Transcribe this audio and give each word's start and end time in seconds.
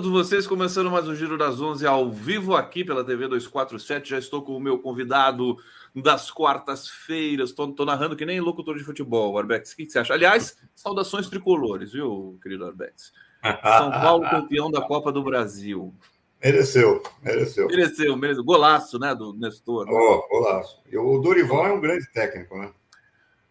todos 0.00 0.12
vocês. 0.12 0.46
Começando 0.46 0.90
mais 0.90 1.06
um 1.06 1.14
Giro 1.14 1.36
das 1.36 1.60
11 1.60 1.86
ao 1.86 2.10
vivo 2.10 2.56
aqui 2.56 2.82
pela 2.82 3.04
TV 3.04 3.28
247. 3.28 4.08
Já 4.08 4.18
estou 4.18 4.40
com 4.40 4.56
o 4.56 4.60
meu 4.60 4.78
convidado 4.78 5.58
das 5.94 6.30
quartas-feiras. 6.30 7.50
Estou 7.50 7.84
narrando 7.84 8.16
que 8.16 8.24
nem 8.24 8.40
locutor 8.40 8.78
de 8.78 8.82
futebol, 8.82 9.36
Arbex. 9.36 9.72
O 9.72 9.76
que, 9.76 9.84
que, 9.84 9.92
você 9.92 9.98
acha? 9.98 10.14
Aliás, 10.14 10.56
saudações 10.74 11.28
tricolores, 11.28 11.92
viu, 11.92 12.38
querido 12.42 12.64
Arbex? 12.64 13.12
São 13.42 13.90
Paulo 13.90 14.30
campeão 14.30 14.70
da 14.70 14.80
Copa 14.80 15.12
do 15.12 15.22
Brasil. 15.22 15.94
Mereceu, 16.42 17.02
mereceu. 17.22 17.66
Mereceu, 17.66 18.16
mereceu. 18.16 18.42
Golaço, 18.42 18.98
né, 18.98 19.14
do 19.14 19.34
Nestor. 19.34 19.84
Né? 19.84 19.92
Oh, 19.92 20.26
golaço. 20.30 20.82
O 20.94 21.18
Dorival 21.18 21.66
é 21.66 21.72
um 21.74 21.80
grande 21.80 22.10
técnico, 22.10 22.56
né? 22.56 22.72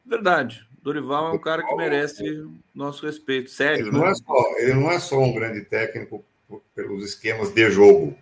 Verdade. 0.03 0.67
Dorival 0.81 1.27
é 1.27 1.31
um 1.33 1.39
cara 1.39 1.63
que 1.63 1.75
merece 1.75 2.23
nosso 2.73 3.05
respeito, 3.05 3.51
sério. 3.51 3.87
Ele, 3.87 3.91
né? 3.91 3.99
não 3.99 4.07
é 4.07 4.15
só, 4.15 4.57
ele 4.57 4.73
não 4.73 4.91
é 4.91 4.99
só 4.99 5.19
um 5.19 5.33
grande 5.33 5.61
técnico 5.65 6.25
pelos 6.75 7.03
esquemas 7.03 7.51
de 7.51 7.69
jogo, 7.69 8.15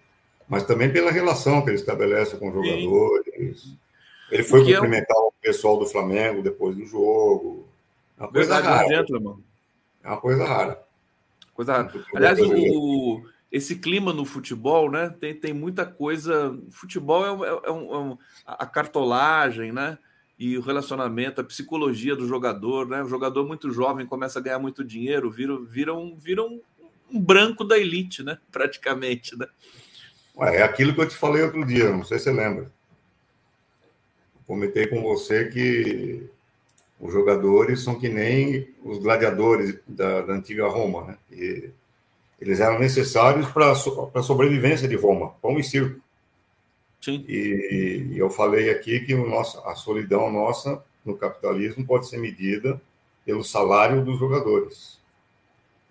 mas 0.47 0.63
também 0.63 0.91
pela 0.91 1.11
relação 1.11 1.61
que 1.61 1.69
ele 1.69 1.77
estabelece 1.77 2.37
com 2.37 2.49
os 2.49 2.53
jogadores. 2.53 3.61
Sim. 3.61 3.77
Ele 4.31 4.43
foi 4.43 4.59
Porque 4.59 4.73
cumprimentar 4.73 5.15
é 5.15 5.19
um... 5.19 5.27
o 5.27 5.33
pessoal 5.41 5.77
do 5.77 5.85
Flamengo 5.85 6.41
depois 6.41 6.75
do 6.75 6.85
jogo. 6.85 7.67
É 8.17 8.23
uma 8.23 8.31
coisa 8.31 8.53
Verdade, 8.53 8.67
rara. 8.67 8.87
Dentro, 8.87 9.43
é 10.03 10.07
uma 10.07 10.21
coisa 10.21 10.45
rara. 10.45 10.83
Coisa 11.53 11.73
rara. 11.73 11.93
Aliás, 12.13 12.39
o, 12.41 13.21
esse 13.51 13.77
clima 13.77 14.11
no 14.11 14.25
futebol, 14.25 14.91
né? 14.91 15.15
Tem, 15.19 15.33
tem 15.33 15.53
muita 15.53 15.85
coisa. 15.85 16.57
Futebol 16.71 17.25
é, 17.25 17.47
é, 17.47 17.61
é 17.65 17.71
um, 17.71 17.93
é 17.93 17.97
um, 17.97 18.17
a 18.45 18.65
cartolagem, 18.65 19.71
né? 19.71 19.97
e 20.39 20.55
o 20.55 20.61
relacionamento, 20.61 21.41
a 21.41 21.43
psicologia 21.43 22.15
do 22.15 22.27
jogador, 22.27 22.87
né? 22.87 23.01
O 23.01 23.07
jogador 23.07 23.47
muito 23.47 23.71
jovem 23.71 24.05
começa 24.05 24.37
a 24.37 24.41
ganhar 24.41 24.59
muito 24.59 24.83
dinheiro, 24.83 25.31
vira, 25.31 25.59
vira, 25.59 25.95
um, 25.95 26.15
vira 26.15 26.43
um, 27.11 27.19
branco 27.19 27.63
da 27.63 27.77
elite, 27.77 28.23
né? 28.23 28.37
Praticamente, 28.51 29.37
né? 29.37 29.47
Ué, 30.35 30.57
é 30.57 30.63
aquilo 30.63 30.93
que 30.93 31.01
eu 31.01 31.07
te 31.07 31.15
falei 31.15 31.43
outro 31.43 31.65
dia, 31.65 31.91
não 31.91 32.03
sei 32.03 32.19
se 32.19 32.25
você 32.25 32.31
lembra. 32.31 32.71
Comentei 34.45 34.87
com 34.87 35.01
você 35.01 35.45
que 35.45 36.29
os 36.99 37.11
jogadores 37.11 37.83
são 37.83 37.99
que 37.99 38.09
nem 38.09 38.67
os 38.83 38.99
gladiadores 38.99 39.77
da, 39.87 40.21
da 40.21 40.33
antiga 40.33 40.67
Roma, 40.67 41.05
né? 41.05 41.17
E 41.31 41.69
eles 42.39 42.59
eram 42.59 42.79
necessários 42.79 43.47
para 43.49 43.71
a 43.71 44.23
sobrevivência 44.23 44.87
de 44.87 44.95
Roma, 44.95 45.29
pão 45.41 45.59
e 45.59 45.63
circo. 45.63 45.99
Sim. 47.01 47.25
E, 47.27 48.09
e 48.11 48.17
eu 48.17 48.29
falei 48.29 48.69
aqui 48.69 48.99
que 48.99 49.13
o 49.13 49.27
nosso, 49.27 49.59
a 49.59 49.75
solidão 49.75 50.31
nossa 50.31 50.83
no 51.05 51.15
capitalismo 51.15 51.85
pode 51.85 52.07
ser 52.07 52.17
medida 52.17 52.81
pelo 53.25 53.43
salário 53.43 54.03
dos 54.03 54.19
jogadores. 54.19 54.96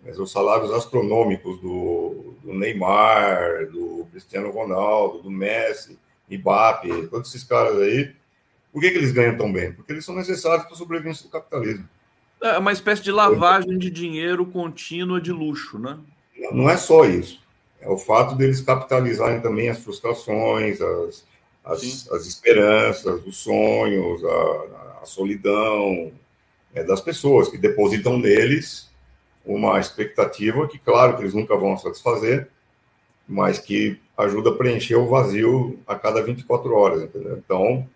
Mas 0.06 0.18
os 0.18 0.30
salários 0.30 0.70
astronômicos 0.72 1.60
do, 1.60 2.34
do 2.42 2.54
Neymar, 2.54 3.66
do 3.66 4.06
Cristiano 4.12 4.50
Ronaldo, 4.50 5.22
do 5.22 5.30
Messi, 5.30 5.98
Mbappe, 6.30 7.08
todos 7.08 7.28
esses 7.28 7.44
caras 7.44 7.76
aí, 7.78 8.14
por 8.72 8.80
que, 8.80 8.90
que 8.90 8.98
eles 8.98 9.12
ganham 9.12 9.36
tão 9.36 9.52
bem? 9.52 9.72
Porque 9.72 9.92
eles 9.92 10.04
são 10.04 10.14
necessários 10.14 10.64
para 10.64 10.74
a 10.74 10.78
sobrevivência 10.78 11.24
do 11.24 11.30
capitalismo. 11.30 11.88
É 12.42 12.58
uma 12.58 12.72
espécie 12.72 13.02
de 13.02 13.10
lavagem 13.10 13.76
de 13.78 13.90
dinheiro 13.90 14.46
contínua 14.46 15.20
de 15.20 15.32
luxo, 15.32 15.78
né? 15.78 15.98
Não 16.52 16.70
é 16.70 16.76
só 16.76 17.04
isso 17.04 17.44
é 17.86 17.88
o 17.88 17.96
fato 17.96 18.34
deles 18.34 18.60
capitalizarem 18.60 19.40
também 19.40 19.68
as 19.68 19.78
frustrações, 19.78 20.80
as, 20.80 21.24
as, 21.64 22.10
as 22.10 22.26
esperanças, 22.26 23.24
os 23.24 23.36
sonhos, 23.36 24.24
a, 24.24 25.00
a 25.02 25.06
solidão 25.06 26.12
é, 26.74 26.82
das 26.82 27.00
pessoas 27.00 27.48
que 27.48 27.56
depositam 27.56 28.18
neles 28.18 28.90
uma 29.46 29.78
expectativa 29.78 30.66
que, 30.66 30.78
claro, 30.78 31.16
que 31.16 31.22
eles 31.22 31.34
nunca 31.34 31.56
vão 31.56 31.78
satisfazer, 31.78 32.48
mas 33.28 33.58
que 33.58 33.98
ajuda 34.16 34.50
a 34.50 34.54
preencher 34.54 34.96
o 34.96 35.08
vazio 35.08 35.78
a 35.86 35.94
cada 35.94 36.22
24 36.22 36.74
horas, 36.74 37.02
entendeu? 37.02 37.36
Então, 37.38 37.88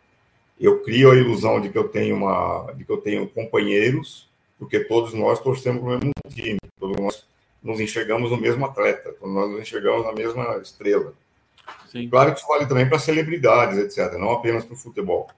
eu 0.59 0.83
crio 0.83 1.11
a 1.11 1.17
ilusão 1.17 1.61
de 1.61 1.71
que 1.71 1.79
eu 1.79 1.89
tenho 1.89 2.17
uma, 2.17 2.73
de 2.77 2.85
que 2.85 2.93
eu 2.93 2.99
tenho 2.99 3.29
companheiros, 3.29 4.29
porque 4.59 4.81
todos 4.81 5.15
nós 5.15 5.41
torcemos 5.41 5.81
para 5.81 5.89
o 5.89 5.99
mesmo 5.99 6.13
time, 6.29 6.59
todos 6.79 6.97
nós 6.99 7.27
nos 7.63 7.81
enxergamos 7.81 8.31
no 8.31 8.37
mesmo 8.37 8.65
atleta, 8.65 9.15
nós 9.23 9.51
nos 9.51 9.61
enxergamos 9.61 10.05
na 10.05 10.13
mesma 10.13 10.59
estrela. 10.59 11.15
Sim. 11.91 12.09
Claro 12.09 12.33
que 12.33 12.39
isso 12.39 12.49
vale 12.49 12.67
também 12.67 12.89
para 12.89 12.99
celebridades, 12.99 13.79
etc., 13.79 14.19
não 14.19 14.31
apenas 14.31 14.65
para 14.65 14.75
o 14.75 14.77
futebol. 14.77 15.29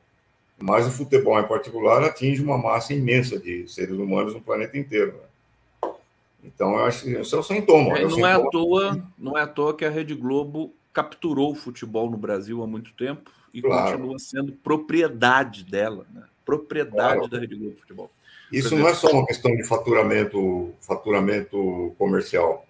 Mas 0.58 0.86
o 0.86 0.90
futebol, 0.90 1.38
em 1.38 1.46
particular, 1.46 2.02
atinge 2.04 2.42
uma 2.42 2.58
massa 2.58 2.92
imensa 2.92 3.38
de 3.38 3.66
seres 3.68 3.96
humanos 3.96 4.34
no 4.34 4.40
planeta 4.40 4.76
inteiro. 4.78 5.12
Né? 5.12 5.31
Então, 6.42 6.76
eu 6.76 6.84
acho 6.84 7.04
que 7.04 7.10
isso 7.10 7.36
é 7.36 7.38
o 7.38 7.42
sintoma. 7.42 7.96
É, 7.96 8.02
é, 8.02 8.08
não, 8.08 8.26
é 8.26 8.32
à 8.32 8.40
toa, 8.40 9.08
não 9.18 9.38
é 9.38 9.42
à 9.42 9.46
toa 9.46 9.76
que 9.76 9.84
a 9.84 9.90
Rede 9.90 10.14
Globo 10.14 10.74
capturou 10.92 11.52
o 11.52 11.54
futebol 11.54 12.10
no 12.10 12.16
Brasil 12.16 12.62
há 12.62 12.66
muito 12.66 12.92
tempo 12.94 13.30
e 13.54 13.62
claro. 13.62 13.92
continua 13.92 14.18
sendo 14.18 14.52
propriedade 14.52 15.64
dela, 15.64 16.06
né? 16.12 16.24
propriedade 16.44 17.14
claro. 17.14 17.28
da 17.28 17.38
Rede 17.38 17.54
Globo 17.54 17.76
Futebol. 17.76 18.10
Isso 18.52 18.76
não 18.76 18.86
é 18.86 18.94
só 18.94 19.10
uma 19.10 19.26
questão 19.26 19.54
de 19.56 19.64
faturamento, 19.64 20.74
faturamento 20.80 21.94
comercial. 21.96 22.66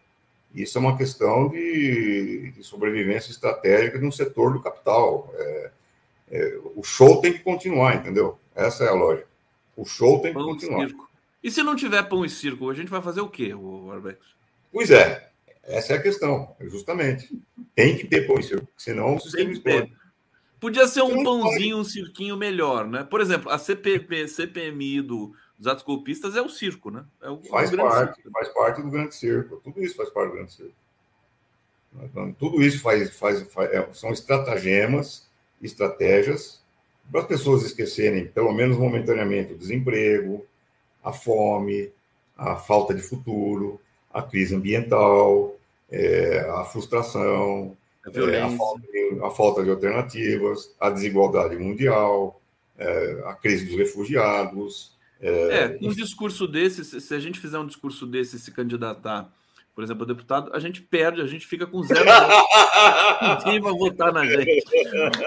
Isso 0.54 0.78
é 0.78 0.80
uma 0.80 0.96
questão 0.96 1.48
de, 1.48 2.52
de 2.52 2.62
sobrevivência 2.62 3.32
estratégica 3.32 3.98
de 3.98 4.04
um 4.04 4.12
setor 4.12 4.52
do 4.52 4.60
capital. 4.60 5.32
É, 5.34 5.70
é, 6.30 6.58
o 6.76 6.84
show 6.84 7.20
tem 7.20 7.32
que 7.32 7.40
continuar, 7.40 7.96
entendeu? 7.96 8.38
Essa 8.54 8.84
é 8.84 8.88
a 8.88 8.94
lógica. 8.94 9.26
O 9.76 9.84
show 9.84 10.20
tem 10.20 10.32
que 10.32 10.38
pão 10.38 10.48
continuar. 10.48 10.88
E, 10.88 10.94
e 11.42 11.50
se 11.50 11.62
não 11.62 11.76
tiver 11.76 12.03
pão 12.04 12.25
e 12.25 12.30
circo, 12.30 12.70
a 12.70 12.75
gente 12.75 12.91
vai 12.91 13.03
fazer 13.03 13.20
o 13.20 13.28
quê, 13.28 13.54
o 13.54 13.91
Arbex? 13.91 14.19
Pois 14.72 14.91
é, 14.91 15.30
essa 15.62 15.94
é 15.94 15.97
a 15.97 16.03
questão, 16.03 16.54
justamente. 16.60 17.28
Tem 17.75 17.97
que 17.97 18.06
ter 18.06 18.26
pão 18.26 18.38
e 18.38 18.42
circo, 18.42 18.69
senão 18.76 19.16
o 19.16 19.20
sistema 19.20 19.50
explode. 19.50 19.92
Podia 20.60 20.86
ser 20.86 21.02
um 21.02 21.25
pãozinho, 21.25 21.78
um 21.78 21.84
cirquinho 21.84 22.36
melhor, 22.36 22.86
né? 22.86 23.02
Por 23.02 23.20
exemplo, 23.20 23.50
a 23.50 23.58
CPP, 23.58 24.28
CPMI 24.28 25.02
do, 25.02 25.34
os 25.58 25.66
atos 25.66 25.84
golpistas 25.84 26.36
é 26.36 26.41
o 26.41 26.48
circo, 26.48 26.91
né? 26.91 27.04
É 27.20 27.28
o, 27.28 27.42
faz 27.42 27.70
parte, 27.75 28.14
circo. 28.14 28.31
faz 28.31 28.48
parte 28.48 28.82
do 28.82 28.91
grande 28.91 29.14
circo. 29.14 29.60
Tudo 29.62 29.82
isso 29.82 29.97
faz 29.97 30.10
parte 30.10 30.31
do 30.31 30.34
grande 30.36 30.52
circo. 30.52 30.75
Então, 32.02 32.32
tudo 32.32 32.62
isso 32.62 32.81
faz, 32.81 33.16
faz, 33.16 33.42
faz 33.52 33.70
é, 33.72 33.88
são 33.92 34.12
estratagemas, 34.12 35.28
estratégias 35.60 36.62
para 37.10 37.20
as 37.20 37.26
pessoas 37.26 37.64
esquecerem, 37.64 38.28
pelo 38.28 38.52
menos 38.52 38.76
momentaneamente, 38.76 39.52
o 39.52 39.58
desemprego, 39.58 40.47
a 41.02 41.12
fome, 41.12 41.90
a 42.36 42.56
falta 42.56 42.94
de 42.94 43.02
futuro, 43.02 43.80
a 44.12 44.22
crise 44.22 44.54
ambiental, 44.54 45.56
é, 45.90 46.40
a 46.50 46.64
frustração, 46.64 47.76
a, 48.04 48.19
é, 48.19 48.43
a, 48.43 48.50
falta 48.50 48.81
de, 48.81 49.20
a, 49.22 49.31
falta 49.31 49.62
de, 49.62 49.70
alternativas, 49.70 50.75
a 50.81 50.90
desigualdade 50.90 51.56
mundial, 51.56 52.40
é, 52.78 53.22
a 53.26 53.34
crise 53.34 53.66
dos 53.66 53.76
refugiados, 53.76 54.93
é, 55.25 55.78
um 55.81 55.90
discurso 55.90 56.49
desse, 56.49 57.00
se 57.00 57.14
a 57.14 57.20
gente 57.20 57.38
fizer 57.38 57.56
um 57.56 57.66
discurso 57.66 58.04
desse 58.06 58.40
se 58.40 58.50
candidatar, 58.50 59.32
por 59.74 59.82
exemplo, 59.82 60.04
deputado, 60.04 60.50
a 60.54 60.58
gente 60.58 60.82
perde, 60.82 61.22
a 61.22 61.26
gente 61.26 61.46
fica 61.46 61.66
com 61.66 61.82
zero. 61.82 62.04
Ninguém 63.44 63.60
vai 63.60 63.72
votar 63.72 64.12
na 64.12 64.24
gente. 64.26 64.62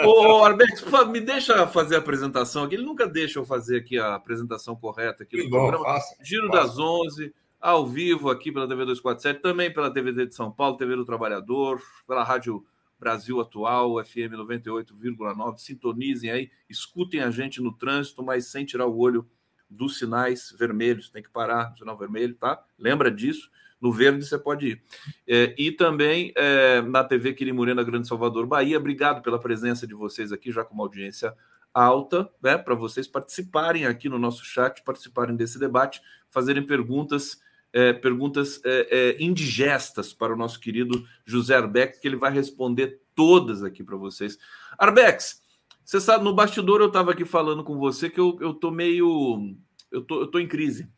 Ô, 0.06 0.44
Arbex, 0.44 0.84
me 1.10 1.20
deixa 1.20 1.66
fazer 1.66 1.96
a 1.96 2.00
apresentação 2.00 2.64
aqui. 2.64 2.76
Ele 2.76 2.86
nunca 2.86 3.08
deixa 3.08 3.40
eu 3.40 3.46
fazer 3.46 3.78
aqui 3.78 3.98
a 3.98 4.14
apresentação 4.14 4.76
correta 4.76 5.24
aqui 5.24 5.44
do 5.44 5.50
programa. 5.50 5.84
Faça, 5.84 6.16
Giro 6.22 6.48
faça. 6.50 6.68
das 6.68 6.78
11, 6.78 7.34
ao 7.60 7.88
vivo 7.88 8.30
aqui 8.30 8.52
pela 8.52 8.68
TV 8.68 8.86
247, 8.86 9.42
também 9.42 9.74
pela 9.74 9.92
TVD 9.92 10.28
de 10.28 10.36
São 10.36 10.52
Paulo, 10.52 10.78
TV 10.78 10.96
do 10.96 11.06
Trabalhador, 11.06 11.82
pela 12.08 12.24
Rádio 12.24 12.64
Brasil 13.00 13.42
Atual, 13.42 14.04
FM 14.06 14.34
98,9. 14.38 15.58
Sintonizem 15.58 16.30
aí, 16.30 16.52
escutem 16.70 17.22
a 17.22 17.32
gente 17.32 17.62
no 17.62 17.74
trânsito, 17.74 18.24
mas 18.24 18.46
sem 18.46 18.64
tirar 18.64 18.86
o 18.86 18.98
olho 18.98 19.28
dos 19.68 19.98
sinais 19.98 20.56
vermelhos, 20.58 21.10
tem 21.10 21.24
que 21.24 21.30
parar 21.30 21.72
no 21.72 21.78
sinal 21.80 21.98
vermelho, 21.98 22.36
tá? 22.36 22.64
Lembra 22.78 23.10
disso? 23.10 23.50
No 23.86 23.92
verde 23.92 24.26
você 24.26 24.40
pode 24.40 24.66
ir. 24.66 24.84
É, 25.28 25.54
e 25.56 25.72
também 25.72 26.34
é, 26.36 26.82
na 26.82 27.04
TV 27.04 27.36
Quirimurena 27.36 27.84
Grande 27.84 28.08
Salvador, 28.08 28.48
Bahia. 28.48 28.80
Obrigado 28.80 29.22
pela 29.22 29.40
presença 29.40 29.86
de 29.86 29.94
vocês 29.94 30.32
aqui, 30.32 30.52
já 30.52 30.66
com 30.66 30.74
uma 30.74 30.84
audiência 30.84 31.36
alta, 31.72 32.28
né? 32.42 32.58
Para 32.58 32.74
vocês 32.74 33.08
participarem 33.08 33.86
aqui 33.86 34.10
no 34.10 34.18
nosso 34.18 34.44
chat, 34.44 34.84
participarem 34.84 35.36
desse 35.36 35.60
debate, 35.60 36.02
fazerem 36.32 36.66
perguntas. 36.66 37.40
É, 37.72 37.94
perguntas 37.94 38.60
é, 38.66 38.88
é, 38.90 39.24
indigestas 39.24 40.14
para 40.14 40.34
o 40.34 40.38
nosso 40.38 40.60
querido 40.60 41.06
José 41.24 41.56
Arbex, 41.56 42.00
que 42.00 42.08
ele 42.08 42.16
vai 42.16 42.32
responder 42.32 43.02
todas 43.14 43.62
aqui 43.62 43.84
para 43.84 43.98
vocês. 43.98 44.40
Arbex, 44.80 45.44
você 45.84 46.02
sabe, 46.02 46.24
no 46.24 46.34
bastidor 46.34 46.82
eu 46.82 46.88
estava 46.88 47.12
aqui 47.12 47.26
falando 47.26 47.64
com 47.64 47.78
você 47.78 48.10
que 48.10 48.20
eu, 48.20 48.36
eu 48.42 48.52
tô 48.52 48.72
meio. 48.72 49.56
Eu 49.92 50.02
tô, 50.02 50.22
eu 50.22 50.28
tô 50.28 50.40
em 50.40 50.48
crise. 50.48 50.90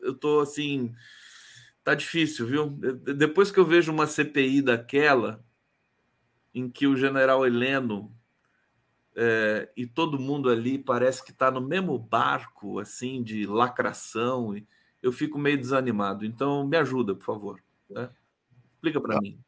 Eu 0.00 0.14
tô 0.14 0.40
assim. 0.40 0.94
Tá 1.84 1.94
difícil, 1.94 2.46
viu? 2.46 2.70
Depois 2.70 3.50
que 3.50 3.58
eu 3.58 3.64
vejo 3.64 3.90
uma 3.90 4.06
CPI 4.06 4.62
daquela, 4.62 5.44
em 6.54 6.70
que 6.70 6.86
o 6.86 6.96
general 6.96 7.44
Heleno 7.44 8.14
é, 9.14 9.68
e 9.76 9.86
todo 9.86 10.18
mundo 10.18 10.48
ali 10.48 10.78
parece 10.78 11.22
que 11.24 11.32
está 11.32 11.50
no 11.50 11.60
mesmo 11.60 11.98
barco, 11.98 12.78
assim, 12.78 13.22
de 13.22 13.46
lacração, 13.46 14.54
eu 15.02 15.12
fico 15.12 15.38
meio 15.38 15.58
desanimado. 15.58 16.24
Então, 16.24 16.66
me 16.66 16.76
ajuda, 16.76 17.14
por 17.14 17.24
favor. 17.24 17.64
Né? 17.90 18.08
Explica 18.74 19.00
para 19.00 19.20
mim. 19.20 19.38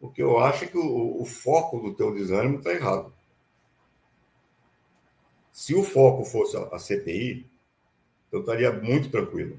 O 0.00 0.10
que 0.10 0.22
eu 0.22 0.38
acho 0.38 0.64
é 0.64 0.66
que 0.66 0.76
o, 0.76 1.20
o 1.20 1.24
foco 1.24 1.80
do 1.80 1.94
teu 1.94 2.12
desânimo 2.12 2.58
está 2.58 2.72
errado. 2.72 3.12
Se 5.50 5.74
o 5.74 5.82
foco 5.82 6.24
fosse 6.24 6.56
a 6.56 6.78
CPI, 6.78 7.50
eu 8.34 8.40
estaria 8.40 8.72
muito 8.72 9.10
tranquilo. 9.10 9.58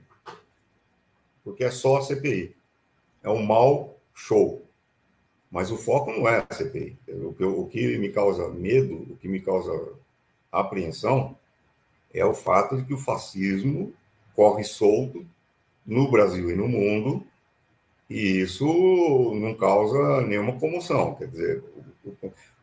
Porque 1.44 1.64
é 1.64 1.72
só 1.72 1.98
a 1.98 2.02
CPI. 2.02 2.54
É 3.24 3.30
um 3.30 3.42
mau 3.42 3.98
show. 4.14 4.66
Mas 5.50 5.72
o 5.72 5.78
foco 5.78 6.12
não 6.12 6.28
é 6.28 6.46
a 6.48 6.54
CPI. 6.54 6.98
O 7.08 7.68
que, 7.68 7.98
me 7.98 8.10
causa 8.10 8.50
medo, 8.50 9.14
o 9.14 9.16
que 9.16 9.30
me 9.30 9.40
causa 9.40 9.94
apreensão, 10.52 11.38
é 12.14 12.26
o 12.26 12.34
fato 12.34 12.76
de 12.76 12.84
que 12.84 12.94
o 12.94 12.98
fascismo 12.98 13.94
corre 14.36 14.64
solto 14.66 15.26
no 15.86 16.12
Brasil 16.12 16.50
e 16.50 16.56
no 16.56 16.68
mundo, 16.68 17.26
e 18.10 18.42
isso 18.42 18.66
não 19.36 19.54
causa 19.54 20.22
nenhuma 20.22 20.60
comoção. 20.60 21.16
Quer 21.16 21.28
dizer, 21.28 21.64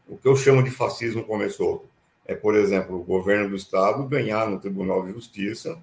o 0.09 0.19
que 0.19 0.29
eu 0.29 0.37
chamo 0.37 0.63
de 0.63 0.71
fascismo 0.71 1.25
começou 1.25 1.87
é, 2.27 2.35
por 2.35 2.55
exemplo, 2.55 3.01
o 3.01 3.05
governo 3.05 3.51
do 3.51 3.57
Estado 3.57 4.07
ganhar 4.07 4.49
no 4.49 4.61
Tribunal 4.61 5.05
de 5.05 5.13
Justiça 5.13 5.81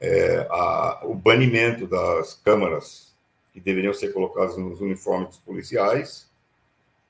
é, 0.00 0.46
a, 0.50 1.00
o 1.04 1.14
banimento 1.14 1.86
das 1.86 2.34
câmaras 2.34 3.14
que 3.52 3.60
deveriam 3.60 3.92
ser 3.92 4.12
colocadas 4.12 4.56
nos 4.56 4.80
uniformes 4.80 5.28
dos 5.28 5.38
policiais 5.38 6.28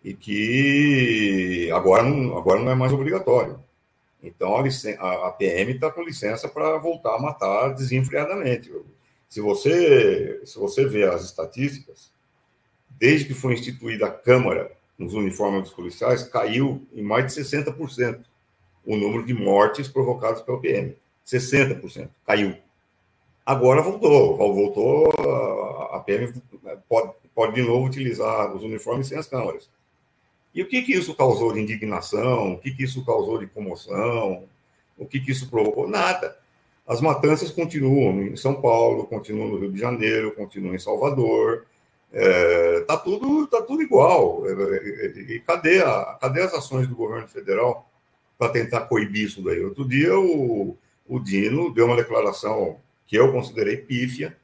e 0.02 0.14
que 0.14 1.70
agora 1.73 2.02
não, 2.02 2.37
agora 2.37 2.61
não 2.61 2.70
é 2.70 2.75
mais 2.75 2.93
obrigatório. 2.93 3.62
Então, 4.23 4.56
a, 4.56 5.29
a 5.29 5.32
PM 5.32 5.73
está 5.73 5.90
com 5.90 6.02
licença 6.02 6.49
para 6.49 6.79
voltar 6.79 7.14
a 7.17 7.20
matar 7.20 7.75
desenfreadamente. 7.75 8.73
Se 9.29 9.41
você, 9.41 10.41
se 10.44 10.58
você 10.58 10.87
vê 10.87 11.05
as 11.05 11.25
estatísticas, 11.25 12.11
desde 12.99 13.26
que 13.26 13.34
foi 13.34 13.52
instituída 13.52 14.06
a 14.06 14.11
Câmara 14.11 14.73
nos 14.99 15.14
uniformes 15.14 15.62
dos 15.62 15.73
policiais, 15.73 16.25
caiu 16.25 16.87
em 16.93 17.02
mais 17.02 17.32
de 17.32 17.41
60% 17.41 18.25
o 18.84 18.96
número 18.96 19.25
de 19.25 19.34
mortes 19.34 19.87
provocadas 19.87 20.43
pela 20.43 20.58
PM. 20.58 20.96
60% 21.25 22.08
caiu. 22.26 22.56
Agora 23.48 23.80
voltou, 23.80 24.36
voltou, 24.36 25.10
a 25.90 26.00
PM 26.00 26.30
pode, 26.86 27.12
pode 27.34 27.54
de 27.54 27.62
novo 27.62 27.86
utilizar 27.86 28.54
os 28.54 28.62
uniformes 28.62 29.06
sem 29.06 29.16
as 29.16 29.26
câmaras. 29.26 29.70
E 30.54 30.60
o 30.60 30.68
que, 30.68 30.82
que 30.82 30.92
isso 30.92 31.14
causou 31.14 31.54
de 31.54 31.60
indignação? 31.60 32.52
O 32.52 32.58
que, 32.58 32.70
que 32.70 32.82
isso 32.82 33.02
causou 33.06 33.38
de 33.38 33.46
comoção? 33.46 34.44
O 34.98 35.06
que, 35.06 35.18
que 35.18 35.32
isso 35.32 35.48
provocou? 35.48 35.88
Nada. 35.88 36.36
As 36.86 37.00
matanças 37.00 37.50
continuam 37.50 38.20
em 38.20 38.36
São 38.36 38.60
Paulo, 38.60 39.06
continuam 39.06 39.48
no 39.48 39.58
Rio 39.58 39.72
de 39.72 39.80
Janeiro, 39.80 40.34
continuam 40.34 40.74
em 40.74 40.78
Salvador. 40.78 41.64
É, 42.12 42.80
tá 42.80 42.98
tudo 42.98 43.46
tá 43.46 43.62
tudo 43.62 43.80
igual. 43.80 44.42
É, 44.46 45.06
é, 45.06 45.06
e 45.20 45.40
cadê, 45.40 45.80
a, 45.80 46.18
cadê 46.20 46.42
as 46.42 46.52
ações 46.52 46.86
do 46.86 46.94
governo 46.94 47.26
federal 47.26 47.90
para 48.36 48.52
tentar 48.52 48.82
coibir 48.82 49.24
isso 49.24 49.42
daí? 49.42 49.64
Outro 49.64 49.88
dia 49.88 50.20
o, 50.20 50.76
o 51.08 51.18
Dino 51.18 51.72
deu 51.72 51.86
uma 51.86 51.96
declaração 51.96 52.76
que 53.08 53.16
eu 53.16 53.32
considerei 53.32 53.78
pífia, 53.78 54.37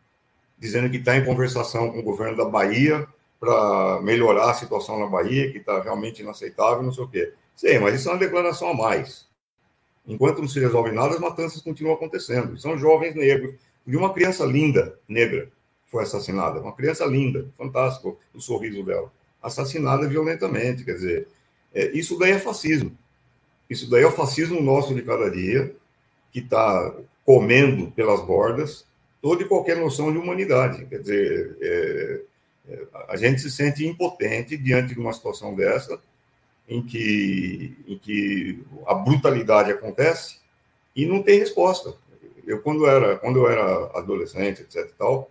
dizendo 0.59 0.91
que 0.91 0.97
está 0.97 1.17
em 1.17 1.25
conversação 1.25 1.93
com 1.93 1.99
o 1.99 2.03
governo 2.03 2.37
da 2.37 2.47
Bahia 2.47 3.07
para 3.39 4.01
melhorar 4.03 4.51
a 4.51 4.55
situação 4.55 4.99
na 4.99 5.07
Bahia, 5.07 5.53
que 5.53 5.59
está 5.59 5.83
realmente 5.83 6.23
inaceitável, 6.23 6.83
não 6.83 6.93
sei 6.93 7.05
o 7.05 7.09
quê. 7.09 7.33
Sei, 7.55 7.79
mas 7.79 7.95
isso 7.95 8.09
é 8.09 8.13
uma 8.13 8.19
declaração 8.19 8.71
a 8.71 8.75
mais. 8.75 9.29
Enquanto 10.07 10.41
não 10.41 10.49
se 10.49 10.59
resolve 10.59 10.93
nada, 10.93 11.15
as 11.15 11.21
matanças 11.21 11.61
continuam 11.61 11.95
acontecendo. 11.95 12.59
São 12.59 12.77
jovens 12.79 13.15
negros. 13.15 13.55
De 13.87 13.97
uma 13.99 14.13
criança 14.15 14.47
linda, 14.47 14.99
negra, 15.07 15.51
foi 15.87 16.03
assassinada. 16.03 16.61
Uma 16.61 16.75
criança 16.75 17.05
linda, 17.05 17.47
fantástico 17.57 18.19
o 18.35 18.41
sorriso 18.41 18.83
dela. 18.83 19.13
Assassinada 19.43 20.09
violentamente. 20.09 20.85
Quer 20.85 20.95
dizer, 20.95 21.29
é, 21.75 21.91
isso 21.91 22.19
daí 22.19 22.33
é 22.33 22.39
fascismo. 22.39 22.97
Isso 23.69 23.91
daí 23.91 24.03
é 24.03 24.07
o 24.07 24.11
fascismo 24.11 24.61
nosso 24.63 24.95
de 24.95 25.03
cada 25.03 25.31
dia, 25.31 25.75
que 26.33 26.41
está 26.41 26.95
comendo 27.25 27.91
pelas 27.93 28.21
bordas 28.25 28.85
toda 29.21 29.43
e 29.43 29.49
qualquer 29.49 29.77
noção 29.77 30.13
de 30.13 30.19
humanidade. 30.19 30.85
Quer 30.85 30.99
dizer, 30.99 31.57
é, 31.61 32.21
é, 32.69 32.83
a 33.09 33.17
gente 33.17 33.41
se 33.41 33.51
sente 33.51 33.87
impotente 33.87 34.57
diante 34.57 34.95
de 34.95 35.01
uma 35.01 35.13
situação 35.13 35.55
dessa, 35.55 35.99
em 36.69 36.83
que, 36.83 37.77
em 37.87 37.99
que 37.99 38.63
a 38.87 38.95
brutalidade 38.95 39.73
acontece 39.73 40.39
e 40.95 41.07
não 41.07 41.23
tem 41.23 41.39
resposta. 41.39 41.95
Eu, 42.47 42.61
quando, 42.61 42.87
era, 42.87 43.17
quando 43.17 43.39
eu 43.39 43.49
era 43.49 43.99
adolescente, 43.99 44.61
etc. 44.61 44.91
tal, 44.99 45.31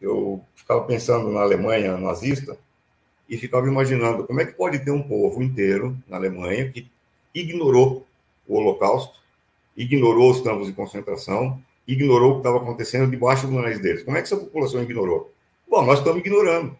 eu 0.00 0.44
ficava 0.54 0.84
pensando 0.84 1.30
na 1.30 1.40
Alemanha 1.40 1.96
nazista 1.96 2.58
e 3.28 3.38
ficava 3.38 3.66
imaginando 3.66 4.24
como 4.24 4.40
é 4.40 4.44
que 4.44 4.52
pode 4.52 4.78
ter 4.84 4.90
um 4.90 5.02
povo 5.02 5.42
inteiro 5.42 5.96
na 6.06 6.16
Alemanha 6.16 6.70
que 6.70 6.90
ignorou 7.34 8.06
o 8.46 8.56
Holocausto, 8.56 9.18
ignorou 9.76 10.30
os 10.30 10.40
campos 10.40 10.66
de 10.66 10.72
concentração, 10.72 11.60
ignorou 11.86 12.30
o 12.30 12.34
que 12.34 12.40
estava 12.40 12.58
acontecendo 12.58 13.10
debaixo 13.10 13.46
do 13.46 13.54
nariz 13.54 13.80
deles. 13.80 14.02
Como 14.02 14.16
é 14.16 14.20
que 14.20 14.26
essa 14.26 14.36
população 14.36 14.82
ignorou? 14.82 15.32
Bom, 15.68 15.84
nós 15.84 15.98
estamos 15.98 16.20
ignorando. 16.20 16.76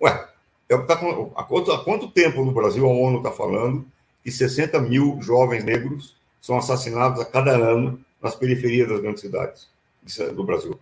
Ué, 0.00 0.28
é 0.68 0.76
tá 0.78 0.94
há, 1.36 1.44
quanto, 1.44 1.72
há 1.72 1.84
quanto 1.84 2.10
tempo 2.10 2.44
no 2.44 2.52
Brasil 2.52 2.84
a 2.86 2.92
ONU 2.92 3.18
está 3.18 3.30
falando 3.30 3.86
que 4.22 4.30
60 4.30 4.80
mil 4.80 5.18
jovens 5.20 5.64
negros 5.64 6.16
são 6.40 6.56
assassinados 6.56 7.20
a 7.20 7.24
cada 7.24 7.52
ano 7.52 8.00
nas 8.20 8.34
periferias 8.34 8.88
das 8.88 9.00
grandes 9.00 9.20
cidades 9.20 9.68
do 10.34 10.44
Brasil? 10.44 10.78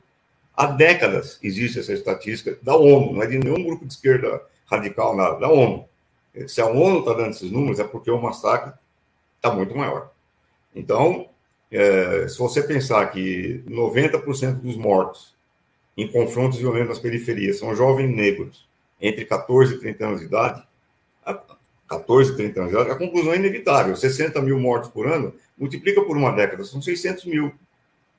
Há 0.55 0.67
décadas 0.67 1.39
existe 1.43 1.81
essa 1.81 1.93
estatística 1.93 2.59
da 2.63 2.77
ONU, 2.77 3.15
não 3.15 3.23
é 3.23 3.27
de 3.27 3.39
nenhum 3.39 3.65
grupo 3.65 3.85
de 3.85 3.93
esquerda 3.93 4.43
radical, 4.67 5.17
nada, 5.17 5.39
da 5.39 5.49
ONU. 5.49 5.85
Se 6.47 6.61
a 6.61 6.67
ONU 6.67 7.01
está 7.01 7.13
dando 7.13 7.31
esses 7.31 7.51
números, 7.51 7.79
é 7.79 7.85
porque 7.85 8.11
o 8.11 8.21
massacre 8.21 8.73
está 9.37 9.53
muito 9.53 9.77
maior. 9.77 10.12
Então, 10.75 11.29
é, 11.71 12.27
se 12.29 12.39
você 12.39 12.63
pensar 12.63 13.07
que 13.07 13.63
90% 13.69 14.61
dos 14.61 14.77
mortos 14.77 15.35
em 15.97 16.11
confrontos 16.11 16.59
violentos 16.59 16.89
nas 16.89 16.99
periferias 16.99 17.59
são 17.59 17.75
jovens 17.75 18.15
negros 18.15 18.67
entre 19.01 19.25
14 19.25 19.75
e 19.75 19.79
30 19.79 20.07
anos 20.07 20.21
de 20.21 20.27
idade, 20.27 20.63
14 21.89 22.33
e 22.33 22.37
30 22.37 22.61
anos 22.61 22.71
de 22.73 22.77
idade, 22.79 22.91
a 22.93 22.97
conclusão 22.97 23.33
é 23.33 23.37
inevitável. 23.37 23.95
60 23.95 24.41
mil 24.41 24.59
mortos 24.59 24.91
por 24.91 25.07
ano, 25.07 25.35
multiplica 25.59 26.03
por 26.03 26.17
uma 26.17 26.31
década, 26.31 26.65
são 26.65 26.81
600 26.81 27.25
mil. 27.27 27.53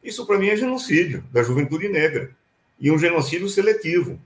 Isso, 0.04 0.26
para 0.26 0.38
mim, 0.38 0.50
é 0.50 0.56
genocídio 0.56 1.24
da 1.32 1.42
juventude 1.42 1.88
negra. 1.88 2.32
E 2.80 2.92
um 2.92 3.00
genocídio 3.00 3.48
seletivo. 3.48 4.20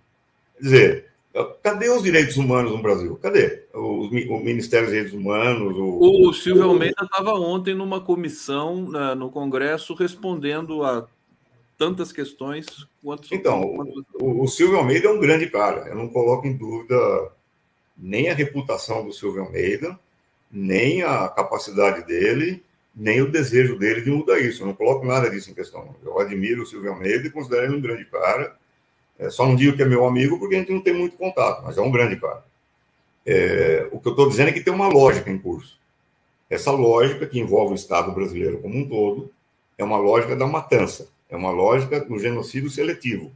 Quer 0.55 0.63
dizer, 0.63 1.05
cadê 1.45 1.89
os 1.89 2.03
direitos 2.03 2.37
humanos 2.37 2.71
no 2.71 2.81
Brasil? 2.81 3.15
Cadê? 3.21 3.63
O, 3.73 4.07
o 4.07 4.43
Ministério 4.43 4.87
dos 4.87 4.93
Direitos 4.93 5.17
Humanos? 5.17 5.75
O, 5.77 6.29
o 6.29 6.33
Silvio 6.33 6.63
Almeida 6.63 7.03
estava 7.03 7.33
ontem 7.33 7.73
numa 7.73 8.01
comissão 8.01 8.89
né, 8.89 9.15
no 9.15 9.29
Congresso 9.29 9.93
respondendo 9.93 10.83
a 10.83 11.07
tantas 11.77 12.11
questões 12.11 12.65
quanto. 13.03 13.33
Então, 13.33 13.61
o, 14.19 14.43
o, 14.43 14.47
Silvio 14.47 14.77
Almeida 14.77 15.07
é 15.07 15.11
um 15.11 15.19
grande 15.19 15.47
cara. 15.47 15.87
Eu 15.87 15.95
não 15.95 16.07
coloco 16.07 16.47
em 16.47 16.57
dúvida 16.57 16.97
nem 17.97 18.29
a 18.29 18.33
reputação 18.33 19.05
do 19.05 19.13
Silvio 19.13 19.43
Almeida, 19.43 19.97
nem 20.51 21.03
a 21.03 21.27
capacidade 21.29 22.05
dele, 22.05 22.63
nem 22.95 23.21
o 23.21 23.31
desejo 23.31 23.77
dele 23.77 24.01
de 24.01 24.09
mudar 24.09 24.39
isso. 24.39 24.63
Eu 24.63 24.67
não 24.67 24.73
coloco 24.73 25.05
nada 25.05 25.29
disso 25.29 25.51
em 25.51 25.53
questão. 25.53 25.95
Eu 26.03 26.19
admiro 26.19 26.63
o 26.63 26.65
Silvio 26.65 26.91
Almeida 26.91 27.27
e 27.27 27.31
considero 27.31 27.65
ele 27.65 27.75
um 27.75 27.81
grande 27.81 28.05
cara. 28.05 28.55
É, 29.19 29.29
só 29.29 29.45
não 29.45 29.55
digo 29.55 29.75
que 29.75 29.83
é 29.83 29.85
meu 29.85 30.05
amigo 30.05 30.37
porque 30.37 30.55
a 30.55 30.59
gente 30.59 30.71
não 30.71 30.81
tem 30.81 30.93
muito 30.93 31.17
contato, 31.17 31.63
mas 31.63 31.77
é 31.77 31.81
um 31.81 31.91
grande 31.91 32.15
cara. 32.17 32.45
É, 33.25 33.87
o 33.91 33.99
que 33.99 34.07
eu 34.07 34.11
estou 34.11 34.29
dizendo 34.29 34.49
é 34.49 34.53
que 34.53 34.61
tem 34.61 34.73
uma 34.73 34.87
lógica 34.87 35.29
em 35.29 35.37
curso. 35.37 35.77
Essa 36.49 36.71
lógica, 36.71 37.25
que 37.25 37.39
envolve 37.39 37.73
o 37.73 37.75
Estado 37.75 38.11
brasileiro 38.13 38.59
como 38.59 38.77
um 38.77 38.87
todo, 38.87 39.31
é 39.77 39.83
uma 39.83 39.97
lógica 39.97 40.35
da 40.35 40.47
matança. 40.47 41.09
É 41.29 41.35
uma 41.35 41.51
lógica 41.51 41.99
do 41.99 42.17
genocídio 42.17 42.69
seletivo. 42.69 43.31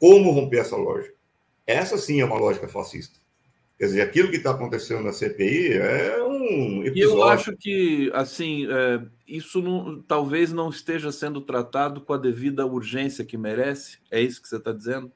Como 0.00 0.30
romper 0.30 0.60
essa 0.60 0.76
lógica? 0.76 1.14
Essa 1.66 1.98
sim 1.98 2.20
é 2.20 2.24
uma 2.24 2.38
lógica 2.38 2.66
fascista. 2.66 3.18
Quer 3.78 3.86
dizer, 3.86 4.00
aquilo 4.00 4.30
que 4.30 4.36
está 4.36 4.52
acontecendo 4.52 5.02
na 5.02 5.12
CPI 5.12 5.74
é 5.74 6.22
um 6.22 6.84
episódio. 6.84 6.96
E 6.96 7.00
eu 7.02 7.22
acho 7.22 7.56
que, 7.56 8.10
assim, 8.14 8.66
é, 8.70 9.00
isso 9.28 9.60
não, 9.60 10.00
talvez 10.00 10.52
não 10.52 10.70
esteja 10.70 11.12
sendo 11.12 11.40
tratado 11.40 12.00
com 12.00 12.14
a 12.14 12.18
devida 12.18 12.64
urgência 12.64 13.24
que 13.24 13.36
merece. 13.36 13.98
É 14.10 14.20
isso 14.20 14.40
que 14.40 14.48
você 14.48 14.56
está 14.56 14.72
dizendo? 14.72 15.12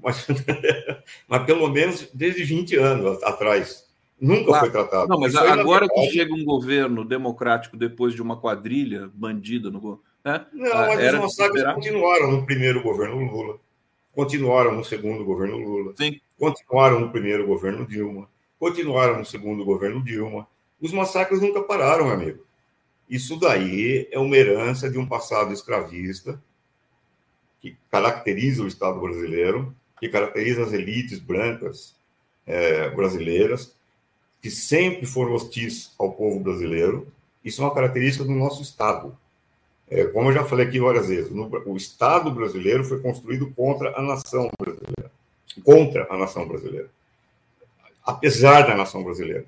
Mas, 0.00 0.26
mas 1.26 1.44
pelo 1.44 1.68
menos 1.68 2.08
desde 2.14 2.44
20 2.44 2.76
anos 2.76 3.22
atrás. 3.22 3.90
Nunca 4.20 4.44
claro. 4.44 4.60
foi 4.60 4.70
tratado. 4.70 5.08
Não, 5.08 5.18
mas 5.18 5.34
agora 5.34 5.88
que 5.88 6.10
chega 6.10 6.32
um 6.32 6.44
governo 6.44 7.04
democrático 7.04 7.76
depois 7.76 8.14
de 8.14 8.20
uma 8.20 8.38
quadrilha 8.38 9.10
bandida 9.14 9.70
no, 9.70 10.00
né? 10.24 10.46
Não, 10.52 10.72
ah, 10.72 10.86
mas 10.88 11.14
os 11.14 11.20
massacres 11.20 11.64
continuaram 11.74 12.30
no 12.30 12.44
primeiro 12.44 12.82
governo 12.82 13.16
Lula, 13.16 13.58
continuaram 14.12 14.76
no 14.76 14.84
segundo 14.84 15.24
governo 15.24 15.56
Lula, 15.56 15.94
Sim. 15.96 16.20
continuaram 16.38 17.00
no 17.00 17.10
primeiro 17.10 17.46
governo 17.46 17.86
Dilma, 17.86 18.28
continuaram 18.58 19.18
no 19.18 19.24
segundo 19.24 19.64
governo 19.64 20.04
Dilma. 20.04 20.46
Os 20.78 20.92
massacres 20.92 21.40
nunca 21.40 21.62
pararam, 21.62 22.10
amigo. 22.10 22.44
Isso 23.10 23.36
daí 23.36 24.08
é 24.12 24.20
uma 24.20 24.36
herança 24.36 24.88
de 24.88 24.96
um 24.96 25.04
passado 25.04 25.52
escravista 25.52 26.40
que 27.60 27.76
caracteriza 27.90 28.62
o 28.62 28.68
Estado 28.68 29.00
brasileiro, 29.00 29.74
que 29.98 30.08
caracteriza 30.08 30.62
as 30.62 30.72
elites 30.72 31.18
brancas 31.18 31.96
é, 32.46 32.88
brasileiras, 32.90 33.74
que 34.40 34.48
sempre 34.48 35.06
foram 35.06 35.34
hostis 35.34 35.92
ao 35.98 36.12
povo 36.12 36.38
brasileiro. 36.38 37.08
Isso 37.44 37.60
é 37.60 37.64
uma 37.64 37.74
característica 37.74 38.24
do 38.24 38.30
nosso 38.30 38.62
Estado. 38.62 39.18
É, 39.90 40.04
como 40.04 40.28
eu 40.28 40.34
já 40.34 40.44
falei 40.44 40.68
aqui 40.68 40.78
várias 40.78 41.08
vezes, 41.08 41.32
no, 41.32 41.50
o 41.66 41.76
Estado 41.76 42.30
brasileiro 42.30 42.84
foi 42.84 43.00
construído 43.00 43.50
contra 43.54 43.98
a 43.98 44.00
nação 44.00 44.48
brasileira. 44.56 45.10
Contra 45.64 46.06
a 46.08 46.16
nação 46.16 46.46
brasileira. 46.46 46.88
Apesar 48.04 48.68
da 48.68 48.76
nação 48.76 49.02
brasileira. 49.02 49.46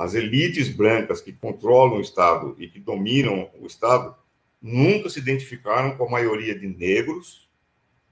As 0.00 0.14
elites 0.14 0.70
brancas 0.70 1.20
que 1.20 1.32
controlam 1.32 1.98
o 1.98 2.00
Estado 2.00 2.56
e 2.58 2.66
que 2.66 2.80
dominam 2.80 3.50
o 3.60 3.66
Estado 3.66 4.14
nunca 4.62 5.10
se 5.10 5.18
identificaram 5.18 5.96
com 5.96 6.06
a 6.06 6.10
maioria 6.10 6.58
de 6.58 6.66
negros, 6.66 7.46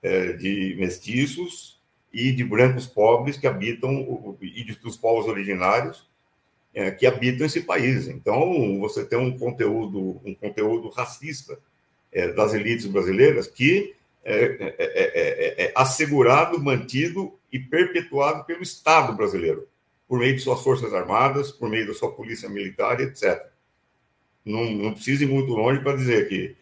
é, 0.03 0.33
de 0.33 0.77
mestiços 0.79 1.81
e 2.13 2.31
de 2.33 2.45
brancos 2.45 2.87
pobres 2.87 3.39
que 3.39 3.47
habitam, 3.47 4.37
e 4.43 4.65
dos 4.83 4.97
povos 4.97 5.27
originários 5.27 6.07
é, 6.75 6.91
que 6.91 7.07
habitam 7.07 7.47
esse 7.47 7.63
país. 7.63 8.07
Então, 8.07 8.79
você 8.81 9.05
tem 9.05 9.19
um 9.19 9.39
conteúdo, 9.39 10.21
um 10.25 10.35
conteúdo 10.35 10.91
racista 10.91 11.59
é, 12.13 12.29
das 12.29 12.53
elites 12.53 12.87
brasileiras 12.87 13.47
que 13.47 13.95
é 14.25 14.35
é, 14.35 14.45
é, 14.45 14.75
é, 14.79 15.65
é, 15.65 15.73
assegurado, 15.75 16.63
mantido 16.63 17.33
e 17.51 17.59
perpetuado 17.59 18.45
pelo 18.45 18.63
Estado 18.63 19.15
brasileiro, 19.15 19.67
por 20.09 20.19
meio 20.19 20.35
de 20.35 20.41
suas 20.41 20.63
forças 20.63 20.93
armadas, 20.95 21.53
por 21.53 21.69
meio 21.69 21.87
da 21.87 21.95
sua 21.95 22.11
polícia 22.11 22.49
militar, 22.49 22.99
etc. 23.01 23.47
Não, 24.45 24.71
não 24.71 24.95
precisa 24.95 25.25
ir 25.25 25.29
muito 25.29 25.53
longe 25.53 25.81
para 25.81 25.97
dizer 25.97 26.29
que 26.29 26.57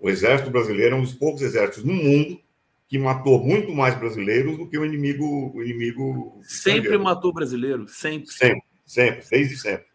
o 0.00 0.08
exército 0.08 0.50
brasileiro 0.50 0.96
é 0.96 0.98
um 0.98 1.02
dos 1.02 1.14
poucos 1.14 1.42
exércitos 1.42 1.82
no 1.82 1.94
mundo 1.94 2.38
que 2.86 2.98
matou 2.98 3.38
muito 3.38 3.72
mais 3.72 3.96
brasileiros 3.96 4.58
do 4.58 4.68
que 4.68 4.76
o 4.76 4.84
inimigo. 4.84 5.52
O 5.54 5.62
inimigo 5.62 6.40
sempre 6.42 6.98
matou 6.98 7.32
brasileiro, 7.32 7.88
sempre. 7.88 8.30
Sempre. 8.30 8.70
Sempre, 8.84 9.24
desde 9.30 9.56
sempre. 9.56 9.86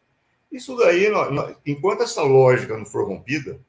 Isso 0.49 0.73
daí, 0.77 1.09
nós, 1.09 1.29
nós, 1.33 1.57
enquanto 1.65 2.03
essa 2.03 2.21
lógica 2.21 2.77
não 2.77 2.85
for 2.85 3.05
rompida, 3.05 3.59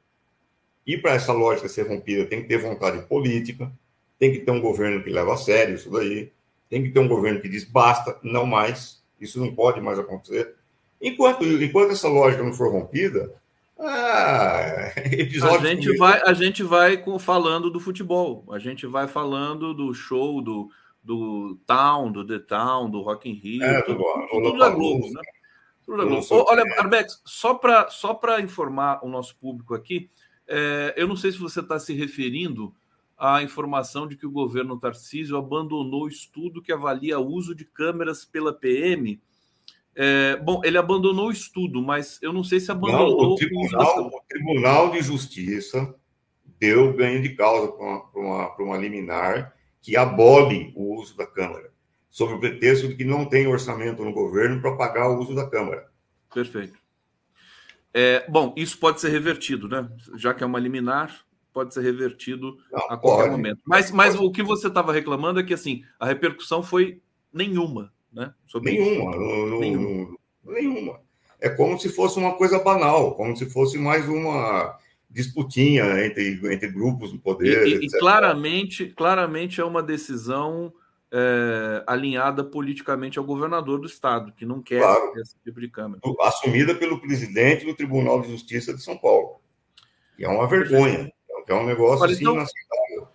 e 0.87 0.97
para 0.97 1.15
essa 1.15 1.33
lógica 1.33 1.69
ser 1.69 1.89
rompida 1.89 2.27
tem 2.27 2.43
que 2.43 2.49
ter 2.49 2.59
vontade 2.59 3.05
política, 3.09 3.73
tem 4.21 4.31
que 4.31 4.39
ter 4.39 4.51
um 4.53 4.61
governo 4.61 5.03
que 5.03 5.11
leva 5.11 5.35
a 5.35 5.37
sério 5.37 5.75
isso 5.75 5.91
daí, 5.91 6.31
tem 6.69 6.83
que 6.83 6.91
ter 6.91 6.99
um 6.99 7.09
governo 7.09 7.41
que 7.41 7.49
diz 7.49 7.65
basta, 7.65 8.19
não 8.23 8.47
mais, 8.47 9.03
isso 9.21 9.41
não 9.41 9.55
pode 9.55 9.81
mais 9.81 9.99
acontecer. 9.99 10.55
Enquanto, 11.01 11.45
enquanto 11.45 11.93
essa 11.93 12.09
lógica 12.09 12.43
não 12.43 12.53
for 12.53 12.73
rompida, 12.73 13.33
ah, 13.79 14.93
a 14.97 15.59
gente 15.59 15.97
vai 15.97 16.23
a 16.23 16.33
gente 16.33 16.63
vai 16.63 17.03
falando 17.19 17.71
do 17.71 17.79
futebol, 17.79 18.45
a 18.51 18.59
gente 18.59 18.87
vai 18.87 19.07
falando 19.07 19.75
do 19.75 19.93
show 19.93 20.41
do 20.41 20.71
do 21.05 21.57
Town, 21.65 22.11
do 22.11 22.27
The 22.27 22.41
Town, 22.41 22.91
do 22.91 23.01
Rock 23.01 23.31
in 23.31 23.35
Rio, 23.35 23.63
é, 23.63 23.81
tudo, 23.83 24.03
tudo, 24.29 24.43
tudo 24.43 24.59
da 24.59 24.71
Globo, 24.71 25.09
né? 25.09 25.21
Tudo 25.85 25.99
da 25.99 26.05
Globo. 26.05 26.27
Olha, 26.49 26.65
Arbex, 26.79 27.23
só 27.25 27.55
para 27.55 27.89
só 27.91 28.19
informar 28.41 28.99
o 29.05 29.09
nosso 29.09 29.37
público 29.37 29.73
aqui, 29.73 30.11
é, 30.49 30.95
eu 30.97 31.07
não 31.07 31.15
sei 31.15 31.31
se 31.31 31.39
você 31.39 31.61
está 31.61 31.79
se 31.79 31.95
referindo 31.95 32.75
à 33.17 33.43
informação 33.43 34.07
de 34.07 34.17
que 34.17 34.27
o 34.27 34.31
governo 34.31 34.79
Tarcísio 34.79 35.37
abandonou 35.37 36.05
o 36.05 36.09
estudo 36.09 36.63
que 36.63 36.73
avalia 36.73 37.19
o 37.19 37.27
uso 37.27 37.55
de 37.55 37.65
câmeras 37.65 38.25
pela 38.25 38.53
PM. 38.53 39.21
É, 39.95 40.37
bom, 40.37 40.61
ele 40.63 40.77
abandonou 40.77 41.29
o 41.29 41.33
estudo, 41.33 41.81
mas 41.81 42.19
eu 42.21 42.33
não 42.33 42.45
sei 42.45 42.61
se 42.61 42.71
abandonou 42.71 43.23
não, 43.23 43.31
o, 43.31 43.35
tribunal, 43.37 44.07
o 44.07 44.21
Tribunal 44.29 44.91
de 44.91 45.01
Justiça 45.01 45.95
deu 46.59 46.93
ganho 46.95 47.23
de 47.23 47.31
causa 47.31 47.73
para 47.73 47.85
uma, 47.85 48.11
uma, 48.15 48.57
uma 48.57 48.77
liminar 48.77 49.55
que 49.81 49.97
abole 49.97 50.73
o 50.75 51.01
uso 51.01 51.17
da 51.17 51.27
Câmara, 51.27 51.73
sob 52.11 52.35
o 52.35 52.41
pretexto 52.41 52.89
de 52.89 52.97
que 52.97 53.05
não 53.05 53.25
tem 53.25 53.47
orçamento 53.47 54.05
no 54.05 54.13
governo 54.13 54.61
para 54.61 54.77
pagar 54.77 55.09
o 55.09 55.19
uso 55.19 55.35
da 55.35 55.49
Câmara. 55.49 55.89
Perfeito. 56.35 56.79
É, 57.95 58.29
bom, 58.29 58.53
isso 58.57 58.79
pode 58.79 59.01
ser 59.01 59.09
revertido, 59.09 59.69
né? 59.69 59.89
Já 60.17 60.35
que 60.35 60.45
é 60.45 60.47
uma 60.47 60.59
liminar, 60.59 61.26
pode 61.57 61.73
ser 61.73 61.81
revertido 61.81 62.59
não, 62.71 62.85
a 62.91 62.99
qualquer 62.99 63.23
pode, 63.23 63.31
momento. 63.31 63.63
Mas, 63.65 63.91
mas 63.91 64.15
o 64.15 64.31
que 64.31 64.43
você 64.43 64.69
estava 64.69 64.93
reclamando 64.93 65.41
é 65.41 65.43
que 65.43 65.55
assim 65.55 65.83
a 65.99 66.05
repercussão 66.05 66.63
foi 66.63 67.01
nenhuma, 67.33 67.91
né? 68.13 68.35
Sobre 68.47 68.73
nenhuma, 68.73 69.17
no, 69.17 69.47
no, 69.47 69.61
nenhuma. 69.61 70.17
nenhuma. 70.45 71.01
É 71.41 71.49
como 71.49 71.79
se 71.81 71.89
fosse 71.89 72.19
uma 72.19 72.35
coisa 72.35 72.59
banal, 72.59 73.15
como 73.15 73.35
se 73.35 73.49
fosse 73.49 73.79
mais 73.79 74.07
uma 74.07 74.79
disputinha 75.09 76.05
entre, 76.05 76.39
entre 76.53 76.69
grupos 76.69 77.11
do 77.11 77.19
poder. 77.19 77.67
E, 77.67 77.87
e 77.87 77.89
claramente, 77.89 78.89
claramente 78.89 79.59
é 79.59 79.65
uma 79.65 79.83
decisão 79.83 80.71
é, 81.11 81.83
alinhada 81.87 82.45
politicamente 82.45 83.19
ao 83.19 83.25
governador 83.25 83.81
do 83.81 83.87
estado, 83.87 84.31
que 84.33 84.45
não 84.45 84.61
quer 84.61 84.83
claro, 84.83 85.19
esse 85.19 85.37
tipo 85.43 85.59
de 85.59 85.71
câmera. 85.71 86.03
Assumida 86.21 86.75
pelo 86.75 87.01
presidente 87.01 87.65
do 87.65 87.75
Tribunal 87.75 88.21
de 88.21 88.31
Justiça 88.31 88.75
de 88.75 88.83
São 88.83 88.99
Paulo. 88.99 89.41
E 90.19 90.25
é 90.25 90.29
uma 90.29 90.47
vergonha. 90.47 91.11
É 91.47 91.55
um 91.55 91.67
negócio 91.67 92.03
Olha, 92.03 92.13
assim 92.13 92.23
então, 92.23 92.35
inaceitável. 92.35 93.09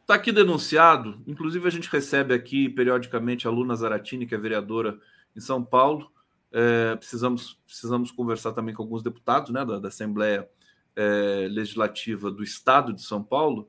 Está 0.00 0.14
aqui 0.14 0.32
denunciado, 0.32 1.22
inclusive 1.26 1.66
a 1.68 1.70
gente 1.70 1.90
recebe 1.90 2.34
aqui 2.34 2.68
periodicamente 2.68 3.46
a 3.46 3.50
Luna 3.50 3.76
Zaratini, 3.76 4.26
que 4.26 4.34
é 4.34 4.38
vereadora 4.38 4.98
em 5.36 5.40
São 5.40 5.62
Paulo. 5.62 6.10
É, 6.50 6.96
precisamos, 6.96 7.60
precisamos 7.66 8.10
conversar 8.10 8.52
também 8.52 8.74
com 8.74 8.82
alguns 8.82 9.02
deputados 9.02 9.50
né, 9.50 9.64
da, 9.64 9.78
da 9.78 9.88
Assembleia 9.88 10.48
é, 10.96 11.46
Legislativa 11.50 12.30
do 12.30 12.42
Estado 12.42 12.92
de 12.92 13.02
São 13.02 13.22
Paulo 13.22 13.68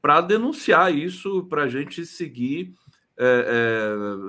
para 0.00 0.20
denunciar 0.20 0.94
isso, 0.94 1.44
para 1.44 1.64
a 1.64 1.68
gente 1.68 2.06
seguir, 2.06 2.72
é, 3.18 3.24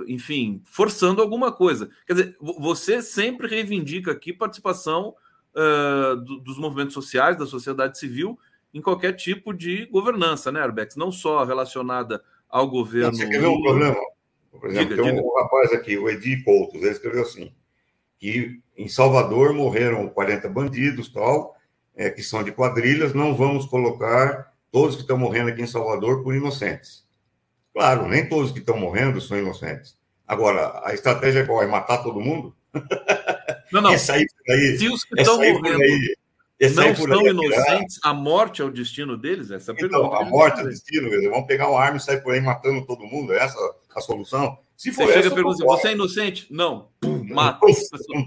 é, 0.07 0.11
enfim, 0.11 0.61
forçando 0.65 1.21
alguma 1.21 1.51
coisa. 1.51 1.89
Quer 2.05 2.13
dizer, 2.13 2.37
você 2.39 3.01
sempre 3.01 3.47
reivindica 3.47 4.11
aqui 4.11 4.33
participação 4.33 5.15
é, 5.55 6.15
do, 6.15 6.39
dos 6.39 6.57
movimentos 6.57 6.93
sociais, 6.93 7.37
da 7.37 7.45
sociedade 7.45 7.97
civil, 7.97 8.37
em 8.73 8.81
qualquer 8.81 9.13
tipo 9.13 9.53
de 9.53 9.85
governança, 9.87 10.51
né, 10.51 10.61
Arbex? 10.61 10.95
Não 10.95 11.11
só 11.11 11.43
relacionada 11.43 12.23
ao 12.49 12.69
governo. 12.69 13.15
Você 13.15 13.27
quer 13.27 13.39
ver 13.41 13.47
um 13.47 13.61
problema? 13.61 13.97
Por 14.51 14.69
exemplo, 14.69 14.89
diga, 14.89 15.03
tem 15.03 15.11
um 15.13 15.15
diga. 15.15 15.41
rapaz 15.41 15.71
aqui, 15.73 15.97
o 15.97 16.09
Edi 16.09 16.43
Couto, 16.43 16.77
ele 16.77 16.89
escreveu 16.89 17.21
assim: 17.23 17.53
que 18.19 18.61
em 18.77 18.87
Salvador 18.87 19.53
morreram 19.53 20.07
40 20.09 20.49
bandidos 20.49 21.09
tal 21.09 21.55
é, 21.95 22.09
que 22.09 22.23
são 22.23 22.43
de 22.43 22.51
quadrilhas, 22.51 23.13
não 23.13 23.35
vamos 23.35 23.65
colocar 23.65 24.51
todos 24.71 24.95
que 24.95 25.01
estão 25.01 25.17
morrendo 25.17 25.49
aqui 25.49 25.61
em 25.61 25.67
Salvador 25.67 26.23
por 26.23 26.35
inocentes. 26.35 27.05
Claro, 27.73 28.07
nem 28.07 28.27
todos 28.27 28.51
que 28.51 28.59
estão 28.59 28.77
morrendo 28.77 29.21
são 29.21 29.37
inocentes. 29.37 29.97
Agora, 30.27 30.81
a 30.83 30.93
estratégia 30.93 31.41
é 31.41 31.45
qual? 31.45 31.61
É 31.61 31.67
matar 31.67 32.03
todo 32.03 32.19
mundo? 32.19 32.55
Não, 33.71 33.81
não. 33.81 33.91
É 33.91 33.97
sair 33.97 34.27
por 34.27 34.53
aí, 34.53 34.77
Se 34.77 34.89
os 34.89 35.03
que 35.03 35.19
estão 35.19 35.37
morrendo 35.37 35.81
aí, 35.81 36.15
não 36.69 36.95
são 36.95 37.27
inocentes, 37.27 37.99
a 38.03 38.13
morte 38.13 38.61
é 38.61 38.65
o 38.65 38.71
destino 38.71 39.17
deles? 39.17 39.49
Essa 39.49 39.71
então, 39.71 39.89
pergunta. 39.89 40.17
a 40.17 40.25
morte 40.25 40.59
é 40.59 40.63
o 40.63 40.69
destino, 40.69 41.07
eles 41.07 41.29
vão 41.29 41.45
pegar 41.45 41.69
uma 41.69 41.79
arma 41.79 41.97
e 41.97 41.99
sair 41.99 42.21
por 42.21 42.33
aí 42.33 42.41
matando 42.41 42.85
todo 42.85 43.05
mundo? 43.05 43.33
É 43.33 43.37
essa 43.37 43.57
a 43.95 44.01
solução? 44.01 44.57
Se 44.77 44.91
for 44.91 45.05
você 45.05 45.11
essa, 45.11 45.23
chega 45.23 45.35
pergunta, 45.35 45.63
você 45.63 45.87
é 45.89 45.91
inocente? 45.91 46.47
Não. 46.49 46.89
Pum, 46.99 47.23
mata. 47.29 47.65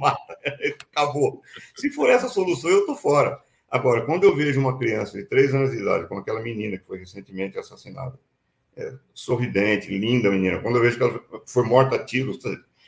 mata. 0.01 0.39
Acabou. 0.93 1.43
Se 1.75 1.91
for 1.91 2.09
essa 2.11 2.27
a 2.27 2.31
solução, 2.31 2.71
eu 2.71 2.87
tô 2.87 2.95
fora. 2.95 3.41
Agora, 3.71 4.03
quando 4.03 4.23
eu 4.23 4.37
vejo 4.37 4.61
uma 4.61 4.79
criança 4.79 5.19
de 5.19 5.25
três 5.25 5.53
anos 5.53 5.73
de 5.73 5.79
idade, 5.79 6.07
como 6.07 6.21
aquela 6.21 6.41
menina 6.41 6.79
que 6.79 6.87
foi 6.87 6.99
recentemente 6.99 7.59
assassinada, 7.59 8.17
é, 8.77 8.93
sorridente, 9.13 9.97
linda 9.97 10.31
menina, 10.31 10.61
quando 10.61 10.77
eu 10.77 10.83
vejo 10.83 10.97
que 10.97 11.03
ela 11.03 11.21
foi 11.47 11.65
morta 11.65 11.97
a 11.97 12.05
tiros, 12.05 12.39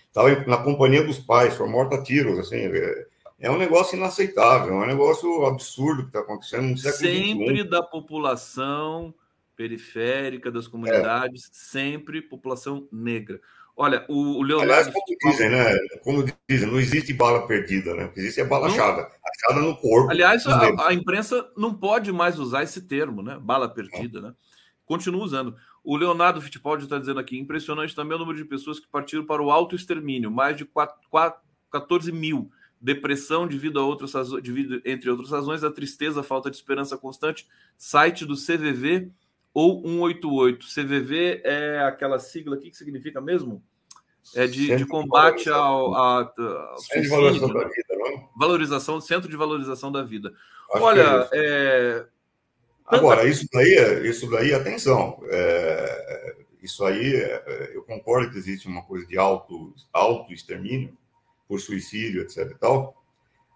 estava 0.07 0.33
na 0.47 0.59
companhia 0.59 1.03
dos 1.03 1.19
pais, 1.19 1.55
foi 1.55 1.69
morta 1.69 1.97
a 1.97 2.03
tiros, 2.03 2.39
assim, 2.39 2.57
é, 2.57 3.07
é 3.39 3.51
um 3.51 3.59
negócio 3.59 3.97
inaceitável, 3.97 4.75
é 4.75 4.85
um 4.85 4.87
negócio 4.87 5.45
absurdo 5.45 6.03
que 6.03 6.09
está 6.09 6.21
acontecendo 6.21 6.69
no 6.69 6.79
século 6.79 7.11
Sempre 7.11 7.65
da 7.65 7.83
população 7.83 9.15
periférica, 9.55 10.51
das 10.51 10.67
comunidades, 10.67 11.45
é. 11.45 11.49
sempre 11.53 12.23
população 12.23 12.89
negra. 12.93 13.41
Olha, 13.77 14.07
o, 14.09 14.43
Leonardo. 14.43 14.73
Aliás, 14.73 14.91
como 14.91 15.33
dizem, 15.33 15.51
né? 15.51 15.79
Como 16.03 16.25
dizem, 16.49 16.71
não 16.71 16.81
existe 16.81 17.13
bala 17.13 17.47
perdida, 17.47 17.95
né? 17.95 18.07
O 18.07 18.13
que 18.13 18.21
existe 18.21 18.41
é 18.41 18.45
bala 18.45 18.69
achada. 18.69 19.07
Achada 19.23 19.61
no 19.61 19.77
corpo. 19.77 20.11
Aliás, 20.11 20.47
a, 20.47 20.89
a, 20.89 20.95
imprensa 20.95 21.47
não 21.55 21.75
pode 21.75 22.11
mais 22.11 22.39
usar 22.39 22.63
esse 22.63 22.81
termo, 22.81 23.23
né? 23.23 23.39
Bala 23.39 23.69
perdida, 23.69 24.23
né? 24.23 24.35
Continua 24.87 25.23
usando. 25.23 25.55
O 25.85 25.95
Leonardo 25.95 26.41
Fittipaldi 26.41 26.85
está 26.85 26.99
dizendo 26.99 27.21
aqui: 27.21 27.39
impressionante 27.39 27.95
também 27.95 28.17
o 28.17 28.19
número 28.19 28.39
de 28.39 28.47
pessoas 28.47 28.81
que 28.81 28.89
partiram 28.89 29.27
para 29.27 29.43
o 29.43 29.51
autoextermínio, 29.51 30.31
mais 30.31 30.57
de 30.57 30.65
4, 30.65 30.97
4, 31.11 31.43
14 31.71 32.11
mil. 32.11 32.51
Depressão 32.81 33.47
devido 33.47 33.81
a 33.81 33.85
outras 33.85 34.13
devido, 34.43 34.81
entre 34.85 35.11
outras 35.11 35.31
razões, 35.31 35.65
a 35.65 35.71
tristeza, 35.71 36.21
a 36.21 36.23
falta 36.23 36.51
de 36.51 36.57
esperança 36.57 36.97
constante. 36.97 37.47
Site 37.77 38.25
do 38.25 38.35
CVV 38.35 39.11
ou 39.53 39.83
188. 39.83 40.67
CVV 40.67 41.41
é 41.45 41.81
aquela 41.81 42.19
sigla 42.19 42.57
aqui 42.57 42.71
que 42.71 42.77
significa 42.77 43.21
mesmo? 43.21 43.63
É 44.35 44.47
de, 44.47 44.75
de 44.77 44.85
combate 44.87 45.49
ao, 45.49 45.95
a, 45.95 46.33
Centro 46.79 47.03
de 47.03 47.09
valorização 47.09 47.55
da 47.55 47.69
vida, 47.69 47.97
não? 47.97 48.29
Valorização, 48.37 49.01
Centro 49.01 49.31
de 49.31 49.37
Valorização 49.37 49.93
da 49.93 50.03
Vida. 50.03 50.35
Acho 50.73 50.85
Olha, 50.85 51.29
é, 51.33 52.07
Agora, 52.87 53.29
isso 53.29 53.47
daí, 53.53 54.09
isso 54.09 54.31
daí, 54.31 54.55
atenção, 54.55 55.21
é, 55.25 56.37
isso 56.63 56.85
aí, 56.85 57.17
é, 57.17 57.73
eu 57.75 57.83
concordo 57.83 58.31
que 58.31 58.39
existe 58.39 58.69
uma 58.69 58.83
coisa 58.83 59.05
de 59.07 59.19
auto, 59.19 59.75
auto 59.93 60.33
extermínio 60.33 60.97
por 61.49 61.61
suicídio, 61.61 62.23
etc. 62.23 62.51
E 62.51 62.59
tal. 62.59 63.03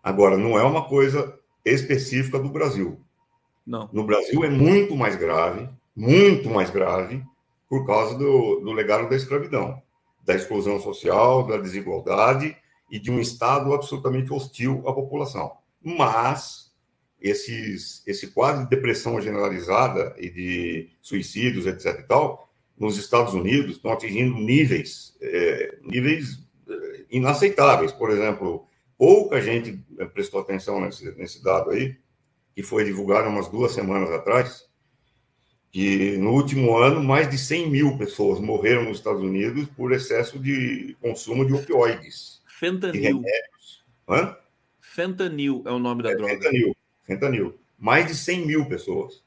Agora, 0.02 0.36
não 0.36 0.58
é 0.58 0.62
uma 0.62 0.88
coisa 0.88 1.38
específica 1.64 2.38
do 2.38 2.48
Brasil. 2.48 3.00
Não. 3.66 3.88
No 3.92 4.04
Brasil 4.04 4.44
é 4.44 4.50
muito 4.50 4.96
mais 4.96 5.16
grave, 5.16 5.68
muito 5.94 6.48
mais 6.48 6.70
grave, 6.70 7.22
por 7.68 7.86
causa 7.86 8.16
do, 8.18 8.60
do 8.60 8.72
legado 8.72 9.08
da 9.08 9.16
escravidão, 9.16 9.80
da 10.24 10.34
exclusão 10.34 10.80
social, 10.80 11.46
da 11.46 11.56
desigualdade 11.56 12.56
e 12.90 12.98
de 12.98 13.10
um 13.10 13.20
Estado 13.20 13.72
absolutamente 13.72 14.32
hostil 14.32 14.82
à 14.88 14.92
população. 14.92 15.52
Mas 15.82 16.72
esses, 17.20 18.02
esse 18.06 18.28
quadro 18.28 18.64
de 18.64 18.70
depressão 18.70 19.20
generalizada 19.20 20.14
e 20.18 20.30
de 20.30 20.90
suicídios, 21.00 21.66
etc. 21.66 22.00
e 22.00 22.02
tal, 22.04 22.50
nos 22.78 22.96
Estados 22.96 23.34
Unidos 23.34 23.76
estão 23.76 23.92
atingindo 23.92 24.34
níveis, 24.34 25.14
é, 25.20 25.78
níveis 25.82 26.42
inaceitáveis. 27.10 27.92
Por 27.92 28.10
exemplo, 28.10 28.66
pouca 28.96 29.40
gente 29.40 29.82
prestou 30.12 30.40
atenção 30.40 30.80
nesse, 30.80 31.10
nesse 31.16 31.42
dado 31.42 31.70
aí, 31.70 31.96
que 32.54 32.62
foi 32.62 32.84
divulgado 32.84 33.28
umas 33.28 33.48
duas 33.48 33.72
semanas 33.72 34.10
atrás, 34.10 34.68
que 35.70 36.16
no 36.18 36.32
último 36.32 36.76
ano 36.76 37.02
mais 37.02 37.30
de 37.30 37.38
100 37.38 37.70
mil 37.70 37.96
pessoas 37.96 38.40
morreram 38.40 38.84
nos 38.84 38.98
Estados 38.98 39.22
Unidos 39.22 39.68
por 39.76 39.92
excesso 39.92 40.38
de 40.38 40.96
consumo 41.00 41.46
de 41.46 41.54
opioides. 41.54 42.42
Fentanil. 42.46 43.22
Hã? 44.08 44.36
Fentanil 44.80 45.62
é 45.64 45.70
o 45.70 45.78
nome 45.78 46.02
da 46.02 46.10
é, 46.10 46.16
droga. 46.16 46.34
Fentanil, 46.34 46.76
fentanil. 47.02 47.58
Mais 47.78 48.06
de 48.06 48.14
100 48.14 48.46
mil 48.46 48.66
pessoas. 48.66 49.22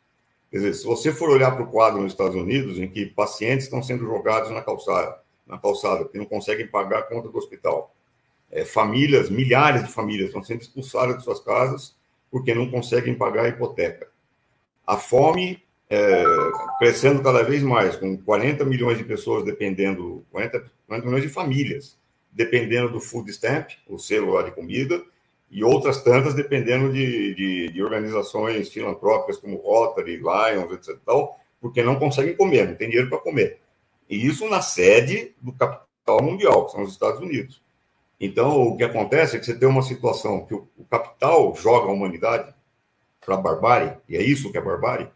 Quer 0.52 0.58
dizer, 0.58 0.74
se 0.76 0.86
você 0.86 1.12
for 1.12 1.32
olhar 1.32 1.52
para 1.52 1.64
o 1.64 1.72
quadro 1.72 2.00
nos 2.00 2.12
Estados 2.12 2.36
Unidos, 2.36 2.78
em 2.78 2.88
que 2.88 3.08
pacientes 3.08 3.66
estão 3.66 3.82
sendo 3.82 4.06
jogados 4.06 4.52
na 4.52 4.62
calçada, 4.62 5.23
na 5.48 5.58
calçada, 5.58 6.04
porque 6.04 6.18
não 6.18 6.26
conseguem 6.26 6.68
pagar 6.68 7.00
a 7.00 7.04
conta 7.04 7.30
do 7.30 7.38
hospital. 7.38 7.94
É, 8.52 8.64
famílias, 8.64 9.30
milhares 9.30 9.84
de 9.84 9.92
famílias 9.92 10.28
estão 10.28 10.44
sendo 10.44 10.62
expulsadas 10.62 11.18
de 11.18 11.24
suas 11.24 11.40
casas 11.40 11.96
porque 12.30 12.54
não 12.54 12.70
conseguem 12.70 13.16
pagar 13.16 13.46
a 13.46 13.50
hipoteca. 13.50 14.08
A 14.86 14.98
fome 14.98 15.62
é, 15.90 16.24
crescendo 16.80 17.22
cada 17.22 17.44
vez 17.44 17.62
mais, 17.62 17.96
com 17.96 18.18
40 18.18 18.66
milhões 18.66 18.98
de 18.98 19.04
pessoas 19.04 19.44
dependendo, 19.44 20.26
40, 20.32 20.64
40 20.88 21.06
milhões 21.06 21.24
de 21.24 21.30
famílias 21.30 21.98
dependendo 22.32 22.92
do 22.92 23.00
food 23.00 23.30
stamp, 23.32 23.70
o 23.88 23.98
lá 24.32 24.42
de 24.42 24.52
comida, 24.52 25.04
e 25.52 25.64
outras 25.64 26.02
tantas 26.02 26.34
dependendo 26.34 26.92
de, 26.92 27.36
de, 27.36 27.70
de 27.70 27.84
organizações 27.84 28.70
filantrópicas 28.70 29.38
como 29.38 29.58
Rotary, 29.58 30.18
Lions, 30.18 30.72
etc. 30.72 30.98
Tal, 31.06 31.40
porque 31.62 31.84
não 31.84 32.00
conseguem 32.00 32.36
comer, 32.36 32.68
não 32.68 32.76
tem 32.76 32.90
dinheiro 32.90 33.10
para 33.10 33.20
comer. 33.20 33.60
E 34.10 34.26
isso 34.26 34.50
na 34.50 34.62
sede 34.62 35.34
do 35.42 35.52
capital 35.52 36.22
mundial, 36.22 36.66
que 36.66 36.72
são 36.72 36.84
os 36.84 36.92
Estados 36.92 37.20
Unidos. 37.20 37.62
Então, 38.20 38.62
o 38.68 38.78
que 38.78 38.84
acontece 38.84 39.36
é 39.36 39.40
que 39.40 39.46
você 39.46 39.58
tem 39.58 39.68
uma 39.68 39.82
situação 39.82 40.46
que 40.46 40.54
o, 40.54 40.68
capital 40.90 41.56
joga 41.56 41.88
a 41.88 41.92
humanidade 41.92 42.54
para 43.20 43.36
a 43.36 43.38
barbárie, 43.38 43.98
e 44.08 44.16
é 44.16 44.22
isso 44.22 44.52
que 44.52 44.58
é 44.58 44.62
barbárie, 44.62 45.10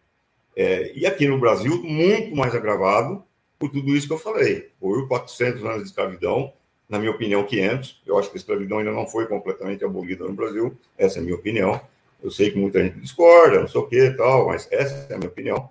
é, 0.56 0.92
e 0.96 1.06
aqui 1.06 1.28
no 1.28 1.40
Brasil, 1.40 1.84
muito 1.84 2.36
mais 2.36 2.56
agravado 2.56 3.24
por 3.60 3.70
tudo 3.70 3.96
isso 3.96 4.08
que 4.08 4.14
eu 4.14 4.18
falei. 4.18 4.72
Por 4.80 5.08
400 5.08 5.64
anos 5.64 5.84
de 5.84 5.90
escravidão, 5.90 6.52
na 6.90 6.98
minha 6.98 7.12
opinião, 7.12 7.44
500. 7.44 8.02
Eu 8.06 8.18
acho 8.18 8.30
que 8.30 8.38
a 8.38 8.40
escravidão 8.40 8.80
ainda 8.80 8.92
não 8.92 9.08
foi 9.08 9.28
completamente 9.28 9.86
abolida 9.86 10.26
no 10.26 10.34
Brasil. 10.34 10.76
Essa 10.98 11.20
é 11.20 11.22
a 11.22 11.24
minha 11.24 11.36
opinião. 11.36 11.80
Eu 12.24 12.32
sei 12.32 12.50
que 12.50 12.58
muita 12.58 12.84
gente 12.84 13.00
discorda, 13.00 13.60
não 13.60 13.68
sei 13.68 13.82
o 13.82 13.88
que 13.88 14.10
tal, 14.12 14.48
mas 14.48 14.68
essa 14.72 15.08
é 15.12 15.16
a 15.16 15.18
minha 15.18 15.30
opinião. 15.30 15.70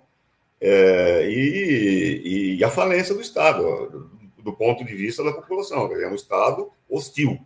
É, 0.59 1.29
e, 1.29 2.55
e, 2.57 2.63
a 2.63 2.69
falência 2.69 3.13
do 3.13 3.21
Estado, 3.21 4.09
do, 4.37 4.53
ponto 4.53 4.83
de 4.83 4.95
vista 4.95 5.23
da 5.23 5.31
população. 5.31 5.91
É 5.93 6.07
um 6.07 6.15
Estado 6.15 6.71
hostil, 6.89 7.39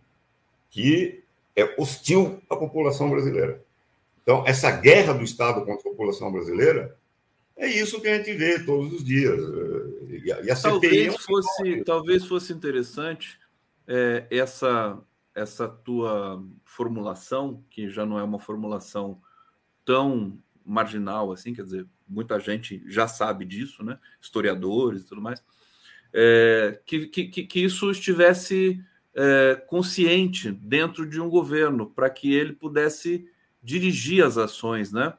que 0.69 1.23
é 1.55 1.75
hostil 1.77 2.41
à 2.49 2.55
população 2.55 3.09
brasileira. 3.09 3.61
Então, 4.23 4.43
essa 4.47 4.71
guerra 4.71 5.13
do 5.13 5.23
Estado 5.23 5.65
contra 5.65 5.89
a 5.89 5.91
população 5.91 6.31
brasileira 6.31 6.97
é 7.57 7.67
isso 7.67 8.01
que 8.01 8.07
a 8.07 8.17
gente 8.17 8.33
vê 8.33 8.63
todos 8.63 8.93
os 8.93 9.03
dias. 9.03 9.39
E 10.23 10.31
a, 10.31 10.55
talvez, 10.55 11.13
é 11.13 11.17
fosse, 11.17 11.83
talvez 11.83 12.25
fosse 12.25 12.53
interessante 12.53 13.39
é, 13.87 14.25
essa, 14.31 14.97
essa 15.35 15.67
tua 15.67 16.43
formulação, 16.63 17.63
que 17.69 17.89
já 17.89 18.05
não 18.05 18.17
é 18.17 18.23
uma 18.23 18.39
formulação 18.39 19.21
tão 19.83 20.39
marginal 20.65 21.31
assim, 21.31 21.53
quer 21.53 21.63
dizer, 21.63 21.85
muita 22.11 22.39
gente 22.39 22.83
já 22.87 23.07
sabe 23.07 23.45
disso, 23.45 23.83
né? 23.83 23.97
historiadores 24.21 25.01
e 25.01 25.07
tudo 25.07 25.21
mais, 25.21 25.43
é, 26.13 26.79
que, 26.85 27.07
que, 27.07 27.25
que 27.27 27.59
isso 27.59 27.89
estivesse 27.89 28.83
é, 29.15 29.55
consciente 29.67 30.51
dentro 30.51 31.05
de 31.05 31.19
um 31.19 31.29
governo, 31.29 31.89
para 31.89 32.09
que 32.09 32.33
ele 32.33 32.53
pudesse 32.53 33.25
dirigir 33.63 34.23
as 34.23 34.37
ações, 34.37 34.91
né? 34.91 35.13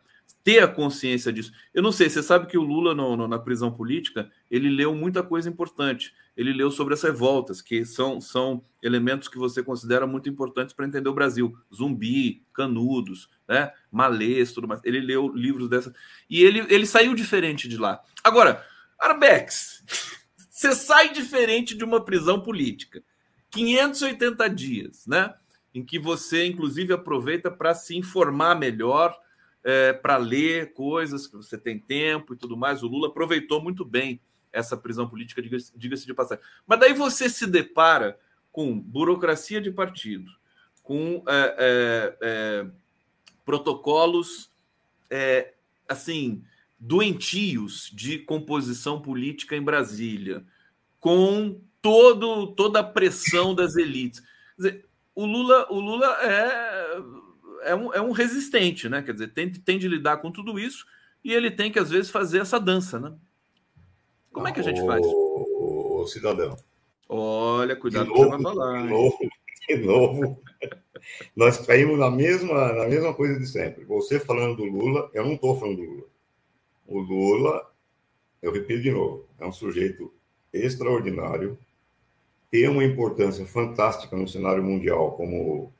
ter 0.44 0.60
a 0.60 0.68
consciência 0.68 1.32
disso. 1.32 1.52
Eu 1.72 1.82
não 1.82 1.92
sei, 1.92 2.08
você 2.08 2.22
sabe 2.22 2.46
que 2.46 2.58
o 2.58 2.62
Lula, 2.62 2.94
no, 2.94 3.16
no, 3.16 3.28
na 3.28 3.38
prisão 3.38 3.72
política, 3.72 4.30
ele 4.50 4.68
leu 4.68 4.94
muita 4.94 5.22
coisa 5.22 5.48
importante. 5.48 6.12
Ele 6.36 6.52
leu 6.52 6.70
sobre 6.70 6.94
as 6.94 7.02
revoltas, 7.02 7.62
que 7.62 7.84
são, 7.84 8.20
são 8.20 8.64
elementos 8.82 9.28
que 9.28 9.38
você 9.38 9.62
considera 9.62 10.06
muito 10.06 10.28
importantes 10.28 10.74
para 10.74 10.86
entender 10.86 11.08
o 11.08 11.14
Brasil. 11.14 11.56
Zumbi, 11.72 12.44
Canudos, 12.52 13.28
né? 13.52 13.70
Malês, 13.90 14.52
tudo 14.52 14.66
mais. 14.66 14.80
Ele 14.82 14.98
leu 14.98 15.28
livros 15.28 15.68
dessa. 15.68 15.94
E 16.28 16.42
ele, 16.42 16.64
ele 16.70 16.86
saiu 16.86 17.14
diferente 17.14 17.68
de 17.68 17.76
lá. 17.76 18.02
Agora, 18.24 18.66
Arbex, 18.98 19.84
você 20.48 20.74
sai 20.74 21.12
diferente 21.12 21.76
de 21.76 21.84
uma 21.84 22.02
prisão 22.02 22.40
política. 22.40 23.02
580 23.50 24.48
dias, 24.48 25.06
né? 25.06 25.34
Em 25.74 25.84
que 25.84 25.98
você, 25.98 26.46
inclusive, 26.46 26.94
aproveita 26.94 27.50
para 27.50 27.74
se 27.74 27.94
informar 27.94 28.58
melhor 28.58 29.14
é, 29.62 29.92
para 29.92 30.16
ler 30.16 30.72
coisas, 30.72 31.26
que 31.26 31.36
você 31.36 31.58
tem 31.58 31.78
tempo 31.78 32.32
e 32.32 32.36
tudo 32.36 32.56
mais. 32.56 32.82
O 32.82 32.88
Lula 32.88 33.08
aproveitou 33.08 33.62
muito 33.62 33.84
bem 33.84 34.18
essa 34.50 34.78
prisão 34.78 35.06
política, 35.06 35.42
diga-se 35.42 36.06
de 36.06 36.14
passagem. 36.14 36.42
Mas 36.66 36.80
daí 36.80 36.94
você 36.94 37.28
se 37.28 37.46
depara 37.46 38.18
com 38.50 38.78
burocracia 38.78 39.60
de 39.60 39.70
partido, 39.70 40.30
com 40.82 41.22
é, 41.26 41.56
é, 41.58 42.16
é 42.22 42.66
protocolos 43.44 44.50
é, 45.10 45.52
assim 45.88 46.42
doentios 46.78 47.90
de 47.94 48.18
composição 48.18 49.00
política 49.00 49.56
em 49.56 49.62
Brasília, 49.62 50.44
com 50.98 51.60
todo, 51.80 52.48
toda 52.48 52.80
a 52.80 52.84
pressão 52.84 53.54
das 53.54 53.76
elites. 53.76 54.20
Quer 54.20 54.56
dizer, 54.56 54.84
o 55.14 55.24
Lula, 55.24 55.66
o 55.70 55.78
Lula 55.78 56.06
é 56.22 57.22
é 57.62 57.74
um, 57.74 57.92
é 57.92 58.00
um 58.00 58.10
resistente, 58.10 58.88
né? 58.88 59.02
Quer 59.02 59.12
dizer, 59.12 59.28
tem, 59.28 59.50
tem 59.50 59.78
de 59.78 59.88
lidar 59.88 60.18
com 60.18 60.30
tudo 60.30 60.58
isso 60.58 60.86
e 61.24 61.32
ele 61.32 61.50
tem 61.50 61.70
que, 61.70 61.78
às 61.78 61.90
vezes, 61.90 62.10
fazer 62.10 62.40
essa 62.40 62.58
dança, 62.58 62.98
né? 62.98 63.12
Como 64.32 64.48
é 64.48 64.52
que 64.52 64.60
a 64.60 64.62
gente 64.62 64.84
faz? 64.84 65.04
O 65.04 66.06
cidadão. 66.06 66.56
Olha, 67.08 67.76
cuidado 67.76 68.10
com 68.10 68.12
o 68.12 68.14
que 68.14 68.22
você 68.22 68.30
vai 68.30 68.42
falar. 68.42 68.82
De 68.82 68.88
novo, 68.88 69.18
de 69.68 69.76
novo. 69.76 70.42
Nós 71.34 71.58
caímos 71.58 71.98
na 71.98 72.10
mesma, 72.10 72.72
na 72.72 72.88
mesma 72.88 73.14
coisa 73.14 73.38
de 73.38 73.46
sempre. 73.46 73.84
Você 73.84 74.18
falando 74.20 74.56
do 74.56 74.64
Lula, 74.64 75.10
eu 75.12 75.24
não 75.24 75.34
estou 75.34 75.58
falando 75.58 75.76
do 75.76 75.82
Lula. 75.82 76.06
O 76.86 76.98
Lula, 77.00 77.70
eu 78.42 78.52
repito 78.52 78.82
de 78.82 78.90
novo, 78.90 79.26
é 79.38 79.46
um 79.46 79.52
sujeito 79.52 80.12
extraordinário, 80.52 81.58
tem 82.50 82.68
uma 82.68 82.84
importância 82.84 83.46
fantástica 83.46 84.14
no 84.14 84.28
cenário 84.28 84.62
mundial 84.62 85.12
como 85.12 85.72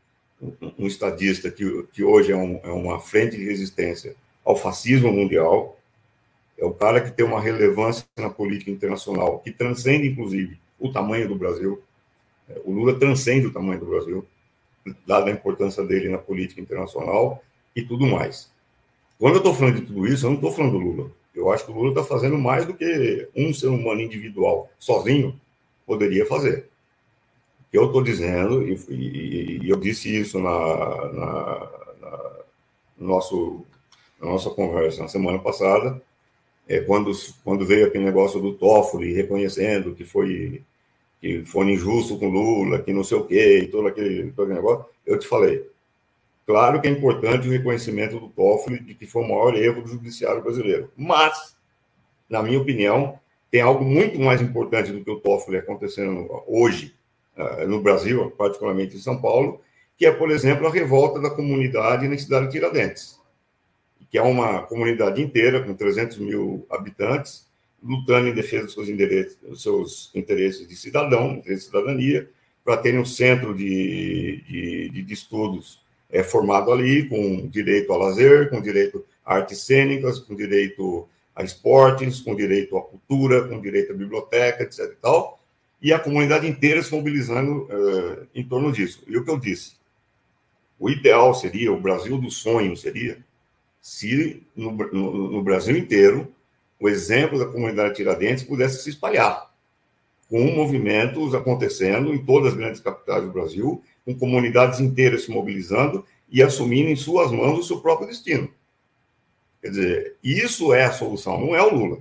um 0.79 0.87
estadista 0.87 1.51
que, 1.51 1.85
que 1.93 2.03
hoje 2.03 2.33
é, 2.33 2.37
um, 2.37 2.59
é 2.63 2.71
uma 2.71 2.99
frente 2.99 3.37
de 3.37 3.45
resistência 3.45 4.17
ao 4.45 4.57
fascismo 4.57 5.13
mundial, 5.13 5.79
é 6.59 6.65
o 6.65 6.73
cara 6.73 7.01
que 7.01 7.13
tem 7.13 7.25
uma 7.25 7.41
relevância 7.41 8.05
na 8.17 8.31
política 8.31 8.71
internacional 8.71 9.39
que 9.41 9.53
transcende, 9.53 10.09
inclusive, 10.09 10.59
o 10.79 10.91
tamanho 10.93 11.29
do 11.29 11.37
Brasil. 11.37 11.83
É, 12.49 12.61
o 12.65 12.73
Lula 12.73 12.99
transcende 12.99 13.47
o 13.47 13.53
tamanho 13.53 13.79
do 13.79 13.87
Brasil, 13.87 14.27
dada 15.07 15.31
a 15.31 15.33
importância 15.33 15.85
dele 15.85 16.09
na 16.09 16.19
política 16.19 16.61
internacional 16.61 17.43
e 17.75 17.83
tudo 17.83 18.07
mais. 18.07 18.51
Quando 19.19 19.35
eu 19.35 19.39
estou 19.39 19.55
falando 19.55 19.81
de 19.81 19.87
tudo 19.87 20.07
isso, 20.07 20.27
eu 20.27 20.31
não 20.31 20.37
estou 20.37 20.53
falando 20.53 20.73
do 20.73 20.79
Lula. 20.79 21.11
Eu 21.35 21.51
acho 21.51 21.65
que 21.65 21.71
o 21.71 21.75
Lula 21.75 21.91
está 21.91 22.03
fazendo 22.03 22.37
mais 22.37 22.67
do 22.67 22.75
que 22.75 23.29
um 23.35 23.55
ser 23.55 23.69
humano 23.69 24.01
individual, 24.01 24.69
sozinho, 24.79 25.41
poderia 25.87 26.27
fazer 26.27 26.71
eu 27.73 27.87
estou 27.87 28.03
dizendo, 28.03 28.63
e, 28.69 28.75
e, 28.91 29.61
e, 29.63 29.71
eu 29.71 29.79
disse 29.79 30.15
isso 30.15 30.39
na, 30.39 31.13
na, 31.13 31.71
na, 32.01 32.31
nosso, 32.99 33.65
na 34.21 34.31
nossa 34.31 34.51
conversa 34.51 35.03
na 35.03 35.09
semana 35.09 35.39
passada, 35.39 36.01
é, 36.69 36.81
quando, 36.81 37.11
quando 37.43 37.65
veio 37.65 37.87
aquele 37.87 38.05
negócio 38.05 38.41
do 38.41 38.53
Toffoli 38.53 39.15
reconhecendo 39.15 39.95
que 39.95 40.05
foi, 40.05 40.63
que 41.23 41.45
foi 41.47 41.73
injusto 41.73 42.19
com 42.19 42.29
Lula, 42.29 42.83
que 42.83 42.93
não 42.93 43.03
sei 43.03 43.17
o 43.17 43.25
quê, 43.25 43.61
e 43.61 43.69
todo 43.69 43.89
aquele, 43.89 44.31
todo 44.33 44.45
aquele 44.45 44.61
negócio, 44.61 44.85
eu 45.07 45.19
te 45.19 45.27
falei, 45.27 45.73
Claro 46.45 46.81
que 46.81 46.89
é 46.89 46.91
importante 46.91 47.47
o 47.47 47.51
reconhecimento 47.51 48.19
do 48.19 48.29
Toffoli 48.29 48.81
de 48.81 48.95
que 48.95 49.07
foi 49.07 49.23
o 49.23 49.29
maior 49.29 49.55
erro 49.55 49.83
do 49.83 49.89
judiciário 49.89 50.43
brasileiro. 50.43 50.91
Mas, 50.97 51.57
na 52.29 52.43
minha 52.43 52.61
opinião, 52.61 53.19
tem 53.51 53.61
algo 53.61 53.85
muito 53.85 54.19
mais 54.21 54.41
importante 54.43 54.91
do 54.91 55.05
que 55.05 55.11
o 55.11 55.21
Toffoli 55.21 55.59
acontecendo 55.59 56.29
hoje 56.47 56.95
uh, 57.37 57.67
no 57.69 57.81
Brasil, 57.81 58.31
particularmente 58.33 58.97
em 58.97 59.01
São 59.01 59.21
Paulo, 59.21 59.61
que 59.97 60.05
é, 60.05 60.11
por 60.11 60.31
exemplo, 60.31 60.67
a 60.67 60.71
revolta 60.71 61.21
da 61.21 61.31
comunidade 61.31 62.09
na 62.09 62.19
cidade 62.19 62.47
de 62.47 62.53
Tiradentes, 62.53 63.21
que 64.11 64.19
é 64.19 64.23
uma 64.23 64.63
comunidade 64.63 65.23
inteira, 65.23 65.63
com 65.63 65.75
300 65.75 66.19
mil 66.19 66.67
habitantes, 66.69 67.47
lutando 67.83 68.29
em 68.29 68.35
defesa 68.35 68.67
dos 68.67 68.75
seus, 68.75 69.37
dos 69.43 69.63
seus 69.63 70.11
interesses 70.15 70.67
de 70.69 70.77
cidadão, 70.77 71.41
de 71.41 71.59
cidadania, 71.59 72.29
para 72.65 72.77
terem 72.77 73.01
um 73.01 73.05
centro 73.05 73.55
de, 73.55 74.43
de, 74.47 75.03
de 75.03 75.13
estudos 75.13 75.83
é, 76.11 76.23
formado 76.23 76.71
ali, 76.71 77.09
com 77.09 77.49
direito 77.49 77.93
a 77.93 77.97
lazer, 77.97 78.51
com 78.51 78.61
direito 78.61 79.05
a 79.25 79.37
artes 79.37 79.63
cênicas, 79.63 80.19
com 80.19 80.37
direito 80.37 81.09
a 81.35 81.43
esportes, 81.43 82.21
com 82.21 82.37
direito 82.37 82.77
à 82.77 82.83
cultura, 82.83 83.49
com 83.49 83.61
direito 83.61 83.93
à 83.93 83.97
biblioteca, 83.97 84.63
etc. 84.63 84.81
E, 84.93 84.97
tal, 85.01 85.41
e 85.81 85.93
a 85.93 85.99
comunidade 85.99 86.47
inteira 86.47 86.83
se 86.83 86.93
mobilizando 86.93 87.63
uh, 87.65 88.27
em 88.35 88.45
torno 88.45 88.71
disso. 88.71 89.03
E 89.09 89.17
o 89.17 89.25
que 89.25 89.31
eu 89.31 89.39
disse? 89.39 89.73
O 90.79 90.91
ideal 90.91 91.35
seria, 91.35 91.73
o 91.73 91.81
Brasil 91.81 92.19
do 92.19 92.31
sonho 92.31 92.77
seria, 92.77 93.19
se 93.81 94.47
no, 94.55 94.71
no, 94.71 95.31
no 95.31 95.43
Brasil 95.43 95.77
inteiro 95.77 96.33
o 96.83 96.89
exemplo 96.89 97.39
da 97.39 97.47
comunidade 97.47 97.95
Tiradentes 97.95 98.43
pudesse 98.43 98.83
se 98.83 98.91
espalhar, 98.91 99.55
com 100.29 100.41
movimentos 100.51 101.33
acontecendo 101.33 102.13
em 102.13 102.19
todas 102.19 102.49
as 102.49 102.59
grandes 102.59 102.81
capitais 102.81 103.23
do 103.23 103.31
Brasil, 103.31 103.81
com 104.05 104.19
comunidades 104.19 104.81
inteiras 104.81 105.23
se 105.23 105.31
mobilizando 105.31 106.05
e 106.29 106.43
assumindo 106.43 106.91
em 106.91 106.97
suas 106.97 107.31
mãos 107.31 107.57
o 107.57 107.63
seu 107.63 107.81
próprio 107.81 108.09
destino. 108.09 108.53
Quer 109.61 109.69
dizer, 109.69 110.17
isso 110.25 110.75
é 110.75 110.83
a 110.83 110.91
solução, 110.91 111.41
não 111.41 111.55
é 111.55 111.63
o 111.63 111.73
Lula. 111.73 111.99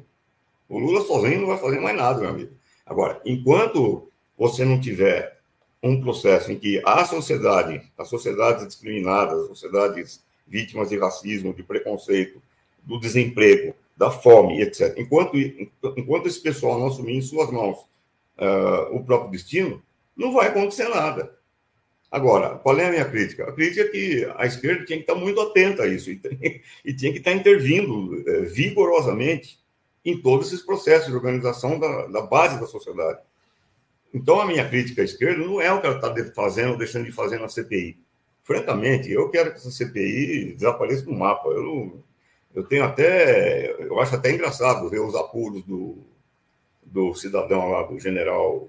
O 0.67 0.79
Lula 0.79 1.05
sozinho 1.05 1.41
não 1.41 1.47
vai 1.49 1.59
fazer 1.59 1.79
mais 1.79 1.95
nada, 1.95 2.19
meu 2.19 2.29
amigo. 2.31 2.51
Agora, 2.83 3.21
enquanto 3.23 4.09
você 4.35 4.65
não 4.65 4.81
tiver 4.81 5.37
um 5.83 6.01
processo 6.01 6.51
em 6.51 6.57
que 6.57 6.81
a 6.83 7.05
sociedade, 7.05 7.83
as 7.95 8.09
sociedades 8.09 8.65
discriminadas, 8.65 9.41
as 9.41 9.47
sociedades 9.47 10.23
vítimas 10.47 10.89
de 10.89 10.97
racismo, 10.97 11.53
de 11.53 11.61
preconceito, 11.61 12.41
do 12.81 12.99
desemprego, 12.99 13.75
da 14.01 14.09
fome, 14.09 14.59
etc. 14.63 14.97
Enquanto, 14.97 15.37
enquanto 15.37 16.25
esse 16.25 16.41
pessoal 16.41 16.79
não 16.79 16.87
assumir 16.87 17.17
em 17.17 17.21
suas 17.21 17.51
mãos 17.51 17.77
uh, 18.39 18.95
o 18.95 19.03
próprio 19.03 19.29
destino, 19.29 19.79
não 20.17 20.33
vai 20.33 20.47
acontecer 20.47 20.89
nada. 20.89 21.37
Agora, 22.09 22.57
qual 22.57 22.79
é 22.79 22.87
a 22.87 22.89
minha 22.89 23.05
crítica? 23.05 23.47
A 23.47 23.51
crítica 23.51 23.81
é 23.81 23.87
que 23.89 24.33
a 24.35 24.47
esquerda 24.47 24.85
tinha 24.85 24.97
que 24.97 25.03
estar 25.03 25.13
muito 25.13 25.39
atenta 25.39 25.83
a 25.83 25.87
isso 25.87 26.09
e, 26.09 26.15
tem, 26.15 26.63
e 26.83 26.95
tinha 26.95 27.11
que 27.11 27.19
estar 27.19 27.31
intervindo 27.31 28.15
uh, 28.15 28.45
vigorosamente 28.47 29.59
em 30.03 30.19
todos 30.19 30.47
esses 30.47 30.65
processos 30.65 31.09
de 31.09 31.15
organização 31.15 31.77
da, 31.77 32.07
da, 32.07 32.21
base 32.21 32.59
da 32.59 32.65
sociedade. 32.65 33.19
Então, 34.11 34.41
a 34.41 34.47
minha 34.47 34.67
crítica 34.67 35.03
à 35.03 35.05
esquerda 35.05 35.45
não 35.45 35.61
é 35.61 35.71
o 35.71 35.79
que 35.79 35.85
ela 35.85 35.95
está 35.97 36.33
fazendo 36.33 36.71
ou 36.71 36.77
deixando 36.77 37.05
de 37.05 37.11
fazer 37.11 37.39
na 37.39 37.47
CPI. 37.47 37.99
Francamente, 38.41 39.11
eu 39.11 39.29
quero 39.29 39.51
que 39.51 39.57
essa 39.57 39.69
CPI 39.69 40.55
desapareça 40.55 41.05
do 41.05 41.13
mapa. 41.13 41.49
Eu 41.49 41.61
não, 41.61 42.03
eu 42.53 42.63
tenho 42.63 42.83
até, 42.83 43.71
eu 43.79 43.99
acho 43.99 44.15
até 44.15 44.31
engraçado 44.31 44.89
ver 44.89 44.99
os 44.99 45.15
apuros 45.15 45.63
do, 45.63 45.97
do 46.83 47.13
cidadão 47.15 47.69
lá, 47.69 47.83
do 47.83 47.99
general, 47.99 48.67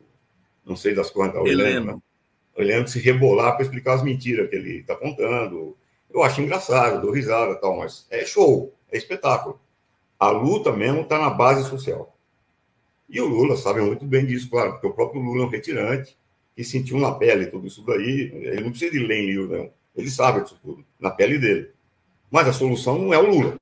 não 0.64 0.76
sei 0.76 0.94
das 0.94 1.10
quantas, 1.10 1.44
Heleno, 1.44 2.02
Heleno 2.56 2.86
se 2.86 2.98
rebolar 2.98 3.54
para 3.54 3.62
explicar 3.62 3.94
as 3.94 4.02
mentiras 4.02 4.48
que 4.48 4.56
ele 4.56 4.78
está 4.78 4.94
contando. 4.94 5.76
Eu 6.12 6.22
acho 6.22 6.40
engraçado, 6.40 7.00
dou 7.00 7.10
risada 7.10 7.54
tal, 7.56 7.78
mas 7.78 8.06
é 8.10 8.24
show, 8.24 8.72
é 8.90 8.96
espetáculo. 8.96 9.58
A 10.18 10.30
luta 10.30 10.70
mesmo 10.70 11.00
está 11.00 11.18
na 11.18 11.30
base 11.30 11.68
social. 11.68 12.16
E 13.08 13.20
o 13.20 13.26
Lula 13.26 13.56
sabe 13.56 13.80
muito 13.80 14.04
bem 14.06 14.24
disso, 14.24 14.48
claro, 14.48 14.72
porque 14.72 14.86
o 14.86 14.94
próprio 14.94 15.20
Lula 15.20 15.42
é 15.42 15.46
um 15.46 15.50
retirante 15.50 16.16
que 16.54 16.62
sentiu 16.62 16.98
na 16.98 17.12
pele 17.12 17.46
tudo 17.46 17.66
isso 17.66 17.84
daí. 17.84 18.30
Ele 18.32 18.60
não 18.60 18.70
precisa 18.70 18.92
de 18.92 18.98
ler 19.00 19.18
em 19.18 19.26
livro, 19.26 19.56
não. 19.56 19.70
Ele 19.96 20.10
sabe 20.10 20.42
disso 20.42 20.58
tudo, 20.62 20.84
na 21.00 21.10
pele 21.10 21.38
dele. 21.38 21.70
Mas 22.32 22.48
a 22.48 22.52
solução 22.54 22.98
não 22.98 23.12
é 23.12 23.18
o 23.18 23.28
Lula. 23.30 23.56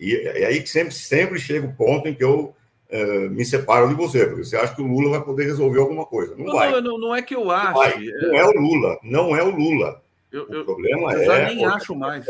E 0.00 0.16
é 0.16 0.46
aí 0.46 0.62
que 0.62 0.68
sempre, 0.68 0.94
sempre 0.94 1.38
chega 1.38 1.66
o 1.66 1.74
ponto 1.74 2.08
em 2.08 2.14
que 2.14 2.24
eu 2.24 2.56
uh, 2.90 3.30
me 3.30 3.44
separo 3.44 3.86
de 3.86 3.94
você, 3.94 4.24
porque 4.24 4.44
você 4.44 4.56
acha 4.56 4.74
que 4.74 4.80
o 4.80 4.86
Lula 4.86 5.10
vai 5.10 5.22
poder 5.22 5.44
resolver 5.44 5.78
alguma 5.78 6.06
coisa. 6.06 6.34
Não, 6.36 6.46
não 6.46 6.54
vai. 6.54 6.80
Não, 6.80 6.98
não, 6.98 7.14
é 7.14 7.20
que 7.20 7.34
eu 7.34 7.50
acho. 7.50 8.00
Não, 8.00 8.28
não, 8.28 8.34
é 8.34 8.46
o 8.46 8.52
Lula, 8.52 8.98
não 9.02 9.36
é 9.36 9.42
o 9.42 9.50
Lula. 9.50 10.02
Eu, 10.32 10.48
eu, 10.48 10.62
o 10.62 10.64
problema 10.64 11.12
eu 11.12 11.24
já 11.26 11.38
é 11.38 11.54
nem 11.54 11.64
acho 11.66 11.94
mais. 11.94 12.24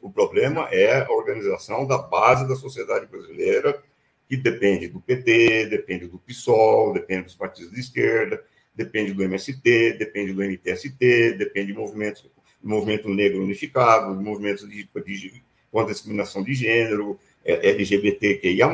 O 0.00 0.10
problema 0.10 0.68
é 0.72 1.02
a 1.02 1.10
organização 1.10 1.86
da 1.86 1.96
base 1.96 2.48
da 2.48 2.56
sociedade 2.56 3.06
brasileira, 3.06 3.80
que 4.28 4.36
depende 4.36 4.88
do 4.88 5.00
PT, 5.00 5.66
depende 5.66 6.08
do 6.08 6.18
PSOL, 6.18 6.92
depende 6.92 7.22
dos 7.22 7.36
partidos 7.36 7.70
de 7.70 7.78
esquerda, 7.78 8.42
depende 8.74 9.12
do 9.12 9.22
MST, 9.22 9.92
depende 9.98 10.32
do 10.32 10.42
MTST, 10.42 11.32
depende 11.38 11.68
de 11.68 11.78
movimentos 11.78 12.28
movimento 12.62 13.08
negro 13.08 13.42
unificado, 13.42 14.14
movimentos 14.14 14.68
de, 14.68 14.88
de, 15.04 15.42
contra 15.70 15.90
a 15.90 15.94
discriminação 15.94 16.42
de 16.42 16.54
gênero, 16.54 17.18
é, 17.44 17.70
LGBTQIA+, 17.70 18.70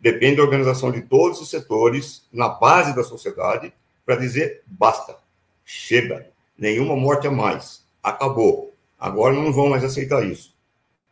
depende 0.00 0.36
da 0.36 0.42
organização 0.42 0.90
de 0.90 1.02
todos 1.02 1.40
os 1.40 1.50
setores 1.50 2.26
na 2.32 2.48
base 2.48 2.94
da 2.94 3.04
sociedade 3.04 3.72
para 4.04 4.16
dizer 4.16 4.62
basta, 4.66 5.16
chega, 5.64 6.28
nenhuma 6.58 6.96
morte 6.96 7.26
a 7.26 7.30
mais, 7.30 7.84
acabou, 8.02 8.74
agora 8.98 9.34
não 9.34 9.52
vão 9.52 9.68
mais 9.68 9.84
aceitar 9.84 10.26
isso. 10.26 10.52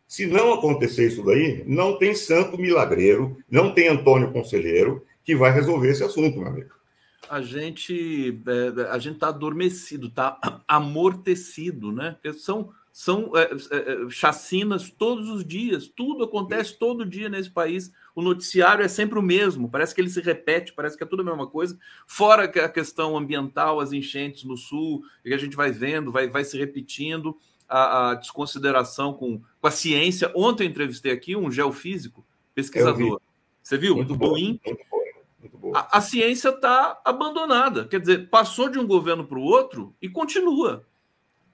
Se 0.09 0.27
não 0.27 0.53
acontecer 0.53 1.07
isso 1.07 1.25
daí, 1.25 1.63
não 1.67 1.97
tem 1.97 2.15
santo 2.17 2.59
milagreiro, 2.59 3.37
não 3.49 3.73
tem 3.73 3.87
Antônio 3.87 4.33
Conselheiro 4.33 5.07
que 5.23 5.37
vai 5.37 5.53
resolver 5.53 5.91
esse 5.91 6.03
assunto, 6.03 6.39
meu 6.39 6.49
amigo 6.49 6.80
a 7.31 7.41
gente 7.41 8.43
é, 8.45 8.91
a 8.91 8.99
gente 8.99 9.15
está 9.15 9.29
adormecido, 9.29 10.09
está 10.09 10.37
amortecido, 10.67 11.93
né? 11.93 12.13
Porque 12.21 12.37
são 12.37 12.73
são 12.93 13.31
é, 13.37 13.43
é, 13.71 13.93
é, 13.93 14.11
chacinas 14.11 14.91
todos 14.91 15.29
os 15.29 15.45
dias, 15.45 15.87
tudo 15.87 16.25
acontece 16.25 16.77
todo 16.77 17.07
dia 17.07 17.29
nesse 17.29 17.49
país. 17.49 17.93
O 18.17 18.21
noticiário 18.21 18.85
é 18.85 18.89
sempre 18.89 19.17
o 19.17 19.23
mesmo, 19.23 19.71
parece 19.71 19.95
que 19.95 20.01
ele 20.01 20.11
se 20.11 20.21
repete, 20.21 20.73
parece 20.73 20.97
que 20.97 21.05
é 21.05 21.07
tudo 21.07 21.23
a 21.23 21.25
mesma 21.25 21.47
coisa. 21.47 21.79
Fora 22.05 22.45
a 22.45 22.69
questão 22.69 23.17
ambiental, 23.17 23.79
as 23.79 23.93
enchentes 23.93 24.43
no 24.43 24.57
sul, 24.57 25.03
que 25.23 25.33
a 25.33 25.39
gente 25.39 25.55
vai 25.55 25.71
vendo, 25.71 26.11
vai, 26.11 26.29
vai 26.29 26.43
se 26.43 26.59
repetindo, 26.59 27.39
a, 27.69 28.11
a 28.11 28.15
desconsideração 28.15 29.15
com, 29.15 29.41
com 29.61 29.67
a 29.69 29.71
ciência. 29.71 30.33
Ontem 30.35 30.65
eu 30.65 30.71
entrevistei 30.71 31.13
aqui 31.13 31.37
um 31.37 31.49
geofísico, 31.49 32.27
pesquisador. 32.53 33.21
Você 33.63 33.79
viu? 33.79 33.95
Muito 33.95 34.17
bom, 34.17 34.33
muito 34.33 34.61
bom. 34.65 34.90
A, 35.75 35.99
a, 35.99 36.01
ciência 36.01 36.51
está 36.51 37.01
abandonada. 37.05 37.87
Quer 37.87 38.01
dizer, 38.01 38.29
passou 38.29 38.69
de 38.69 38.79
um 38.79 38.87
governo 38.87 39.25
para 39.25 39.39
o 39.39 39.43
outro 39.43 39.95
e 40.01 40.09
continua. 40.09 40.85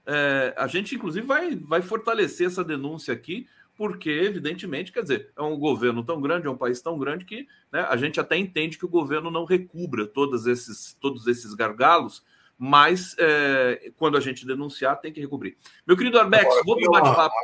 É, 0.05 0.53
a 0.57 0.67
gente, 0.67 0.95
inclusive, 0.95 1.25
vai, 1.25 1.55
vai 1.55 1.81
fortalecer 1.81 2.47
essa 2.47 2.63
denúncia 2.63 3.13
aqui, 3.13 3.47
porque, 3.75 4.09
evidentemente, 4.09 4.91
quer 4.91 5.03
dizer, 5.03 5.31
é 5.37 5.41
um 5.41 5.57
governo 5.57 6.03
tão 6.03 6.19
grande, 6.19 6.47
é 6.47 6.49
um 6.49 6.57
país 6.57 6.81
tão 6.81 6.97
grande 6.97 7.25
que 7.25 7.47
né, 7.71 7.85
a 7.89 7.95
gente 7.95 8.19
até 8.19 8.35
entende 8.37 8.77
que 8.77 8.85
o 8.85 8.89
governo 8.89 9.29
não 9.29 9.45
recubra 9.45 10.07
todos 10.07 10.47
esses, 10.47 10.97
todos 10.99 11.27
esses 11.27 11.53
gargalos, 11.53 12.23
mas 12.57 13.15
é, 13.19 13.91
quando 13.97 14.17
a 14.17 14.19
gente 14.19 14.47
denunciar, 14.47 14.99
tem 14.99 15.13
que 15.13 15.21
recobrir. 15.21 15.55
Meu 15.85 15.95
querido 15.95 16.19
Arbex, 16.19 16.47
vou 16.65 16.77
para 16.77 16.87
o 16.87 16.91
bate-papo. 16.91 17.35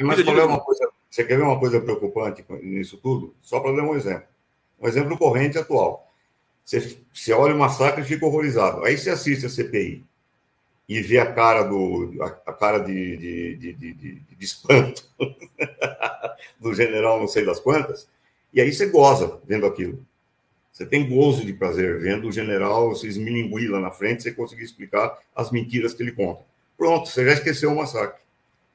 Mas 0.00 0.18
uma 0.26 0.60
coisa, 0.60 0.90
você 1.10 1.24
quer 1.24 1.36
ver 1.36 1.42
uma 1.42 1.58
coisa 1.58 1.80
preocupante 1.80 2.44
nisso 2.62 2.96
tudo? 2.96 3.36
Só 3.42 3.60
para 3.60 3.76
dar 3.76 3.82
um 3.82 3.94
exemplo. 3.94 4.31
Um 4.82 4.88
exemplo 4.88 5.16
corrente 5.16 5.56
atual. 5.56 6.12
Você, 6.64 6.98
você 7.14 7.32
olha 7.32 7.54
o 7.54 7.58
massacre 7.58 8.02
e 8.02 8.04
fica 8.04 8.26
horrorizado. 8.26 8.84
Aí 8.84 8.98
você 8.98 9.10
assiste 9.10 9.46
a 9.46 9.48
CPI 9.48 10.04
e 10.88 11.00
vê 11.00 11.18
a 11.18 11.32
cara 11.32 11.62
do 11.62 12.12
a, 12.20 12.52
cara 12.52 12.78
de, 12.78 13.16
de, 13.16 13.56
de, 13.56 13.92
de, 13.94 14.14
de 14.14 14.44
espanto 14.44 15.08
do 16.60 16.74
general 16.74 17.20
não 17.20 17.28
sei 17.28 17.44
das 17.44 17.60
quantas, 17.60 18.08
e 18.52 18.60
aí 18.60 18.72
você 18.72 18.86
goza 18.86 19.40
vendo 19.46 19.64
aquilo. 19.64 20.04
Você 20.72 20.84
tem 20.86 21.08
gozo 21.08 21.44
de 21.44 21.52
prazer 21.52 22.00
vendo 22.00 22.28
o 22.28 22.32
general 22.32 22.94
se 22.94 23.06
esmilinguir 23.06 23.70
lá 23.70 23.80
na 23.80 23.90
frente, 23.90 24.22
você 24.22 24.32
conseguir 24.32 24.64
explicar 24.64 25.18
as 25.34 25.50
mentiras 25.50 25.94
que 25.94 26.02
ele 26.02 26.12
conta. 26.12 26.44
Pronto, 26.76 27.08
você 27.08 27.24
já 27.24 27.32
esqueceu 27.34 27.70
o 27.70 27.76
massacre. 27.76 28.20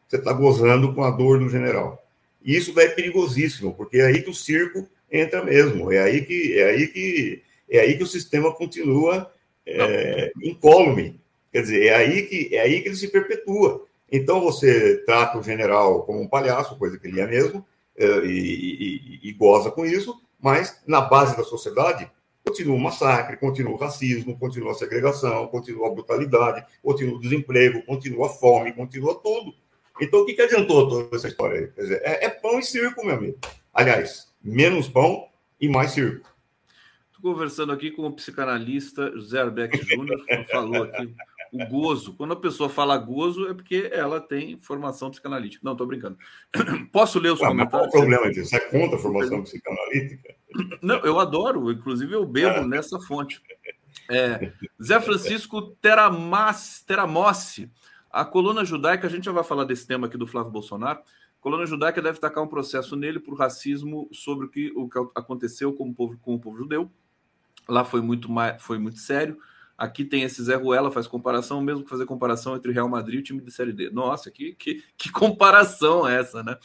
Você 0.07 0.17
está 0.17 0.31
gozando 0.31 0.93
com 0.93 1.03
a 1.03 1.11
dor 1.11 1.39
do 1.39 1.49
general. 1.49 2.03
E 2.43 2.55
isso 2.55 2.73
daí 2.73 2.85
é 2.85 2.89
perigosíssimo, 2.91 3.73
porque 3.73 3.97
é 3.97 4.05
aí 4.05 4.21
que 4.21 4.29
o 4.29 4.33
circo 4.33 4.87
entra 5.11 5.43
mesmo. 5.43 5.91
É 5.91 6.01
aí 6.01 6.23
que, 6.23 6.59
é 6.59 6.69
aí 6.69 6.87
que, 6.87 7.43
é 7.69 7.79
aí 7.79 7.97
que 7.97 8.03
o 8.03 8.07
sistema 8.07 8.53
continua 8.53 9.31
é, 9.65 10.31
incólume. 10.41 11.19
Quer 11.51 11.61
dizer, 11.61 11.85
é 11.85 11.95
aí, 11.95 12.23
que, 12.23 12.55
é 12.55 12.61
aí 12.61 12.81
que 12.81 12.89
ele 12.89 12.95
se 12.95 13.07
perpetua. 13.07 13.85
Então 14.11 14.39
você 14.41 14.97
trata 15.05 15.37
o 15.37 15.43
general 15.43 16.03
como 16.03 16.21
um 16.21 16.27
palhaço, 16.27 16.77
coisa 16.77 16.97
que 16.97 17.07
ele 17.07 17.19
é 17.19 17.27
mesmo, 17.27 17.65
é, 17.97 18.05
e, 18.25 19.19
e, 19.23 19.29
e 19.29 19.33
goza 19.33 19.71
com 19.71 19.85
isso, 19.85 20.21
mas 20.39 20.81
na 20.85 21.01
base 21.01 21.35
da 21.35 21.43
sociedade, 21.43 22.09
continua 22.45 22.75
o 22.75 22.79
massacre, 22.79 23.37
continua 23.37 23.73
o 23.73 23.77
racismo, 23.77 24.37
continua 24.37 24.71
a 24.71 24.75
segregação, 24.75 25.47
continua 25.47 25.87
a 25.87 25.91
brutalidade, 25.91 26.65
continua 26.81 27.17
o 27.17 27.19
desemprego, 27.19 27.83
continua 27.83 28.27
a 28.27 28.29
fome, 28.29 28.71
continua 28.71 29.15
tudo. 29.15 29.53
Então, 29.99 30.21
o 30.21 30.25
que, 30.25 30.33
que 30.33 30.41
adiantou 30.41 30.87
toda 30.87 31.15
essa 31.15 31.27
história 31.27 31.59
aí? 31.59 31.67
Quer 31.67 31.81
dizer, 31.81 32.01
é, 32.03 32.25
é 32.25 32.29
pão 32.29 32.59
e 32.59 32.63
circo, 32.63 33.05
meu 33.05 33.15
amigo. 33.15 33.37
Aliás, 33.73 34.27
menos 34.43 34.87
pão 34.87 35.27
e 35.59 35.67
mais 35.67 35.91
circo. 35.91 36.29
Estou 37.07 37.33
conversando 37.33 37.71
aqui 37.71 37.91
com 37.91 38.03
o 38.03 38.13
psicanalista 38.13 39.11
José 39.11 39.41
Arbeck 39.41 39.77
Júnior, 39.85 40.23
que 40.25 40.43
falou 40.45 40.83
aqui 40.83 41.13
o 41.51 41.65
gozo. 41.65 42.13
Quando 42.13 42.33
a 42.33 42.39
pessoa 42.39 42.69
fala 42.69 42.97
gozo, 42.97 43.47
é 43.49 43.53
porque 43.53 43.89
ela 43.91 44.19
tem 44.19 44.57
formação 44.57 45.09
psicanalítica. 45.09 45.61
Não, 45.63 45.71
estou 45.73 45.87
brincando. 45.87 46.17
Posso 46.91 47.19
ler 47.19 47.31
os 47.31 47.39
Ué, 47.39 47.47
comentários? 47.47 47.91
Qual 47.91 48.03
o 48.03 48.07
problema 48.07 48.31
disso? 48.31 48.49
Você 48.49 48.57
é 48.57 48.59
contra 48.59 48.97
a 48.97 49.01
formação 49.01 49.43
psicanalítica? 49.43 50.35
Não, 50.81 50.97
eu 50.99 51.19
adoro. 51.19 51.71
Inclusive, 51.71 52.13
eu 52.13 52.25
bebo 52.25 52.59
ah. 52.59 52.67
nessa 52.67 52.99
fonte. 52.99 53.41
É, 54.09 54.51
Zé 54.81 54.99
Francisco 55.01 55.61
Teramas, 55.81 56.83
Teramossi. 56.85 57.69
A 58.09 58.23
coluna 58.23 58.63
judaica, 58.63 59.07
a 59.07 59.09
gente 59.09 59.25
já 59.25 59.31
vai 59.31 59.43
falar 59.43 59.65
desse 59.65 59.85
tema 59.85 60.07
aqui 60.07 60.17
do 60.17 60.27
Flávio 60.27 60.51
Bolsonaro. 60.51 60.99
A 61.47 61.49
coluna 61.49 61.65
judaica 61.65 62.01
deve 62.01 62.19
tacar 62.19 62.43
um 62.43 62.47
processo 62.47 62.93
nele 62.97 63.21
por 63.21 63.33
racismo 63.33 64.09
sobre 64.11 64.47
o 64.47 64.49
que, 64.49 64.69
o 64.75 64.89
que 64.89 64.99
aconteceu 65.15 65.71
com 65.71 65.87
o 65.87 65.93
povo, 65.93 66.17
com 66.21 66.35
o 66.35 66.39
povo 66.39 66.57
judeu. 66.57 66.91
Lá 67.69 67.85
foi 67.85 68.01
muito, 68.01 68.29
mais, 68.29 68.61
foi 68.61 68.77
muito 68.77 68.99
sério. 68.99 69.37
Aqui 69.77 70.03
tem 70.03 70.23
esse 70.23 70.43
Zé 70.43 70.55
Ruela, 70.55 70.91
faz 70.91 71.07
comparação, 71.07 71.61
mesmo 71.61 71.85
que 71.85 71.89
fazer 71.89 72.05
comparação 72.05 72.57
entre 72.57 72.73
Real 72.73 72.89
Madrid 72.89 73.19
e 73.19 73.21
o 73.21 73.23
time 73.23 73.39
de 73.39 73.49
Série 73.49 73.71
D. 73.71 73.89
Nossa, 73.89 74.29
que, 74.29 74.55
que, 74.55 74.83
que 74.97 75.09
comparação 75.09 76.05
é 76.05 76.19
essa, 76.19 76.43
né? 76.43 76.57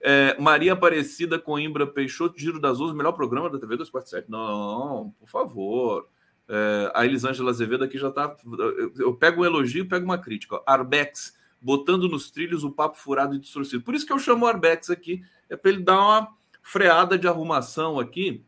É, 0.00 0.40
Maria 0.40 0.74
Aparecida 0.74 1.36
Coimbra 1.36 1.84
Peixoto, 1.84 2.38
Giro 2.38 2.60
das 2.60 2.78
Ruas, 2.78 2.94
melhor 2.94 3.12
programa 3.14 3.50
da 3.50 3.58
TV 3.58 3.76
247. 3.76 4.30
Não, 4.30 5.12
por 5.18 5.28
favor. 5.28 6.08
É, 6.48 6.92
a 6.94 7.04
Elisângela 7.04 7.50
Azevedo 7.50 7.82
aqui 7.82 7.98
já 7.98 8.08
está. 8.08 8.36
Eu 8.96 9.16
pego 9.16 9.42
um 9.42 9.44
elogio 9.44 9.88
pego 9.88 10.04
uma 10.04 10.18
crítica. 10.18 10.62
Arbex, 10.64 11.36
botando 11.60 12.08
nos 12.08 12.30
trilhos 12.30 12.64
o 12.64 12.70
papo 12.70 12.96
furado 12.96 13.34
e 13.34 13.38
distorcido. 13.38 13.82
Por 13.82 13.94
isso 13.94 14.06
que 14.06 14.12
eu 14.12 14.18
chamo 14.18 14.44
o 14.44 14.48
Arbex 14.48 14.90
aqui, 14.90 15.22
é 15.48 15.56
para 15.56 15.70
ele 15.70 15.82
dar 15.82 16.00
uma 16.00 16.28
freada 16.62 17.18
de 17.18 17.26
arrumação 17.26 17.98
aqui 17.98 18.44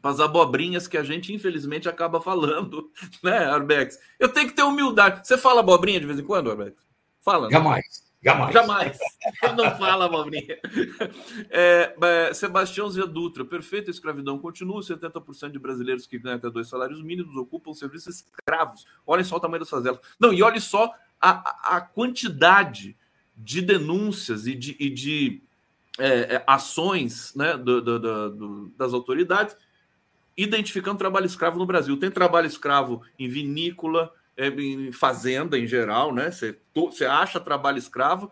para 0.00 0.10
as 0.10 0.20
abobrinhas 0.20 0.86
que 0.86 0.96
a 0.96 1.02
gente, 1.02 1.32
infelizmente, 1.32 1.88
acaba 1.88 2.20
falando, 2.20 2.90
né, 3.22 3.38
Arbex? 3.46 3.98
Eu 4.18 4.28
tenho 4.28 4.48
que 4.48 4.54
ter 4.54 4.62
humildade. 4.62 5.26
Você 5.26 5.36
fala 5.36 5.60
abobrinha 5.60 6.00
de 6.00 6.06
vez 6.06 6.18
em 6.18 6.24
quando, 6.24 6.50
Arbex? 6.50 6.76
Fala. 7.20 7.48
Né? 7.48 7.52
Jamais. 7.52 8.08
Jamais. 8.22 8.52
Jamais. 8.52 8.98
Eu 9.42 9.54
não 9.54 9.76
fala, 9.76 10.06
abobrinha. 10.06 10.58
É, 11.50 11.94
é, 12.00 12.34
Sebastião 12.34 12.90
Zé 12.90 13.06
Dutra, 13.06 13.44
perfeita 13.44 13.90
escravidão 13.90 14.38
continua. 14.38 14.80
70% 14.80 15.50
de 15.50 15.58
brasileiros 15.58 16.06
que 16.06 16.18
ganham 16.18 16.36
até 16.36 16.50
dois 16.50 16.68
salários 16.68 17.02
mínimos 17.02 17.36
ocupam 17.36 17.72
serviços 17.72 18.16
escravos. 18.16 18.84
Olhem 19.06 19.24
só 19.24 19.36
o 19.36 19.40
tamanho 19.40 19.60
das 19.60 19.70
favelas. 19.70 20.00
Não, 20.18 20.32
e 20.32 20.42
olhe 20.42 20.60
só 20.60 20.92
a, 21.20 21.76
a 21.76 21.80
quantidade 21.80 22.96
de 23.36 23.60
denúncias 23.62 24.46
e 24.46 24.54
de, 24.54 24.76
e 24.78 24.90
de 24.90 25.42
é, 25.98 26.36
é 26.36 26.44
ações 26.46 27.34
né, 27.34 27.56
do, 27.56 27.80
do, 27.80 27.98
do, 27.98 28.72
das 28.76 28.92
autoridades 28.92 29.56
identificando 30.36 30.98
trabalho 30.98 31.26
escravo 31.26 31.58
no 31.58 31.66
Brasil. 31.66 31.96
Tem 31.96 32.10
trabalho 32.10 32.46
escravo 32.46 33.02
em 33.18 33.28
vinícola, 33.28 34.12
é, 34.36 34.46
em 34.46 34.92
fazenda 34.92 35.58
em 35.58 35.66
geral, 35.66 36.14
né? 36.14 36.30
Você, 36.30 36.56
você 36.72 37.04
acha 37.04 37.40
trabalho 37.40 37.76
escravo 37.76 38.30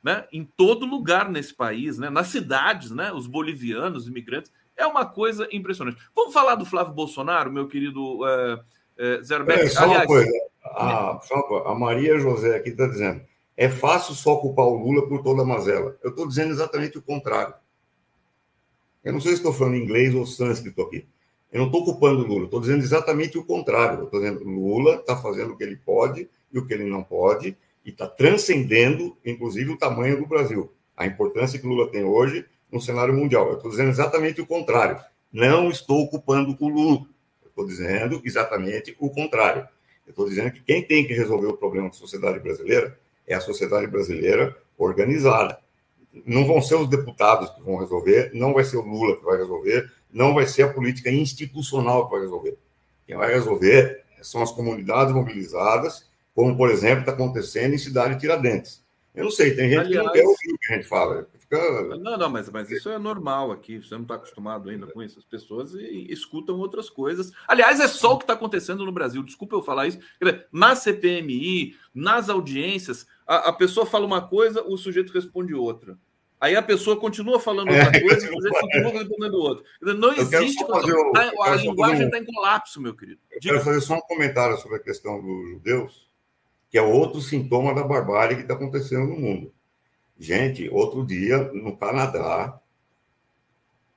né? 0.00 0.24
em 0.32 0.44
todo 0.44 0.86
lugar 0.86 1.28
nesse 1.28 1.52
país, 1.52 1.98
né? 1.98 2.08
nas 2.08 2.28
cidades, 2.28 2.92
né? 2.92 3.12
os 3.12 3.26
bolivianos, 3.26 4.04
os 4.04 4.08
imigrantes. 4.08 4.52
É 4.76 4.86
uma 4.86 5.04
coisa 5.04 5.48
impressionante. 5.50 6.00
Vamos 6.14 6.32
falar 6.32 6.54
do 6.54 6.64
Flávio 6.64 6.94
Bolsonaro, 6.94 7.52
meu 7.52 7.66
querido 7.66 8.20
é, 8.24 8.60
é, 8.96 9.22
Zerbeck? 9.22 9.62
É, 9.62 9.68
só 9.68 9.82
Aliás, 9.82 10.02
uma 10.02 10.06
coisa. 10.06 10.30
A, 10.74 11.20
a 11.66 11.74
Maria 11.74 12.18
José 12.18 12.56
aqui 12.56 12.70
está 12.70 12.86
dizendo 12.86 13.20
é 13.60 13.68
fácil 13.68 14.14
só 14.14 14.36
culpar 14.36 14.66
o 14.66 14.76
Lula 14.76 15.08
por 15.08 15.20
toda 15.20 15.42
a 15.42 15.44
mazela. 15.44 15.98
Eu 16.00 16.10
estou 16.10 16.28
dizendo 16.28 16.52
exatamente 16.52 16.96
o 16.96 17.02
contrário. 17.02 17.54
Eu 19.02 19.12
não 19.12 19.20
sei 19.20 19.32
se 19.32 19.38
estou 19.38 19.52
falando 19.52 19.74
inglês 19.74 20.14
ou 20.14 20.24
sânscrito 20.24 20.80
aqui. 20.80 21.04
Eu 21.50 21.58
não 21.58 21.66
estou 21.66 21.84
culpando 21.84 22.22
o 22.22 22.26
Lula, 22.26 22.44
estou 22.44 22.60
dizendo 22.60 22.84
exatamente 22.84 23.36
o 23.36 23.44
contrário. 23.44 24.04
Estou 24.04 24.20
dizendo 24.20 24.44
Lula 24.44 24.96
está 24.96 25.16
fazendo 25.16 25.54
o 25.54 25.56
que 25.56 25.64
ele 25.64 25.74
pode 25.74 26.30
e 26.52 26.58
o 26.58 26.64
que 26.64 26.72
ele 26.72 26.84
não 26.84 27.02
pode, 27.02 27.56
e 27.84 27.90
está 27.90 28.06
transcendendo, 28.06 29.16
inclusive, 29.24 29.72
o 29.72 29.76
tamanho 29.76 30.18
do 30.18 30.26
Brasil. 30.26 30.72
A 30.96 31.04
importância 31.04 31.58
que 31.58 31.66
o 31.66 31.70
Lula 31.70 31.90
tem 31.90 32.04
hoje 32.04 32.46
no 32.70 32.80
cenário 32.80 33.12
mundial. 33.12 33.48
Eu 33.48 33.56
estou 33.56 33.72
dizendo 33.72 33.90
exatamente 33.90 34.40
o 34.40 34.46
contrário. 34.46 35.00
Não 35.32 35.68
estou 35.68 36.08
culpando 36.08 36.56
o 36.60 36.68
Lula. 36.68 37.06
Estou 37.44 37.66
dizendo 37.66 38.20
exatamente 38.24 38.96
o 39.00 39.10
contrário. 39.10 39.66
Estou 40.08 40.28
dizendo 40.28 40.50
que 40.50 40.60
quem 40.62 40.82
tem 40.82 41.06
que 41.06 41.12
resolver 41.12 41.48
o 41.48 41.56
problema 41.56 41.88
da 41.88 41.94
sociedade 41.94 42.40
brasileira 42.40 42.98
é 43.26 43.34
a 43.34 43.40
sociedade 43.40 43.86
brasileira 43.86 44.56
organizada. 44.76 45.58
Não 46.24 46.46
vão 46.46 46.62
ser 46.62 46.76
os 46.76 46.88
deputados 46.88 47.50
que 47.50 47.62
vão 47.62 47.76
resolver, 47.76 48.30
não 48.32 48.54
vai 48.54 48.64
ser 48.64 48.78
o 48.78 48.82
Lula 48.82 49.16
que 49.16 49.24
vai 49.24 49.36
resolver, 49.36 49.90
não 50.10 50.34
vai 50.34 50.46
ser 50.46 50.62
a 50.62 50.72
política 50.72 51.10
institucional 51.10 52.06
que 52.06 52.12
vai 52.12 52.20
resolver. 52.22 52.56
Quem 53.06 53.16
vai 53.16 53.32
resolver 53.32 54.02
são 54.22 54.42
as 54.42 54.50
comunidades 54.50 55.14
mobilizadas, 55.14 56.08
como, 56.34 56.56
por 56.56 56.70
exemplo, 56.70 57.00
está 57.00 57.12
acontecendo 57.12 57.74
em 57.74 57.78
Cidade 57.78 58.18
Tiradentes. 58.18 58.82
Eu 59.14 59.24
não 59.24 59.30
sei, 59.30 59.54
tem 59.54 59.68
gente 59.68 59.80
Aliás, 59.80 59.98
que 59.98 60.04
não 60.04 60.12
quer 60.12 60.26
ouvir 60.26 60.52
o 60.52 60.58
que 60.58 60.72
a 60.72 60.76
gente 60.76 60.88
fala. 60.88 61.28
Fica... 61.48 61.96
Não, 61.96 62.18
não, 62.18 62.28
mas, 62.28 62.50
mas 62.50 62.70
isso 62.70 62.90
é 62.90 62.98
normal 62.98 63.50
aqui. 63.50 63.82
Você 63.82 63.94
não 63.94 64.02
está 64.02 64.16
acostumado 64.16 64.68
ainda 64.68 64.86
com 64.86 65.02
isso. 65.02 65.18
As 65.18 65.24
pessoas 65.24 65.72
escutam 65.74 66.58
outras 66.58 66.90
coisas. 66.90 67.32
Aliás, 67.46 67.80
é 67.80 67.88
só 67.88 68.12
o 68.12 68.18
que 68.18 68.24
está 68.24 68.34
acontecendo 68.34 68.84
no 68.84 68.92
Brasil. 68.92 69.22
Desculpa 69.22 69.56
eu 69.56 69.62
falar 69.62 69.86
isso. 69.86 69.98
Na 70.52 70.76
CPMI, 70.76 71.74
nas 71.94 72.28
audiências, 72.28 73.06
a, 73.26 73.48
a 73.48 73.52
pessoa 73.52 73.86
fala 73.86 74.04
uma 74.04 74.28
coisa, 74.28 74.62
o 74.62 74.76
sujeito 74.76 75.12
responde 75.12 75.54
outra. 75.54 75.98
Aí 76.40 76.54
a 76.54 76.62
pessoa 76.62 76.96
continua 76.96 77.40
falando 77.40 77.70
outra 77.70 77.96
é, 77.96 78.00
coisa 78.00 78.26
e 78.26 78.30
você 78.30 78.48
continua 78.50 78.92
respondendo 78.92 79.34
outra. 79.34 79.64
Não 79.80 80.12
existe. 80.12 80.62
O, 80.62 80.66
tá, 81.12 81.32
a 81.44 81.56
linguagem 81.56 82.06
está 82.06 82.18
um, 82.18 82.20
em 82.20 82.24
colapso, 82.26 82.80
meu 82.80 82.94
querido. 82.94 83.20
Eu 83.32 83.40
quero 83.40 83.60
fazer 83.60 83.80
só 83.80 83.94
um 83.94 84.00
comentário 84.02 84.56
sobre 84.58 84.76
a 84.76 84.80
questão 84.80 85.20
dos 85.20 85.50
judeus, 85.50 86.08
que 86.70 86.78
é 86.78 86.82
outro 86.82 87.20
sintoma 87.20 87.74
da 87.74 87.82
barbárie 87.82 88.36
que 88.36 88.42
está 88.42 88.54
acontecendo 88.54 89.06
no 89.06 89.16
mundo. 89.16 89.52
Gente, 90.18 90.68
outro 90.68 91.06
dia, 91.06 91.38
no 91.52 91.76
Canadá, 91.76 92.60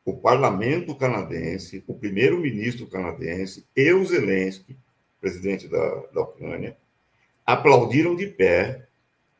o 0.05 0.15
parlamento 0.15 0.95
canadense, 0.95 1.84
o 1.88 1.95
primeiro-ministro 1.95 2.86
canadense 2.88 3.65
e 3.75 3.91
o 3.91 4.05
Zelensky, 4.05 4.77
presidente 5.19 5.67
da, 5.67 6.03
da 6.13 6.21
Ucrânia, 6.21 6.77
aplaudiram 7.45 8.15
de 8.15 8.27
pé 8.27 8.88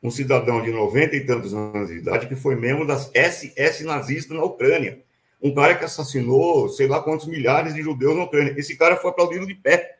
um 0.02 0.10
cidadão 0.10 0.60
de 0.60 0.72
90 0.72 1.14
e 1.14 1.24
tantos 1.24 1.54
anos 1.54 1.88
de 1.88 1.98
idade 1.98 2.26
que 2.26 2.34
foi 2.34 2.56
membro 2.56 2.84
das 2.84 3.10
SS 3.14 3.84
nazistas 3.84 4.36
na 4.36 4.42
Ucrânia. 4.42 5.00
Um 5.40 5.54
cara 5.54 5.76
que 5.76 5.84
assassinou 5.84 6.68
sei 6.68 6.88
lá 6.88 7.00
quantos 7.00 7.26
milhares 7.26 7.74
de 7.74 7.82
judeus 7.82 8.16
na 8.16 8.24
Ucrânia. 8.24 8.54
Esse 8.56 8.76
cara 8.76 8.96
foi 8.96 9.10
aplaudido 9.10 9.46
de 9.46 9.54
pé. 9.54 9.98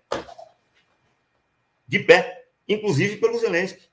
De 1.87 2.01
pé. 2.01 2.47
Inclusive 2.69 3.17
pelo 3.17 3.39
Zelensky. 3.39 3.92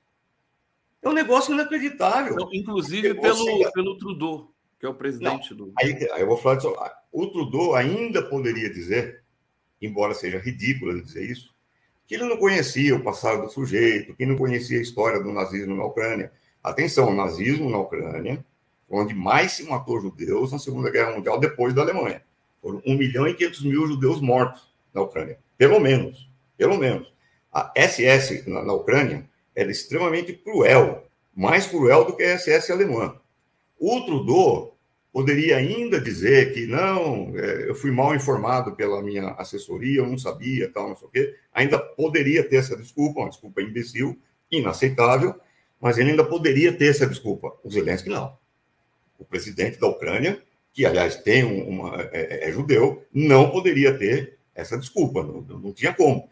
É 1.02 1.08
um 1.08 1.12
negócio 1.12 1.54
inacreditável. 1.54 2.36
Não, 2.36 2.52
inclusive 2.52 3.14
pelo, 3.14 3.70
pelo 3.72 3.98
Trudeau, 3.98 4.52
que 4.78 4.84
é 4.84 4.88
o 4.88 4.94
presidente 4.94 5.50
Não, 5.50 5.66
do. 5.66 5.72
Aí, 5.78 5.92
aí, 6.12 6.20
eu 6.20 6.26
vou 6.26 6.36
falar 6.36 6.56
disso. 6.56 6.74
O 7.10 7.26
Trudeau 7.26 7.74
ainda 7.74 8.22
poderia 8.22 8.68
dizer, 8.68 9.22
embora 9.80 10.14
seja 10.14 10.38
ridículo 10.38 10.92
ele 10.92 11.02
dizer 11.02 11.24
isso, 11.24 11.54
que 12.06 12.14
ele 12.14 12.24
não 12.24 12.36
conhecia 12.36 12.94
o 12.94 13.02
passado 13.02 13.42
do 13.42 13.48
sujeito, 13.48 14.14
que 14.14 14.26
não 14.26 14.36
conhecia 14.36 14.78
a 14.78 14.82
história 14.82 15.22
do 15.22 15.32
nazismo 15.32 15.76
na 15.76 15.84
Ucrânia. 15.84 16.32
Atenção, 16.62 17.08
o 17.08 17.14
nazismo 17.14 17.70
na 17.70 17.78
Ucrânia, 17.78 18.44
onde 18.88 19.14
mais 19.14 19.52
se 19.52 19.62
matou 19.64 20.00
judeus 20.00 20.52
na 20.52 20.58
Segunda 20.58 20.90
Guerra 20.90 21.12
Mundial 21.12 21.38
depois 21.38 21.72
da 21.72 21.82
Alemanha. 21.82 22.22
Foram 22.60 22.82
1 22.84 22.96
milhão 22.96 23.26
e 23.26 23.34
500 23.34 23.62
mil 23.62 23.86
judeus 23.86 24.20
mortos 24.20 24.70
na 24.92 25.00
Ucrânia. 25.00 25.38
Pelo 25.56 25.78
menos. 25.78 26.28
Pelo 26.58 26.76
menos. 26.76 27.10
A 27.52 27.72
SS 27.76 28.48
na, 28.48 28.62
na 28.62 28.72
Ucrânia 28.72 29.29
era 29.54 29.70
extremamente 29.70 30.32
cruel. 30.32 31.06
Mais 31.34 31.66
cruel 31.66 32.04
do 32.04 32.16
que 32.16 32.22
a 32.22 32.38
SS 32.38 32.70
alemã. 32.70 33.18
O 33.78 34.00
Trudeau 34.02 34.76
poderia 35.12 35.56
ainda 35.56 36.00
dizer 36.00 36.52
que 36.52 36.66
não, 36.66 37.32
é, 37.36 37.68
eu 37.68 37.74
fui 37.74 37.90
mal 37.90 38.14
informado 38.14 38.76
pela 38.76 39.02
minha 39.02 39.30
assessoria, 39.32 40.00
eu 40.00 40.06
não 40.06 40.18
sabia, 40.18 40.70
tal, 40.70 40.88
não 40.88 40.96
sei 40.96 41.08
o 41.08 41.10
quê. 41.10 41.36
Ainda 41.52 41.78
poderia 41.78 42.44
ter 42.44 42.56
essa 42.56 42.76
desculpa, 42.76 43.20
uma 43.20 43.28
desculpa 43.28 43.62
imbecil, 43.62 44.18
inaceitável, 44.50 45.34
mas 45.80 45.98
ele 45.98 46.10
ainda 46.10 46.24
poderia 46.24 46.72
ter 46.72 46.86
essa 46.86 47.06
desculpa. 47.06 47.56
O 47.64 47.70
Zelensky 47.70 48.08
não. 48.08 48.36
O 49.18 49.24
presidente 49.24 49.78
da 49.78 49.86
Ucrânia, 49.86 50.42
que 50.72 50.86
aliás 50.86 51.16
tem 51.16 51.42
uma 51.44 52.02
é, 52.12 52.44
é, 52.44 52.48
é 52.48 52.52
judeu, 52.52 53.04
não 53.12 53.50
poderia 53.50 53.96
ter 53.96 54.38
essa 54.54 54.78
desculpa, 54.78 55.22
não, 55.22 55.40
não 55.42 55.72
tinha 55.72 55.92
como. 55.92 56.28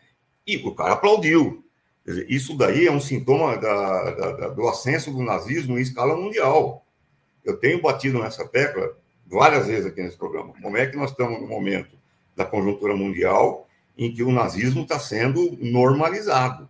E 0.46 0.57
o 0.59 0.74
cara 0.74 0.94
aplaudiu. 0.94 1.64
Dizer, 2.09 2.27
isso 2.29 2.57
daí 2.57 2.87
é 2.87 2.92
um 2.92 3.01
sintoma 3.01 3.57
da, 3.57 4.11
da, 4.11 4.33
da, 4.33 4.49
do 4.49 4.66
ascenso 4.68 5.12
do 5.12 5.23
nazismo 5.23 5.79
em 5.79 5.83
escala 5.83 6.16
mundial 6.16 6.85
eu 7.49 7.57
tenho 7.57 7.81
batido 7.81 8.18
nessa 8.18 8.47
tecla 8.47 8.94
várias 9.27 9.66
vezes 9.66 9.87
aqui 9.87 10.03
nesse 10.03 10.18
programa. 10.18 10.53
Como 10.61 10.77
é 10.77 10.87
que 10.87 10.97
nós 10.97 11.11
estamos 11.11 11.40
no 11.40 11.47
momento 11.47 11.97
da 12.37 12.44
conjuntura 12.44 12.94
mundial 12.94 13.66
em 13.97 14.12
que 14.12 14.23
o 14.23 14.31
nazismo 14.31 14.83
está 14.83 14.99
sendo 14.99 15.57
normalizado. 15.61 16.68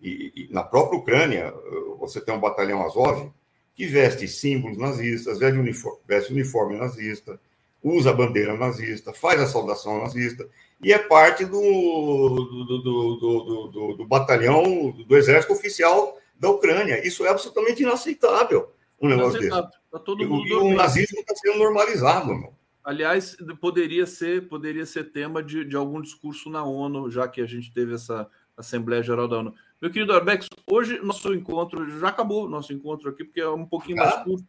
E, 0.00 0.32
e, 0.34 0.52
na 0.52 0.62
própria 0.62 0.98
Ucrânia, 0.98 1.52
você 1.98 2.20
tem 2.20 2.34
um 2.34 2.40
batalhão 2.40 2.82
Azov 2.82 3.30
que 3.74 3.84
veste 3.86 4.26
símbolos 4.26 4.78
nazistas, 4.78 5.38
veste 5.38 5.58
uniforme, 5.58 5.98
veste 6.06 6.32
uniforme 6.32 6.78
nazista, 6.78 7.38
usa 7.82 8.10
a 8.10 8.14
bandeira 8.14 8.56
nazista, 8.56 9.12
faz 9.12 9.40
a 9.40 9.46
saudação 9.46 10.00
nazista, 10.00 10.48
e 10.82 10.92
é 10.92 10.98
parte 10.98 11.44
do, 11.44 11.60
do, 11.60 12.78
do, 12.78 13.68
do, 13.68 13.94
do 13.96 14.06
batalhão 14.06 14.90
do 14.90 15.16
exército 15.16 15.52
oficial 15.52 16.18
da 16.38 16.50
Ucrânia. 16.50 17.06
Isso 17.06 17.24
é 17.24 17.30
absolutamente 17.30 17.82
inaceitável, 17.82 18.72
um 19.00 19.08
negócio 19.08 19.40
desse. 19.40 19.50
Tá 19.50 19.98
todo 19.98 20.28
mundo 20.28 20.46
e 20.46 20.52
o 20.52 20.74
nazismo 20.74 21.20
está 21.20 21.34
sendo 21.34 21.58
normalizado. 21.58 22.34
Meu. 22.34 22.52
Aliás, 22.84 23.36
poderia 23.60 24.06
ser, 24.06 24.46
poderia 24.48 24.84
ser 24.84 25.10
tema 25.10 25.42
de, 25.42 25.64
de 25.64 25.74
algum 25.74 26.00
discurso 26.00 26.50
na 26.50 26.62
ONU, 26.62 27.10
já 27.10 27.26
que 27.26 27.40
a 27.40 27.46
gente 27.46 27.72
teve 27.72 27.94
essa 27.94 28.28
Assembleia 28.56 29.02
Geral 29.02 29.26
da 29.26 29.38
ONU. 29.38 29.54
Meu 29.80 29.90
querido 29.90 30.12
Arbex, 30.12 30.48
hoje 30.70 30.98
nosso 31.00 31.34
encontro 31.34 31.98
já 31.98 32.08
acabou, 32.08 32.48
nosso 32.48 32.72
encontro 32.72 33.10
aqui, 33.10 33.24
porque 33.24 33.40
é 33.40 33.48
um 33.48 33.66
pouquinho 33.66 33.96
mais 33.96 34.22
curto. 34.22 34.46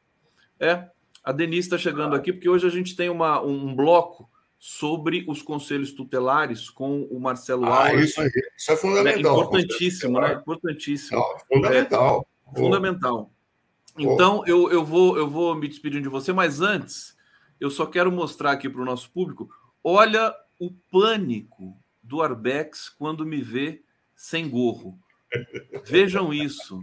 É, 0.60 0.90
a 1.28 1.34
Denise 1.34 1.68
está 1.68 1.78
chegando 1.78 2.16
aqui, 2.16 2.32
porque 2.32 2.48
hoje 2.48 2.66
a 2.66 2.70
gente 2.70 2.96
tem 2.96 3.10
uma, 3.10 3.42
um 3.42 3.76
bloco 3.76 4.30
sobre 4.58 5.26
os 5.28 5.42
conselhos 5.42 5.92
tutelares 5.92 6.70
com 6.70 7.02
o 7.12 7.20
Marcelo 7.20 7.66
ah, 7.66 7.90
Alves. 7.90 8.12
Isso, 8.12 8.22
isso, 8.56 8.72
é 8.72 8.78
fundamental. 8.78 9.36
É 9.36 9.44
importantíssimo, 9.44 10.22
né? 10.22 10.34
Importantíssimo. 10.36 11.22
Fundamental. 11.52 12.26
É, 12.48 12.58
fundamental. 12.58 13.32
Então, 13.98 14.42
eu, 14.48 14.72
eu, 14.72 14.86
vou, 14.86 15.18
eu 15.18 15.30
vou 15.30 15.54
me 15.54 15.68
despedindo 15.68 16.04
de 16.04 16.08
você, 16.08 16.32
mas 16.32 16.62
antes, 16.62 17.14
eu 17.60 17.70
só 17.70 17.86
quero 17.86 18.10
mostrar 18.10 18.54
aqui 18.54 18.70
para 18.70 18.82
o 18.82 18.86
nosso 18.86 19.12
público: 19.12 19.50
olha 19.84 20.34
o 20.58 20.72
pânico 20.90 21.78
do 22.02 22.22
Arbex 22.22 22.88
quando 22.88 23.26
me 23.26 23.42
vê 23.42 23.84
sem 24.16 24.50
gorro. 24.50 24.98
Vejam 25.86 26.34
isso. 26.34 26.80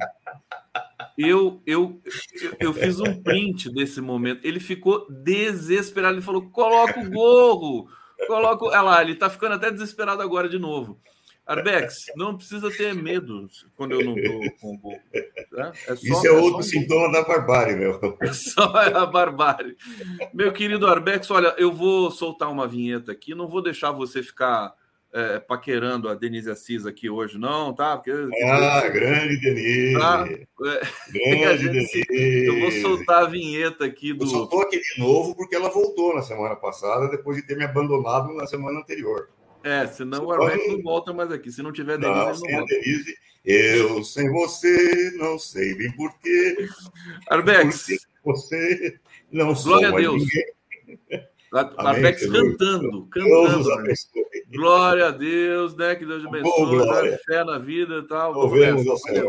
Eu, 1.16 1.62
eu, 1.66 2.00
eu 2.58 2.72
fiz 2.72 2.98
um 3.00 3.22
print 3.22 3.72
desse 3.72 4.00
momento. 4.00 4.44
Ele 4.44 4.60
ficou 4.60 5.06
desesperado. 5.10 6.16
Ele 6.16 6.24
falou: 6.24 6.50
coloca 6.50 7.00
o 7.00 7.10
gorro, 7.10 7.88
coloca. 8.26 8.64
Olha 8.66 8.82
lá, 8.82 9.02
ele 9.02 9.12
está 9.12 9.30
ficando 9.30 9.54
até 9.54 9.70
desesperado 9.70 10.22
agora 10.22 10.48
de 10.48 10.58
novo. 10.58 11.00
Arbex, 11.46 12.06
não 12.16 12.36
precisa 12.36 12.70
ter 12.70 12.94
medo 12.94 13.46
quando 13.76 13.92
eu 13.92 14.04
não 14.04 14.16
estou 14.16 14.40
com 14.60 14.74
o 14.74 14.78
gorro. 14.78 15.00
Tá? 15.54 15.72
É 15.86 15.94
só, 15.94 16.02
Isso 16.02 16.26
é, 16.26 16.30
é 16.30 16.32
outro 16.32 16.62
sintoma 16.62 17.12
da 17.12 17.22
barbárie, 17.22 17.76
meu. 17.76 18.00
É 18.22 18.32
só 18.32 18.64
a 18.64 19.04
barbárie. 19.04 19.76
Meu 20.32 20.52
querido 20.52 20.86
Arbex, 20.86 21.30
olha, 21.30 21.54
eu 21.58 21.70
vou 21.70 22.10
soltar 22.10 22.50
uma 22.50 22.66
vinheta 22.66 23.12
aqui, 23.12 23.34
não 23.34 23.46
vou 23.46 23.62
deixar 23.62 23.92
você 23.92 24.22
ficar 24.22 24.74
é, 25.14 25.38
paquerando 25.38 26.08
a 26.08 26.14
Denise 26.14 26.50
Assis 26.50 26.84
aqui 26.84 27.08
hoje, 27.08 27.38
não, 27.38 27.72
tá? 27.72 27.96
Porque, 27.96 28.10
ah, 28.10 28.88
grande 28.88 29.40
Denise! 29.40 29.96
Tá? 29.96 30.24
Grande 30.24 31.68
Denise! 31.68 32.04
Eu 32.46 32.58
vou 32.58 32.70
soltar 32.72 33.22
a 33.22 33.28
vinheta 33.28 33.84
aqui 33.84 34.12
do. 34.12 34.24
Eu 34.24 34.28
soltou 34.28 34.62
aqui 34.62 34.80
de 34.80 35.00
novo 35.00 35.36
porque 35.36 35.54
ela 35.54 35.70
voltou 35.70 36.16
na 36.16 36.22
semana 36.22 36.56
passada, 36.56 37.08
depois 37.08 37.36
de 37.36 37.46
ter 37.46 37.56
me 37.56 37.62
abandonado 37.62 38.34
na 38.34 38.44
semana 38.44 38.80
anterior. 38.80 39.30
É, 39.62 39.86
senão 39.86 40.26
o 40.26 40.32
Arbex 40.32 40.66
não 40.66 40.82
volta 40.82 41.12
mais 41.12 41.30
aqui. 41.30 41.50
Se 41.52 41.62
não 41.62 41.72
tiver 41.72 41.96
Denise, 41.96 42.26
não, 42.26 42.34
sem 42.34 42.52
não 42.52 42.66
Denise, 42.66 43.16
eu 43.44 44.02
sem 44.02 44.30
você 44.32 45.12
não 45.16 45.38
sei 45.38 45.76
bem 45.76 45.92
porquê. 45.92 46.66
Arbex. 47.30 47.86
Porque 47.86 47.98
você 48.24 48.98
não 49.30 49.54
sou 49.54 49.78
Glória 49.78 49.88
a 49.90 49.96
Deus. 49.96 50.20
ninguém. 50.20 51.24
Apex 51.54 52.26
cantando, 52.26 53.06
cantando. 53.10 53.68
Glória 54.52 55.06
a 55.06 55.10
Deus, 55.12 55.76
né? 55.76 55.94
Que 55.94 56.04
Deus 56.04 56.24
abençoe, 56.26 56.78
oh, 56.78 57.18
fé 57.24 57.44
na 57.44 57.58
vida 57.58 57.98
e 57.98 58.02
tal. 58.08 58.34
Vamos 58.34 58.88
ao 58.88 58.96
céu. 58.98 59.28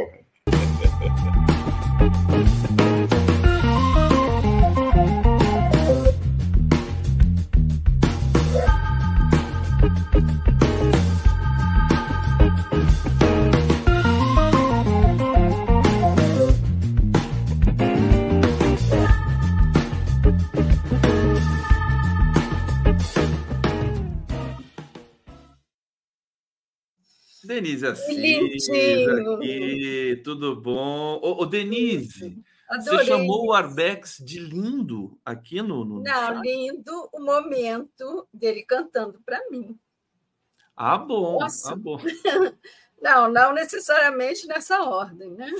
Denise 27.46 27.86
Assis 27.86 28.70
aqui, 28.70 30.22
tudo 30.24 30.60
bom? 30.60 31.20
Ô, 31.22 31.44
ô 31.44 31.46
Denise, 31.46 32.44
Adorei. 32.70 33.00
você 33.00 33.06
chamou 33.06 33.48
o 33.48 33.54
Arbex 33.54 34.18
de 34.18 34.40
lindo 34.40 35.20
aqui 35.24 35.62
no, 35.62 35.86
no 35.86 36.02
Não, 36.02 36.42
lindo 36.42 37.10
o 37.14 37.24
momento 37.24 38.28
dele 38.34 38.64
cantando 38.64 39.22
para 39.26 39.40
mim. 39.50 39.78
Ah, 40.76 40.98
bom, 40.98 41.40
Nossa. 41.40 41.74
ah, 41.74 41.76
bom. 41.76 41.98
Não, 43.02 43.30
não 43.30 43.54
necessariamente 43.54 44.48
nessa 44.48 44.82
ordem, 44.82 45.30
né? 45.32 45.52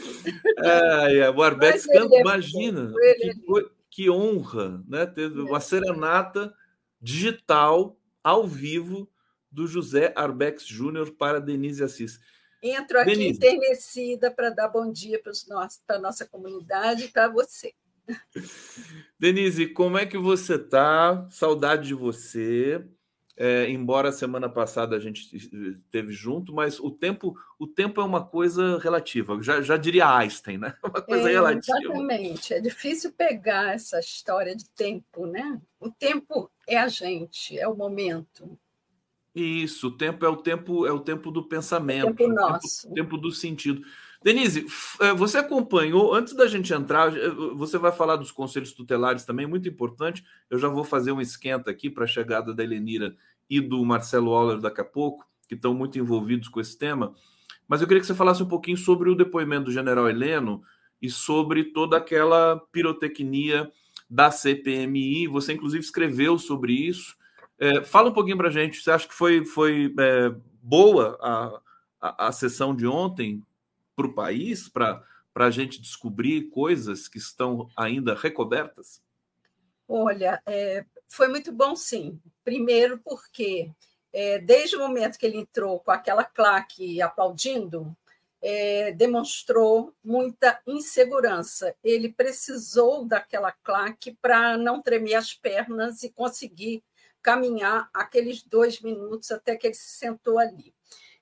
É, 0.58 1.18
é 1.18 1.30
o 1.30 1.44
Arbex 1.44 1.86
canta, 1.86 2.16
é 2.16 2.22
imagina, 2.22 2.92
que, 2.92 3.30
é 3.30 3.64
que, 3.92 4.10
honra, 4.10 4.82
né? 4.88 5.06
Ter 5.06 5.32
uma 5.32 5.60
serenata 5.60 6.52
digital, 7.00 8.00
ao 8.24 8.48
vivo, 8.48 9.08
do 9.56 9.66
José 9.66 10.12
Arbex 10.18 10.68
Júnior 10.68 11.12
para 11.12 11.40
Denise 11.40 11.82
Assis. 11.82 12.20
Entro 12.62 13.00
aqui 13.00 13.12
Denise. 13.12 13.38
enternecida 13.38 14.30
para 14.30 14.50
dar 14.50 14.68
bom 14.68 14.92
dia 14.92 15.22
para 15.22 15.96
a 15.96 16.00
nossa 16.00 16.26
comunidade 16.26 17.06
e 17.06 17.08
para 17.08 17.30
você. 17.30 17.74
Denise, 19.18 19.68
como 19.68 19.98
é 19.98 20.06
que 20.06 20.18
você 20.18 20.56
está? 20.56 21.26
Saudade 21.32 21.88
de 21.88 21.94
você. 21.94 22.84
É, 23.38 23.70
embora 23.70 24.10
a 24.10 24.14
semana 24.14 24.48
passada 24.48 24.96
a 24.96 25.00
gente 25.00 25.36
esteve 25.36 26.14
junto, 26.14 26.54
mas 26.54 26.80
o 26.80 26.90
tempo, 26.90 27.36
o 27.60 27.68
tempo 27.68 28.00
é 28.00 28.04
uma 28.04 28.26
coisa 28.26 28.78
relativa. 28.80 29.42
Já, 29.42 29.62
já 29.62 29.76
diria 29.78 30.10
Einstein, 30.10 30.58
né? 30.58 30.74
Uma 30.84 31.02
coisa 31.02 31.30
é, 31.30 31.34
relativa. 31.34 31.78
Exatamente. 31.78 32.54
É 32.54 32.62
difícil 32.62 33.12
pegar 33.12 33.74
essa 33.74 34.00
história 34.00 34.56
de 34.56 34.70
tempo, 34.70 35.26
né? 35.26 35.62
O 35.80 35.92
tempo 35.92 36.50
é 36.68 36.78
a 36.78 36.88
gente, 36.88 37.60
é 37.60 37.68
o 37.68 37.76
momento. 37.76 38.58
Isso, 39.36 39.88
o 39.88 39.92
tempo 39.92 40.26
é 40.26 40.30
o 40.30 40.38
tempo, 40.38 40.88
é 40.88 40.94
o 40.94 41.00
tempo 41.00 41.30
do 41.30 41.44
pensamento, 41.44 42.12
o 42.12 42.16
tempo 42.16 42.34
nosso. 42.34 42.88
O 42.88 42.94
tempo, 42.94 42.96
tempo 42.96 43.18
do 43.18 43.32
sentido. 43.32 43.82
Denise, 44.24 44.66
eh, 45.02 45.14
você 45.14 45.40
acompanhou, 45.40 46.16
antes 46.16 46.34
da 46.34 46.48
gente 46.48 46.74
entrar, 46.74 47.16
eh, 47.16 47.30
você 47.54 47.78
vai 47.78 47.92
falar 47.92 48.16
dos 48.16 48.32
conselhos 48.32 48.72
tutelares 48.72 49.26
também, 49.26 49.46
muito 49.46 49.68
importante. 49.68 50.24
Eu 50.50 50.58
já 50.58 50.70
vou 50.70 50.86
fazer 50.86 51.12
um 51.12 51.20
esquenta 51.20 51.70
aqui 51.70 51.90
para 51.90 52.06
a 52.06 52.08
chegada 52.08 52.54
da 52.54 52.64
Helenira 52.64 53.14
e 53.50 53.60
do 53.60 53.84
Marcelo 53.84 54.32
Waller 54.32 54.60
daqui 54.60 54.80
a 54.80 54.86
pouco, 54.86 55.26
que 55.48 55.54
estão 55.54 55.74
muito 55.74 56.00
envolvidos 56.00 56.48
com 56.48 56.62
esse 56.62 56.78
tema. 56.78 57.14
Mas 57.68 57.82
eu 57.82 57.88
queria 57.88 58.00
que 58.00 58.08
você 58.08 58.16
falasse 58.16 58.42
um 58.42 58.48
pouquinho 58.48 58.78
sobre 58.78 59.10
o 59.10 59.16
depoimento 59.16 59.66
do 59.66 59.72
general 59.72 60.10
Heleno 60.10 60.64
e 61.02 61.10
sobre 61.10 61.66
toda 61.66 61.98
aquela 61.98 62.58
pirotecnia 62.72 63.70
da 64.10 64.32
CPMI. 64.32 65.28
Você, 65.28 65.54
inclusive, 65.54 65.84
escreveu 65.84 66.40
sobre 66.40 66.74
isso. 66.74 67.16
É, 67.60 67.84
fala 67.84 68.10
um 68.10 68.14
pouquinho 68.14 68.38
para 68.38 68.50
gente. 68.50 68.82
Você 68.82 68.92
acha 68.92 69.08
que 69.08 69.14
foi, 69.14 69.46
foi 69.46 69.94
é, 70.00 70.30
boa 70.62 71.18
a, 71.22 71.62
a, 72.02 72.28
a, 72.28 72.32
sessão 72.32 72.76
de 72.76 72.86
ontem 72.86 73.42
para 73.96 74.08
o 74.08 74.14
país, 74.14 74.68
para 74.68 75.02
a 75.36 75.50
gente 75.50 75.82
descobrir 75.82 76.50
coisas 76.50 77.08
que 77.08 77.18
estão 77.18 77.70
ainda 77.76 78.14
recobertas? 78.14 79.02
Olha, 79.88 80.42
é, 80.46 80.84
foi 81.08 81.28
muito 81.28 81.52
bom, 81.52 81.76
sim. 81.76 82.20
Primeiro, 82.44 83.00
porque 83.00 83.72
é, 84.12 84.40
desde 84.40 84.76
o 84.76 84.80
momento 84.80 85.18
que 85.18 85.26
ele 85.26 85.38
entrou 85.38 85.80
com 85.80 85.92
aquela 85.92 86.24
claque 86.24 87.02
aplaudindo, 87.02 87.96
é, 88.42 88.92
demonstrou 88.92 89.94
muita 90.04 90.60
insegurança. 90.68 91.76
Ele 91.84 92.10
precisou 92.10 93.06
daquela 93.06 93.52
claque 93.52 94.16
para 94.22 94.58
não 94.58 94.82
tremer 94.82 95.16
as 95.16 95.34
pernas 95.34 96.04
e 96.04 96.10
conseguir 96.10 96.84
caminhar 97.26 97.90
aqueles 97.92 98.44
dois 98.44 98.80
minutos 98.82 99.32
até 99.32 99.56
que 99.56 99.66
ele 99.66 99.74
se 99.74 99.98
sentou 99.98 100.38
ali. 100.38 100.76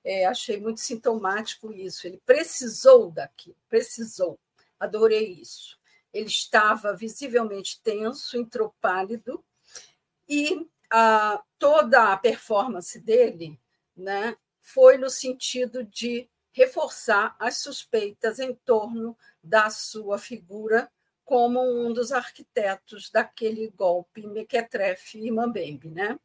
É, 0.04 0.26
achei 0.26 0.60
muito 0.60 0.80
sintomático 0.80 1.72
isso. 1.72 2.06
Ele 2.06 2.20
precisou 2.26 3.10
daquilo, 3.10 3.56
precisou. 3.70 4.38
Adorei 4.78 5.40
isso. 5.40 5.78
Ele 6.12 6.26
estava 6.26 6.94
visivelmente 6.94 7.80
tenso, 7.82 8.36
entrou 8.36 8.74
pálido, 8.82 9.42
e 10.28 10.68
a, 10.90 11.42
toda 11.58 12.12
a 12.12 12.18
performance 12.18 13.00
dele 13.00 13.58
né, 13.96 14.36
foi 14.60 14.98
no 14.98 15.08
sentido 15.08 15.82
de 15.84 16.28
reforçar 16.52 17.34
as 17.38 17.56
suspeitas 17.56 18.38
em 18.38 18.54
torno 18.54 19.16
da 19.42 19.70
sua 19.70 20.18
figura 20.18 20.92
como 21.24 21.60
um 21.60 21.92
dos 21.92 22.12
arquitetos 22.12 23.10
daquele 23.10 23.70
golpe 23.70 24.26
Mequetrefe 24.26 25.18
e 25.18 25.30
Mambembe. 25.30 25.90
Né? 25.90 26.18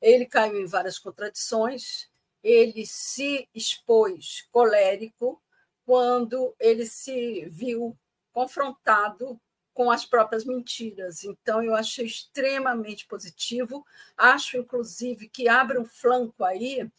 Ele 0.00 0.26
caiu 0.26 0.60
em 0.60 0.66
várias 0.66 0.98
contradições 0.98 2.10
ele 2.42 2.84
se 2.84 3.48
expôs 3.54 4.48
colérico 4.50 5.40
quando 5.84 6.54
ele 6.58 6.86
se 6.86 7.46
viu 7.48 7.96
confrontado 8.32 9.40
com 9.72 9.90
as 9.90 10.04
próprias 10.04 10.44
mentiras. 10.44 11.24
Então, 11.24 11.62
eu 11.62 11.74
achei 11.74 12.04
extremamente 12.04 13.06
positivo. 13.06 13.86
Acho, 14.16 14.58
inclusive, 14.58 15.28
que 15.28 15.48
abre 15.48 15.78
um 15.78 15.84
flanco 15.84 16.44
aí 16.44 16.90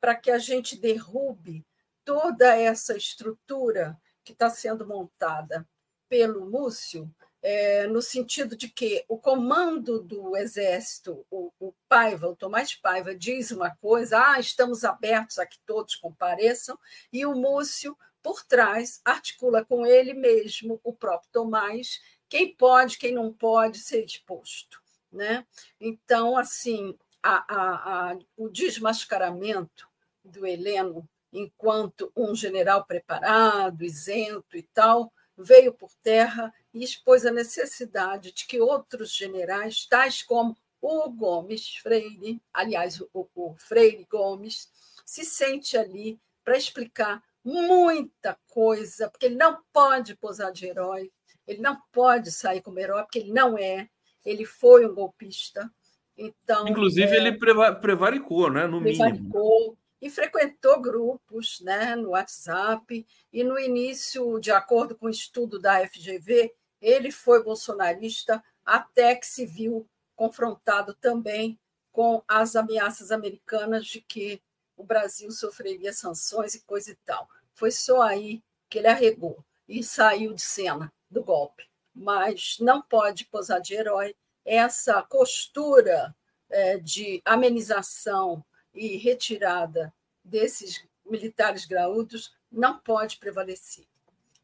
para 0.00 0.14
que 0.14 0.30
a 0.30 0.38
gente 0.38 0.76
derrube 0.76 1.66
toda 2.04 2.56
essa 2.56 2.96
estrutura 2.96 3.98
que 4.24 4.32
está 4.32 4.48
sendo 4.48 4.86
montada 4.86 5.68
pelo 6.12 6.44
Múcio, 6.44 7.10
é, 7.40 7.86
no 7.86 8.02
sentido 8.02 8.54
de 8.54 8.68
que 8.68 9.02
o 9.08 9.16
comando 9.16 9.98
do 9.98 10.36
Exército, 10.36 11.24
o, 11.30 11.50
o 11.58 11.72
Paiva, 11.88 12.28
o 12.28 12.36
Tomás 12.36 12.74
Paiva, 12.74 13.14
diz 13.14 13.50
uma 13.50 13.74
coisa, 13.76 14.22
ah, 14.22 14.38
estamos 14.38 14.84
abertos 14.84 15.38
a 15.38 15.46
que 15.46 15.58
todos 15.64 15.96
compareçam, 15.96 16.78
e 17.10 17.24
o 17.24 17.34
Múcio, 17.34 17.96
por 18.22 18.44
trás, 18.44 19.00
articula 19.02 19.64
com 19.64 19.86
ele 19.86 20.12
mesmo, 20.12 20.78
o 20.84 20.92
próprio 20.92 21.30
Tomás, 21.32 21.98
quem 22.28 22.54
pode, 22.54 22.98
quem 22.98 23.14
não 23.14 23.32
pode 23.32 23.78
ser 23.78 24.04
exposto. 24.04 24.82
Né? 25.10 25.46
Então, 25.80 26.36
assim, 26.36 26.94
a, 27.22 27.36
a, 27.48 28.10
a, 28.10 28.18
o 28.36 28.50
desmascaramento 28.50 29.88
do 30.22 30.46
Heleno 30.46 31.08
enquanto 31.32 32.12
um 32.14 32.34
general 32.34 32.84
preparado, 32.84 33.82
isento 33.82 34.54
e 34.54 34.62
tal, 34.62 35.10
veio 35.36 35.72
por 35.72 35.90
terra 36.02 36.52
e 36.72 36.82
expôs 36.82 37.24
a 37.24 37.32
necessidade 37.32 38.32
de 38.32 38.46
que 38.46 38.60
outros 38.60 39.14
generais, 39.14 39.86
tais 39.86 40.22
como 40.22 40.56
o 40.80 41.08
Gomes 41.10 41.76
Freire, 41.76 42.40
aliás, 42.52 43.00
o, 43.12 43.28
o 43.34 43.54
Freire 43.56 44.06
Gomes, 44.10 44.68
se 45.04 45.24
sente 45.24 45.76
ali 45.76 46.18
para 46.44 46.56
explicar 46.56 47.22
muita 47.44 48.36
coisa, 48.48 49.08
porque 49.08 49.26
ele 49.26 49.36
não 49.36 49.62
pode 49.72 50.14
posar 50.16 50.52
de 50.52 50.66
herói, 50.66 51.10
ele 51.46 51.60
não 51.60 51.76
pode 51.92 52.30
sair 52.30 52.60
como 52.60 52.78
herói, 52.78 53.02
porque 53.02 53.20
ele 53.20 53.32
não 53.32 53.58
é, 53.58 53.88
ele 54.24 54.44
foi 54.44 54.86
um 54.86 54.94
golpista. 54.94 55.70
Então, 56.16 56.68
Inclusive, 56.68 57.10
é, 57.12 57.16
ele 57.16 57.38
prevaricou, 57.80 58.50
né? 58.50 58.66
No 58.66 58.80
prevaricou, 58.80 59.60
mínimo 59.60 59.78
e 60.02 60.10
frequentou 60.10 60.82
grupos 60.82 61.60
né, 61.60 61.94
no 61.94 62.10
WhatsApp. 62.10 63.06
E 63.32 63.44
no 63.44 63.56
início, 63.56 64.40
de 64.40 64.50
acordo 64.50 64.96
com 64.96 65.06
o 65.06 65.10
estudo 65.10 65.60
da 65.60 65.86
FGV, 65.86 66.52
ele 66.80 67.12
foi 67.12 67.40
bolsonarista 67.40 68.42
até 68.66 69.14
que 69.14 69.24
se 69.24 69.46
viu 69.46 69.88
confrontado 70.16 70.92
também 70.94 71.56
com 71.92 72.20
as 72.26 72.56
ameaças 72.56 73.12
americanas 73.12 73.86
de 73.86 74.00
que 74.00 74.42
o 74.76 74.82
Brasil 74.82 75.30
sofreria 75.30 75.92
sanções 75.92 76.56
e 76.56 76.62
coisa 76.62 76.90
e 76.90 76.96
tal. 77.04 77.28
Foi 77.54 77.70
só 77.70 78.02
aí 78.02 78.42
que 78.68 78.78
ele 78.78 78.88
arregou 78.88 79.44
e 79.68 79.84
saiu 79.84 80.34
de 80.34 80.42
cena 80.42 80.92
do 81.08 81.22
golpe. 81.22 81.70
Mas 81.94 82.56
não 82.58 82.82
pode 82.82 83.26
posar 83.26 83.60
de 83.60 83.74
herói. 83.74 84.16
Essa 84.44 85.00
postura 85.02 86.12
é, 86.50 86.78
de 86.78 87.22
amenização 87.24 88.44
e 88.74 88.96
retirada 88.96 89.92
desses 90.24 90.84
militares 91.04 91.66
graúdos 91.66 92.34
não 92.50 92.78
pode 92.78 93.16
prevalecer. 93.18 93.84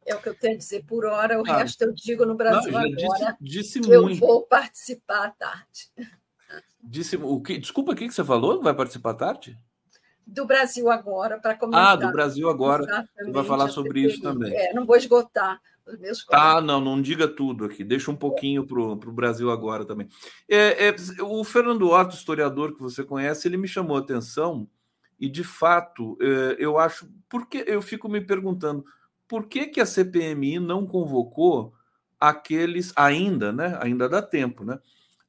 É 0.07 0.15
o 0.15 0.23
que 0.23 0.29
eu 0.29 0.35
tenho 0.35 0.55
a 0.55 0.59
dizer 0.59 0.85
por 0.87 1.05
hora, 1.05 1.39
o 1.39 1.45
ah, 1.51 1.59
resto 1.59 1.83
eu 1.83 1.93
digo 1.93 2.25
no 2.25 2.35
Brasil 2.35 2.73
não, 2.73 2.81
agora. 2.81 3.37
Disse, 3.41 3.79
disse 3.79 3.93
eu 3.93 4.03
muito. 4.03 4.21
vou 4.21 4.43
participar 4.43 5.27
à 5.27 5.31
tarde. 5.31 5.91
Disse, 6.83 7.17
o 7.17 7.41
que, 7.43 7.59
desculpa, 7.59 7.93
o 7.93 7.95
que 7.95 8.11
você 8.11 8.25
falou? 8.25 8.63
Vai 8.63 8.75
participar 8.75 9.11
à 9.11 9.15
tarde? 9.15 9.59
Do 10.27 10.47
Brasil 10.47 10.91
agora, 10.91 11.39
para 11.39 11.57
comentar. 11.57 11.93
Ah, 11.93 11.97
do 11.97 12.11
Brasil 12.11 12.49
agora. 12.49 13.07
Vai 13.31 13.45
falar 13.45 13.69
sobre 13.69 14.01
isso 14.01 14.23
também. 14.23 14.55
É, 14.55 14.73
não 14.73 14.87
vou 14.87 14.97
esgotar 14.97 15.61
meus 15.99 16.27
Ah, 16.31 16.61
não, 16.61 16.81
não 16.81 17.01
diga 17.01 17.27
tudo 17.29 17.65
aqui. 17.65 17.85
Deixa 17.85 18.11
um 18.11 18.17
pouquinho 18.17 18.67
para 18.67 18.81
o 18.81 19.13
Brasil 19.13 19.51
agora 19.51 19.85
também. 19.85 20.09
É, 20.49 20.89
é, 20.89 20.97
o 21.23 21.43
Fernando 21.45 21.91
Otto, 21.91 22.15
historiador 22.15 22.75
que 22.75 22.83
você 22.83 23.05
conhece, 23.05 23.49
ele 23.49 23.57
me 23.57 23.69
chamou 23.69 23.97
a 23.97 24.01
atenção 24.01 24.69
e, 25.19 25.29
de 25.29 25.45
fato, 25.45 26.17
é, 26.21 26.57
eu 26.59 26.79
acho. 26.79 27.09
Porque 27.29 27.65
eu 27.67 27.83
fico 27.83 28.09
me 28.09 28.21
perguntando 28.21 28.85
por 29.27 29.47
que, 29.47 29.67
que 29.67 29.81
a 29.81 29.87
CPMI 29.87 30.59
não 30.59 30.87
convocou 30.87 31.73
aqueles, 32.19 32.93
ainda, 32.97 33.53
né? 33.53 33.79
Ainda 33.83 34.09
dá 34.09 34.23
tempo, 34.23 34.65
né? 34.65 34.79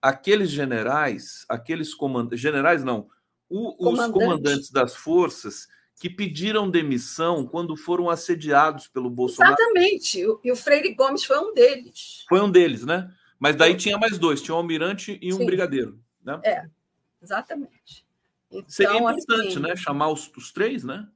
Aqueles 0.02 0.50
generais, 0.50 1.46
aqueles 1.50 1.94
comandantes. 1.94 2.40
Generais 2.40 2.84
não, 2.84 3.08
o, 3.50 3.92
os 3.92 4.08
comandantes 4.08 4.70
das 4.70 4.96
forças 4.96 5.68
que 6.00 6.10
pediram 6.10 6.72
demissão 6.72 7.46
quando 7.46 7.76
foram 7.76 8.10
assediados 8.10 8.88
pelo 8.88 9.10
Bolsonaro. 9.10 9.54
Exatamente. 9.60 10.26
E 10.44 10.52
o 10.52 10.56
Freire 10.56 10.94
Gomes 10.94 11.26
foi 11.26 11.38
um 11.38 11.54
deles. 11.54 12.26
Foi 12.30 12.40
um 12.40 12.50
deles, 12.50 12.86
né? 12.86 13.14
Mas 13.38 13.58
daí 13.58 13.76
tinha 13.76 13.98
mais 13.98 14.18
dois, 14.18 14.42
tinha 14.42 14.56
um 14.56 14.60
almirante 14.60 15.20
e 15.22 15.34
um 15.34 15.38
Sim. 15.38 15.46
brigadeiro, 15.46 16.00
né? 16.24 16.40
É, 16.44 16.66
exatamente. 17.22 18.06
Então, 18.50 18.70
Seria 18.70 18.98
importante, 18.98 19.48
assim, 19.50 19.60
né? 19.60 19.76
Chamar 19.76 20.10
os, 20.10 20.32
os 20.36 20.54
três, 20.54 20.84
né? 20.84 21.08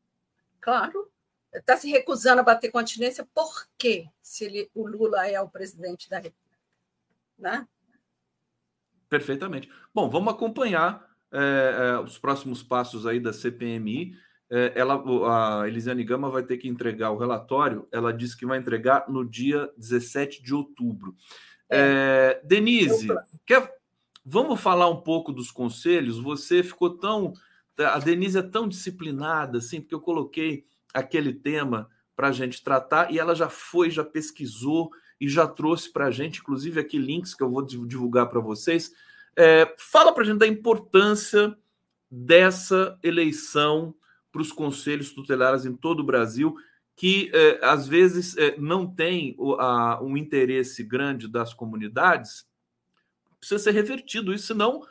Claro. 0.60 1.10
Está 1.54 1.78
se 1.78 1.90
recusando 1.90 2.42
a 2.42 2.44
bater 2.44 2.72
continência, 2.72 3.28
por 3.34 3.68
quê? 3.78 4.08
Se 4.22 4.46
ele, 4.46 4.70
o 4.74 4.88
Lula 4.88 5.28
é 5.28 5.40
o 5.40 5.48
presidente 5.48 6.10
da 6.10 6.18
República. 6.18 6.58
Né? 7.38 7.68
Perfeitamente. 9.08 9.70
Bom, 9.94 10.10
vamos 10.10 10.34
acompanhar 10.34 11.08
é, 11.32 11.76
é, 11.78 12.00
os 12.00 12.18
próximos 12.18 12.64
passos 12.64 13.06
aí 13.06 13.20
da 13.20 13.32
CPMI. 13.32 14.18
É, 14.56 14.74
ela, 14.76 15.02
a 15.62 15.68
Elisiane 15.68 16.04
Gama 16.04 16.30
vai 16.30 16.44
ter 16.44 16.58
que 16.58 16.68
entregar 16.68 17.10
o 17.10 17.18
relatório. 17.18 17.88
Ela 17.92 18.14
disse 18.14 18.38
que 18.38 18.46
vai 18.46 18.60
entregar 18.60 19.06
no 19.10 19.26
dia 19.26 19.72
17 19.78 20.44
de 20.44 20.54
outubro. 20.54 21.16
É. 21.70 22.40
Denise, 22.44 23.08
quer, 23.46 23.68
Vamos 24.26 24.62
falar 24.62 24.90
um 24.90 25.02
pouco 25.02 25.34
dos 25.34 25.52
conselhos? 25.52 26.18
Você 26.18 26.64
ficou 26.64 26.92
tão. 26.92 27.34
A 27.78 28.00
Denise 28.00 28.38
é 28.38 28.42
tão 28.42 28.70
disciplinada, 28.70 29.58
assim, 29.58 29.82
porque 29.82 29.96
eu 29.96 30.00
coloquei 30.00 30.66
aquele 30.94 31.34
tema 31.34 31.90
para 32.16 32.30
a 32.30 32.32
gente 32.32 32.64
tratar 32.64 33.12
e 33.12 33.20
ela 33.20 33.36
já 33.36 33.50
foi, 33.50 33.90
já 33.90 34.04
pesquisou 34.04 34.92
e 35.20 35.28
já 35.28 35.48
trouxe 35.48 35.92
para 35.92 36.06
a 36.06 36.12
gente, 36.12 36.40
inclusive 36.40 36.80
aqui 36.80 36.98
links 36.98 37.34
que 37.34 37.44
eu 37.44 37.50
vou 37.50 37.64
divulgar 37.64 38.30
para 38.30 38.40
vocês. 38.40 38.94
É, 39.36 39.74
fala 39.78 40.14
para 40.14 40.24
a 40.24 40.26
gente 40.26 40.38
da 40.38 40.48
importância 40.48 41.58
dessa 42.10 42.98
eleição 43.04 43.94
para 44.34 44.42
os 44.42 44.52
conselhos 44.52 45.14
tutelares 45.14 45.66
em 45.66 45.74
todo 45.74 46.02
o 46.02 46.06
Brasil, 46.06 46.56
que 46.96 47.32
é, 47.34 47.60
às 47.64 47.88
vezes 47.88 48.36
é, 48.36 48.58
não 48.58 48.86
tem 48.86 49.34
o, 49.38 49.54
a, 49.54 50.04
um 50.04 50.18
interesse 50.18 50.84
grande 50.84 51.30
das 51.30 51.54
comunidades 51.54 52.46
precisa 53.44 53.60
ser 53.60 53.72
revertido 53.72 54.34
isso, 54.34 54.48
senão 54.48 54.82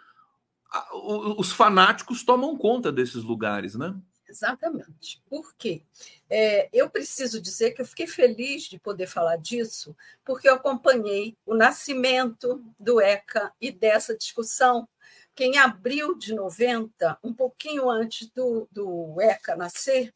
os 1.38 1.53
fanáticos 1.53 2.22
tomam 2.22 2.57
conta 2.57 2.93
desses 2.93 3.22
lugares, 3.22 3.74
né? 3.74 3.95
Exatamente. 4.28 5.22
Por 5.28 5.55
quê? 5.55 5.82
É, 6.28 6.68
eu 6.72 6.88
preciso 6.88 7.40
dizer 7.40 7.72
que 7.72 7.82
eu 7.82 7.86
fiquei 7.86 8.07
feliz 8.07 8.64
de 8.64 8.78
poder 8.78 9.07
falar 9.07 9.36
disso, 9.36 9.95
porque 10.24 10.49
eu 10.49 10.55
acompanhei 10.55 11.36
o 11.45 11.55
nascimento 11.55 12.64
do 12.78 13.01
ECA 13.01 13.53
e 13.61 13.70
dessa 13.70 14.16
discussão, 14.16 14.88
que 15.35 15.45
em 15.45 15.59
abril 15.59 16.16
de 16.16 16.35
90, 16.35 17.18
um 17.22 17.33
pouquinho 17.33 17.91
antes 17.91 18.28
do, 18.30 18.68
do 18.70 19.20
ECA 19.20 19.57
nascer, 19.57 20.12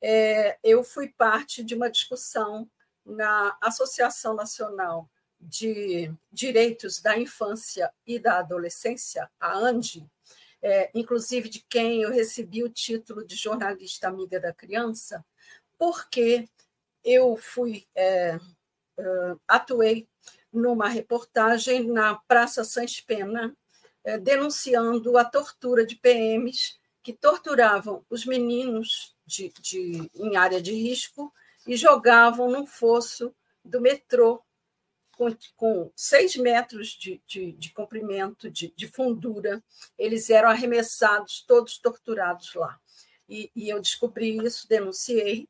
é, 0.00 0.58
eu 0.62 0.82
fui 0.82 1.08
parte 1.08 1.62
de 1.62 1.74
uma 1.74 1.90
discussão 1.90 2.68
na 3.04 3.56
Associação 3.60 4.34
Nacional 4.34 5.08
de 5.40 6.12
Direitos 6.30 7.00
da 7.00 7.18
Infância 7.18 7.92
e 8.06 8.18
da 8.18 8.38
Adolescência, 8.38 9.30
a 9.40 9.56
ANDI, 9.56 10.08
é, 10.60 10.90
inclusive 10.94 11.48
de 11.48 11.64
quem 11.68 12.02
eu 12.02 12.10
recebi 12.10 12.62
o 12.62 12.68
título 12.68 13.26
de 13.26 13.34
jornalista 13.34 14.08
amiga 14.08 14.38
da 14.38 14.52
criança, 14.52 15.24
porque 15.76 16.48
eu 17.02 17.36
fui 17.36 17.84
é, 17.94 18.38
é, 18.98 19.36
atuei 19.48 20.08
numa 20.52 20.88
reportagem 20.88 21.88
na 21.88 22.14
Praça 22.14 22.62
Sans 22.62 23.00
Pena, 23.00 23.56
denunciando 24.20 25.16
a 25.16 25.24
tortura 25.24 25.86
de 25.86 25.96
PMs 25.96 26.78
que 27.02 27.12
torturavam 27.12 28.04
os 28.08 28.24
meninos 28.24 29.14
de, 29.26 29.52
de, 29.60 30.10
em 30.14 30.36
área 30.36 30.60
de 30.60 30.72
risco 30.72 31.32
e 31.66 31.76
jogavam 31.76 32.50
num 32.50 32.66
fosso 32.66 33.34
do 33.64 33.80
metrô 33.80 34.42
com, 35.12 35.36
com 35.56 35.92
seis 35.94 36.36
metros 36.36 36.88
de, 36.88 37.22
de, 37.26 37.52
de 37.52 37.72
comprimento, 37.72 38.50
de, 38.50 38.72
de, 38.74 38.88
fundura, 38.88 39.62
eles 39.98 40.30
eram 40.30 40.48
arremessados, 40.48 41.44
todos 41.46 41.78
torturados 41.78 42.54
lá. 42.54 42.80
E, 43.28 43.50
e 43.54 43.68
eu 43.68 43.80
descobri 43.80 44.38
isso, 44.44 44.68
denunciei, 44.68 45.48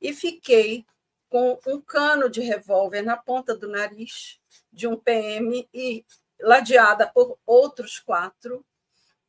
e 0.00 0.12
fiquei 0.12 0.84
com 1.28 1.58
um 1.66 1.80
cano 1.80 2.28
de 2.28 2.40
revólver 2.40 3.02
na 3.02 3.16
ponta 3.16 3.56
do 3.56 3.68
nariz 3.68 4.38
de 4.72 4.86
um 4.86 4.96
PM 4.96 5.68
e 5.72 6.04
ladeada 6.44 7.06
por 7.06 7.38
outros 7.46 7.98
quatro 7.98 8.64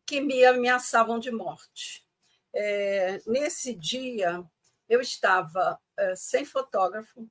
que 0.05 0.21
me 0.21 0.45
ameaçavam 0.45 1.17
de 1.17 1.31
morte. 1.31 2.05
É, 2.53 3.21
nesse 3.25 3.73
dia, 3.73 4.43
eu 4.87 5.01
estava 5.01 5.79
é, 5.97 6.15
sem 6.15 6.45
fotógrafo 6.45 7.27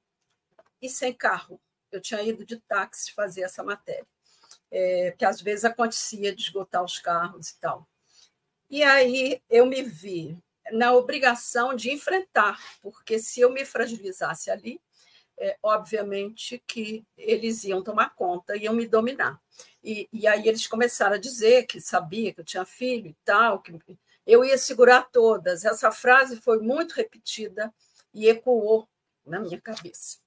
e 0.80 0.88
sem 0.88 1.12
carro. 1.12 1.60
Eu 1.92 2.00
tinha 2.00 2.22
ido 2.22 2.44
de 2.44 2.58
táxi 2.60 3.12
fazer 3.12 3.42
essa 3.42 3.62
matéria, 3.62 4.06
é, 4.70 5.14
que 5.16 5.24
às 5.24 5.40
vezes 5.40 5.64
acontecia 5.64 6.34
de 6.34 6.42
esgotar 6.42 6.82
os 6.82 6.98
carros 6.98 7.50
e 7.50 7.60
tal. 7.60 7.86
E 8.68 8.82
aí 8.82 9.40
eu 9.48 9.66
me 9.66 9.82
vi 9.82 10.36
na 10.72 10.92
obrigação 10.92 11.74
de 11.74 11.90
enfrentar, 11.90 12.58
porque 12.80 13.18
se 13.18 13.40
eu 13.40 13.50
me 13.50 13.64
fragilizasse 13.64 14.50
ali, 14.50 14.80
é, 15.38 15.56
obviamente 15.62 16.62
que 16.66 17.04
eles 17.16 17.64
iam 17.64 17.82
tomar 17.82 18.14
conta, 18.14 18.56
iam 18.56 18.74
me 18.74 18.86
dominar. 18.86 19.40
E, 19.82 20.08
e 20.12 20.26
aí 20.26 20.48
eles 20.48 20.66
começaram 20.66 21.14
a 21.14 21.18
dizer 21.18 21.66
que 21.66 21.80
sabia 21.80 22.32
que 22.32 22.40
eu 22.40 22.44
tinha 22.44 22.64
filho 22.64 23.08
e 23.08 23.16
tal, 23.24 23.60
que 23.60 23.78
eu 24.26 24.44
ia 24.44 24.56
segurar 24.56 25.02
todas. 25.10 25.64
Essa 25.64 25.90
frase 25.90 26.36
foi 26.36 26.58
muito 26.60 26.92
repetida 26.92 27.72
e 28.12 28.28
ecoou 28.28 28.88
na 29.24 29.40
minha 29.40 29.60
cabeça 29.60 30.18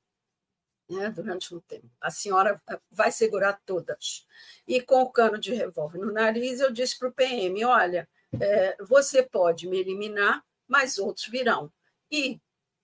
né, 0.89 1.10
durante 1.10 1.53
um 1.53 1.60
tempo. 1.60 1.89
A 1.99 2.10
senhora 2.10 2.62
vai 2.89 3.12
segurar 3.12 3.60
todas. 3.66 4.26
E 4.68 4.82
com 4.82 5.01
o 5.01 5.10
cano 5.10 5.38
de 5.38 5.53
revólver 5.53 5.99
no 5.99 6.12
nariz, 6.12 6.60
eu 6.60 6.72
disse 6.72 6.97
para 6.97 7.10
o 7.10 7.14
PM: 7.14 7.64
olha, 7.66 8.08
é, 8.39 8.78
você 8.84 9.24
pode 9.24 9.68
me 9.68 9.80
eliminar, 9.80 10.43
mas 10.68 10.97
outros 10.97 11.28
virão. 11.28 11.72
E 12.12 12.39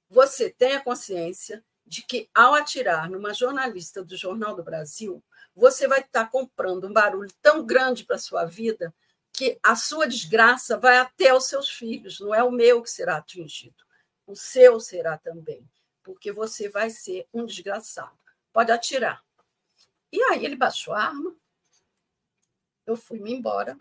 você 0.09 0.49
tenha 0.49 0.82
consciência 0.82 1.63
de 1.86 2.01
que, 2.01 2.29
ao 2.34 2.53
atirar 2.53 3.09
numa 3.09 3.34
jornalista 3.34 4.03
do 4.03 4.15
Jornal 4.15 4.55
do 4.55 4.63
Brasil, 4.63 5.23
você 5.55 5.88
vai 5.88 6.01
estar 6.01 6.29
comprando 6.29 6.88
um 6.88 6.93
barulho 6.93 7.31
tão 7.41 7.65
grande 7.65 8.05
para 8.05 8.15
a 8.15 8.19
sua 8.19 8.45
vida 8.45 8.93
que 9.31 9.59
a 9.63 9.75
sua 9.75 10.07
desgraça 10.07 10.77
vai 10.77 10.97
até 10.97 11.34
os 11.34 11.45
seus 11.47 11.69
filhos, 11.69 12.19
não 12.19 12.34
é 12.34 12.43
o 12.43 12.51
meu 12.51 12.81
que 12.81 12.89
será 12.89 13.17
atingido, 13.17 13.84
o 14.27 14.36
seu 14.36 14.79
será 14.79 15.17
também, 15.17 15.67
porque 16.03 16.31
você 16.31 16.69
vai 16.69 16.89
ser 16.89 17.27
um 17.34 17.45
desgraçado. 17.45 18.17
Pode 18.51 18.71
atirar. 18.71 19.23
E 20.11 20.21
aí 20.23 20.45
ele 20.45 20.55
baixou 20.55 20.93
a 20.93 21.05
arma, 21.05 21.36
eu 22.86 22.95
fui-me 22.95 23.34
embora, 23.34 23.77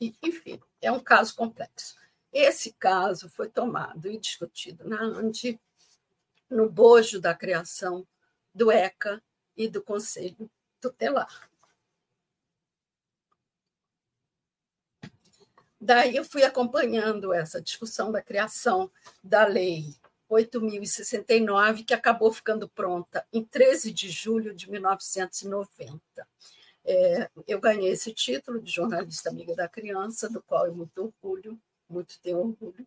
e, 0.00 0.14
enfim, 0.22 0.60
é 0.80 0.90
um 0.90 1.00
caso 1.00 1.34
complexo. 1.34 1.96
Esse 2.32 2.72
caso 2.72 3.28
foi 3.28 3.48
tomado 3.48 4.08
e 4.08 4.18
discutido 4.18 4.88
na 4.88 5.00
ANDI 5.00 5.60
no 6.50 6.68
bojo 6.68 7.20
da 7.20 7.34
criação 7.34 8.06
do 8.52 8.70
ECA 8.70 9.22
e 9.56 9.68
do 9.68 9.80
Conselho 9.80 10.50
Tutelar. 10.80 11.48
Daí 15.80 16.16
eu 16.16 16.24
fui 16.24 16.42
acompanhando 16.42 17.32
essa 17.32 17.60
discussão 17.60 18.12
da 18.12 18.20
criação 18.20 18.90
da 19.24 19.46
lei 19.46 19.94
8.069, 20.30 21.84
que 21.84 21.94
acabou 21.94 22.30
ficando 22.32 22.68
pronta 22.68 23.26
em 23.32 23.42
13 23.42 23.90
de 23.90 24.10
julho 24.10 24.54
de 24.54 24.70
1990. 24.70 26.00
É, 26.84 27.30
eu 27.46 27.60
ganhei 27.60 27.90
esse 27.90 28.12
título 28.12 28.60
de 28.60 28.70
jornalista 28.70 29.30
amiga 29.30 29.54
da 29.54 29.68
criança, 29.68 30.28
do 30.28 30.42
qual 30.42 30.66
eu 30.66 30.74
muito 30.74 31.02
orgulho, 31.02 31.58
muito 31.88 32.18
tenho 32.20 32.38
orgulho. 32.38 32.86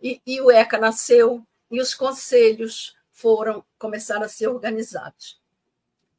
E, 0.00 0.20
e 0.26 0.40
o 0.40 0.50
ECA 0.50 0.76
nasceu 0.76 1.46
e 1.74 1.80
os 1.80 1.94
conselhos 1.94 2.96
foram 3.10 3.64
começaram 3.78 4.24
a 4.24 4.28
ser 4.28 4.48
organizados. 4.48 5.40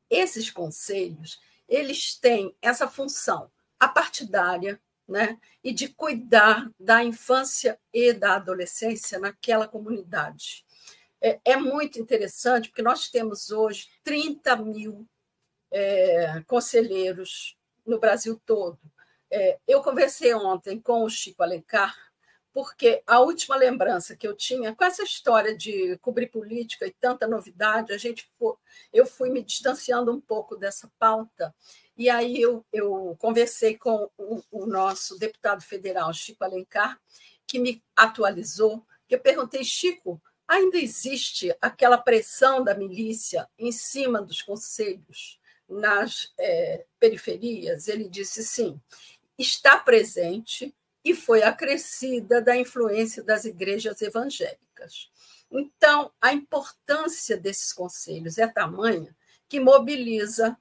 Esses 0.09 0.49
conselhos, 0.49 1.41
eles 1.67 2.15
têm 2.15 2.55
essa 2.61 2.87
função 2.87 3.51
apartidária, 3.79 4.79
né, 5.07 5.37
e 5.63 5.71
de 5.71 5.87
cuidar 5.89 6.71
da 6.79 7.03
infância 7.03 7.79
e 7.93 8.11
da 8.11 8.35
adolescência 8.35 9.19
naquela 9.19 9.67
comunidade. 9.67 10.65
É, 11.21 11.39
é 11.45 11.57
muito 11.57 11.99
interessante, 11.99 12.69
porque 12.69 12.81
nós 12.81 13.09
temos 13.09 13.51
hoje 13.51 13.87
30 14.03 14.55
mil 14.57 15.07
é, 15.71 16.41
conselheiros 16.47 17.57
no 17.85 17.99
Brasil 17.99 18.41
todo. 18.45 18.79
É, 19.29 19.59
eu 19.67 19.81
conversei 19.81 20.33
ontem 20.33 20.79
com 20.79 21.03
o 21.03 21.09
Chico 21.09 21.43
Alencar, 21.43 21.95
porque 22.55 23.03
a 23.05 23.19
última 23.19 23.57
lembrança 23.57 24.15
que 24.15 24.25
eu 24.25 24.33
tinha 24.33 24.73
com 24.73 24.85
essa 24.85 25.03
história 25.03 25.57
de 25.57 25.97
cobrir 25.97 26.27
política 26.27 26.87
e 26.87 26.91
tanta 26.91 27.27
novidade, 27.27 27.91
a 27.91 27.97
gente 27.97 28.25
foi, 28.39 28.53
eu 28.93 29.05
fui 29.05 29.29
me 29.29 29.43
distanciando 29.43 30.09
um 30.09 30.21
pouco 30.21 30.55
dessa 30.55 30.89
pauta. 30.97 31.53
E 31.97 32.09
aí 32.09 32.41
eu, 32.41 32.65
eu 32.71 33.13
conversei 33.19 33.77
com 33.77 34.09
o, 34.17 34.41
o 34.49 34.65
nosso 34.65 35.19
deputado 35.19 35.61
federal, 35.63 36.13
Chico 36.13 36.45
Alencar, 36.45 36.97
que 37.45 37.59
me 37.59 37.83
atualizou. 37.93 38.85
Eu 39.09 39.19
perguntei, 39.19 39.61
Chico, 39.65 40.21
ainda 40.47 40.77
existe 40.77 41.53
aquela 41.59 41.97
pressão 41.97 42.63
da 42.63 42.73
milícia 42.73 43.49
em 43.59 43.73
cima 43.73 44.21
dos 44.21 44.41
conselhos 44.41 45.41
nas 45.67 46.31
é, 46.39 46.85
periferias? 46.97 47.89
Ele 47.89 48.07
disse 48.07 48.45
sim, 48.45 48.79
está 49.37 49.77
presente 49.77 50.73
e 51.05 51.13
foi 51.13 51.43
acrescida 51.43 52.41
da 52.41 52.57
influência 52.57 53.23
das 53.23 53.45
igrejas 53.45 54.01
evangélicas. 54.01 55.11
Então, 55.51 56.11
a 56.19 56.33
importância 56.33 57.37
desses 57.37 57.71
conselhos 57.71 58.39
é 58.39 58.47
tamanha 58.47 59.15
que 59.47 59.59
mobiliza 59.59 60.57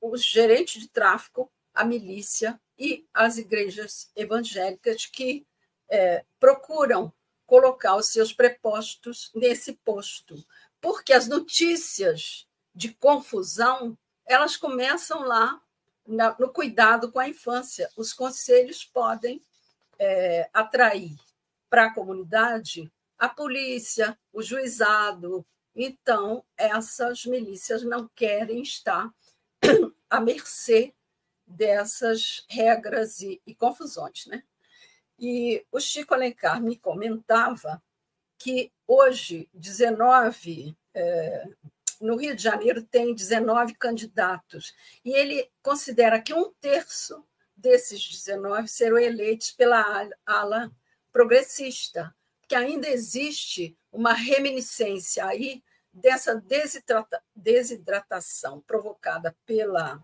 os 0.00 0.22
gerentes 0.22 0.82
de 0.82 0.88
tráfico, 0.88 1.50
a 1.74 1.84
milícia 1.84 2.60
e 2.78 3.06
as 3.14 3.38
igrejas 3.38 4.10
evangélicas 4.14 5.06
que 5.06 5.46
é, 5.88 6.24
procuram 6.38 7.12
colocar 7.46 7.96
os 7.96 8.08
seus 8.08 8.32
prepostos 8.32 9.30
nesse 9.34 9.72
posto, 9.72 10.44
porque 10.80 11.12
as 11.12 11.26
notícias 11.26 12.46
de 12.74 12.94
confusão 12.94 13.98
elas 14.24 14.56
começam 14.56 15.22
lá 15.22 15.60
no 16.10 16.52
cuidado 16.52 17.12
com 17.12 17.18
a 17.18 17.28
infância. 17.28 17.88
Os 17.96 18.12
conselhos 18.12 18.84
podem 18.84 19.40
é, 19.98 20.48
atrair 20.52 21.16
para 21.68 21.86
a 21.86 21.94
comunidade 21.94 22.90
a 23.18 23.28
polícia, 23.28 24.18
o 24.32 24.42
juizado. 24.42 25.46
Então, 25.74 26.44
essas 26.56 27.24
milícias 27.24 27.82
não 27.82 28.08
querem 28.14 28.62
estar 28.62 29.10
à 30.10 30.20
mercê 30.20 30.92
dessas 31.46 32.44
regras 32.48 33.20
e, 33.20 33.40
e 33.46 33.54
confusões. 33.54 34.26
Né? 34.26 34.42
E 35.18 35.64
o 35.70 35.78
Chico 35.78 36.14
Alencar 36.14 36.60
me 36.60 36.76
comentava 36.76 37.82
que 38.38 38.72
hoje 38.86 39.48
19 39.52 40.74
é, 40.94 41.48
no 42.00 42.16
Rio 42.16 42.34
de 42.34 42.42
Janeiro 42.42 42.82
tem 42.82 43.14
19 43.14 43.74
candidatos, 43.74 44.74
e 45.04 45.10
ele 45.12 45.50
considera 45.62 46.20
que 46.20 46.32
um 46.32 46.52
terço 46.60 47.24
desses 47.54 48.02
19 48.08 48.68
serão 48.68 48.98
eleitos 48.98 49.50
pela 49.50 50.08
ala 50.24 50.72
progressista, 51.12 52.14
que 52.48 52.54
ainda 52.54 52.88
existe 52.88 53.76
uma 53.92 54.12
reminiscência 54.12 55.26
aí 55.26 55.62
dessa 55.92 56.42
desidratação 57.34 58.60
provocada 58.62 59.36
pela 59.44 60.02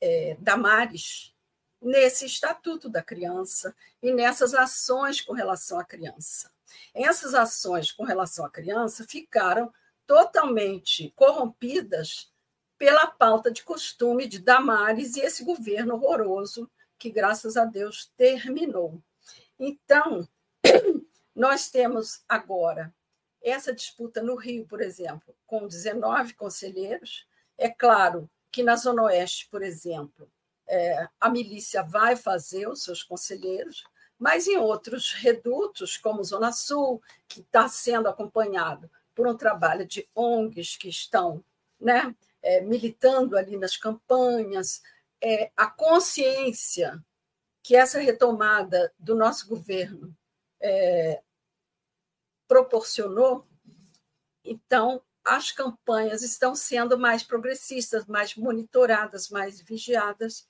é, 0.00 0.36
Damares 0.40 1.34
nesse 1.80 2.26
estatuto 2.26 2.88
da 2.88 3.02
criança 3.02 3.74
e 4.02 4.12
nessas 4.12 4.54
ações 4.54 5.20
com 5.20 5.32
relação 5.32 5.78
à 5.78 5.84
criança. 5.84 6.50
Essas 6.94 7.34
ações 7.34 7.92
com 7.92 8.04
relação 8.04 8.44
à 8.44 8.50
criança 8.50 9.04
ficaram 9.08 9.72
totalmente 10.08 11.12
corrompidas 11.14 12.32
pela 12.78 13.06
pauta 13.06 13.50
de 13.50 13.62
costume 13.62 14.26
de 14.26 14.38
Damares 14.38 15.16
e 15.16 15.20
esse 15.20 15.44
governo 15.44 15.96
horroroso 15.96 16.68
que, 16.98 17.10
graças 17.10 17.58
a 17.58 17.66
Deus, 17.66 18.10
terminou. 18.16 19.02
Então, 19.58 20.26
nós 21.36 21.68
temos 21.68 22.24
agora 22.26 22.92
essa 23.42 23.72
disputa 23.72 24.22
no 24.22 24.34
Rio, 24.34 24.66
por 24.66 24.80
exemplo, 24.80 25.36
com 25.46 25.68
19 25.68 26.32
conselheiros. 26.32 27.26
É 27.58 27.68
claro 27.68 28.30
que 28.50 28.62
na 28.62 28.76
Zona 28.76 29.02
Oeste, 29.02 29.46
por 29.50 29.62
exemplo, 29.62 30.30
é, 30.66 31.06
a 31.20 31.28
milícia 31.28 31.82
vai 31.82 32.16
fazer 32.16 32.66
os 32.66 32.82
seus 32.82 33.02
conselheiros, 33.02 33.84
mas 34.18 34.46
em 34.48 34.56
outros 34.56 35.12
redutos, 35.12 35.98
como 35.98 36.24
Zona 36.24 36.50
Sul, 36.50 37.02
que 37.28 37.40
está 37.40 37.68
sendo 37.68 38.08
acompanhado 38.08 38.90
por 39.18 39.26
um 39.26 39.36
trabalho 39.36 39.84
de 39.84 40.08
ONGs 40.14 40.76
que 40.76 40.88
estão 40.88 41.44
né, 41.80 42.14
é, 42.40 42.60
militando 42.60 43.36
ali 43.36 43.56
nas 43.56 43.76
campanhas, 43.76 44.80
é, 45.20 45.50
a 45.56 45.66
consciência 45.66 47.04
que 47.60 47.74
essa 47.74 47.98
retomada 47.98 48.94
do 48.96 49.16
nosso 49.16 49.48
governo 49.48 50.16
é, 50.60 51.20
proporcionou, 52.46 53.44
então 54.44 55.02
as 55.24 55.50
campanhas 55.50 56.22
estão 56.22 56.54
sendo 56.54 56.96
mais 56.96 57.24
progressistas, 57.24 58.06
mais 58.06 58.36
monitoradas, 58.36 59.30
mais 59.30 59.60
vigiadas. 59.60 60.46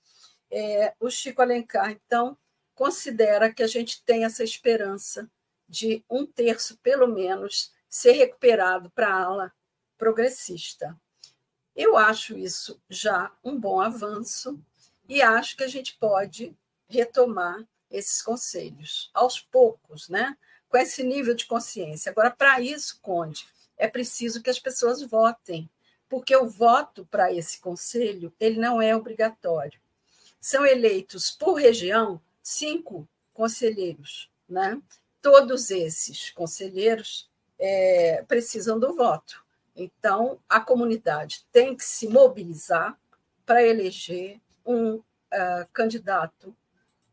É, 0.50 0.94
o 1.00 1.08
Chico 1.08 1.40
Alencar, 1.40 1.90
então, 1.90 2.36
considera 2.74 3.50
que 3.50 3.62
a 3.62 3.66
gente 3.66 4.04
tem 4.04 4.26
essa 4.26 4.44
esperança 4.44 5.26
de 5.66 6.04
um 6.08 6.26
terço, 6.26 6.76
pelo 6.82 7.06
menos, 7.06 7.72
ser 7.88 8.12
recuperado 8.12 8.90
para 8.90 9.08
a 9.08 9.22
ala 9.22 9.52
progressista. 9.96 10.96
Eu 11.74 11.96
acho 11.96 12.36
isso 12.36 12.80
já 12.88 13.32
um 13.42 13.58
bom 13.58 13.80
avanço 13.80 14.60
e 15.08 15.22
acho 15.22 15.56
que 15.56 15.64
a 15.64 15.68
gente 15.68 15.96
pode 15.96 16.56
retomar 16.88 17.66
esses 17.90 18.20
conselhos 18.22 19.10
aos 19.14 19.40
poucos, 19.40 20.08
né? 20.08 20.36
com 20.68 20.76
esse 20.76 21.02
nível 21.02 21.34
de 21.34 21.46
consciência. 21.46 22.10
Agora, 22.10 22.30
para 22.30 22.60
isso, 22.60 22.98
Conde, 23.00 23.48
é 23.76 23.88
preciso 23.88 24.42
que 24.42 24.50
as 24.50 24.58
pessoas 24.58 25.02
votem, 25.02 25.68
porque 26.08 26.36
o 26.36 26.48
voto 26.48 27.06
para 27.10 27.32
esse 27.32 27.60
conselho 27.60 28.32
ele 28.38 28.58
não 28.58 28.80
é 28.80 28.94
obrigatório. 28.94 29.80
São 30.40 30.64
eleitos 30.64 31.30
por 31.30 31.54
região 31.54 32.20
cinco 32.42 33.08
conselheiros, 33.32 34.30
né? 34.48 34.80
Todos 35.20 35.70
esses 35.70 36.30
conselheiros 36.30 37.28
é, 37.58 38.24
precisam 38.28 38.78
do 38.78 38.94
voto. 38.94 39.44
Então, 39.74 40.40
a 40.48 40.60
comunidade 40.60 41.46
tem 41.52 41.76
que 41.76 41.84
se 41.84 42.08
mobilizar 42.08 42.98
para 43.46 43.62
eleger 43.62 44.40
um 44.66 44.96
uh, 44.96 45.02
candidato 45.72 46.54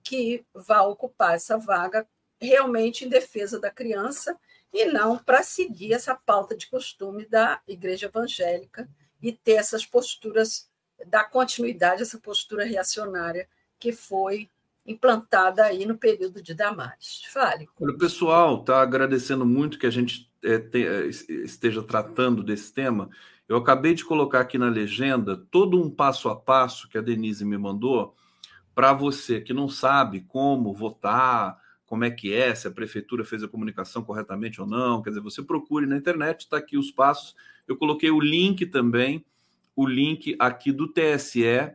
que 0.03 0.45
vá 0.53 0.81
ocupar 0.81 1.35
essa 1.35 1.57
vaga 1.57 2.07
realmente 2.39 3.05
em 3.05 3.09
defesa 3.09 3.59
da 3.59 3.71
criança 3.71 4.37
e 4.73 4.85
não 4.85 5.17
para 5.17 5.41
seguir 5.41 5.93
essa 5.93 6.13
pauta 6.13 6.55
de 6.55 6.67
costume 6.67 7.25
da 7.25 7.61
igreja 7.67 8.07
evangélica 8.07 8.89
e 9.21 9.31
ter 9.31 9.53
essas 9.53 9.85
posturas, 9.85 10.69
dar 11.07 11.25
continuidade 11.25 12.01
a 12.01 12.05
essa 12.05 12.19
postura 12.19 12.65
reacionária 12.65 13.47
que 13.79 13.91
foi 13.91 14.49
implantada 14.85 15.63
aí 15.63 15.85
no 15.85 15.97
período 15.97 16.41
de 16.41 16.53
Damares. 16.53 17.23
Fale. 17.31 17.67
O 17.79 17.97
pessoal 17.97 18.59
está 18.59 18.81
agradecendo 18.81 19.45
muito 19.45 19.79
que 19.79 19.87
a 19.87 19.91
gente 19.91 20.29
é, 20.45 20.59
te, 20.59 20.85
é, 20.85 21.07
esteja 21.07 21.81
tratando 21.81 22.43
desse 22.43 22.71
tema. 22.71 23.09
Eu 23.47 23.57
acabei 23.57 23.93
de 23.93 24.05
colocar 24.05 24.39
aqui 24.39 24.57
na 24.57 24.69
legenda 24.69 25.35
todo 25.51 25.81
um 25.81 25.89
passo 25.89 26.29
a 26.29 26.35
passo 26.35 26.89
que 26.89 26.97
a 26.97 27.01
Denise 27.01 27.43
me 27.45 27.57
mandou 27.57 28.15
para 28.73 28.93
você 28.93 29.39
que 29.39 29.53
não 29.53 29.69
sabe 29.69 30.21
como 30.21 30.73
votar, 30.73 31.57
como 31.85 32.03
é 32.03 32.11
que 32.11 32.33
é, 32.33 32.53
se 32.53 32.67
a 32.67 32.71
prefeitura 32.71 33.23
fez 33.23 33.43
a 33.43 33.47
comunicação 33.47 34.03
corretamente 34.03 34.59
ou 34.59 34.67
não. 34.67 35.01
Quer 35.01 35.11
dizer, 35.11 35.21
você 35.21 35.41
procure 35.41 35.85
na 35.85 35.95
internet, 35.95 36.41
está 36.41 36.57
aqui 36.57 36.77
os 36.77 36.91
passos. 36.91 37.35
Eu 37.67 37.77
coloquei 37.77 38.11
o 38.11 38.19
link 38.19 38.65
também, 38.65 39.25
o 39.75 39.87
link 39.87 40.35
aqui 40.39 40.71
do 40.71 40.87
TSE, 40.87 41.73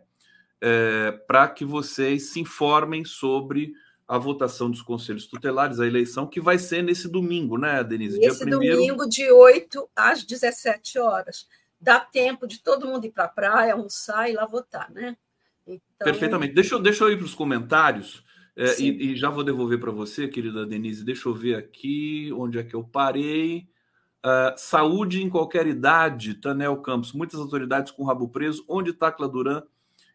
é, 0.60 1.12
para 1.26 1.48
que 1.48 1.64
vocês 1.64 2.30
se 2.30 2.40
informem 2.40 3.04
sobre 3.04 3.72
a 4.10 4.18
votação 4.18 4.68
dos 4.68 4.82
conselhos 4.82 5.28
tutelares, 5.28 5.78
a 5.78 5.86
eleição, 5.86 6.26
que 6.26 6.40
vai 6.40 6.58
ser 6.58 6.82
nesse 6.82 7.08
domingo, 7.08 7.56
né, 7.56 7.84
Denise? 7.84 8.18
Esse 8.20 8.40
primeiro... 8.40 8.74
domingo, 8.74 9.08
de 9.08 9.30
8 9.30 9.88
às 9.94 10.24
17 10.24 10.98
horas. 10.98 11.46
Dá 11.80 12.00
tempo 12.00 12.44
de 12.44 12.60
todo 12.60 12.88
mundo 12.88 13.06
ir 13.06 13.12
para 13.12 13.26
a 13.26 13.28
praia, 13.28 13.72
almoçar 13.72 14.28
e 14.28 14.32
lá 14.32 14.44
votar, 14.46 14.90
né? 14.90 15.16
Então... 15.64 16.04
Perfeitamente. 16.04 16.54
Deixa 16.54 16.74
eu, 16.74 16.80
deixa 16.80 17.04
eu 17.04 17.12
ir 17.12 17.18
para 17.18 17.24
os 17.24 17.36
comentários. 17.36 18.24
É, 18.56 18.80
e, 18.80 19.12
e, 19.12 19.16
já 19.16 19.30
vou 19.30 19.44
devolver 19.44 19.78
para 19.78 19.92
você, 19.92 20.26
querida 20.26 20.66
Denise. 20.66 21.04
Deixa 21.04 21.28
eu 21.28 21.32
ver 21.32 21.54
aqui 21.54 22.32
onde 22.32 22.58
é 22.58 22.64
que 22.64 22.74
eu 22.74 22.82
parei. 22.82 23.68
Uh, 24.26 24.52
saúde 24.56 25.22
em 25.22 25.30
qualquer 25.30 25.68
idade, 25.68 26.34
Tanel 26.34 26.78
Campos. 26.78 27.12
Muitas 27.12 27.38
autoridades 27.38 27.92
com 27.92 28.02
rabo 28.02 28.28
preso. 28.28 28.64
Onde 28.68 28.92
Tacla 28.92 29.28
Duran 29.28 29.62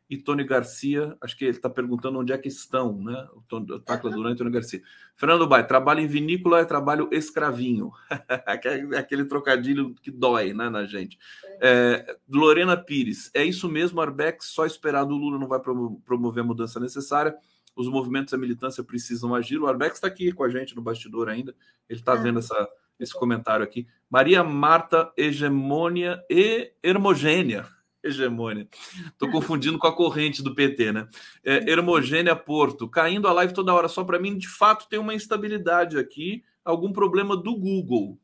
e 0.09 0.17
Tony 0.17 0.43
Garcia? 0.43 1.15
Acho 1.21 1.37
que 1.37 1.45
ele 1.45 1.57
está 1.57 1.69
perguntando 1.69 2.19
onde 2.19 2.31
é 2.31 2.37
que 2.37 2.47
estão, 2.47 3.01
né? 3.01 3.27
O 3.33 3.79
Tacla 3.79 4.11
Duran 4.11 4.31
e 4.31 4.35
Tony 4.35 4.51
Garcia. 4.51 4.81
Fernando 5.15 5.47
Bai, 5.47 5.65
trabalho 5.65 6.01
em 6.01 6.07
vinícola 6.07 6.59
é 6.59 6.65
trabalho 6.65 7.09
escravinho. 7.11 7.91
Aquele 8.97 9.25
trocadilho 9.25 9.95
que 10.01 10.11
dói 10.11 10.53
né, 10.53 10.69
na 10.69 10.85
gente. 10.85 11.17
É, 11.61 12.17
Lorena 12.29 12.77
Pires, 12.77 13.31
é 13.33 13.43
isso 13.43 13.69
mesmo, 13.69 14.01
Arbex, 14.01 14.45
só 14.47 14.65
esperar 14.65 15.05
do 15.05 15.15
Lula 15.15 15.39
não 15.39 15.47
vai 15.47 15.59
promover 15.59 16.43
a 16.43 16.47
mudança 16.47 16.79
necessária 16.79 17.35
os 17.75 17.89
movimentos 17.89 18.31
da 18.31 18.37
militância 18.37 18.83
precisam 18.83 19.35
agir. 19.35 19.59
O 19.59 19.67
Arbex 19.67 19.95
está 19.95 20.07
aqui 20.07 20.31
com 20.31 20.43
a 20.43 20.49
gente 20.49 20.75
no 20.75 20.81
bastidor 20.81 21.27
ainda, 21.27 21.53
ele 21.89 21.99
está 21.99 22.13
é. 22.13 22.17
vendo 22.17 22.39
essa, 22.39 22.69
esse 22.99 23.13
comentário 23.13 23.63
aqui. 23.63 23.87
Maria 24.09 24.43
Marta 24.43 25.11
Hegemônia 25.17 26.23
e 26.29 26.71
Hermogênia. 26.81 27.65
Hegemônia. 28.05 28.67
Estou 29.07 29.29
confundindo 29.31 29.77
com 29.77 29.87
a 29.87 29.95
corrente 29.95 30.43
do 30.43 30.53
PT, 30.53 30.91
né? 30.91 31.07
É, 31.43 31.69
Hermogênia 31.69 32.35
Porto. 32.35 32.87
Caindo 32.87 33.27
a 33.27 33.33
live 33.33 33.53
toda 33.53 33.73
hora. 33.73 33.87
Só 33.87 34.03
para 34.03 34.19
mim, 34.19 34.37
de 34.37 34.47
fato, 34.47 34.87
tem 34.87 34.99
uma 34.99 35.13
instabilidade 35.13 35.97
aqui, 35.97 36.43
algum 36.63 36.93
problema 36.93 37.35
do 37.35 37.55
Google, 37.55 38.19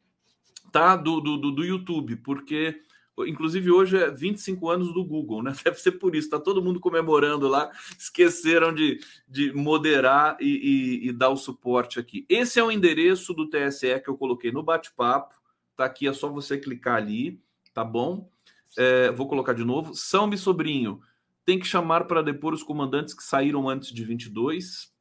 tá? 0.72 0.96
Do, 0.96 1.20
do, 1.20 1.38
do 1.52 1.64
YouTube, 1.64 2.18
porque 2.18 2.82
Inclusive, 3.28 3.70
hoje 3.72 3.98
é 3.98 4.10
25 4.10 4.70
anos 4.70 4.94
do 4.94 5.04
Google, 5.04 5.44
né? 5.44 5.54
Deve 5.64 5.78
ser 5.80 5.94
por 5.94 6.16
isso, 6.16 6.28
está 6.28 6.40
todo 6.40 6.64
mundo 6.64 6.80
comemorando 6.80 7.48
lá, 7.48 7.70
esqueceram 7.98 8.74
de, 8.74 9.00
de 9.28 9.52
moderar 9.54 10.38
e, 10.40 10.48
e, 11.04 11.10
e, 11.10 11.12
dar 11.12 11.30
o 11.30 11.38
suporte 11.38 12.00
aqui. 12.00 12.26
Esse 12.30 12.60
é 12.60 12.64
o 12.64 12.72
endereço 12.72 13.34
do 13.34 13.50
TSE 13.50 14.00
que 14.00 14.10
eu 14.10 14.18
coloquei 14.18 14.52
no 14.52 14.64
bate-papo, 14.64 15.36
tá 15.76 15.86
aqui, 15.86 16.08
é 16.08 16.14
só 16.14 16.30
você 16.30 16.58
clicar 16.58 16.96
ali, 16.96 17.40
tá 17.74 17.84
bom? 17.84 18.30
É, 18.78 19.12
vou 19.12 19.28
colocar 19.28 19.54
de 19.54 19.64
novo. 19.64 19.94
São 19.94 20.36
Sobrinho, 20.38 21.02
tem 21.46 21.60
que 21.60 21.68
chamar 21.68 22.06
para 22.06 22.22
depor 22.22 22.54
os 22.54 22.64
comandantes 22.64 23.14
que 23.14 23.24
saíram 23.24 23.68
antes 23.70 23.92
de 23.92 24.04
22. 24.04 24.92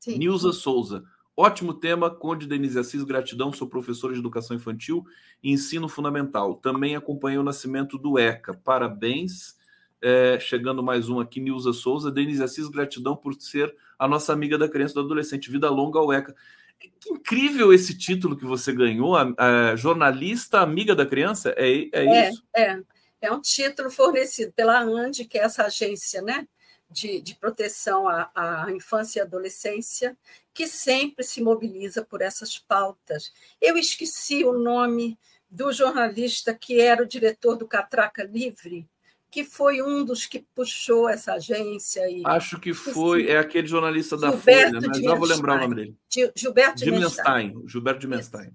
Sim. 0.00 0.18
Nilza 0.18 0.52
Souza, 0.52 1.04
Ótimo 1.38 1.74
tema, 1.74 2.08
Conde 2.08 2.46
Denise 2.46 2.78
Assis, 2.78 3.04
gratidão, 3.04 3.52
sou 3.52 3.68
professor 3.68 4.10
de 4.10 4.18
educação 4.18 4.56
infantil 4.56 5.04
e 5.42 5.52
ensino 5.52 5.86
fundamental. 5.86 6.54
Também 6.54 6.96
acompanhei 6.96 7.38
o 7.38 7.42
nascimento 7.42 7.98
do 7.98 8.18
ECA. 8.18 8.54
Parabéns. 8.54 9.54
É, 10.00 10.38
chegando 10.40 10.82
mais 10.82 11.10
um 11.10 11.20
aqui, 11.20 11.38
Nilza 11.38 11.74
Souza. 11.74 12.10
Denise 12.10 12.42
Assis, 12.42 12.68
gratidão 12.68 13.14
por 13.14 13.34
ser 13.34 13.74
a 13.98 14.08
nossa 14.08 14.32
amiga 14.32 14.56
da 14.56 14.66
criança 14.66 14.92
e 14.92 14.94
do 14.94 15.00
adolescente. 15.00 15.50
Vida 15.50 15.68
longa 15.68 15.98
ao 15.98 16.10
ECA. 16.10 16.34
Que 16.80 17.10
incrível 17.10 17.70
esse 17.70 17.96
título 17.96 18.34
que 18.34 18.44
você 18.46 18.72
ganhou, 18.72 19.14
a, 19.14 19.34
a 19.36 19.76
jornalista 19.76 20.60
amiga 20.60 20.94
da 20.94 21.04
criança. 21.04 21.54
É, 21.58 21.70
é, 21.70 21.88
é 21.92 22.30
isso? 22.30 22.42
É, 22.56 22.80
é 23.20 23.32
um 23.32 23.40
título 23.40 23.90
fornecido 23.90 24.52
pela 24.52 24.80
ANDI, 24.80 25.24
que 25.24 25.38
é 25.38 25.42
essa 25.42 25.64
agência, 25.64 26.22
né? 26.22 26.46
de, 26.90 27.20
de 27.20 27.34
proteção 27.34 28.08
à, 28.08 28.30
à, 28.34 28.72
infância 28.72 29.20
e 29.20 29.22
adolescência, 29.22 30.16
que 30.54 30.66
sempre 30.66 31.24
se 31.24 31.42
mobiliza 31.42 32.04
por 32.04 32.22
essas 32.22 32.58
pautas. 32.58 33.32
Eu 33.60 33.76
esqueci 33.76 34.44
o 34.44 34.52
nome 34.52 35.18
do 35.50 35.72
jornalista 35.72 36.54
que 36.54 36.80
era 36.80 37.02
o 37.02 37.06
diretor 37.06 37.56
do 37.56 37.66
Catraca 37.66 38.22
Livre, 38.22 38.88
que 39.30 39.44
foi 39.44 39.82
um 39.82 40.04
dos 40.04 40.26
que 40.26 40.46
puxou 40.54 41.08
essa 41.08 41.34
agência. 41.34 42.08
E, 42.08 42.22
Acho 42.24 42.58
que 42.58 42.72
foi, 42.72 43.28
é 43.28 43.38
aquele 43.38 43.66
jornalista 43.66 44.16
da 44.16 44.30
Gilberto 44.30 44.80
Folha, 44.80 44.88
né? 44.88 45.02
já 45.02 45.14
vou 45.14 45.26
lembrar 45.26 45.56
o 45.56 45.60
nome 45.60 45.74
dele. 45.74 45.96
Gilberto 46.34 46.84
Dimenstein. 46.84 47.62
Gilberto 47.66 48.00
Dimenstein. 48.00 48.52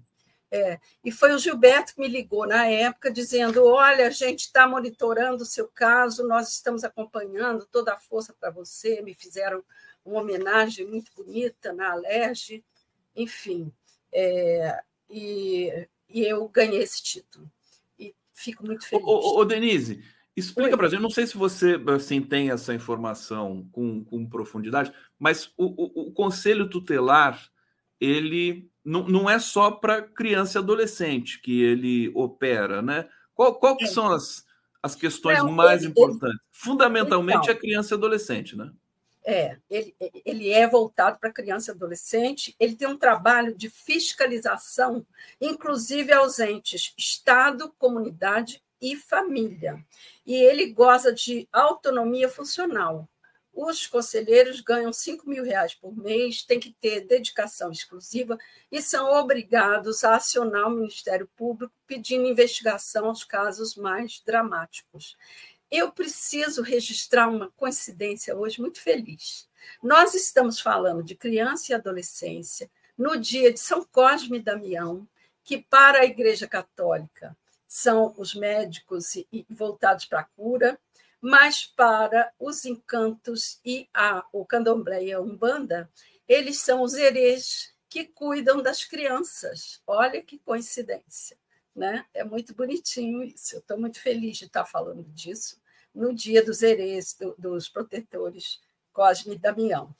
É, 0.54 0.78
e 1.02 1.10
foi 1.10 1.32
o 1.32 1.38
Gilberto 1.38 1.94
que 1.94 2.00
me 2.02 2.06
ligou 2.06 2.46
na 2.46 2.66
época, 2.66 3.10
dizendo: 3.10 3.64
Olha, 3.64 4.06
a 4.06 4.10
gente 4.10 4.40
está 4.40 4.68
monitorando 4.68 5.42
o 5.42 5.46
seu 5.46 5.66
caso, 5.66 6.28
nós 6.28 6.52
estamos 6.52 6.84
acompanhando 6.84 7.66
toda 7.72 7.94
a 7.94 7.96
força 7.96 8.34
para 8.38 8.50
você. 8.50 9.00
Me 9.00 9.14
fizeram 9.14 9.64
uma 10.04 10.20
homenagem 10.20 10.86
muito 10.86 11.10
bonita 11.16 11.72
na 11.72 11.92
Alerj, 11.92 12.62
enfim. 13.16 13.72
É, 14.12 14.78
e, 15.08 15.88
e, 16.10 16.22
eu 16.22 16.46
ganhei 16.48 16.82
esse 16.82 17.02
título. 17.02 17.50
E 17.98 18.14
fico 18.34 18.66
muito 18.66 18.86
feliz. 18.86 19.06
Ô, 19.06 19.38
ô 19.38 19.44
Denise, 19.46 20.04
explica 20.36 20.76
para 20.76 20.88
gente. 20.88 21.00
Não 21.00 21.08
sei 21.08 21.26
se 21.26 21.34
você 21.34 21.80
assim, 21.94 22.20
tem 22.20 22.50
essa 22.50 22.74
informação 22.74 23.66
com, 23.72 24.04
com 24.04 24.28
profundidade, 24.28 24.92
mas 25.18 25.50
o, 25.56 25.64
o, 25.64 26.08
o 26.08 26.12
Conselho 26.12 26.68
Tutelar 26.68 27.50
ele 27.98 28.70
não, 28.84 29.06
não 29.06 29.30
é 29.30 29.38
só 29.38 29.70
para 29.70 30.02
criança 30.02 30.58
e 30.58 30.60
adolescente 30.60 31.40
que 31.40 31.62
ele 31.62 32.10
opera, 32.14 32.82
né? 32.82 33.08
Qual, 33.34 33.54
qual 33.54 33.76
que 33.76 33.84
é. 33.84 33.88
são 33.88 34.12
as, 34.12 34.44
as 34.82 34.94
questões 34.94 35.38
não, 35.38 35.52
mais 35.52 35.82
ele, 35.82 35.90
importantes? 35.90 36.38
Fundamentalmente 36.50 37.44
então, 37.44 37.54
é 37.54 37.58
criança 37.58 37.94
e 37.94 37.96
adolescente, 37.96 38.56
né? 38.56 38.70
É, 39.24 39.56
ele, 39.70 39.94
ele 40.24 40.50
é 40.50 40.66
voltado 40.66 41.18
para 41.20 41.32
criança 41.32 41.70
e 41.70 41.74
adolescente, 41.74 42.56
ele 42.58 42.74
tem 42.74 42.88
um 42.88 42.98
trabalho 42.98 43.54
de 43.54 43.70
fiscalização, 43.70 45.06
inclusive 45.40 46.12
aos 46.12 46.40
entes 46.40 46.92
Estado, 46.98 47.72
comunidade 47.78 48.60
e 48.80 48.96
família. 48.96 49.78
E 50.26 50.34
ele 50.34 50.72
goza 50.72 51.12
de 51.12 51.48
autonomia 51.52 52.28
funcional. 52.28 53.08
Os 53.52 53.86
conselheiros 53.86 54.60
ganham 54.60 54.92
5 54.92 55.28
mil 55.28 55.44
reais 55.44 55.74
por 55.74 55.94
mês, 55.94 56.42
têm 56.42 56.58
que 56.58 56.72
ter 56.80 57.02
dedicação 57.02 57.70
exclusiva 57.70 58.38
e 58.70 58.80
são 58.80 59.12
obrigados 59.12 60.04
a 60.04 60.16
acionar 60.16 60.68
o 60.68 60.70
Ministério 60.70 61.28
Público 61.36 61.72
pedindo 61.86 62.26
investigação 62.26 63.06
aos 63.06 63.24
casos 63.24 63.76
mais 63.76 64.22
dramáticos. 64.24 65.16
eu 65.70 65.90
preciso 65.90 66.62
registrar 66.62 67.28
uma 67.28 67.50
coincidência 67.56 68.36
hoje 68.36 68.60
muito 68.60 68.80
feliz. 68.80 69.48
Nós 69.82 70.14
estamos 70.14 70.60
falando 70.60 71.02
de 71.02 71.14
criança 71.14 71.72
e 71.72 71.74
adolescência 71.74 72.70
no 72.96 73.16
dia 73.18 73.52
de 73.52 73.58
São 73.58 73.84
Cosme 73.84 74.38
e 74.38 74.42
Damião, 74.42 75.08
que 75.44 75.58
para 75.58 76.00
a 76.00 76.04
Igreja 76.04 76.46
Católica 76.46 77.36
são 77.66 78.14
os 78.18 78.34
médicos 78.34 79.14
voltados 79.48 80.04
para 80.04 80.20
a 80.20 80.24
cura, 80.24 80.78
mas 81.22 81.64
para 81.64 82.32
os 82.36 82.64
encantos 82.64 83.60
e 83.64 83.88
a, 83.94 84.26
o 84.32 84.44
candomblé 84.44 85.04
e 85.04 85.12
a 85.12 85.20
umbanda, 85.20 85.88
eles 86.26 86.58
são 86.58 86.82
os 86.82 86.94
herês 86.94 87.72
que 87.88 88.04
cuidam 88.04 88.60
das 88.60 88.84
crianças. 88.84 89.80
Olha 89.86 90.20
que 90.20 90.40
coincidência. 90.40 91.38
Né? 91.74 92.04
É 92.12 92.24
muito 92.24 92.52
bonitinho 92.54 93.22
isso. 93.22 93.54
Eu 93.54 93.60
estou 93.60 93.78
muito 93.78 94.00
feliz 94.00 94.36
de 94.36 94.46
estar 94.46 94.64
falando 94.64 95.04
disso 95.12 95.62
no 95.94 96.12
dia 96.12 96.44
dos 96.44 96.60
herês, 96.60 97.14
do, 97.14 97.36
dos 97.38 97.68
protetores 97.68 98.60
Cosme 98.92 99.36
e 99.36 99.38
Damião. 99.38 99.94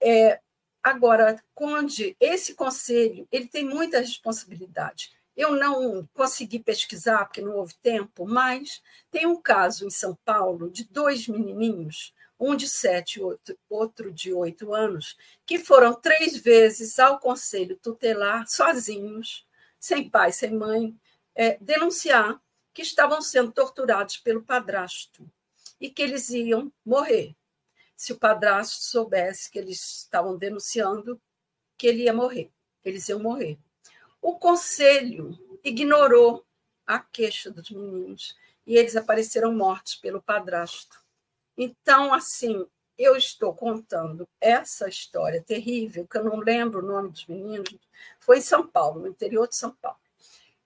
É, 0.00 0.40
agora, 0.82 1.42
Conde, 1.54 2.16
esse 2.18 2.54
conselho 2.54 3.28
ele 3.30 3.46
tem 3.46 3.64
muita 3.64 4.00
responsabilidade. 4.00 5.12
Eu 5.36 5.56
não 5.56 6.08
consegui 6.14 6.60
pesquisar, 6.60 7.24
porque 7.24 7.40
não 7.40 7.56
houve 7.56 7.74
tempo, 7.82 8.24
mas 8.26 8.82
tem 9.10 9.26
um 9.26 9.40
caso 9.40 9.86
em 9.86 9.90
São 9.90 10.14
Paulo 10.24 10.70
de 10.70 10.84
dois 10.84 11.26
menininhos, 11.26 12.14
um 12.38 12.54
de 12.54 12.68
sete 12.68 13.20
e 13.20 13.56
outro 13.68 14.12
de 14.12 14.32
oito 14.32 14.72
anos, 14.72 15.16
que 15.44 15.58
foram 15.58 15.94
três 15.94 16.36
vezes 16.36 16.98
ao 16.98 17.18
conselho 17.18 17.76
tutelar, 17.76 18.46
sozinhos, 18.46 19.46
sem 19.78 20.08
pai, 20.08 20.32
sem 20.32 20.52
mãe, 20.52 20.96
é, 21.34 21.58
denunciar 21.60 22.40
que 22.72 22.82
estavam 22.82 23.20
sendo 23.20 23.52
torturados 23.52 24.16
pelo 24.16 24.42
padrasto 24.42 25.28
e 25.80 25.90
que 25.90 26.02
eles 26.02 26.30
iam 26.30 26.72
morrer. 26.84 27.34
Se 27.96 28.12
o 28.12 28.18
padrasto 28.18 28.82
soubesse 28.84 29.50
que 29.50 29.58
eles 29.58 30.02
estavam 30.02 30.36
denunciando, 30.36 31.20
que 31.76 31.86
ele 31.86 32.04
ia 32.04 32.12
morrer, 32.12 32.50
eles 32.84 33.08
iam 33.08 33.20
morrer. 33.20 33.58
O 34.24 34.38
conselho 34.38 35.38
ignorou 35.62 36.44
a 36.86 36.98
queixa 36.98 37.50
dos 37.50 37.70
meninos 37.70 38.34
e 38.66 38.76
eles 38.76 38.96
apareceram 38.96 39.54
mortos 39.54 39.94
pelo 39.94 40.22
padrasto. 40.22 41.02
Então, 41.56 42.12
assim, 42.12 42.66
eu 42.96 43.16
estou 43.16 43.54
contando 43.54 44.26
essa 44.40 44.88
história 44.88 45.42
terrível, 45.42 46.06
que 46.06 46.16
eu 46.16 46.24
não 46.24 46.38
lembro 46.38 46.80
o 46.80 46.86
nome 46.86 47.10
dos 47.10 47.26
meninos, 47.26 47.76
foi 48.18 48.38
em 48.38 48.42
São 48.42 48.66
Paulo, 48.66 49.00
no 49.00 49.08
interior 49.08 49.46
de 49.46 49.56
São 49.56 49.70
Paulo 49.70 49.98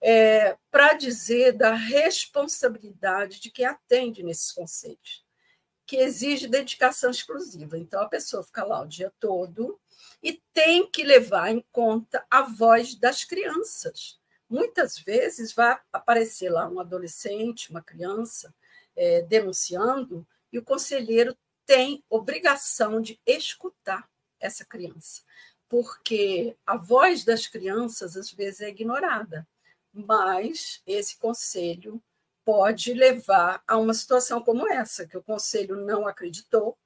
é, 0.00 0.56
para 0.70 0.94
dizer 0.94 1.52
da 1.52 1.74
responsabilidade 1.74 3.40
de 3.40 3.50
quem 3.50 3.64
atende 3.64 4.22
nesses 4.22 4.52
conselhos, 4.52 5.24
que 5.86 5.96
exige 5.96 6.48
dedicação 6.48 7.11
exclusiva. 7.11 7.78
Então, 7.78 8.00
a 8.02 8.09
pessoa 8.09 8.42
fica 8.42 8.64
lá 8.64 8.82
o 8.82 8.86
dia 8.86 9.12
todo 9.18 9.78
e 10.22 10.42
tem 10.53 10.90
que 10.90 11.03
levar 11.05 11.51
em 11.51 11.64
conta 11.72 12.24
a 12.30 12.42
voz 12.42 12.94
das 12.94 13.24
crianças. 13.24 14.18
Muitas 14.49 14.99
vezes 14.99 15.53
vai 15.53 15.78
aparecer 15.92 16.51
lá 16.51 16.68
um 16.68 16.80
adolescente, 16.80 17.70
uma 17.70 17.82
criança, 17.82 18.55
é, 18.96 19.22
denunciando, 19.22 20.26
e 20.53 20.59
o 20.59 20.64
conselheiro 20.64 21.36
tem 21.66 22.03
obrigação 22.09 23.01
de 23.01 23.20
escutar 23.26 24.09
essa 24.40 24.64
criança, 24.64 25.22
porque 25.68 26.57
a 26.66 26.76
voz 26.76 27.24
das 27.24 27.46
crianças 27.46 28.16
às 28.16 28.30
vezes 28.30 28.62
é 28.62 28.68
ignorada 28.70 29.46
mas 29.92 30.80
esse 30.86 31.16
conselho 31.18 32.03
pode 32.44 32.94
levar 32.94 33.62
a 33.66 33.76
uma 33.76 33.92
situação 33.92 34.42
como 34.42 34.68
essa, 34.68 35.07
que 35.07 35.16
o 35.16 35.22
conselho 35.22 35.76
não 35.76 36.07
acreditou 36.07 36.78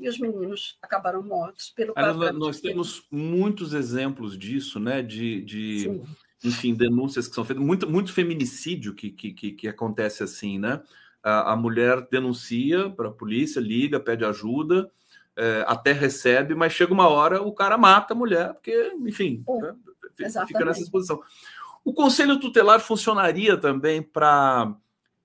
e 0.00 0.08
os 0.08 0.18
meninos 0.18 0.78
acabaram 0.80 1.22
mortos 1.22 1.70
pelo 1.70 1.92
Aliás, 1.96 2.34
Nós 2.34 2.60
temos 2.60 3.06
muitos 3.10 3.74
exemplos 3.74 4.36
disso, 4.38 4.80
né? 4.80 5.02
De, 5.02 5.42
de 5.42 6.00
enfim, 6.42 6.74
denúncias 6.74 7.28
que 7.28 7.34
são 7.34 7.44
feitas, 7.44 7.64
muito, 7.64 7.88
muito 7.88 8.12
feminicídio 8.12 8.94
que, 8.94 9.10
que, 9.10 9.32
que, 9.32 9.52
que 9.52 9.68
acontece 9.68 10.22
assim, 10.22 10.58
né? 10.58 10.82
A, 11.22 11.52
a 11.52 11.56
mulher 11.56 12.06
denuncia 12.10 12.88
para 12.90 13.08
a 13.08 13.12
polícia, 13.12 13.60
liga, 13.60 14.00
pede 14.00 14.24
ajuda, 14.24 14.90
é, 15.36 15.64
até 15.66 15.92
recebe, 15.92 16.54
mas 16.54 16.72
chega 16.72 16.92
uma 16.92 17.08
hora 17.08 17.42
o 17.42 17.52
cara 17.52 17.76
mata 17.76 18.14
a 18.14 18.16
mulher, 18.16 18.54
porque, 18.54 18.92
enfim, 19.00 19.44
é, 19.48 19.60
né? 19.60 20.46
fica 20.46 20.64
nessa 20.64 20.80
exposição. 20.80 21.20
O 21.84 21.92
conselho 21.92 22.38
tutelar 22.40 22.80
funcionaria 22.80 23.56
também 23.56 24.02
para 24.02 24.74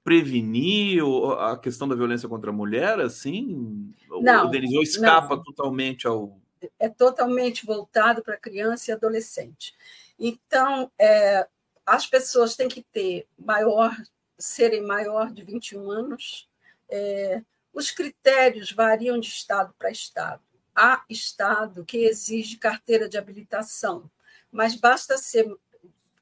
prevenir 0.05 1.01
a 1.39 1.57
questão 1.57 1.87
da 1.87 1.95
violência 1.95 2.29
contra 2.29 2.51
a 2.51 2.53
mulher, 2.53 2.99
assim? 2.99 3.91
Não, 4.21 4.45
o 4.45 4.49
Denisou 4.51 4.83
escapa 4.83 5.35
não. 5.35 5.43
totalmente 5.43 6.05
ao. 6.05 6.39
É 6.79 6.87
totalmente 6.87 7.65
voltado 7.65 8.23
para 8.23 8.37
criança 8.37 8.91
e 8.91 8.93
adolescente. 8.93 9.73
Então, 10.17 10.91
é, 10.99 11.47
as 11.83 12.05
pessoas 12.05 12.55
têm 12.55 12.67
que 12.67 12.83
ter 12.83 13.27
maior, 13.37 13.95
serem 14.37 14.85
maior 14.85 15.31
de 15.31 15.41
21 15.41 15.89
anos. 15.89 16.47
É, 16.87 17.41
os 17.73 17.89
critérios 17.89 18.71
variam 18.71 19.19
de 19.19 19.27
estado 19.27 19.73
para 19.77 19.89
estado. 19.89 20.41
Há 20.75 21.03
estado 21.09 21.83
que 21.83 21.97
exige 21.97 22.57
carteira 22.57 23.09
de 23.09 23.17
habilitação, 23.17 24.09
mas 24.51 24.75
basta 24.75 25.17
ser 25.17 25.51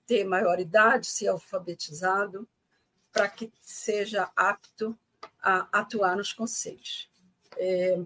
ter 0.06 0.24
maioridade, 0.24 1.08
ser 1.08 1.28
alfabetizado, 1.28 2.48
para 3.14 3.30
que 3.30 3.52
seja 3.62 4.30
apto 4.36 4.98
a 5.42 5.68
atuar 5.72 6.18
nos 6.18 6.34
conselhos. 6.34 7.10
É, 7.56 8.00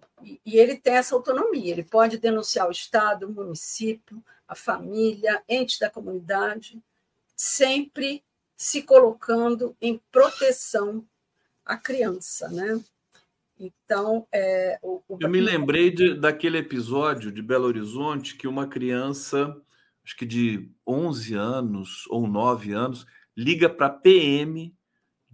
e 0.46 0.58
ele 0.60 0.76
tem 0.76 0.96
essa 0.96 1.16
autonomia, 1.16 1.72
ele 1.72 1.84
pode 1.84 2.18
denunciar 2.18 2.68
o 2.68 2.72
Estado, 2.72 3.28
o 3.28 3.32
município, 3.32 4.22
a 4.46 4.54
família, 4.54 5.42
entes 5.48 5.80
da 5.80 5.90
comunidade, 5.90 6.82
sempre 7.36 8.24
se 8.58 8.82
colocando 8.84 9.76
em 9.82 10.02
proteção 10.12 11.06
à 11.66 11.78
criança, 11.78 12.50
né? 12.50 12.80
Então, 13.60 14.28
é, 14.32 14.78
o, 14.84 15.02
o... 15.08 15.18
eu 15.20 15.30
me 15.30 15.40
lembrei 15.40 15.90
de, 15.90 16.14
daquele 16.14 16.58
episódio 16.58 17.32
de 17.32 17.42
Belo 17.42 17.66
Horizonte 17.66 18.36
que 18.36 18.48
uma 18.48 18.68
criança 18.68 19.56
acho 20.08 20.16
que 20.16 20.26
de 20.26 20.72
11 20.88 21.34
anos 21.34 22.06
ou 22.08 22.26
9 22.26 22.72
anos, 22.72 23.06
liga 23.36 23.70
para 23.70 23.88
a 23.88 23.90
PM 23.90 24.74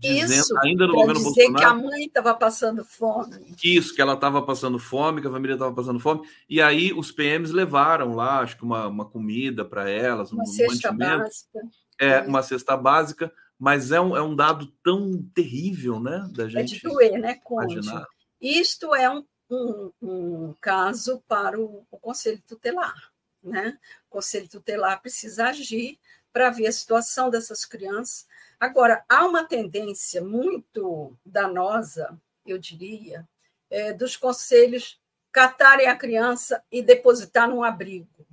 dizendo, 0.04 0.42
Isso, 0.42 0.58
ainda 0.60 0.88
no 0.88 0.94
governo 0.94 1.14
dizer 1.16 1.50
Bolsonaro, 1.50 1.56
que 1.56 1.64
a 1.64 1.90
mãe 1.90 2.06
estava 2.06 2.34
passando 2.34 2.86
fome. 2.86 3.56
Isso, 3.64 3.96
que 3.96 4.02
ela 4.02 4.14
estava 4.14 4.42
passando 4.42 4.80
fome, 4.80 5.22
que 5.22 5.28
a 5.28 5.32
família 5.32 5.54
estava 5.54 5.74
passando 5.74 6.00
fome. 6.00 6.22
E 6.50 6.62
aí 6.62 6.94
os 6.94 7.12
PMs 7.12 7.52
levaram 7.52 8.14
lá, 8.16 8.40
acho 8.40 8.58
que 8.58 8.64
uma, 8.64 8.88
uma 8.88 9.06
comida 9.06 9.66
para 9.66 9.90
elas, 9.90 10.32
uma 10.32 10.44
um 10.44 10.46
cesta 10.46 10.92
básica. 10.92 11.60
É, 12.00 12.08
é, 12.08 12.22
uma 12.22 12.44
cesta 12.44 12.78
básica, 12.78 13.32
mas 13.58 13.92
é 13.92 14.00
um, 14.00 14.16
é 14.16 14.22
um 14.22 14.36
dado 14.36 14.68
tão 14.84 15.24
terrível, 15.34 16.00
né? 16.00 16.30
Da 16.34 16.48
gente 16.48 16.76
é 16.76 16.78
de 16.78 16.82
doer, 16.82 17.20
né, 17.20 17.36
Conde? 17.44 17.74
Imaginar. 17.74 18.08
Isto 18.42 18.94
é 18.94 19.10
um, 19.10 19.24
um, 19.50 19.92
um 20.02 20.56
caso 20.60 21.24
para 21.28 21.60
o, 21.60 21.86
o 21.90 21.98
Conselho 21.98 22.42
Tutelar 22.48 23.14
né? 23.44 23.78
O 24.08 24.14
Conselho 24.14 24.48
Tutelar 24.48 25.02
precisa 25.02 25.48
agir 25.48 26.00
para 26.32 26.50
ver 26.50 26.68
a 26.68 26.72
situação 26.72 27.30
dessas 27.30 27.66
crianças. 27.66 28.26
Agora, 28.60 29.04
há 29.10 29.26
uma 29.26 29.44
tendência 29.44 30.22
muito 30.22 31.18
danosa, 31.26 32.20
eu 32.46 32.58
diria, 32.58 33.28
é, 33.70 33.94
dos 33.94 34.16
conselhos 34.16 35.02
catarem 35.32 35.88
a 35.88 35.96
criança 35.96 36.64
e 36.72 36.82
depositar 36.82 37.50
num 37.50 37.64
abrigo. 37.64 38.26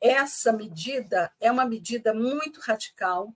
Essa 0.00 0.52
medida 0.52 1.32
é 1.40 1.50
uma 1.50 1.64
medida 1.64 2.12
muito 2.12 2.60
radical, 2.60 3.34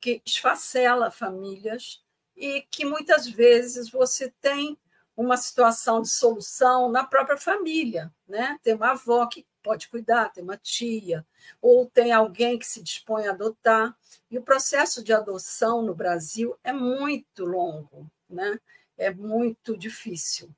que 0.00 0.22
esfacela 0.24 1.10
famílias 1.10 2.02
e 2.36 2.62
que 2.70 2.84
muitas 2.84 3.26
vezes 3.26 3.90
você 3.90 4.32
tem 4.40 4.78
uma 5.16 5.36
situação 5.36 6.02
de 6.02 6.08
solução 6.08 6.90
na 6.90 7.04
própria 7.04 7.36
família, 7.36 8.12
né? 8.26 8.58
Tem 8.62 8.74
uma 8.74 8.90
avó 8.92 9.26
que 9.26 9.46
pode 9.64 9.88
cuidar, 9.88 10.28
tem 10.28 10.44
uma 10.44 10.58
tia, 10.58 11.26
ou 11.60 11.86
tem 11.86 12.12
alguém 12.12 12.58
que 12.58 12.66
se 12.66 12.82
dispõe 12.82 13.26
a 13.26 13.30
adotar. 13.30 13.96
E 14.30 14.38
o 14.38 14.42
processo 14.42 15.02
de 15.02 15.12
adoção 15.12 15.82
no 15.82 15.94
Brasil 15.94 16.56
é 16.62 16.72
muito 16.72 17.44
longo, 17.44 18.06
né? 18.28 18.60
é 18.96 19.10
muito 19.10 19.76
difícil. 19.76 20.48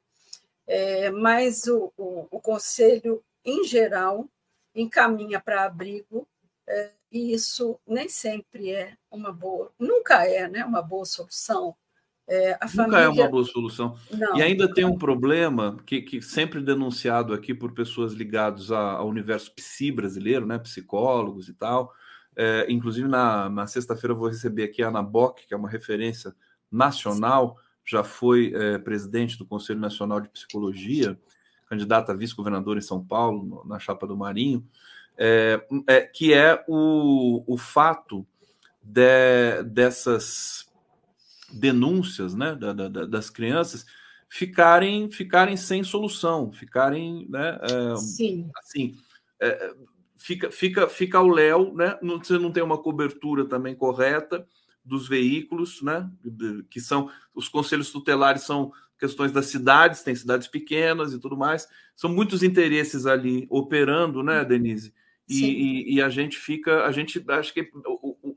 É, 0.66 1.10
mas 1.10 1.66
o, 1.66 1.92
o, 1.96 2.26
o, 2.30 2.40
Conselho, 2.40 3.22
em 3.44 3.64
geral, 3.64 4.28
encaminha 4.74 5.40
para 5.40 5.64
abrigo, 5.64 6.26
é, 6.66 6.90
e 7.10 7.32
isso 7.32 7.78
nem 7.86 8.08
sempre 8.08 8.72
é 8.72 8.96
uma 9.10 9.32
boa, 9.32 9.72
nunca 9.78 10.26
é 10.26 10.48
né, 10.48 10.64
uma 10.64 10.82
boa 10.82 11.04
solução 11.04 11.76
é, 12.28 12.52
Nunca 12.52 12.68
família... 12.68 12.98
é 12.98 13.08
uma 13.08 13.28
boa 13.28 13.44
solução. 13.44 13.96
Não, 14.10 14.36
e 14.36 14.42
ainda 14.42 14.72
tem 14.72 14.84
um 14.84 14.98
problema 14.98 15.76
que, 15.86 16.02
que 16.02 16.20
sempre 16.20 16.60
denunciado 16.60 17.32
aqui 17.32 17.54
por 17.54 17.72
pessoas 17.72 18.12
ligadas 18.12 18.70
ao 18.70 19.08
universo 19.08 19.54
psi 19.54 19.92
brasileiro, 19.92 20.46
né, 20.46 20.58
psicólogos 20.58 21.48
e 21.48 21.54
tal. 21.54 21.92
É, 22.34 22.66
inclusive, 22.68 23.08
na, 23.08 23.48
na 23.48 23.66
sexta-feira, 23.66 24.12
eu 24.12 24.18
vou 24.18 24.28
receber 24.28 24.64
aqui 24.64 24.82
a 24.82 24.88
Ana 24.88 25.02
Bock, 25.02 25.46
que 25.46 25.54
é 25.54 25.56
uma 25.56 25.70
referência 25.70 26.34
nacional 26.70 27.56
já 27.86 28.02
foi 28.02 28.52
é, 28.52 28.78
presidente 28.78 29.38
do 29.38 29.46
Conselho 29.46 29.78
Nacional 29.78 30.20
de 30.20 30.28
Psicologia, 30.28 31.16
candidato 31.68 32.10
a 32.10 32.14
vice-governador 32.14 32.76
em 32.76 32.80
São 32.82 33.02
Paulo, 33.02 33.64
na 33.64 33.78
chapa 33.78 34.06
do 34.06 34.16
Marinho, 34.16 34.66
é, 35.16 35.64
é, 35.86 36.00
que 36.00 36.34
é 36.34 36.64
o, 36.66 37.44
o 37.46 37.56
fato 37.56 38.26
de, 38.82 39.62
dessas 39.64 40.66
denúncias 41.56 42.34
né, 42.34 42.54
da, 42.54 42.72
da, 42.72 42.88
das 43.06 43.30
crianças 43.30 43.84
ficarem, 44.28 45.10
ficarem 45.10 45.56
sem 45.56 45.82
solução, 45.82 46.52
ficarem 46.52 47.26
né, 47.28 47.58
é, 47.62 47.96
Sim. 47.96 48.50
assim. 48.56 48.96
É, 49.40 49.74
fica, 50.16 50.50
fica, 50.50 50.88
fica 50.88 51.18
ao 51.18 51.28
léu, 51.28 51.74
né? 51.74 51.98
Você 52.02 52.38
não 52.38 52.50
tem 52.50 52.62
uma 52.62 52.78
cobertura 52.78 53.44
também 53.44 53.74
correta 53.74 54.46
dos 54.84 55.08
veículos, 55.08 55.82
né? 55.82 56.10
Que 56.70 56.80
são 56.80 57.10
os 57.34 57.48
conselhos 57.48 57.90
tutelares 57.90 58.42
são 58.42 58.72
questões 58.98 59.30
das 59.30 59.46
cidades, 59.46 60.02
tem 60.02 60.14
cidades 60.14 60.48
pequenas 60.48 61.12
e 61.12 61.18
tudo 61.18 61.36
mais. 61.36 61.68
São 61.94 62.10
muitos 62.10 62.42
interesses 62.42 63.06
ali 63.06 63.46
operando, 63.50 64.22
né, 64.22 64.44
Denise? 64.44 64.94
E, 65.28 65.44
e, 65.44 65.94
e, 65.94 66.02
a 66.02 66.08
gente 66.08 66.36
fica, 66.36 66.84
a 66.84 66.92
gente 66.92 67.24
acho 67.28 67.52
que 67.52 67.68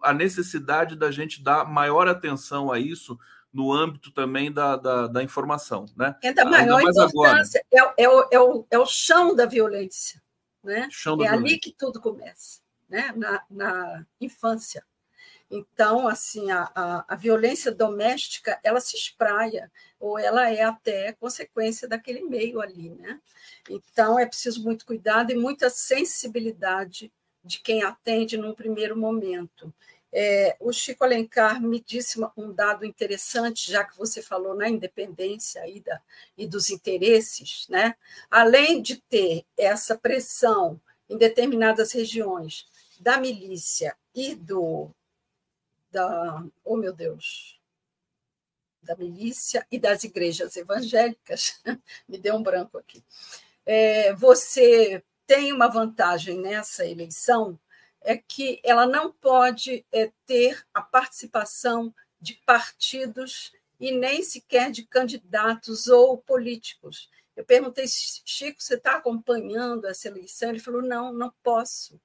a 0.01 0.11
necessidade 0.11 0.95
da 0.95 1.11
gente 1.11 1.43
dar 1.43 1.63
maior 1.63 2.07
atenção 2.07 2.71
a 2.71 2.79
isso 2.79 3.17
no 3.53 3.71
âmbito 3.71 4.11
também 4.11 4.51
da, 4.51 4.75
da, 4.75 5.07
da 5.07 5.23
informação, 5.23 5.85
né? 5.95 6.15
É 6.23 6.33
da 6.33 6.45
maior 6.45 6.81
importância, 6.81 7.63
é, 7.71 8.03
é, 8.03 8.09
o, 8.09 8.27
é, 8.31 8.39
o, 8.39 8.65
é 8.71 8.79
o 8.79 8.85
chão 8.85 9.35
da 9.35 9.45
violência, 9.45 10.21
né? 10.63 10.87
Chão 10.91 11.17
da 11.17 11.25
é 11.25 11.29
violência. 11.29 11.53
ali 11.53 11.59
que 11.59 11.71
tudo 11.77 11.99
começa, 11.99 12.61
né? 12.87 13.13
Na, 13.15 13.43
na 13.49 14.05
infância. 14.19 14.83
Então, 15.51 16.07
assim, 16.07 16.51
a, 16.51 16.69
a, 16.75 17.05
a, 17.07 17.15
violência 17.15 17.71
doméstica, 17.71 18.59
ela 18.63 18.79
se 18.79 18.95
espraia, 18.95 19.71
ou 19.99 20.17
ela 20.19 20.49
é 20.49 20.61
até 20.61 21.13
consequência 21.13 21.87
daquele 21.87 22.21
meio 22.21 22.61
ali, 22.61 22.91
né? 22.91 23.19
Então, 23.67 24.19
é 24.19 24.25
preciso 24.27 24.63
muito 24.63 24.85
cuidado 24.85 25.31
e 25.31 25.35
muita 25.35 25.69
sensibilidade 25.69 27.11
de 27.43 27.59
quem 27.61 27.81
atende 27.83 28.37
num 28.37 28.53
primeiro 28.53 28.95
momento. 28.95 29.73
É, 30.11 30.55
o 30.59 30.71
Chico 30.71 31.03
Alencar 31.03 31.61
me 31.61 31.79
disse 31.79 32.19
um 32.35 32.51
dado 32.51 32.85
interessante, 32.85 33.71
já 33.71 33.83
que 33.83 33.97
você 33.97 34.21
falou 34.21 34.55
na 34.55 34.67
independência 34.69 35.67
e, 35.67 35.79
da, 35.79 36.01
e 36.37 36.47
dos 36.47 36.69
interesses, 36.69 37.67
né? 37.69 37.95
além 38.29 38.81
de 38.81 38.97
ter 39.01 39.45
essa 39.57 39.97
pressão 39.97 40.79
em 41.07 41.17
determinadas 41.17 41.91
regiões 41.91 42.67
da 42.99 43.17
milícia 43.17 43.95
e 44.13 44.35
do 44.35 44.89
da 45.91 46.43
oh 46.63 46.77
meu 46.77 46.93
Deus 46.93 47.59
da 48.81 48.95
milícia 48.95 49.65
e 49.71 49.77
das 49.77 50.03
igrejas 50.03 50.55
evangélicas 50.55 51.61
me 52.07 52.17
deu 52.17 52.35
um 52.35 52.43
branco 52.43 52.77
aqui 52.77 53.03
é, 53.65 54.13
você 54.13 55.03
tem 55.27 55.53
uma 55.53 55.67
vantagem 55.67 56.39
nessa 56.39 56.85
eleição 56.85 57.59
é 58.01 58.17
que 58.17 58.59
ela 58.63 58.87
não 58.87 59.11
pode 59.11 59.85
é, 59.91 60.11
ter 60.25 60.65
a 60.73 60.81
participação 60.81 61.93
de 62.19 62.35
partidos 62.45 63.51
e 63.79 63.91
nem 63.91 64.21
sequer 64.21 64.71
de 64.71 64.83
candidatos 64.83 65.87
ou 65.87 66.17
políticos. 66.17 67.09
Eu 67.35 67.45
perguntei, 67.45 67.85
Chico, 67.87 68.61
você 68.61 68.75
está 68.75 68.97
acompanhando 68.97 69.87
essa 69.87 70.09
eleição? 70.09 70.49
Ele 70.49 70.59
falou, 70.59 70.81
não, 70.81 71.13
não 71.13 71.33
posso. 71.41 71.99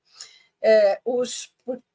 É, 0.62 1.01
os 1.05 1.53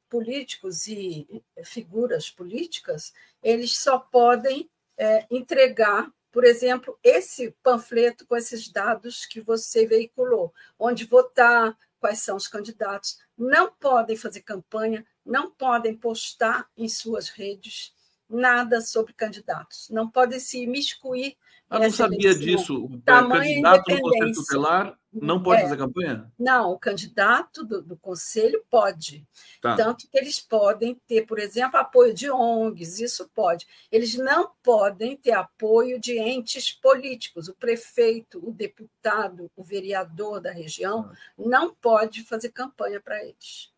políticos 0.09 0.87
e 0.87 1.43
figuras 1.63 2.29
políticas, 2.29 3.13
eles 3.41 3.77
só 3.77 3.99
podem 3.99 4.69
é, 4.97 5.25
entregar, 5.29 6.11
por 6.31 6.43
exemplo, 6.43 6.97
esse 7.03 7.55
panfleto 7.63 8.25
com 8.25 8.35
esses 8.35 8.69
dados 8.69 9.25
que 9.25 9.39
você 9.39 9.85
veiculou, 9.85 10.53
onde 10.77 11.05
votar, 11.05 11.77
quais 11.99 12.19
são 12.19 12.35
os 12.35 12.47
candidatos, 12.47 13.19
não 13.37 13.71
podem 13.71 14.15
fazer 14.15 14.41
campanha, 14.41 15.05
não 15.25 15.51
podem 15.51 15.95
postar 15.95 16.67
em 16.75 16.89
suas 16.89 17.29
redes 17.29 17.93
nada 18.29 18.81
sobre 18.81 19.13
candidatos, 19.13 19.89
não 19.89 20.09
podem 20.09 20.39
se 20.39 20.61
imiscuir. 20.63 21.35
Eu 21.69 21.79
não 21.79 21.91
sabia 21.91 22.31
eleição. 22.31 22.41
disso. 22.41 22.85
O 22.85 23.01
candidato 23.01 23.91
no 23.91 24.01
Conselho 24.01 24.33
Tutelar 24.33 24.98
não 25.11 25.41
pode 25.41 25.61
é. 25.61 25.63
fazer 25.63 25.77
campanha? 25.77 26.31
Não, 26.37 26.71
o 26.71 26.79
candidato 26.79 27.63
do, 27.63 27.81
do 27.81 27.97
conselho 27.97 28.63
pode. 28.69 29.27
Tá. 29.59 29.75
Tanto 29.75 30.07
que 30.07 30.17
eles 30.17 30.39
podem 30.39 30.93
ter, 31.07 31.25
por 31.25 31.39
exemplo, 31.39 31.79
apoio 31.79 32.13
de 32.13 32.29
ONGs, 32.29 32.99
isso 32.99 33.27
pode. 33.33 33.67
Eles 33.91 34.15
não 34.15 34.51
podem 34.61 35.17
ter 35.17 35.31
apoio 35.31 35.99
de 35.99 36.17
entes 36.19 36.71
políticos. 36.71 37.47
O 37.47 37.55
prefeito, 37.55 38.39
o 38.47 38.51
deputado, 38.51 39.49
o 39.55 39.63
vereador 39.63 40.39
da 40.39 40.51
região 40.51 41.09
ah. 41.11 41.15
não 41.37 41.73
pode 41.73 42.23
fazer 42.23 42.49
campanha 42.49 43.01
para 43.01 43.23
eles, 43.23 43.73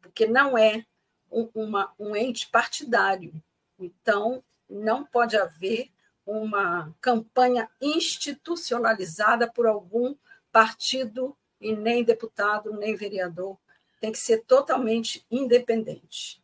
porque 0.00 0.26
não 0.26 0.56
é 0.56 0.86
um, 1.30 1.48
uma, 1.52 1.92
um 1.98 2.14
ente 2.14 2.48
partidário. 2.48 3.34
Então, 3.78 4.42
não 4.70 5.04
pode 5.04 5.36
haver 5.36 5.90
uma 6.24 6.92
campanha 7.00 7.68
institucionalizada 7.80 9.50
por 9.50 9.66
algum 9.66 10.14
partido 10.56 11.36
e 11.60 11.76
nem 11.76 12.02
deputado, 12.02 12.72
nem 12.72 12.96
vereador. 12.96 13.58
Tem 14.00 14.10
que 14.10 14.18
ser 14.18 14.42
totalmente 14.46 15.22
independente. 15.30 16.42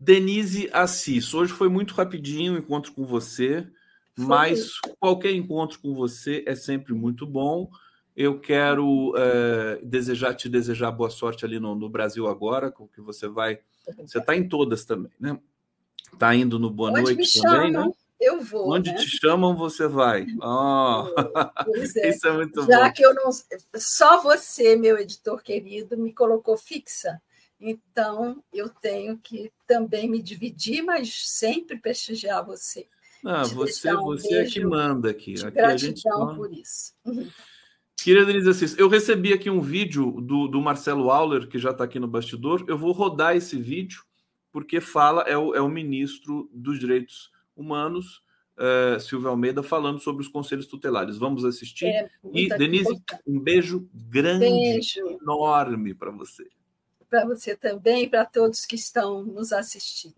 Denise 0.00 0.70
Assis, 0.72 1.34
hoje 1.34 1.52
foi 1.52 1.68
muito 1.68 1.92
rapidinho 1.92 2.54
o 2.54 2.58
encontro 2.58 2.92
com 2.92 3.04
você, 3.04 3.66
foi. 4.14 4.24
mas 4.24 4.80
qualquer 4.98 5.32
encontro 5.32 5.78
com 5.80 5.94
você 5.94 6.44
é 6.46 6.54
sempre 6.54 6.94
muito 6.94 7.26
bom. 7.26 7.70
Eu 8.16 8.40
quero 8.40 9.12
é, 9.18 9.80
desejar 9.82 10.32
te 10.32 10.48
desejar 10.48 10.90
boa 10.90 11.10
sorte 11.10 11.44
ali 11.44 11.60
no, 11.60 11.74
no 11.74 11.90
Brasil 11.90 12.26
agora, 12.26 12.70
com 12.70 12.88
que 12.88 13.02
você 13.02 13.28
vai. 13.28 13.60
Você 13.98 14.16
está 14.16 14.34
em 14.34 14.48
todas 14.48 14.86
também, 14.86 15.12
né? 15.20 15.38
Está 16.10 16.34
indo 16.34 16.58
no 16.58 16.70
Boa 16.70 16.90
Onde 16.90 17.02
Noite 17.02 17.42
também, 17.42 17.70
né? 17.70 17.92
Eu 18.20 18.40
vou. 18.40 18.72
Onde 18.72 18.90
né? 18.90 18.96
te 18.96 19.06
chamam, 19.06 19.54
você 19.56 19.86
vai. 19.86 20.26
Oh. 20.42 21.06
É. 21.96 22.08
Isso 22.08 22.26
é 22.26 22.32
muito 22.32 22.60
Já 22.62 22.66
bom. 22.66 22.72
Já 22.72 22.90
que 22.90 23.04
eu 23.04 23.14
não. 23.14 23.30
Só 23.74 24.22
você, 24.22 24.76
meu 24.76 24.98
editor 24.98 25.42
querido, 25.42 25.96
me 25.96 26.12
colocou 26.12 26.56
fixa. 26.56 27.20
Então, 27.60 28.42
eu 28.52 28.68
tenho 28.68 29.18
que 29.18 29.50
também 29.66 30.08
me 30.08 30.20
dividir, 30.20 30.82
mas 30.82 31.30
sempre 31.30 31.78
prestigiar 31.78 32.44
você. 32.44 32.86
Ah, 33.24 33.42
você, 33.44 33.94
um 33.94 34.02
você 34.02 34.34
é 34.34 34.44
que 34.44 34.64
manda 34.64 35.10
aqui. 35.10 35.34
De 35.34 35.46
aqui 35.46 35.56
gratidão 35.56 36.36
por 36.36 36.52
isso. 36.52 36.94
Querida 37.96 38.26
Denise 38.26 38.50
Assis, 38.50 38.78
eu 38.78 38.88
recebi 38.88 39.32
aqui 39.32 39.50
um 39.50 39.60
vídeo 39.60 40.20
do, 40.20 40.46
do 40.46 40.60
Marcelo 40.60 41.10
Auler, 41.10 41.48
que 41.48 41.58
já 41.58 41.70
está 41.70 41.84
aqui 41.84 41.98
no 41.98 42.06
bastidor. 42.06 42.64
Eu 42.68 42.78
vou 42.78 42.92
rodar 42.92 43.34
esse 43.34 43.56
vídeo, 43.56 44.04
porque 44.52 44.80
fala, 44.80 45.22
é 45.22 45.36
o, 45.36 45.54
é 45.54 45.60
o 45.60 45.68
ministro 45.68 46.48
dos 46.52 46.78
Direitos 46.78 47.32
Humanos, 47.56 48.22
uh, 48.56 49.00
Silvio 49.00 49.28
Almeida, 49.28 49.62
falando 49.62 49.98
sobre 49.98 50.22
os 50.22 50.28
conselhos 50.28 50.66
tutelares. 50.66 51.16
Vamos 51.16 51.44
assistir. 51.44 51.86
É, 51.86 52.10
e, 52.32 52.48
Denise, 52.48 52.84
coisa. 52.84 53.22
um 53.26 53.40
beijo 53.40 53.88
grande, 53.92 54.40
beijo. 54.40 55.00
enorme 55.22 55.94
para 55.94 56.10
você. 56.10 56.46
Para 57.08 57.24
você 57.24 57.56
também 57.56 58.04
e 58.04 58.08
para 58.08 58.24
todos 58.24 58.66
que 58.66 58.74
estão 58.74 59.22
nos 59.22 59.52
assistindo. 59.52 60.14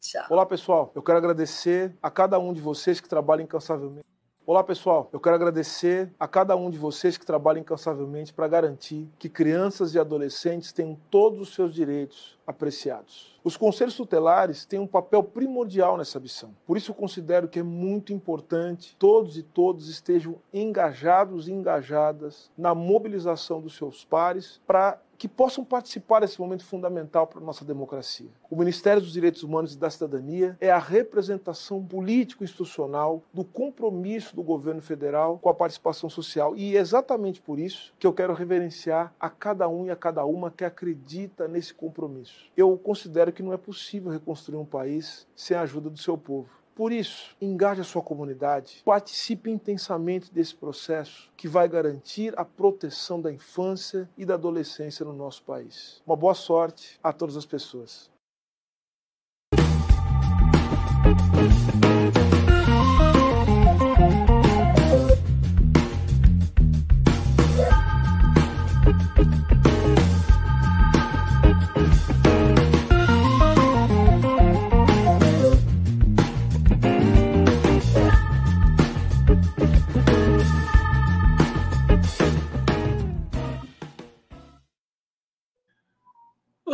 Tchau. 0.00 0.26
Olá, 0.30 0.46
pessoal. 0.46 0.92
Eu 0.94 1.02
quero 1.02 1.18
agradecer 1.18 1.96
a 2.02 2.10
cada 2.10 2.38
um 2.38 2.52
de 2.52 2.60
vocês 2.60 3.00
que 3.00 3.08
trabalha 3.08 3.42
incansavelmente 3.42 4.06
Olá 4.50 4.64
pessoal, 4.64 5.10
eu 5.12 5.20
quero 5.20 5.36
agradecer 5.36 6.10
a 6.18 6.26
cada 6.26 6.56
um 6.56 6.70
de 6.70 6.78
vocês 6.78 7.18
que 7.18 7.26
trabalha 7.26 7.58
incansavelmente 7.58 8.32
para 8.32 8.48
garantir 8.48 9.06
que 9.18 9.28
crianças 9.28 9.94
e 9.94 9.98
adolescentes 9.98 10.72
tenham 10.72 10.98
todos 11.10 11.38
os 11.38 11.54
seus 11.54 11.74
direitos 11.74 12.38
apreciados. 12.46 13.38
Os 13.44 13.58
conselhos 13.58 13.94
tutelares 13.94 14.64
têm 14.64 14.80
um 14.80 14.86
papel 14.86 15.22
primordial 15.22 15.98
nessa 15.98 16.18
missão. 16.18 16.56
Por 16.66 16.78
isso 16.78 16.92
eu 16.92 16.94
considero 16.94 17.46
que 17.46 17.58
é 17.58 17.62
muito 17.62 18.10
importante 18.10 18.96
todos 18.98 19.36
e 19.36 19.42
todas 19.42 19.86
estejam 19.88 20.36
engajados 20.50 21.46
e 21.46 21.52
engajadas 21.52 22.50
na 22.56 22.74
mobilização 22.74 23.60
dos 23.60 23.76
seus 23.76 24.02
pares 24.02 24.62
para 24.66 24.98
que 25.18 25.26
possam 25.26 25.64
participar 25.64 26.20
desse 26.20 26.40
momento 26.40 26.64
fundamental 26.64 27.26
para 27.26 27.40
a 27.40 27.44
nossa 27.44 27.64
democracia. 27.64 28.28
O 28.48 28.56
Ministério 28.56 29.02
dos 29.02 29.12
Direitos 29.12 29.42
Humanos 29.42 29.74
e 29.74 29.78
da 29.78 29.90
Cidadania 29.90 30.56
é 30.60 30.70
a 30.70 30.78
representação 30.78 31.84
político-institucional 31.84 33.22
do 33.34 33.44
compromisso 33.44 34.36
do 34.36 34.42
governo 34.42 34.80
federal 34.80 35.38
com 35.38 35.48
a 35.48 35.54
participação 35.54 36.08
social. 36.08 36.56
E 36.56 36.76
é 36.76 36.80
exatamente 36.80 37.40
por 37.40 37.58
isso 37.58 37.92
que 37.98 38.06
eu 38.06 38.12
quero 38.12 38.32
reverenciar 38.32 39.12
a 39.18 39.28
cada 39.28 39.68
um 39.68 39.86
e 39.86 39.90
a 39.90 39.96
cada 39.96 40.24
uma 40.24 40.50
que 40.50 40.64
acredita 40.64 41.48
nesse 41.48 41.74
compromisso. 41.74 42.50
Eu 42.56 42.78
considero 42.78 43.32
que 43.32 43.42
não 43.42 43.52
é 43.52 43.56
possível 43.56 44.12
reconstruir 44.12 44.56
um 44.56 44.64
país 44.64 45.26
sem 45.34 45.56
a 45.56 45.62
ajuda 45.62 45.90
do 45.90 45.98
seu 45.98 46.16
povo. 46.16 46.57
Por 46.78 46.92
isso, 46.92 47.34
engaje 47.40 47.80
a 47.80 47.84
sua 47.84 48.00
comunidade, 48.00 48.82
participe 48.84 49.50
intensamente 49.50 50.32
desse 50.32 50.54
processo 50.54 51.28
que 51.36 51.48
vai 51.48 51.68
garantir 51.68 52.32
a 52.38 52.44
proteção 52.44 53.20
da 53.20 53.32
infância 53.32 54.08
e 54.16 54.24
da 54.24 54.34
adolescência 54.34 55.04
no 55.04 55.12
nosso 55.12 55.42
país. 55.42 56.00
Uma 56.06 56.14
boa 56.14 56.34
sorte 56.34 56.96
a 57.02 57.12
todas 57.12 57.36
as 57.36 57.44
pessoas. 57.44 58.08
Thank 69.14 69.52
you. 69.52 69.67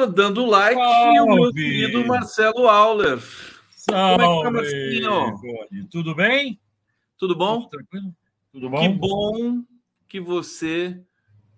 Dando 0.06 0.46
like 0.46 0.80
Salve. 0.80 1.20
o 1.20 1.34
meu 1.34 1.52
querido 1.52 2.06
Marcelo 2.06 2.68
Auler. 2.68 3.18
Salve. 3.70 4.24
Como 4.24 4.58
é 4.58 4.62
que 4.62 5.00
tá, 5.02 5.86
Tudo 5.90 6.14
bem? 6.14 6.60
Tudo 7.18 7.34
bom? 7.36 7.68
Tudo, 7.68 8.14
Tudo 8.52 8.70
bom? 8.70 8.80
Que 8.80 8.88
bom 8.88 9.64
que 10.08 10.20
você 10.20 11.00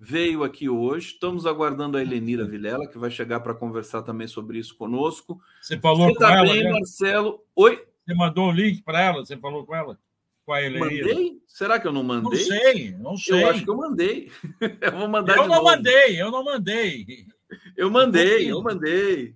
veio 0.01 0.45
aqui 0.45 0.69
hoje. 0.69 1.09
Estamos 1.09 1.47
aguardando 1.47 1.97
a 1.97 2.03
Helenira 2.03 2.45
Vilela, 2.45 2.87
que 2.89 2.99
vai 2.99 3.11
chegar 3.11 3.41
para 3.41 3.55
conversar 3.55 4.03
também 4.03 4.27
sobre 4.27 4.59
isso 4.59 4.77
conosco. 4.77 5.41
Você 5.61 5.79
falou 5.79 6.09
você 6.09 6.15
com 6.15 6.21
tá 6.21 6.33
ela? 6.39 6.53
Bem, 6.53 6.65
né? 6.65 6.73
Marcelo? 6.73 7.45
Oi? 7.55 7.85
Você 8.05 8.15
mandou 8.15 8.49
o 8.49 8.53
link 8.53 8.83
para 8.83 9.01
ela? 9.01 9.25
Você 9.25 9.37
falou 9.37 9.65
com 9.67 9.75
ela? 9.75 9.99
Com 10.45 10.53
a 10.53 10.63
Helenira? 10.63 11.09
Mandei? 11.09 11.39
Será 11.47 11.81
que 11.81 11.89
eu 11.89 11.93
não 11.93 12.05
mandei? 12.05 12.39
Não 12.39 12.47
sei, 12.47 12.93
não 12.93 13.17
sei. 13.17 13.43
Eu 13.43 13.51
acho 13.51 13.65
que 13.65 13.71
eu 13.71 13.77
mandei. 13.77 14.31
eu 14.81 14.93
vou 14.93 15.09
mandar 15.09 15.37
Eu 15.37 15.43
não 15.43 15.57
novo. 15.57 15.65
mandei, 15.65 16.23
eu 16.23 16.31
não 16.31 16.45
mandei. 16.45 17.27
Eu 17.77 17.91
mandei, 17.91 18.51
eu 18.51 18.63
mandei. 18.63 19.35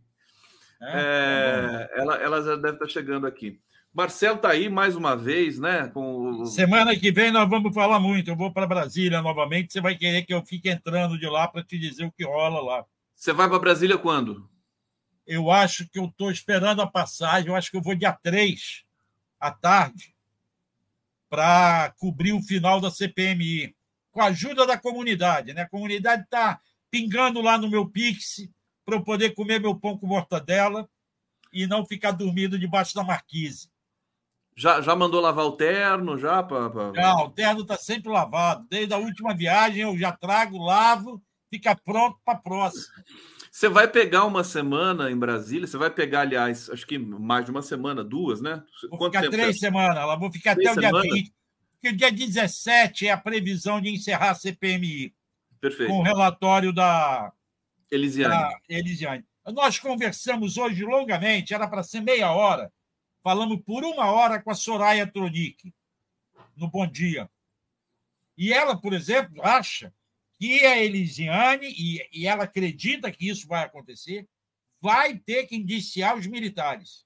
É, 0.82 1.88
é, 1.94 2.00
ela, 2.00 2.16
ela 2.16 2.42
já 2.42 2.56
deve 2.56 2.74
estar 2.74 2.88
chegando 2.88 3.26
aqui. 3.26 3.60
Marcelo 3.92 4.36
está 4.36 4.50
aí 4.50 4.68
mais 4.68 4.94
uma 4.94 5.16
vez, 5.16 5.58
né? 5.58 5.88
Com... 5.88 6.44
Semana 6.46 6.96
que 6.96 7.10
vem 7.10 7.32
nós 7.32 7.48
vamos 7.48 7.74
falar 7.74 7.98
muito. 7.98 8.30
Eu 8.30 8.36
vou 8.36 8.52
para 8.52 8.66
Brasília 8.66 9.20
novamente. 9.20 9.72
Você 9.72 9.80
vai 9.80 9.96
querer 9.96 10.22
que 10.22 10.32
eu 10.32 10.44
fique 10.46 10.70
entrando 10.70 11.18
de 11.18 11.26
lá 11.26 11.48
para 11.48 11.64
te 11.64 11.76
dizer 11.78 12.04
o 12.04 12.12
que 12.12 12.24
rola 12.24 12.60
lá. 12.60 12.84
Você 13.14 13.32
vai 13.32 13.48
para 13.48 13.58
Brasília 13.58 13.98
quando? 13.98 14.48
Eu 15.26 15.50
acho 15.50 15.88
que 15.88 15.98
eu 15.98 16.04
estou 16.04 16.30
esperando 16.30 16.80
a 16.80 16.86
passagem. 16.86 17.48
Eu 17.48 17.56
acho 17.56 17.70
que 17.70 17.76
eu 17.76 17.82
vou 17.82 17.96
dia 17.96 18.12
3 18.12 18.84
à 19.40 19.50
tarde 19.50 20.14
para 21.28 21.92
cobrir 21.98 22.32
o 22.32 22.42
final 22.42 22.80
da 22.80 22.90
CPMI. 22.90 23.74
Com 24.12 24.20
a 24.20 24.26
ajuda 24.26 24.66
da 24.66 24.78
comunidade, 24.78 25.52
né? 25.52 25.62
A 25.62 25.68
comunidade 25.68 26.22
está 26.22 26.60
pingando 26.90 27.40
lá 27.40 27.56
no 27.56 27.70
meu 27.70 27.88
Pix 27.88 28.48
para 28.84 28.96
eu 28.96 29.04
poder 29.04 29.34
comer 29.34 29.60
meu 29.60 29.74
pão 29.74 29.96
com 29.96 30.06
mortadela 30.06 30.88
e 31.52 31.66
não 31.66 31.86
ficar 31.86 32.12
dormindo 32.12 32.58
debaixo 32.58 32.94
da 32.94 33.04
marquise. 33.04 33.70
Já, 34.56 34.80
já 34.80 34.94
mandou 34.94 35.20
lavar 35.20 35.46
o 35.46 35.52
terno? 35.52 36.18
Já, 36.18 36.42
pra, 36.42 36.68
pra... 36.68 36.92
Já, 36.94 37.14
o 37.16 37.30
terno 37.30 37.62
está 37.62 37.76
sempre 37.76 38.10
lavado. 38.10 38.66
Desde 38.68 38.92
a 38.92 38.98
última 38.98 39.34
viagem 39.34 39.82
eu 39.82 39.96
já 39.96 40.12
trago, 40.12 40.58
lavo, 40.58 41.22
fica 41.48 41.74
pronto 41.74 42.18
para 42.24 42.34
a 42.34 42.40
próxima. 42.40 43.04
Você 43.50 43.68
vai 43.68 43.88
pegar 43.88 44.24
uma 44.26 44.44
semana 44.44 45.10
em 45.10 45.16
Brasília? 45.16 45.66
Você 45.66 45.76
vai 45.76 45.90
pegar, 45.90 46.20
aliás, 46.20 46.70
acho 46.70 46.86
que 46.86 46.98
mais 46.98 47.44
de 47.44 47.50
uma 47.50 47.62
semana, 47.62 48.04
duas, 48.04 48.40
né? 48.40 48.62
Vou 48.88 48.98
Quanto 48.98 49.16
ficar 49.16 49.28
três 49.28 49.56
você... 49.56 49.66
semanas. 49.66 49.96
Ela 49.96 50.16
vou 50.16 50.30
ficar 50.30 50.54
três 50.54 50.76
até 50.76 50.88
o 50.88 51.02
dia 51.02 51.12
20. 51.14 51.34
Porque 51.72 51.88
o 51.88 51.96
dia 51.96 52.12
17 52.12 53.06
é 53.06 53.12
a 53.12 53.16
previsão 53.16 53.80
de 53.80 53.88
encerrar 53.88 54.30
a 54.30 54.34
CPMI. 54.34 55.14
Perfeito. 55.60 55.90
com 55.90 55.98
o 55.98 56.02
relatório 56.02 56.72
da 56.72 57.32
Elisiane. 57.90 58.34
Da 58.34 58.60
Elisiane. 58.68 59.24
Nós 59.46 59.78
conversamos 59.78 60.56
hoje 60.56 60.84
longamente, 60.84 61.52
era 61.52 61.68
para 61.68 61.82
ser 61.82 62.00
meia 62.00 62.32
hora. 62.32 62.72
Falamos 63.22 63.60
por 63.64 63.84
uma 63.84 64.06
hora 64.10 64.40
com 64.40 64.50
a 64.50 64.54
Soraya 64.54 65.06
Tronic, 65.06 65.74
no 66.56 66.68
Bom 66.68 66.86
Dia. 66.86 67.28
E 68.36 68.52
ela, 68.52 68.80
por 68.80 68.92
exemplo, 68.92 69.42
acha 69.44 69.92
que 70.38 70.64
a 70.64 70.78
Elisiane, 70.78 71.66
e, 71.68 72.08
e 72.12 72.26
ela 72.26 72.44
acredita 72.44 73.12
que 73.12 73.28
isso 73.28 73.46
vai 73.46 73.64
acontecer, 73.64 74.26
vai 74.80 75.18
ter 75.18 75.46
que 75.46 75.56
indiciar 75.56 76.16
os 76.16 76.26
militares. 76.26 77.04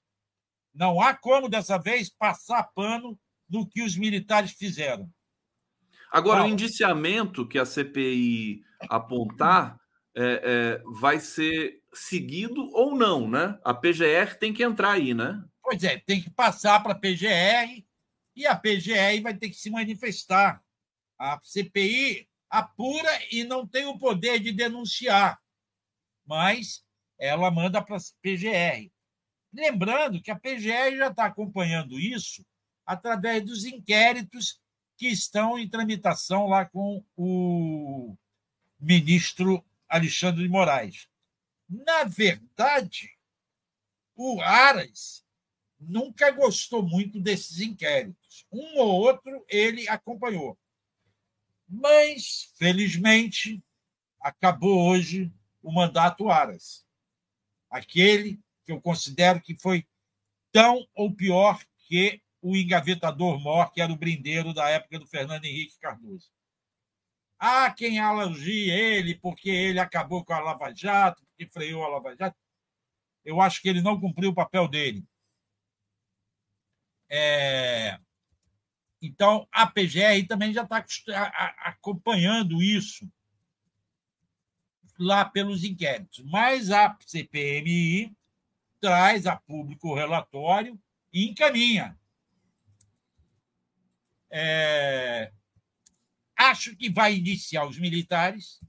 Não 0.73 1.01
há 1.01 1.13
como, 1.13 1.49
dessa 1.49 1.77
vez, 1.77 2.09
passar 2.09 2.63
pano 2.73 3.19
no 3.49 3.67
que 3.67 3.81
os 3.81 3.97
militares 3.97 4.51
fizeram. 4.51 5.11
Agora, 6.15 6.45
o 6.45 6.47
indiciamento 6.47 7.45
que 7.45 7.59
a 7.59 7.65
CPI 7.65 8.63
apontar 8.89 9.77
é, 10.15 10.23
é, 10.23 10.83
vai 10.97 11.19
ser 11.19 11.81
seguido 11.93 12.69
ou 12.71 12.95
não, 12.95 13.29
né? 13.29 13.59
A 13.65 13.73
PGR 13.73 14.37
tem 14.39 14.53
que 14.53 14.63
entrar 14.63 14.91
aí, 14.91 15.13
né? 15.13 15.43
Pois 15.61 15.83
é, 15.83 15.97
tem 15.97 16.21
que 16.21 16.29
passar 16.29 16.81
para 16.81 16.93
a 16.93 16.97
PGR 16.97 17.85
e 18.33 18.47
a 18.47 18.55
PGR 18.55 19.21
vai 19.21 19.33
ter 19.35 19.49
que 19.49 19.57
se 19.57 19.69
manifestar. 19.69 20.63
A 21.19 21.37
CPI 21.43 22.29
apura 22.49 23.11
e 23.29 23.43
não 23.43 23.67
tem 23.67 23.85
o 23.85 23.97
poder 23.97 24.39
de 24.39 24.53
denunciar, 24.53 25.37
mas 26.25 26.81
ela 27.19 27.51
manda 27.51 27.81
para 27.81 27.97
a 27.97 28.01
PGR. 28.21 28.89
Lembrando 29.53 30.21
que 30.21 30.31
a 30.31 30.39
PGR 30.39 30.95
já 30.97 31.07
está 31.07 31.25
acompanhando 31.25 31.99
isso 31.99 32.45
através 32.85 33.43
dos 33.43 33.65
inquéritos 33.65 34.61
que 34.97 35.07
estão 35.07 35.57
em 35.57 35.67
tramitação 35.67 36.47
lá 36.47 36.65
com 36.65 37.03
o 37.15 38.15
ministro 38.79 39.63
Alexandre 39.87 40.43
de 40.43 40.49
Moraes. 40.49 41.09
Na 41.67 42.03
verdade, 42.03 43.17
o 44.15 44.41
Aras 44.41 45.25
nunca 45.79 46.31
gostou 46.31 46.81
muito 46.81 47.19
desses 47.19 47.59
inquéritos. 47.59 48.45
Um 48.51 48.79
ou 48.79 49.01
outro 49.01 49.45
ele 49.49 49.87
acompanhou. 49.87 50.57
Mas, 51.67 52.53
felizmente, 52.57 53.63
acabou 54.19 54.89
hoje 54.89 55.31
o 55.61 55.71
mandato 55.71 56.29
Aras. 56.29 56.85
Aquele 57.69 58.39
que 58.63 58.71
eu 58.71 58.79
considero 58.79 59.41
que 59.41 59.55
foi 59.55 59.85
tão 60.51 60.87
ou 60.93 61.13
pior 61.13 61.61
que 61.79 62.21
o 62.45 62.55
engavetador 62.55 63.39
Mor, 63.39 63.71
que 63.71 63.81
era 63.81 63.91
o 63.91 63.97
brindeiro 63.97 64.53
da 64.53 64.69
época 64.69 64.99
do 64.99 65.07
Fernando 65.07 65.45
Henrique 65.45 65.79
Cardoso. 65.79 66.29
Há 67.39 67.71
quem 67.71 67.97
alogie 67.97 68.69
ele 68.69 69.15
porque 69.15 69.49
ele 69.49 69.79
acabou 69.79 70.23
com 70.23 70.31
a 70.31 70.39
Lava 70.39 70.71
Jato, 70.71 71.25
porque 71.25 71.51
freou 71.51 71.83
a 71.83 71.87
Lava 71.87 72.15
Jato. 72.15 72.37
Eu 73.23 73.41
acho 73.41 73.59
que 73.59 73.67
ele 73.67 73.81
não 73.81 73.99
cumpriu 73.99 74.29
o 74.29 74.35
papel 74.35 74.67
dele. 74.67 75.03
É... 77.09 77.99
Então, 79.01 79.47
a 79.51 79.65
PGR 79.65 80.27
também 80.27 80.53
já 80.53 80.61
está 80.61 80.85
acompanhando 81.63 82.61
isso 82.61 83.11
lá 84.99 85.25
pelos 85.25 85.63
inquéritos. 85.63 86.23
Mas 86.25 86.69
a 86.69 86.95
CPMI 87.07 88.15
traz 88.79 89.25
a 89.25 89.35
público 89.35 89.89
o 89.89 89.95
relatório 89.95 90.79
e 91.11 91.27
encaminha 91.27 91.97
é, 94.29 95.31
acho 96.35 96.75
que 96.75 96.89
vai 96.89 97.15
iniciar 97.15 97.65
os 97.65 97.77
militares. 97.77 98.59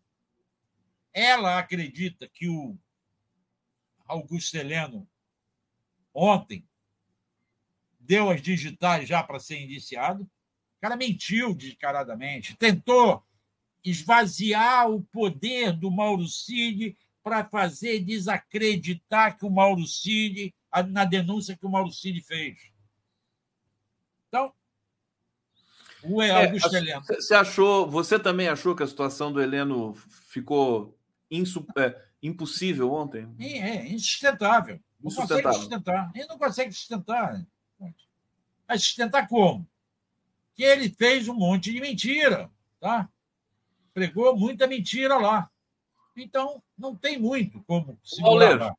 Ela 1.12 1.58
acredita 1.58 2.28
que 2.28 2.48
o 2.48 2.78
Augusto 4.06 4.56
Heleno, 4.56 5.08
ontem, 6.12 6.66
deu 7.98 8.30
as 8.30 8.40
digitais 8.40 9.08
já 9.08 9.22
para 9.22 9.40
ser 9.40 9.60
iniciado. 9.60 10.22
O 10.22 10.80
cara 10.80 10.96
mentiu 10.96 11.54
descaradamente, 11.54 12.56
tentou 12.56 13.24
esvaziar 13.82 14.90
o 14.90 15.02
poder 15.02 15.72
do 15.72 15.90
Mauro 15.90 16.26
Cid 16.26 16.96
para 17.22 17.44
fazer 17.44 18.00
desacreditar 18.00 19.36
que 19.36 19.44
o 19.44 19.50
Mauro 19.50 19.86
Cid, 19.86 20.54
na 20.90 21.04
denúncia 21.04 21.56
que 21.56 21.66
o 21.66 21.70
Mauro 21.70 21.90
Cid 21.90 22.20
fez. 22.20 22.72
Então, 24.28 24.52
o 26.08 26.22
é, 26.22 26.30
Augusto 26.30 26.74
é, 26.74 26.78
Heleno. 26.78 27.02
Você 27.04 27.34
achou, 27.34 27.88
você 27.88 28.18
também 28.18 28.48
achou 28.48 28.74
que 28.74 28.82
a 28.82 28.86
situação 28.86 29.32
do 29.32 29.40
Heleno 29.40 29.94
ficou 29.94 30.96
insu, 31.30 31.66
é, 31.76 32.00
impossível 32.22 32.92
ontem? 32.92 33.28
É, 33.38 33.58
é 33.58 33.88
insustentável. 33.88 34.80
Não 35.00 35.12
consegue 35.12 35.52
sustentar. 35.52 36.10
Ele 36.14 36.26
não 36.26 36.38
consegue 36.38 36.72
sustentar. 36.72 37.46
Vai 38.66 38.78
sustentar 38.78 39.28
como? 39.28 39.66
Que 40.54 40.64
ele 40.64 40.88
fez 40.88 41.28
um 41.28 41.34
monte 41.34 41.72
de 41.72 41.80
mentira, 41.80 42.50
tá? 42.80 43.08
Pregou 43.94 44.36
muita 44.36 44.66
mentira 44.66 45.16
lá. 45.16 45.48
Então, 46.16 46.62
não 46.76 46.96
tem 46.96 47.18
muito 47.18 47.62
como 47.64 47.98
segurar. 48.02 48.74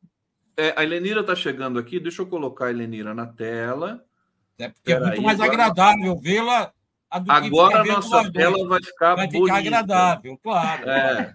É, 0.57 0.73
a 0.75 0.83
Helenira 0.83 1.21
está 1.21 1.35
chegando 1.35 1.77
aqui. 1.77 1.99
Deixa 1.99 2.23
eu 2.23 2.27
colocar 2.27 2.65
a 2.65 2.69
Helenira 2.71 3.13
na 3.13 3.27
tela. 3.27 4.03
É 4.57 4.69
porque 4.69 4.91
Pera 4.91 4.99
é 4.99 5.07
muito 5.07 5.19
aí, 5.19 5.25
mais 5.25 5.39
agradável 5.39 6.17
vê-la 6.17 6.73
Agora 7.09 7.81
a 7.81 7.85
nossa 7.85 8.31
tela 8.31 8.67
vai 8.67 8.81
ficar 8.83 9.15
Vai 9.15 9.27
ficar 9.27 9.39
bonita. 9.39 9.57
agradável, 9.57 10.37
claro. 10.43 10.89
É, 10.89 11.33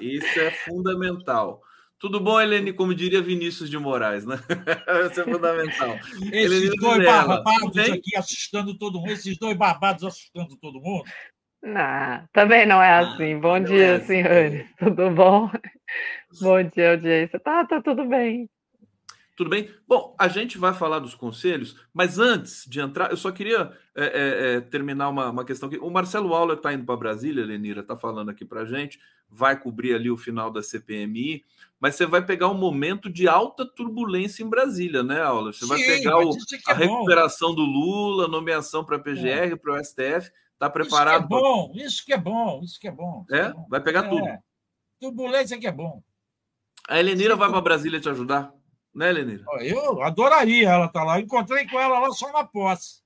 isso 0.00 0.40
é 0.40 0.50
fundamental. 0.50 1.60
Tudo 1.98 2.20
bom, 2.20 2.40
Helene? 2.40 2.72
Como 2.72 2.94
diria 2.94 3.22
Vinícius 3.22 3.70
de 3.70 3.78
Moraes, 3.78 4.26
né? 4.26 4.36
Isso 5.10 5.20
é 5.22 5.24
fundamental. 5.24 5.98
Esses 6.30 6.76
dois 6.76 7.02
barbados 7.02 7.78
aqui 7.78 8.16
assustando 8.16 8.76
todo 8.76 8.98
mundo, 8.98 9.10
esses 9.10 9.38
dois 9.38 9.56
barbados 9.56 10.04
assustando 10.04 10.54
todo 10.56 10.82
mundo. 10.82 11.04
Não, 11.62 12.28
também 12.30 12.66
não 12.66 12.82
é 12.82 12.90
ah, 12.90 12.98
assim. 12.98 13.38
Bom 13.38 13.58
não 13.58 13.64
dia, 13.64 13.84
é 13.86 13.94
assim. 13.94 14.06
senhores. 14.06 14.66
Tudo 14.78 15.10
bom? 15.10 15.50
Bom 16.42 16.62
dia, 16.64 16.90
audiência. 16.90 17.40
Tá, 17.40 17.64
tá 17.64 17.80
tudo 17.80 18.04
bem. 18.06 18.50
Tudo 19.36 19.50
bem? 19.50 19.68
Bom, 19.86 20.14
a 20.18 20.28
gente 20.28 20.56
vai 20.58 20.72
falar 20.72 21.00
dos 21.00 21.14
conselhos, 21.14 21.76
mas 21.92 22.20
antes 22.20 22.64
de 22.68 22.80
entrar, 22.80 23.10
eu 23.10 23.16
só 23.16 23.32
queria 23.32 23.72
é, 23.96 24.04
é, 24.04 24.54
é 24.54 24.60
terminar 24.60 25.08
uma, 25.08 25.30
uma, 25.30 25.44
questão 25.44 25.68
aqui. 25.68 25.76
O 25.78 25.90
Marcelo 25.90 26.32
Auler 26.32 26.56
está 26.56 26.72
indo 26.72 26.84
para 26.84 26.96
Brasília, 26.96 27.44
Lenira, 27.44 27.80
está 27.80 27.96
falando 27.96 28.30
aqui 28.30 28.44
para 28.44 28.60
a 28.60 28.64
gente, 28.64 29.00
vai 29.28 29.58
cobrir 29.58 29.92
ali 29.92 30.08
o 30.08 30.16
final 30.16 30.52
da 30.52 30.62
CPMI, 30.62 31.44
mas 31.80 31.96
você 31.96 32.06
vai 32.06 32.24
pegar 32.24 32.48
um 32.48 32.56
momento 32.56 33.10
de 33.10 33.26
alta 33.26 33.66
turbulência 33.66 34.44
em 34.44 34.48
Brasília, 34.48 35.02
né, 35.02 35.20
Auler? 35.20 35.52
Você 35.52 35.64
Sim, 35.64 35.68
vai 35.68 35.78
pegar 35.78 36.18
o, 36.18 36.30
a 36.68 36.72
é 36.72 36.74
recuperação 36.74 37.52
do 37.52 37.62
Lula, 37.62 38.28
nomeação 38.28 38.84
para 38.84 38.96
a 38.96 39.00
PGR, 39.00 39.56
para 39.60 39.74
o 39.74 39.84
STF, 39.84 40.30
está 40.52 40.70
preparado? 40.70 41.24
Isso 41.24 41.26
que 41.26 41.32
é 41.34 41.38
bom, 41.40 41.72
isso 41.74 42.04
que 42.04 42.12
é 42.12 42.18
bom, 42.18 42.60
isso 42.62 42.80
que 42.80 42.88
é 42.88 42.92
bom. 42.92 43.26
É? 43.32 43.52
Bom. 43.52 43.66
Vai 43.68 43.80
pegar 43.80 44.04
tudo. 44.04 44.28
Turbulência 45.00 45.58
que 45.58 45.66
é 45.66 45.72
bom. 45.72 46.00
A 46.88 47.00
Helenira 47.00 47.34
vai 47.34 47.50
para 47.50 47.60
Brasília 47.60 47.98
te 47.98 48.08
ajudar? 48.08 48.52
Né, 48.94 49.10
Lenira? 49.10 49.44
Eu 49.60 50.02
adoraria 50.02 50.70
ela 50.70 50.86
estar 50.86 51.00
tá 51.00 51.04
lá. 51.04 51.20
encontrei 51.20 51.66
com 51.66 51.80
ela 51.80 51.98
lá 51.98 52.10
só 52.10 52.32
na 52.32 52.44
posse. 52.44 53.02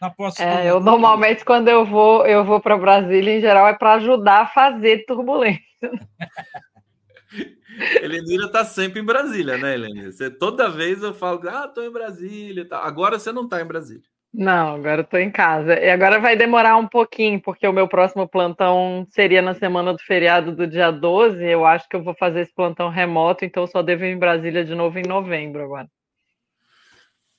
Na 0.00 0.10
posse 0.10 0.42
é, 0.42 0.70
eu 0.70 0.80
normalmente, 0.80 1.44
quando 1.44 1.68
eu 1.68 1.84
vou, 1.84 2.26
eu 2.26 2.44
vou 2.44 2.60
para 2.60 2.76
Brasília, 2.76 3.36
em 3.36 3.40
geral, 3.40 3.68
é 3.68 3.74
para 3.74 3.94
ajudar 3.94 4.42
a 4.42 4.46
fazer 4.46 5.04
turbulência. 5.06 5.62
Helenira 8.00 8.46
está 8.46 8.64
sempre 8.64 9.00
em 9.00 9.04
Brasília, 9.04 9.58
né, 9.58 9.74
Helenira? 9.74 10.12
Você, 10.12 10.30
toda 10.30 10.70
vez 10.70 11.02
eu 11.02 11.12
falo, 11.12 11.40
ah, 11.48 11.66
estou 11.66 11.84
em 11.84 11.90
Brasília. 11.90 12.66
Tá. 12.66 12.78
Agora 12.78 13.18
você 13.18 13.32
não 13.32 13.44
está 13.44 13.60
em 13.60 13.66
Brasília. 13.66 14.04
Não, 14.36 14.74
agora 14.74 15.02
estou 15.02 15.20
em 15.20 15.30
casa. 15.30 15.78
E 15.78 15.88
agora 15.88 16.18
vai 16.18 16.36
demorar 16.36 16.76
um 16.76 16.88
pouquinho, 16.88 17.40
porque 17.40 17.64
o 17.68 17.72
meu 17.72 17.86
próximo 17.86 18.28
plantão 18.28 19.06
seria 19.10 19.40
na 19.40 19.54
semana 19.54 19.92
do 19.92 20.00
feriado 20.00 20.50
do 20.50 20.66
dia 20.66 20.90
12. 20.90 21.40
Eu 21.40 21.64
acho 21.64 21.88
que 21.88 21.94
eu 21.94 22.02
vou 22.02 22.16
fazer 22.16 22.40
esse 22.40 22.52
plantão 22.52 22.88
remoto, 22.88 23.44
então 23.44 23.64
só 23.64 23.80
devo 23.80 24.04
ir 24.04 24.12
em 24.12 24.18
Brasília 24.18 24.64
de 24.64 24.74
novo 24.74 24.98
em 24.98 25.06
novembro 25.06 25.62
agora. 25.62 25.88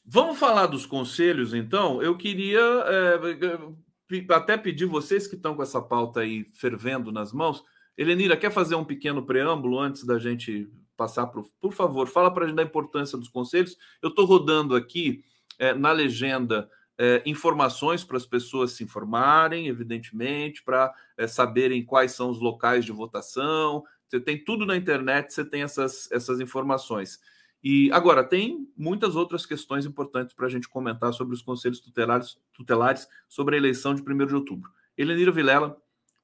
Vamos 0.05 0.39
falar 0.39 0.67
dos 0.67 0.85
conselhos, 0.85 1.53
então. 1.53 2.01
Eu 2.01 2.15
queria 2.15 2.61
é, 2.61 4.33
até 4.33 4.55
pedir 4.55 4.85
vocês 4.85 5.27
que 5.27 5.35
estão 5.35 5.53
com 5.53 5.63
essa 5.63 5.81
pauta 5.81 6.21
aí 6.21 6.45
fervendo 6.53 7.11
nas 7.11 7.33
mãos. 7.33 7.61
Helenira, 7.97 8.37
quer 8.37 8.51
fazer 8.51 8.75
um 8.75 8.85
pequeno 8.85 9.25
preâmbulo 9.25 9.79
antes 9.79 10.05
da 10.05 10.17
gente 10.17 10.69
passar 10.95 11.27
para 11.27 11.41
Por 11.59 11.73
favor, 11.73 12.07
fala 12.07 12.33
para 12.33 12.45
a 12.45 12.47
gente 12.47 12.55
da 12.55 12.63
importância 12.63 13.17
dos 13.17 13.27
conselhos. 13.27 13.75
Eu 14.01 14.07
estou 14.07 14.23
rodando 14.23 14.77
aqui 14.77 15.25
é, 15.59 15.73
na 15.73 15.91
legenda 15.91 16.69
é, 16.97 17.21
informações 17.25 18.03
para 18.03 18.17
as 18.17 18.25
pessoas 18.25 18.71
se 18.71 18.83
informarem, 18.83 19.67
evidentemente, 19.67 20.63
para 20.63 20.93
é, 21.17 21.27
saberem 21.27 21.83
quais 21.83 22.13
são 22.13 22.29
os 22.29 22.39
locais 22.39 22.85
de 22.85 22.91
votação. 22.91 23.83
Você 24.07 24.19
tem 24.19 24.43
tudo 24.43 24.65
na 24.65 24.75
internet, 24.75 25.33
você 25.33 25.43
tem 25.43 25.63
essas, 25.63 26.09
essas 26.11 26.39
informações. 26.39 27.19
E 27.63 27.91
agora, 27.91 28.23
tem 28.23 28.67
muitas 28.77 29.15
outras 29.15 29.45
questões 29.45 29.85
importantes 29.85 30.35
para 30.35 30.45
a 30.45 30.49
gente 30.49 30.69
comentar 30.69 31.11
sobre 31.13 31.33
os 31.33 31.41
conselhos 31.41 31.79
tutelares, 31.79 32.37
tutelares 32.53 33.07
sobre 33.27 33.55
a 33.55 33.57
eleição 33.57 33.95
de 33.95 34.01
1 34.01 34.25
de 34.27 34.35
outubro. 34.35 34.69
Helenira 34.97 35.31
Vilela, 35.31 35.75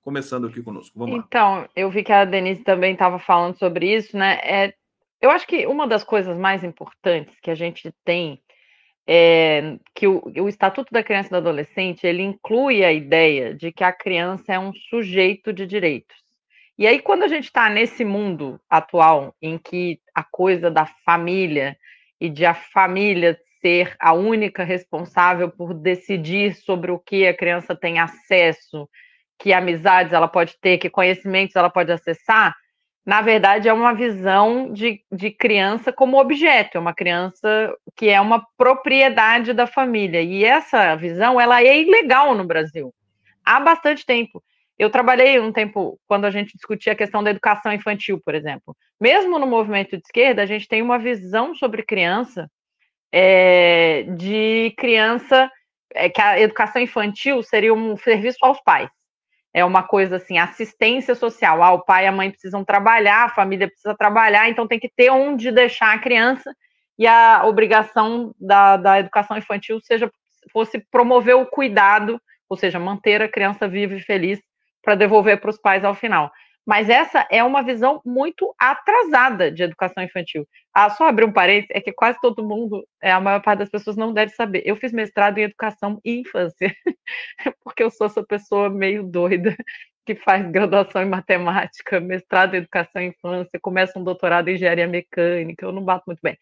começando 0.01 0.47
aqui 0.47 0.61
conosco. 0.61 0.97
Vamos 0.97 1.23
então, 1.25 1.61
lá. 1.61 1.69
eu 1.75 1.89
vi 1.89 2.03
que 2.03 2.11
a 2.11 2.25
Denise 2.25 2.63
também 2.63 2.93
estava 2.93 3.17
falando 3.17 3.57
sobre 3.57 3.93
isso, 3.93 4.15
né? 4.15 4.39
É, 4.43 4.73
eu 5.19 5.31
acho 5.31 5.47
que 5.47 5.65
uma 5.65 5.87
das 5.87 6.03
coisas 6.03 6.37
mais 6.37 6.63
importantes 6.63 7.35
que 7.41 7.49
a 7.49 7.55
gente 7.55 7.91
tem 8.05 8.39
é, 9.13 9.75
que 9.93 10.07
o, 10.07 10.21
o, 10.23 10.47
Estatuto 10.47 10.87
da 10.89 11.03
Criança 11.03 11.27
e 11.27 11.31
do 11.31 11.35
Adolescente 11.35 12.07
ele 12.07 12.23
inclui 12.23 12.81
a 12.81 12.93
ideia 12.93 13.53
de 13.53 13.69
que 13.69 13.83
a 13.83 13.91
criança 13.91 14.53
é 14.53 14.57
um 14.57 14.71
sujeito 14.73 15.51
de 15.51 15.67
direitos. 15.67 16.15
E 16.77 16.87
aí, 16.87 16.97
quando 16.97 17.23
a 17.23 17.27
gente 17.27 17.43
está 17.43 17.69
nesse 17.69 18.05
mundo 18.05 18.57
atual 18.69 19.35
em 19.41 19.57
que 19.57 19.99
a 20.15 20.23
coisa 20.23 20.71
da 20.71 20.85
família 21.05 21.75
e 22.21 22.29
de 22.29 22.45
a 22.45 22.53
família 22.53 23.37
ser 23.59 23.97
a 23.99 24.13
única 24.13 24.63
responsável 24.63 25.51
por 25.51 25.73
decidir 25.73 26.55
sobre 26.55 26.89
o 26.89 26.97
que 26.97 27.27
a 27.27 27.35
criança 27.35 27.75
tem 27.75 27.99
acesso, 27.99 28.87
que 29.37 29.51
amizades 29.51 30.13
ela 30.13 30.29
pode 30.29 30.57
ter, 30.61 30.77
que 30.77 30.89
conhecimentos 30.89 31.57
ela 31.57 31.69
pode 31.69 31.91
acessar, 31.91 32.55
na 33.05 33.21
verdade, 33.21 33.67
é 33.67 33.73
uma 33.73 33.93
visão 33.93 34.71
de, 34.71 35.03
de 35.11 35.31
criança 35.31 35.91
como 35.91 36.19
objeto, 36.19 36.77
é 36.77 36.79
uma 36.79 36.93
criança 36.93 37.73
que 37.95 38.07
é 38.09 38.21
uma 38.21 38.45
propriedade 38.55 39.53
da 39.53 39.65
família. 39.65 40.21
E 40.21 40.45
essa 40.45 40.95
visão 40.95 41.41
ela 41.41 41.61
é 41.61 41.81
ilegal 41.81 42.35
no 42.35 42.45
Brasil 42.45 42.93
há 43.43 43.59
bastante 43.59 44.05
tempo. 44.05 44.43
Eu 44.77 44.89
trabalhei 44.89 45.39
um 45.39 45.51
tempo 45.51 45.99
quando 46.07 46.25
a 46.25 46.31
gente 46.31 46.55
discutia 46.55 46.93
a 46.93 46.95
questão 46.95 47.23
da 47.23 47.31
educação 47.31 47.73
infantil, 47.73 48.19
por 48.23 48.35
exemplo. 48.35 48.75
Mesmo 48.99 49.39
no 49.39 49.47
movimento 49.47 49.97
de 49.97 50.03
esquerda, 50.03 50.43
a 50.43 50.45
gente 50.45 50.67
tem 50.67 50.81
uma 50.81 50.99
visão 50.99 51.55
sobre 51.55 51.83
criança 51.83 52.49
é, 53.11 54.03
de 54.15 54.73
criança 54.77 55.51
é, 55.93 56.07
que 56.07 56.21
a 56.21 56.39
educação 56.39 56.81
infantil 56.81 57.41
seria 57.43 57.73
um 57.73 57.97
serviço 57.97 58.37
aos 58.41 58.61
pais 58.61 58.89
é 59.53 59.65
uma 59.65 59.83
coisa 59.83 60.15
assim, 60.15 60.37
assistência 60.37 61.13
social. 61.13 61.61
Ah, 61.61 61.73
o 61.73 61.83
pai 61.83 62.05
e 62.05 62.07
a 62.07 62.11
mãe 62.11 62.31
precisam 62.31 62.63
trabalhar, 62.63 63.25
a 63.25 63.29
família 63.29 63.67
precisa 63.67 63.95
trabalhar, 63.95 64.49
então 64.49 64.67
tem 64.67 64.79
que 64.79 64.89
ter 64.89 65.09
onde 65.09 65.51
deixar 65.51 65.93
a 65.93 65.99
criança 65.99 66.53
e 66.97 67.05
a 67.05 67.43
obrigação 67.45 68.33
da, 68.39 68.77
da 68.77 68.99
educação 68.99 69.37
infantil 69.37 69.79
seja 69.81 70.09
fosse 70.51 70.79
promover 70.91 71.35
o 71.35 71.45
cuidado, 71.45 72.19
ou 72.49 72.57
seja, 72.57 72.79
manter 72.79 73.21
a 73.21 73.29
criança 73.29 73.67
viva 73.67 73.95
e 73.95 74.01
feliz 74.01 74.39
para 74.83 74.95
devolver 74.95 75.39
para 75.39 75.49
os 75.49 75.59
pais 75.59 75.83
ao 75.83 75.93
final. 75.93 76.31
Mas 76.65 76.89
essa 76.89 77.27
é 77.31 77.43
uma 77.43 77.63
visão 77.63 78.01
muito 78.05 78.53
atrasada 78.57 79.51
de 79.51 79.63
educação 79.63 80.03
infantil. 80.03 80.47
Ah, 80.73 80.89
só 80.89 81.07
abrir 81.07 81.25
um 81.25 81.33
parênteses, 81.33 81.69
é 81.71 81.81
que 81.81 81.91
quase 81.91 82.19
todo 82.21 82.47
mundo, 82.47 82.85
é, 83.01 83.11
a 83.11 83.19
maior 83.19 83.41
parte 83.41 83.59
das 83.59 83.69
pessoas 83.69 83.97
não 83.97 84.13
deve 84.13 84.31
saber. 84.33 84.61
Eu 84.65 84.75
fiz 84.75 84.91
mestrado 84.91 85.37
em 85.37 85.43
educação 85.43 85.99
e 86.05 86.19
infância, 86.19 86.73
porque 87.63 87.83
eu 87.83 87.89
sou 87.89 88.07
essa 88.07 88.23
pessoa 88.23 88.69
meio 88.69 89.03
doida 89.03 89.55
que 90.05 90.15
faz 90.15 90.49
graduação 90.51 91.01
em 91.01 91.09
matemática, 91.09 91.99
mestrado 91.99 92.55
em 92.55 92.57
educação 92.57 93.01
e 93.01 93.07
infância, 93.07 93.59
começa 93.61 93.99
um 93.99 94.03
doutorado 94.03 94.47
em 94.49 94.55
engenharia 94.55 94.87
mecânica, 94.87 95.65
eu 95.65 95.71
não 95.71 95.83
bato 95.83 96.03
muito 96.07 96.19
bem. 96.21 96.37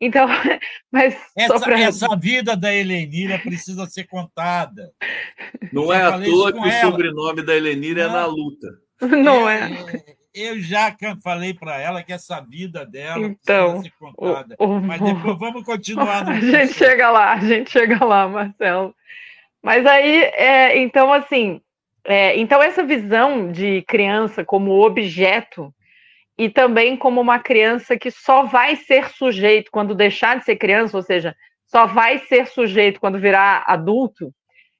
Então, 0.00 0.26
mas. 0.90 1.16
Essa, 1.36 1.60
pra... 1.60 1.80
essa 1.80 2.16
vida 2.16 2.56
da 2.56 2.74
Helenira 2.74 3.38
precisa 3.38 3.86
ser 3.86 4.04
contada. 4.04 4.92
Não 5.72 5.88
Já 5.88 5.96
é 5.96 6.02
à 6.02 6.20
toa 6.20 6.52
que 6.52 6.58
o 6.58 6.72
sobrenome 6.80 7.42
da 7.42 7.56
Helenira 7.56 8.02
é 8.02 8.08
na 8.08 8.26
luta. 8.26 8.68
Não 9.22 9.48
é. 9.48 9.70
é. 9.72 10.22
Eu 10.34 10.58
já 10.60 10.96
falei 11.22 11.52
para 11.52 11.78
ela 11.78 12.02
que 12.02 12.12
essa 12.12 12.40
vida 12.40 12.86
dela 12.86 13.26
então, 13.26 13.82
ser 13.82 13.92
contada. 13.98 14.56
O, 14.58 14.64
o, 14.64 14.80
mas 14.80 15.00
depois 15.00 15.38
vamos 15.38 15.62
continuar. 15.62 16.24
a 16.30 16.40
gente 16.40 16.72
chega 16.72 17.10
lá, 17.10 17.32
a 17.34 17.40
gente 17.40 17.70
chega 17.70 18.02
lá, 18.02 18.26
Marcelo. 18.26 18.94
Mas 19.62 19.84
aí, 19.84 20.22
é, 20.22 20.78
então, 20.78 21.12
assim, 21.12 21.60
é, 22.04 22.36
então 22.38 22.62
essa 22.62 22.82
visão 22.82 23.52
de 23.52 23.82
criança 23.82 24.42
como 24.42 24.82
objeto 24.84 25.72
e 26.38 26.48
também 26.48 26.96
como 26.96 27.20
uma 27.20 27.38
criança 27.38 27.96
que 27.96 28.10
só 28.10 28.44
vai 28.44 28.76
ser 28.76 29.10
sujeito 29.10 29.70
quando 29.70 29.94
deixar 29.94 30.38
de 30.38 30.44
ser 30.44 30.56
criança, 30.56 30.96
ou 30.96 31.02
seja, 31.02 31.36
só 31.66 31.86
vai 31.86 32.18
ser 32.20 32.46
sujeito 32.46 32.98
quando 32.98 33.18
virar 33.18 33.64
adulto, 33.66 34.32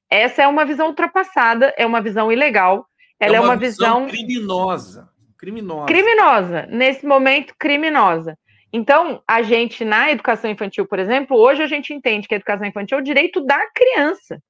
essa 0.09 0.43
é 0.43 0.47
uma 0.47 0.65
visão 0.65 0.87
ultrapassada, 0.87 1.73
é 1.77 1.85
uma 1.85 2.01
visão 2.01 2.31
ilegal 2.31 2.87
ela 3.19 3.37
é 3.37 3.39
uma, 3.39 3.47
é 3.47 3.49
uma 3.51 3.55
visão, 3.55 4.05
visão 4.05 4.07
criminosa. 4.07 5.09
Criminosa. 5.37 5.85
Criminosa. 5.85 6.65
Nesse 6.69 7.05
momento, 7.05 7.53
criminosa. 7.57 8.37
Então, 8.71 9.21
a 9.27 9.41
gente, 9.41 9.85
na 9.85 10.11
educação 10.11 10.49
infantil, 10.49 10.87
por 10.87 10.97
exemplo, 10.97 11.37
hoje 11.37 11.61
a 11.61 11.67
gente 11.67 11.93
entende 11.93 12.27
que 12.27 12.33
a 12.33 12.37
educação 12.37 12.65
infantil 12.65 12.97
é 12.97 13.01
o 13.01 13.03
direito 13.03 13.39
da 13.45 13.59
criança. 13.71 14.41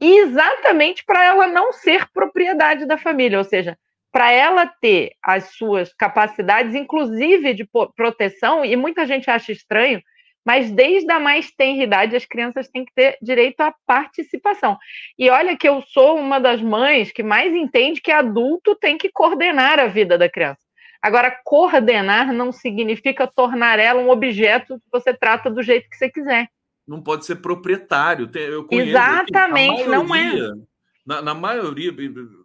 E 0.00 0.18
exatamente 0.18 1.02
para 1.04 1.24
ela 1.24 1.46
não 1.48 1.72
ser 1.72 2.06
propriedade 2.12 2.86
da 2.86 2.96
família, 2.96 3.38
ou 3.38 3.44
seja, 3.44 3.76
para 4.12 4.30
ela 4.30 4.66
ter 4.66 5.12
as 5.22 5.56
suas 5.56 5.92
capacidades, 5.92 6.74
inclusive 6.74 7.54
de 7.54 7.68
proteção, 7.96 8.64
e 8.64 8.76
muita 8.76 9.06
gente 9.06 9.30
acha 9.30 9.52
estranho, 9.52 10.00
mas 10.46 10.70
desde 10.70 11.10
a 11.10 11.18
mais 11.18 11.50
tenra 11.50 11.82
idade 11.82 12.14
as 12.14 12.24
crianças 12.24 12.68
têm 12.68 12.84
que 12.84 12.94
ter 12.94 13.18
direito 13.20 13.60
à 13.60 13.74
participação. 13.84 14.78
E 15.18 15.28
olha 15.28 15.56
que 15.56 15.68
eu 15.68 15.82
sou 15.88 16.16
uma 16.16 16.38
das 16.38 16.62
mães 16.62 17.10
que 17.10 17.24
mais 17.24 17.52
entende 17.52 18.00
que 18.00 18.12
adulto 18.12 18.76
tem 18.76 18.96
que 18.96 19.10
coordenar 19.10 19.80
a 19.80 19.88
vida 19.88 20.16
da 20.16 20.28
criança. 20.28 20.60
Agora, 21.02 21.36
coordenar 21.44 22.32
não 22.32 22.52
significa 22.52 23.26
tornar 23.26 23.80
ela 23.80 24.00
um 24.00 24.08
objeto 24.08 24.78
que 24.78 24.90
você 24.90 25.12
trata 25.12 25.50
do 25.50 25.62
jeito 25.62 25.90
que 25.90 25.96
você 25.96 26.08
quiser. 26.08 26.48
Não 26.86 27.02
pode 27.02 27.26
ser 27.26 27.36
proprietário. 27.36 28.30
Eu 28.34 28.64
conheço, 28.64 28.90
Exatamente, 28.90 29.84
maioria, 29.84 29.98
não 29.98 30.14
é. 30.14 30.66
Na, 31.04 31.22
na, 31.22 31.34
maioria, 31.34 31.92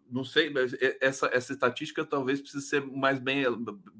não 0.10 0.23
sei, 0.23 0.52
essa, 0.99 1.30
essa 1.34 1.53
estatística 1.53 2.06
talvez 2.06 2.41
precise 2.41 2.68
ser 2.68 2.86
mais 2.86 3.19
bem 3.19 3.44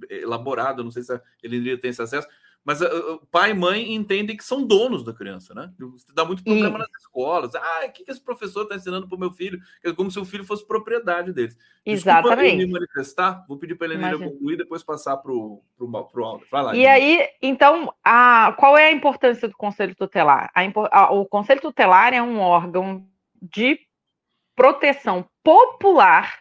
elaborada, 0.10 0.84
não 0.84 0.92
sei 0.92 1.04
se 1.04 1.14
a 1.14 1.22
Elenira 1.42 1.80
tem 1.80 1.90
esse 1.90 2.02
acesso, 2.02 2.28
Mas 2.64 2.80
uh, 2.80 3.20
pai 3.32 3.52
e 3.52 3.54
mãe 3.56 3.94
entendem 3.94 4.38
que 4.38 4.44
são 4.44 4.66
donos 4.66 5.04
da 5.04 5.14
criança, 5.14 5.54
né? 5.54 5.72
Dá 6.14 6.24
muito 6.24 6.44
problema 6.44 6.78
nas 6.78 6.90
escolas. 7.00 7.56
Ah, 7.56 7.86
o 7.88 7.92
que, 7.92 8.04
esse 8.08 8.22
professor 8.22 8.64
está 8.64 8.76
ensinando 8.76 9.08
para 9.08 9.16
o 9.16 9.20
meu 9.20 9.32
filho? 9.32 9.60
É 9.84 9.92
como 9.92 10.12
se 10.12 10.20
o 10.20 10.26
filho 10.26 10.44
fosse 10.44 10.66
propriedade 10.66 11.34
deles. 11.34 11.58
Exatamente. 11.84 12.58
Desculpa 12.58 12.68
me 12.68 12.72
manifestar, 12.72 13.46
vou 13.48 13.58
pedir 13.58 13.76
para 13.76 13.88
a 13.88 13.90
Helena 13.90 14.18
concluir 14.18 14.54
e 14.54 14.58
depois 14.58 14.84
passar 14.84 15.18
para 15.18 15.32
o 15.32 15.64
Aldo. 16.24 16.46
Vai 16.52 16.64
lá. 16.64 16.76
E 16.76 16.86
aí, 16.86 17.28
então, 17.42 17.92
a, 18.04 18.54
qual 18.60 18.78
é 18.78 18.88
a 18.88 18.92
importância 18.92 19.48
do 19.48 19.58
Conselho 19.58 19.96
Tutelar? 19.96 20.52
A, 20.54 20.62
a, 20.92 21.12
o 21.12 21.26
Conselho 21.26 21.62
Tutelar 21.62 22.14
é 22.14 22.22
um 22.22 22.40
órgão 22.40 23.08
de 23.42 23.80
proteção 24.56 25.26
popular 25.44 26.41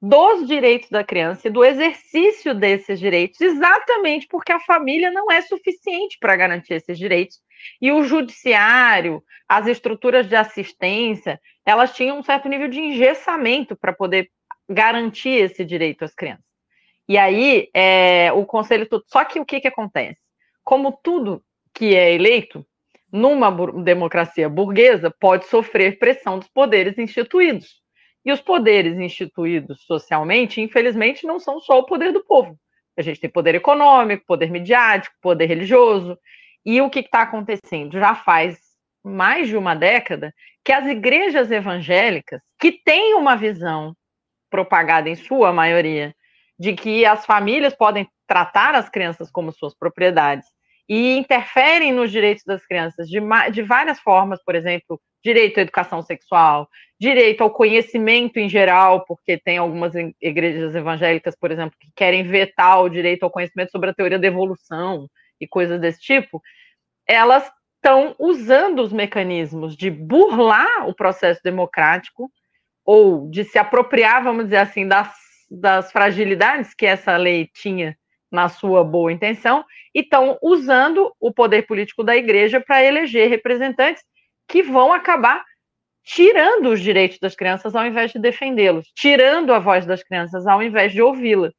dos 0.00 0.46
direitos 0.46 0.88
da 0.88 1.04
criança 1.04 1.48
e 1.48 1.50
do 1.50 1.64
exercício 1.64 2.54
desses 2.54 2.98
direitos, 2.98 3.40
exatamente 3.40 4.26
porque 4.28 4.50
a 4.50 4.60
família 4.60 5.10
não 5.10 5.30
é 5.30 5.42
suficiente 5.42 6.16
para 6.18 6.36
garantir 6.36 6.74
esses 6.74 6.98
direitos. 6.98 7.38
E 7.80 7.92
o 7.92 8.02
judiciário, 8.02 9.22
as 9.46 9.66
estruturas 9.66 10.26
de 10.26 10.34
assistência, 10.34 11.38
elas 11.66 11.94
tinham 11.94 12.18
um 12.18 12.22
certo 12.22 12.48
nível 12.48 12.68
de 12.68 12.80
engessamento 12.80 13.76
para 13.76 13.92
poder 13.92 14.30
garantir 14.68 15.42
esse 15.42 15.64
direito 15.64 16.04
às 16.04 16.14
crianças. 16.14 16.44
E 17.06 17.18
aí, 17.18 17.68
é, 17.74 18.32
o 18.32 18.46
conselho. 18.46 18.88
Só 19.06 19.24
que 19.24 19.40
o 19.40 19.44
que, 19.44 19.60
que 19.60 19.68
acontece? 19.68 20.20
Como 20.64 20.98
tudo 21.02 21.42
que 21.74 21.94
é 21.94 22.14
eleito, 22.14 22.64
numa 23.12 23.50
democracia 23.82 24.48
burguesa, 24.48 25.10
pode 25.10 25.46
sofrer 25.46 25.98
pressão 25.98 26.38
dos 26.38 26.48
poderes 26.48 26.96
instituídos. 26.96 27.79
E 28.24 28.32
os 28.32 28.40
poderes 28.40 28.98
instituídos 28.98 29.84
socialmente, 29.84 30.60
infelizmente, 30.60 31.26
não 31.26 31.40
são 31.40 31.60
só 31.60 31.78
o 31.78 31.86
poder 31.86 32.12
do 32.12 32.24
povo. 32.24 32.58
A 32.96 33.02
gente 33.02 33.20
tem 33.20 33.30
poder 33.30 33.54
econômico, 33.54 34.26
poder 34.26 34.50
midiático, 34.50 35.14
poder 35.22 35.46
religioso. 35.46 36.18
E 36.64 36.80
o 36.80 36.90
que 36.90 37.00
está 37.00 37.22
acontecendo? 37.22 37.98
Já 37.98 38.14
faz 38.14 38.58
mais 39.02 39.48
de 39.48 39.56
uma 39.56 39.74
década 39.74 40.34
que 40.62 40.72
as 40.72 40.86
igrejas 40.86 41.50
evangélicas, 41.50 42.42
que 42.58 42.70
têm 42.70 43.14
uma 43.14 43.36
visão 43.36 43.96
propagada 44.50 45.08
em 45.08 45.14
sua 45.14 45.52
maioria, 45.52 46.14
de 46.58 46.74
que 46.74 47.06
as 47.06 47.24
famílias 47.24 47.74
podem 47.74 48.06
tratar 48.26 48.74
as 48.74 48.90
crianças 48.90 49.30
como 49.30 49.52
suas 49.52 49.74
propriedades 49.74 50.46
e 50.86 51.16
interferem 51.16 51.92
nos 51.92 52.10
direitos 52.10 52.44
das 52.44 52.66
crianças 52.66 53.08
de, 53.08 53.20
de 53.52 53.62
várias 53.62 53.98
formas, 54.00 54.42
por 54.44 54.54
exemplo, 54.54 55.00
direito 55.24 55.58
à 55.58 55.62
educação 55.62 56.02
sexual, 56.02 56.68
direito 57.00 57.42
ao 57.42 57.50
conhecimento 57.50 58.38
em 58.38 58.48
geral, 58.48 59.06
porque 59.06 59.38
tem 59.38 59.56
algumas 59.56 59.94
igrejas 60.20 60.74
evangélicas, 60.74 61.34
por 61.34 61.50
exemplo, 61.50 61.74
que 61.80 61.90
querem 61.96 62.22
vetar 62.24 62.82
o 62.82 62.90
direito 62.90 63.22
ao 63.22 63.30
conhecimento 63.30 63.70
sobre 63.70 63.88
a 63.88 63.94
teoria 63.94 64.18
da 64.18 64.26
evolução 64.26 65.08
e 65.40 65.46
coisas 65.46 65.80
desse 65.80 66.00
tipo, 66.02 66.42
elas 67.08 67.50
estão 67.76 68.14
usando 68.18 68.80
os 68.80 68.92
mecanismos 68.92 69.74
de 69.74 69.90
burlar 69.90 70.86
o 70.86 70.94
processo 70.94 71.40
democrático 71.42 72.30
ou 72.84 73.30
de 73.30 73.44
se 73.44 73.58
apropriar, 73.58 74.22
vamos 74.22 74.44
dizer 74.44 74.58
assim, 74.58 74.86
das, 74.86 75.10
das 75.50 75.90
fragilidades 75.90 76.74
que 76.74 76.84
essa 76.84 77.16
lei 77.16 77.48
tinha 77.54 77.96
na 78.30 78.50
sua 78.50 78.84
boa 78.84 79.10
intenção, 79.10 79.64
e 79.94 80.00
estão 80.00 80.38
usando 80.42 81.12
o 81.18 81.32
poder 81.32 81.62
político 81.62 82.04
da 82.04 82.14
igreja 82.14 82.60
para 82.60 82.84
eleger 82.84 83.28
representantes 83.28 84.04
que 84.46 84.62
vão 84.62 84.92
acabar 84.92 85.42
tirando 86.04 86.70
os 86.70 86.80
direitos 86.80 87.18
das 87.18 87.34
crianças 87.34 87.74
ao 87.74 87.86
invés 87.86 88.12
de 88.12 88.18
defendê-los, 88.18 88.86
tirando 88.94 89.52
a 89.52 89.58
voz 89.58 89.86
das 89.86 90.02
crianças 90.02 90.46
ao 90.46 90.62
invés 90.62 90.92
de 90.92 91.02
ouvi-la. 91.02 91.50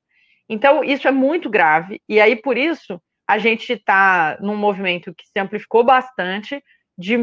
Então, 0.50 0.84
isso 0.84 1.08
é 1.08 1.12
muito 1.12 1.50
grave, 1.50 2.02
e 2.10 2.20
aí, 2.20 2.36
por 2.36 2.58
isso, 2.58 3.02
a 3.28 3.38
gente 3.38 3.74
está 3.74 4.38
num 4.42 4.58
movimento 4.58 5.14
que 5.16 5.26
se 5.26 5.40
amplificou 5.40 5.84
bastante 5.84 6.62
de, 6.98 7.18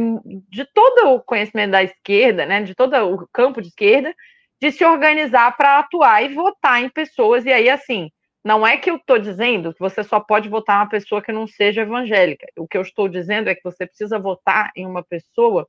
de 0.48 0.64
todo 0.72 1.14
o 1.14 1.20
conhecimento 1.20 1.72
da 1.72 1.82
esquerda, 1.82 2.46
né, 2.46 2.62
de 2.62 2.74
todo 2.74 2.94
o 2.94 3.28
campo 3.32 3.60
de 3.60 3.68
esquerda, 3.68 4.14
de 4.60 4.72
se 4.72 4.84
organizar 4.84 5.56
para 5.56 5.78
atuar 5.78 6.22
e 6.22 6.34
votar 6.34 6.82
em 6.82 6.88
pessoas. 6.88 7.44
E 7.44 7.52
aí, 7.52 7.68
assim, 7.68 8.10
não 8.44 8.66
é 8.66 8.76
que 8.76 8.90
eu 8.90 8.96
estou 8.96 9.18
dizendo 9.18 9.72
que 9.74 9.80
você 9.80 10.02
só 10.02 10.18
pode 10.20 10.48
votar 10.48 10.78
uma 10.78 10.88
pessoa 10.88 11.22
que 11.22 11.32
não 11.32 11.46
seja 11.46 11.82
evangélica. 11.82 12.46
O 12.56 12.66
que 12.66 12.76
eu 12.76 12.82
estou 12.82 13.08
dizendo 13.08 13.48
é 13.48 13.54
que 13.54 13.62
você 13.62 13.86
precisa 13.86 14.18
votar 14.18 14.70
em 14.74 14.86
uma 14.86 15.02
pessoa 15.02 15.68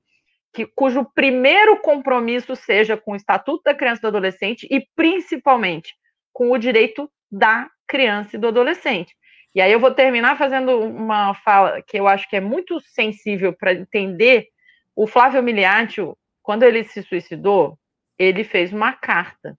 que, 0.53 0.65
cujo 0.65 1.05
primeiro 1.13 1.77
compromisso 1.77 2.55
seja 2.55 2.97
com 2.97 3.11
o 3.11 3.15
Estatuto 3.15 3.63
da 3.63 3.73
Criança 3.73 3.99
e 3.99 4.01
do 4.03 4.07
Adolescente 4.07 4.67
e, 4.69 4.85
principalmente, 4.95 5.93
com 6.33 6.51
o 6.51 6.57
direito 6.57 7.09
da 7.31 7.69
criança 7.87 8.35
e 8.35 8.39
do 8.39 8.47
adolescente. 8.47 9.15
E 9.53 9.61
aí 9.61 9.71
eu 9.71 9.79
vou 9.79 9.91
terminar 9.91 10.37
fazendo 10.37 10.79
uma 10.79 11.33
fala 11.33 11.81
que 11.81 11.99
eu 11.99 12.07
acho 12.07 12.29
que 12.29 12.35
é 12.35 12.39
muito 12.39 12.79
sensível 12.81 13.53
para 13.53 13.73
entender. 13.73 14.47
O 14.95 15.07
Flávio 15.07 15.41
Miliatio, 15.41 16.17
quando 16.41 16.63
ele 16.63 16.83
se 16.83 17.01
suicidou, 17.03 17.77
ele 18.17 18.43
fez 18.43 18.71
uma 18.71 18.93
carta 18.93 19.57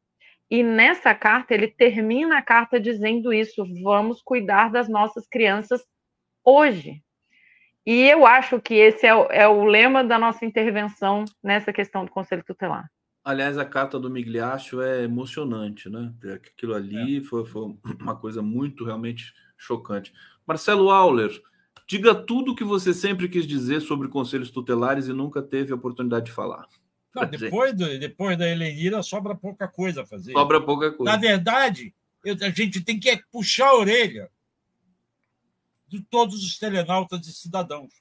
e 0.51 0.65
nessa 0.65 1.15
carta, 1.15 1.55
ele 1.55 1.69
termina 1.69 2.39
a 2.39 2.43
carta 2.43 2.81
dizendo 2.81 3.33
isso: 3.33 3.65
vamos 3.83 4.21
cuidar 4.21 4.71
das 4.71 4.89
nossas 4.89 5.29
crianças 5.29 5.81
hoje. 6.45 7.03
E 7.91 8.09
eu 8.09 8.25
acho 8.25 8.61
que 8.61 8.75
esse 8.75 9.05
é 9.05 9.13
o, 9.13 9.25
é 9.33 9.49
o 9.49 9.65
lema 9.65 10.05
da 10.05 10.17
nossa 10.17 10.45
intervenção 10.45 11.25
nessa 11.43 11.73
questão 11.73 12.05
do 12.05 12.11
Conselho 12.13 12.45
Tutelar. 12.45 12.89
Aliás, 13.25 13.59
a 13.59 13.65
carta 13.65 13.99
do 13.99 14.09
Migliacho 14.09 14.81
é 14.81 15.03
emocionante, 15.03 15.91
né? 15.91 16.15
Aquilo 16.33 16.73
ali 16.73 17.19
é. 17.19 17.21
foi, 17.25 17.45
foi, 17.45 17.75
uma 18.01 18.15
coisa 18.15 18.41
muito 18.41 18.85
realmente 18.85 19.35
chocante. 19.59 20.13
Marcelo 20.47 20.89
Auler, 20.89 21.33
diga 21.85 22.15
tudo 22.15 22.53
o 22.53 22.55
que 22.55 22.63
você 22.63 22.95
sempre 22.95 23.29
quis 23.29 23.45
dizer 23.45 23.81
sobre 23.81 24.07
conselhos 24.07 24.53
tutelares 24.53 25.09
e 25.09 25.13
nunca 25.13 25.43
teve 25.43 25.73
a 25.73 25.77
oportunidade 25.77 26.27
de 26.27 26.33
falar. 26.33 26.69
Não, 27.13 27.27
depois, 27.27 27.77
do, 27.77 27.99
depois 27.99 28.39
da 28.39 28.49
Helenira 28.49 29.03
sobra 29.03 29.35
pouca 29.35 29.67
coisa 29.67 30.03
a 30.03 30.07
fazer. 30.07 30.31
Sobra 30.31 30.61
pouca 30.61 30.93
coisa. 30.93 31.11
Na 31.11 31.19
verdade, 31.19 31.93
eu, 32.25 32.37
a 32.41 32.51
gente 32.51 32.85
tem 32.85 33.01
que 33.01 33.21
puxar 33.33 33.71
a 33.71 33.77
orelha 33.77 34.31
de 35.91 36.03
todos 36.05 36.43
os 36.45 36.59
telenautas 36.59 37.27
e 37.27 37.33
cidadãos. 37.33 37.93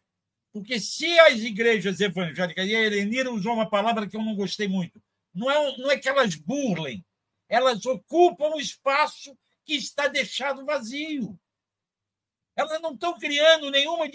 Porque 0.53 0.79
se 0.79 1.19
as 1.19 1.39
igrejas 1.39 1.99
evangélicas, 1.99 2.67
e 2.67 2.75
a 2.75 2.81
Helenira 2.81 3.31
usou 3.31 3.53
uma 3.53 3.69
palavra 3.69 4.07
que 4.07 4.15
eu 4.15 4.23
não 4.23 4.35
gostei 4.35 4.67
muito, 4.67 5.01
não 5.33 5.49
é, 5.49 5.77
não 5.77 5.91
é 5.91 5.97
que 5.97 6.07
elas 6.07 6.35
burlem, 6.35 7.05
elas 7.47 7.85
ocupam 7.85 8.55
o 8.55 8.59
espaço 8.59 9.37
que 9.65 9.73
está 9.75 10.07
deixado 10.07 10.65
vazio. 10.65 11.39
Elas 12.55 12.81
não 12.81 12.93
estão 12.93 13.17
criando 13.17 13.69
nenhuma, 13.69 14.05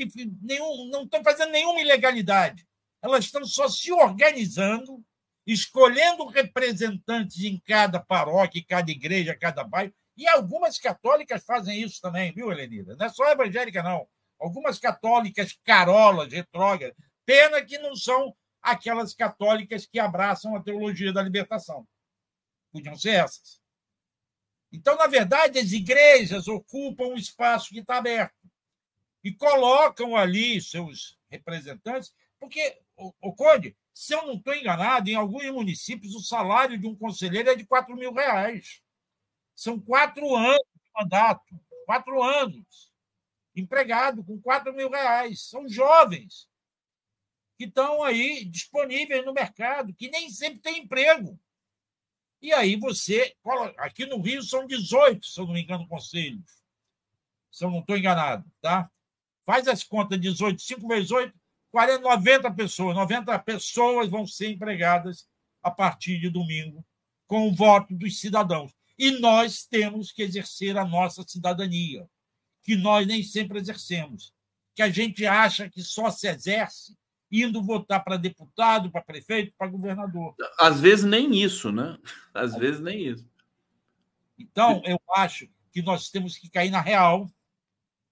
nenhum, 0.43 0.89
não 0.89 1.05
estão 1.05 1.23
fazendo 1.23 1.51
nenhuma 1.51 1.81
ilegalidade 1.81 2.67
elas 3.05 3.27
estão 3.27 3.45
só 3.45 3.69
se 3.69 3.93
organizando, 3.93 5.05
escolhendo 5.47 6.25
representantes 6.25 7.45
em 7.45 7.59
cada 7.59 8.01
paróquia, 8.01 8.65
cada 8.67 8.91
igreja, 8.91 9.37
cada 9.37 9.63
bairro. 9.63 9.93
E 10.17 10.29
algumas 10.29 10.79
católicas 10.79 11.45
fazem 11.45 11.83
isso 11.83 12.01
também, 12.01 12.33
viu, 12.33 12.53
Helenida? 12.53 12.97
Não 12.97 13.07
é 13.07 13.09
só 13.09 13.29
evangélica, 13.31 13.83
não. 13.83 14.07
Algumas 14.39 14.79
católicas 14.79 15.59
carolas, 15.65 16.33
retrógradas. 16.33 16.97
Pena 17.27 17.65
que 17.65 17.79
não 17.79 17.97
são 17.97 18.37
aquelas 18.63 19.15
católicas 19.15 19.87
que 19.87 19.99
abraçam 19.99 20.55
a 20.55 20.63
teologia 20.63 21.13
da 21.13 21.23
libertação. 21.23 21.87
Podiam 22.73 22.97
ser 22.97 23.17
essas. 23.17 23.61
Então, 24.73 24.97
na 24.97 25.07
verdade, 25.07 25.59
as 25.59 25.73
igrejas 25.73 26.49
ocupam 26.49 27.05
um 27.05 27.17
espaço 27.17 27.71
que 27.71 27.81
está 27.81 27.99
aberto 27.99 28.35
e 29.23 29.33
colocam 29.33 30.17
ali 30.17 30.61
seus 30.61 31.19
representantes, 31.31 32.13
porque 32.39 32.81
o 32.97 33.33
Conde, 33.33 33.77
se 33.93 34.15
eu 34.15 34.27
não 34.27 34.35
estou 34.35 34.55
enganado, 34.55 35.09
em 35.09 35.15
alguns 35.15 35.45
municípios 35.51 36.15
o 36.15 36.21
salário 36.21 36.79
de 36.79 36.87
um 36.87 36.95
conselheiro 36.95 37.51
é 37.51 37.55
de 37.55 37.65
4 37.65 37.95
mil 37.97 38.13
reais. 38.13 38.83
São 39.55 39.79
quatro 39.79 40.35
anos 40.35 40.67
de 40.75 40.91
mandato, 40.95 41.61
quatro 41.87 42.23
anos. 42.23 42.93
Empregado 43.55 44.25
com 44.25 44.41
4 44.41 44.73
mil 44.75 44.91
reais. 44.91 45.49
São 45.49 45.69
jovens 45.69 46.49
que 47.57 47.65
estão 47.65 48.03
aí 48.03 48.45
disponíveis 48.45 49.25
no 49.25 49.33
mercado, 49.33 49.95
que 49.95 50.11
nem 50.11 50.29
sempre 50.29 50.59
tem 50.59 50.81
emprego. 50.81 51.39
E 52.43 52.53
aí 52.53 52.77
você. 52.77 53.35
Aqui 53.79 54.07
no 54.07 54.21
Rio 54.21 54.43
são 54.43 54.67
18, 54.67 55.25
se 55.25 55.41
eu 55.41 55.47
não 55.47 55.55
me 55.55 55.63
engano, 55.63 55.89
conselhos. 55.89 56.63
Se 57.51 57.65
eu 57.65 57.71
não 57.71 57.79
estou 57.79 57.97
enganado, 57.97 58.45
tá? 58.61 58.91
Faz 59.47 59.69
as 59.69 59.85
contas, 59.85 60.21
18, 60.21 60.61
5 60.61 60.89
vezes 60.89 61.11
8, 61.11 61.33
40, 61.71 62.01
90 62.01 62.51
pessoas, 62.53 62.97
90 62.97 63.39
pessoas 63.41 64.09
vão 64.09 64.27
ser 64.27 64.51
empregadas 64.51 65.29
a 65.63 65.71
partir 65.71 66.19
de 66.19 66.29
domingo 66.29 66.85
com 67.27 67.49
o 67.49 67.55
voto 67.55 67.95
dos 67.95 68.21
cidadãos. 68.21 68.73
E 68.99 69.13
nós 69.13 69.67
temos 69.67 70.13
que 70.13 70.23
exercer 70.23 70.77
a 70.77 70.85
nossa 70.85 71.25
cidadania, 71.27 72.09
que 72.63 72.77
nós 72.77 73.07
nem 73.07 73.23
sempre 73.23 73.59
exercemos, 73.59 74.33
que 74.75 74.83
a 74.83 74.89
gente 74.89 75.27
acha 75.27 75.69
que 75.69 75.83
só 75.83 76.11
se 76.11 76.29
exerce 76.29 76.97
indo 77.31 77.63
votar 77.63 78.05
para 78.05 78.17
deputado, 78.17 78.91
para 78.91 79.03
prefeito, 79.03 79.53
para 79.59 79.67
governador. 79.67 80.35
Às 80.61 80.81
vezes 80.81 81.05
nem 81.05 81.35
isso, 81.43 81.73
né? 81.73 81.99
Às 82.33 82.55
vezes 82.57 82.81
nem 82.81 83.09
isso. 83.09 83.29
Então, 84.39 84.81
eu 84.85 85.01
acho 85.17 85.49
que 85.73 85.83
nós 85.83 86.11
temos 86.11 86.37
que 86.39 86.49
cair 86.49 86.71
na 86.71 86.81
real 86.81 87.29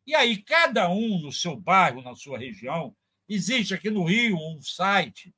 E 0.04 0.14
aí, 0.14 0.42
cada 0.42 0.88
um 0.88 1.20
no 1.20 1.30
seu 1.30 1.56
bairro, 1.56 2.02
na 2.02 2.16
sua 2.16 2.36
região, 2.36 2.94
existe 3.28 3.72
aqui 3.72 3.88
no 3.88 4.04
Rio 4.04 4.36
um 4.36 4.60
site 4.60 5.32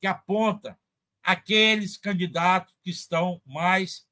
que 0.00 0.06
aponta 0.06 0.78
aqueles 1.22 1.96
candidatos 1.96 2.74
que 2.82 2.90
estão 2.90 3.40
mais 3.46 4.07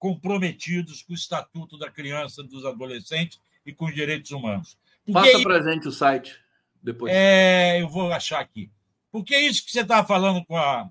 comprometidos 0.00 1.02
com 1.02 1.12
o 1.12 1.14
Estatuto 1.14 1.78
da 1.78 1.90
Criança 1.90 2.42
dos 2.42 2.64
Adolescentes 2.64 3.38
e 3.66 3.72
com 3.72 3.84
os 3.84 3.94
direitos 3.94 4.30
humanos. 4.30 4.78
Porque 5.04 5.32
Passa 5.32 5.42
para 5.42 5.58
a 5.58 5.70
gente 5.70 5.86
o 5.86 5.92
site 5.92 6.40
depois. 6.82 7.12
É, 7.14 7.82
eu 7.82 7.88
vou 7.88 8.10
achar 8.10 8.40
aqui. 8.40 8.72
Porque 9.12 9.36
isso 9.36 9.62
que 9.62 9.70
você 9.70 9.82
estava 9.82 10.06
falando 10.06 10.42
com 10.46 10.56
a, 10.56 10.88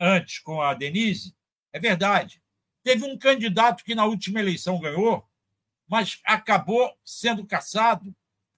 antes 0.00 0.38
com 0.38 0.62
a 0.62 0.74
Denise 0.74 1.34
é 1.72 1.80
verdade. 1.80 2.40
Teve 2.84 3.04
um 3.04 3.18
candidato 3.18 3.82
que 3.82 3.96
na 3.96 4.04
última 4.04 4.38
eleição 4.38 4.78
ganhou, 4.78 5.26
mas 5.88 6.20
acabou 6.24 6.96
sendo 7.04 7.44
caçado, 7.44 8.14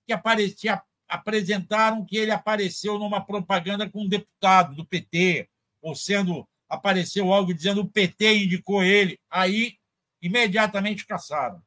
que 0.06 0.12
aparecia, 0.12 0.82
apresentaram 1.09 2.05
que 2.05 2.19
ele 2.19 2.31
apareceu 2.31 2.98
numa 2.98 3.24
propaganda 3.24 3.89
com 3.89 4.02
um 4.02 4.09
deputado 4.09 4.74
do 4.74 4.85
PT, 4.85 5.48
ou 5.81 5.94
sendo 5.94 6.47
apareceu 6.69 7.32
algo 7.32 7.55
dizendo 7.55 7.81
o 7.81 7.89
PT 7.89 8.44
indicou 8.44 8.85
ele, 8.85 9.19
aí 9.31 9.77
imediatamente 10.20 11.07
caçaram. 11.07 11.62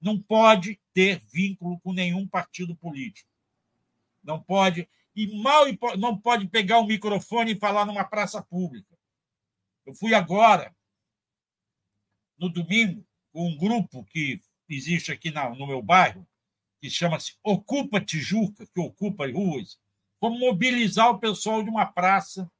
Não 0.00 0.20
pode 0.20 0.80
ter 0.92 1.22
vínculo 1.32 1.80
com 1.80 1.92
nenhum 1.92 2.26
partido 2.26 2.74
político. 2.76 3.30
Não 4.22 4.40
pode 4.40 4.88
e 5.14 5.40
mal 5.42 5.64
não 5.98 6.18
pode 6.18 6.46
pegar 6.48 6.78
o 6.78 6.86
microfone 6.86 7.52
e 7.52 7.58
falar 7.58 7.86
numa 7.86 8.04
praça 8.04 8.42
pública. 8.42 8.94
Eu 9.86 9.94
fui 9.94 10.14
agora 10.14 10.74
no 12.38 12.50
domingo 12.50 13.06
com 13.32 13.48
um 13.48 13.56
grupo 13.56 14.04
que 14.04 14.40
existe 14.68 15.10
aqui 15.10 15.30
no 15.30 15.66
meu 15.66 15.80
bairro, 15.80 16.26
que 16.80 16.90
chama-se 16.90 17.36
Ocupa 17.42 18.00
Tijuca, 18.00 18.66
que 18.66 18.80
ocupa 18.80 19.26
as 19.26 19.32
ruas, 19.32 19.78
Vamos 20.20 20.40
mobilizar 20.40 21.10
o 21.10 21.18
pessoal 21.18 21.62
de 21.62 21.70
uma 21.70 21.86
praça 21.86 22.50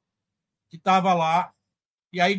que 0.69 0.77
estava 0.77 1.13
lá. 1.13 1.53
E 2.13 2.21
aí 2.21 2.35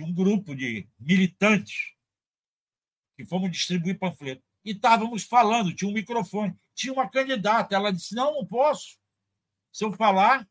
tinha 0.00 0.08
um 0.08 0.14
grupo 0.14 0.54
de 0.54 0.88
militantes 0.98 1.92
que 3.16 3.24
fomos 3.24 3.50
distribuir 3.50 3.98
panfleto. 3.98 4.42
E 4.64 4.72
estávamos 4.72 5.24
falando, 5.24 5.74
tinha 5.74 5.90
um 5.90 5.94
microfone, 5.94 6.56
tinha 6.74 6.92
uma 6.92 7.08
candidata. 7.08 7.74
Ela 7.74 7.92
disse: 7.92 8.14
Não, 8.14 8.34
não 8.34 8.46
posso. 8.46 8.98
Se 9.72 9.84
eu 9.84 9.92
falar, 9.92 10.48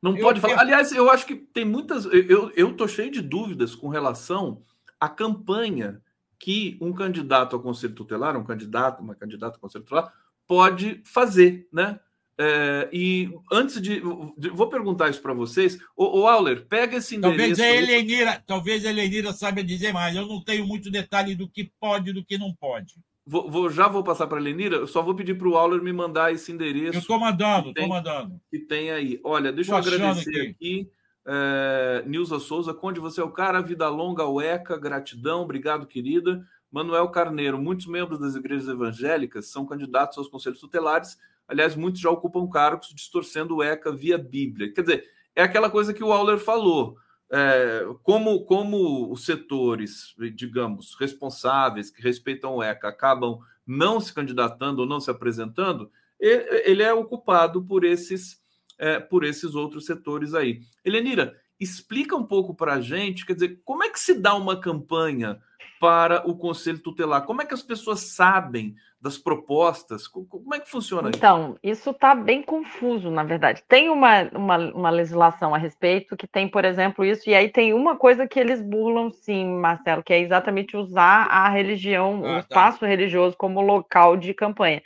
não 0.00 0.16
pode 0.16 0.40
falar. 0.40 0.60
Aliás, 0.60 0.92
eu 0.92 1.10
acho 1.10 1.26
que 1.26 1.36
tem 1.36 1.64
muitas. 1.64 2.04
Eu 2.04 2.70
estou 2.70 2.88
cheio 2.88 3.10
de 3.10 3.20
dúvidas 3.20 3.74
com 3.74 3.88
relação 3.88 4.64
à 4.98 5.08
campanha 5.08 6.00
que 6.38 6.76
um 6.80 6.92
candidato 6.92 7.54
ao 7.54 7.62
Conselho 7.62 7.94
Tutelar, 7.94 8.36
um 8.36 8.44
candidato, 8.44 9.00
uma 9.00 9.14
candidata 9.14 9.56
ao 9.56 9.60
Conselho 9.60 9.84
Tutelar, 9.84 10.12
pode 10.46 11.00
fazer, 11.04 11.68
né? 11.72 12.00
É, 12.38 12.88
e 12.92 13.30
antes 13.52 13.80
de, 13.80 14.00
Vou 14.00 14.68
perguntar 14.68 15.10
isso 15.10 15.20
para 15.20 15.34
vocês. 15.34 15.78
O, 15.96 16.20
o 16.20 16.26
Auler, 16.26 16.66
pega 16.66 16.96
esse 16.96 17.16
endereço. 17.16 17.56
Talvez 17.56 17.60
a 17.60 17.76
Helenira, 17.76 18.44
talvez 18.46 18.86
a 18.86 18.90
Helenira 18.90 19.32
saiba 19.32 19.62
dizer 19.62 19.92
mais. 19.92 20.16
Eu 20.16 20.26
não 20.26 20.42
tenho 20.42 20.66
muito 20.66 20.90
detalhe 20.90 21.34
do 21.34 21.48
que 21.48 21.70
pode 21.78 22.10
e 22.10 22.12
do 22.12 22.24
que 22.24 22.38
não 22.38 22.54
pode. 22.54 22.94
Vou, 23.24 23.48
vou, 23.50 23.70
já 23.70 23.86
vou 23.86 24.02
passar 24.02 24.26
para 24.26 24.38
a 24.38 24.40
Lenira, 24.40 24.76
eu 24.76 24.86
só 24.86 25.00
vou 25.00 25.14
pedir 25.14 25.38
para 25.38 25.48
o 25.48 25.56
Auler 25.56 25.80
me 25.80 25.92
mandar 25.92 26.32
esse 26.32 26.50
endereço. 26.50 26.96
Eu 26.96 27.00
estou 27.00 27.20
mandando, 27.20 27.68
estou 27.68 27.86
mandando. 27.86 28.40
Que 28.50 28.58
tem 28.58 28.90
aí. 28.90 29.20
Olha, 29.22 29.52
deixa 29.52 29.72
eu 29.72 29.76
agradecer 29.76 30.40
aqui. 30.40 30.48
aqui 30.48 30.90
é, 31.26 32.02
Nilza 32.06 32.38
Souza, 32.40 32.74
Conde, 32.74 33.00
você 33.00 33.20
é 33.20 33.24
o 33.24 33.30
cara, 33.30 33.60
vida 33.60 33.88
longa, 33.88 34.26
UECA, 34.26 34.76
gratidão, 34.76 35.42
obrigado, 35.42 35.86
querida. 35.86 36.44
Manuel 36.70 37.08
Carneiro, 37.08 37.60
muitos 37.60 37.86
membros 37.86 38.18
das 38.18 38.34
igrejas 38.34 38.68
evangélicas 38.68 39.46
são 39.46 39.66
candidatos 39.66 40.18
aos 40.18 40.28
conselhos 40.28 40.58
tutelares. 40.58 41.18
Aliás, 41.48 41.74
muitos 41.74 42.00
já 42.00 42.10
ocupam 42.10 42.48
cargos 42.48 42.92
distorcendo 42.94 43.56
o 43.56 43.62
ECA 43.62 43.92
via 43.92 44.16
Bíblia. 44.16 44.72
Quer 44.72 44.82
dizer, 44.82 45.04
é 45.34 45.42
aquela 45.42 45.70
coisa 45.70 45.92
que 45.92 46.02
o 46.02 46.12
Auler 46.12 46.38
falou 46.38 46.96
é, 47.32 47.86
como, 48.02 48.44
como 48.44 49.10
os 49.10 49.24
setores, 49.24 50.14
digamos, 50.34 50.94
responsáveis, 51.00 51.90
que 51.90 52.02
respeitam 52.02 52.56
o 52.56 52.62
ECA, 52.62 52.88
acabam 52.88 53.38
não 53.66 53.98
se 54.00 54.12
candidatando 54.12 54.82
ou 54.82 54.86
não 54.86 55.00
se 55.00 55.10
apresentando, 55.10 55.90
ele 56.20 56.82
é 56.82 56.92
ocupado 56.92 57.64
por 57.64 57.84
esses, 57.84 58.38
é, 58.78 59.00
por 59.00 59.24
esses 59.24 59.54
outros 59.54 59.86
setores 59.86 60.34
aí. 60.34 60.60
Helenira, 60.84 61.34
explica 61.58 62.14
um 62.14 62.24
pouco 62.24 62.54
para 62.54 62.74
a 62.74 62.80
gente, 62.80 63.24
quer 63.24 63.34
dizer, 63.34 63.60
como 63.64 63.82
é 63.82 63.88
que 63.88 63.98
se 63.98 64.14
dá 64.14 64.34
uma 64.34 64.60
campanha 64.60 65.40
para 65.82 66.22
o 66.30 66.36
Conselho 66.36 66.78
Tutelar? 66.78 67.26
Como 67.26 67.42
é 67.42 67.44
que 67.44 67.54
as 67.54 67.62
pessoas 67.64 68.14
sabem 68.14 68.76
das 69.00 69.18
propostas? 69.18 70.06
Como 70.06 70.54
é 70.54 70.60
que 70.60 70.70
funciona 70.70 71.10
isso? 71.10 71.18
Então, 71.18 71.58
isso 71.60 71.90
está 71.90 72.14
bem 72.14 72.40
confuso, 72.40 73.10
na 73.10 73.24
verdade. 73.24 73.64
Tem 73.66 73.90
uma, 73.90 74.22
uma, 74.32 74.58
uma, 74.58 74.90
legislação 74.90 75.52
a 75.52 75.58
respeito 75.58 76.16
que 76.16 76.28
tem, 76.28 76.46
por 76.46 76.64
exemplo, 76.64 77.04
isso, 77.04 77.28
e 77.28 77.34
aí 77.34 77.48
tem 77.48 77.74
uma 77.74 77.96
coisa 77.96 78.28
que 78.28 78.38
eles 78.38 78.62
burlam, 78.62 79.10
sim, 79.10 79.44
Marcelo, 79.44 80.04
que 80.04 80.12
é 80.12 80.20
exatamente 80.20 80.76
usar 80.76 81.26
a 81.26 81.48
religião, 81.48 82.22
ah, 82.24 82.28
o 82.28 82.32
tá. 82.34 82.38
espaço 82.38 82.86
religioso 82.86 83.36
como 83.36 83.60
local 83.60 84.16
de 84.16 84.32
campanha. 84.32 84.80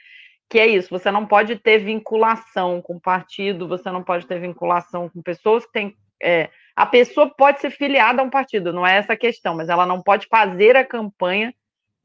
Que 0.48 0.58
é 0.58 0.66
isso, 0.66 0.88
você 0.88 1.10
não 1.10 1.26
pode 1.26 1.56
ter 1.56 1.76
vinculação 1.76 2.80
com 2.80 2.98
partido, 2.98 3.68
você 3.68 3.90
não 3.90 4.02
pode 4.02 4.26
ter 4.26 4.40
vinculação 4.40 5.10
com 5.10 5.20
pessoas 5.20 5.66
que 5.66 5.72
têm. 5.72 5.94
É, 6.22 6.48
a 6.76 6.84
pessoa 6.84 7.34
pode 7.34 7.60
ser 7.60 7.70
filiada 7.70 8.20
a 8.20 8.24
um 8.24 8.30
partido, 8.30 8.72
não 8.72 8.86
é 8.86 8.98
essa 8.98 9.14
a 9.14 9.16
questão, 9.16 9.56
mas 9.56 9.70
ela 9.70 9.86
não 9.86 10.02
pode 10.02 10.26
fazer 10.28 10.76
a 10.76 10.84
campanha 10.84 11.54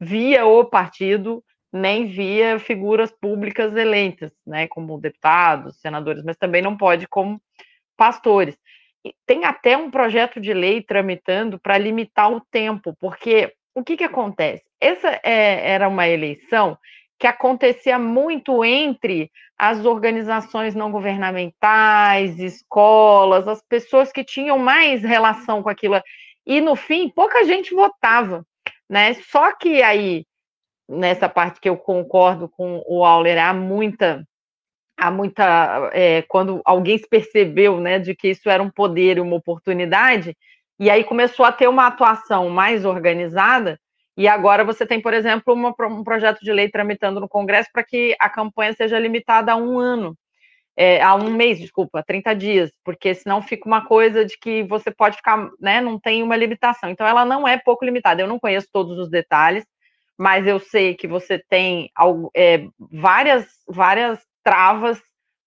via 0.00 0.46
o 0.46 0.64
partido 0.64 1.44
nem 1.72 2.06
via 2.06 2.58
figuras 2.58 3.10
públicas 3.10 3.74
eleitas, 3.74 4.30
né, 4.46 4.66
como 4.68 5.00
deputados, 5.00 5.80
senadores, 5.80 6.22
mas 6.22 6.36
também 6.36 6.60
não 6.60 6.76
pode 6.76 7.06
como 7.06 7.40
pastores. 7.96 8.56
E 9.04 9.14
tem 9.26 9.44
até 9.44 9.76
um 9.76 9.90
projeto 9.90 10.40
de 10.40 10.52
lei 10.52 10.82
tramitando 10.82 11.58
para 11.58 11.78
limitar 11.78 12.30
o 12.30 12.40
tempo, 12.40 12.94
porque 13.00 13.54
o 13.74 13.82
que, 13.82 13.96
que 13.96 14.04
acontece? 14.04 14.64
Essa 14.80 15.18
é, 15.22 15.70
era 15.70 15.88
uma 15.88 16.06
eleição 16.06 16.78
que 17.22 17.26
acontecia 17.28 18.00
muito 18.00 18.64
entre 18.64 19.30
as 19.56 19.84
organizações 19.84 20.74
não 20.74 20.90
governamentais, 20.90 22.36
escolas, 22.40 23.46
as 23.46 23.62
pessoas 23.62 24.10
que 24.10 24.24
tinham 24.24 24.58
mais 24.58 25.04
relação 25.04 25.62
com 25.62 25.68
aquilo. 25.68 26.02
E 26.44 26.60
no 26.60 26.74
fim, 26.74 27.08
pouca 27.08 27.44
gente 27.44 27.72
votava, 27.72 28.44
né? 28.90 29.14
Só 29.14 29.52
que 29.52 29.80
aí 29.84 30.26
nessa 30.88 31.28
parte 31.28 31.60
que 31.60 31.68
eu 31.68 31.76
concordo 31.76 32.48
com 32.48 32.82
o 32.88 33.04
Auler, 33.04 33.38
há 33.38 33.54
muita, 33.54 34.26
há 34.98 35.08
muita, 35.08 35.90
é, 35.92 36.22
quando 36.22 36.60
alguém 36.64 36.98
se 36.98 37.08
percebeu, 37.08 37.80
né, 37.80 38.00
de 38.00 38.16
que 38.16 38.30
isso 38.30 38.50
era 38.50 38.60
um 38.60 38.68
poder 38.68 39.18
e 39.18 39.20
uma 39.20 39.36
oportunidade, 39.36 40.36
e 40.76 40.90
aí 40.90 41.04
começou 41.04 41.46
a 41.46 41.52
ter 41.52 41.68
uma 41.68 41.86
atuação 41.86 42.50
mais 42.50 42.84
organizada, 42.84 43.78
e 44.16 44.28
agora 44.28 44.64
você 44.64 44.86
tem, 44.86 45.00
por 45.00 45.14
exemplo, 45.14 45.54
uma, 45.54 45.74
um 45.88 46.04
projeto 46.04 46.40
de 46.40 46.52
lei 46.52 46.68
tramitando 46.68 47.20
no 47.20 47.28
Congresso 47.28 47.70
para 47.72 47.82
que 47.82 48.14
a 48.20 48.28
campanha 48.28 48.72
seja 48.74 48.98
limitada 48.98 49.52
a 49.52 49.56
um 49.56 49.78
ano, 49.78 50.16
é, 50.76 51.02
a 51.02 51.14
um 51.14 51.30
mês, 51.30 51.58
desculpa, 51.58 52.00
a 52.00 52.02
30 52.02 52.34
dias, 52.34 52.70
porque 52.84 53.14
senão 53.14 53.42
fica 53.42 53.66
uma 53.66 53.86
coisa 53.86 54.24
de 54.24 54.38
que 54.38 54.62
você 54.64 54.90
pode 54.90 55.16
ficar, 55.16 55.50
né, 55.60 55.80
não 55.80 55.98
tem 55.98 56.22
uma 56.22 56.36
limitação. 56.36 56.90
Então, 56.90 57.06
ela 57.06 57.24
não 57.24 57.46
é 57.46 57.58
pouco 57.58 57.84
limitada. 57.84 58.22
Eu 58.22 58.28
não 58.28 58.38
conheço 58.38 58.68
todos 58.72 58.98
os 58.98 59.10
detalhes, 59.10 59.64
mas 60.18 60.46
eu 60.46 60.58
sei 60.58 60.94
que 60.94 61.06
você 61.06 61.38
tem 61.48 61.90
é, 62.36 62.66
várias, 62.78 63.46
várias 63.66 64.18
travas 64.44 65.00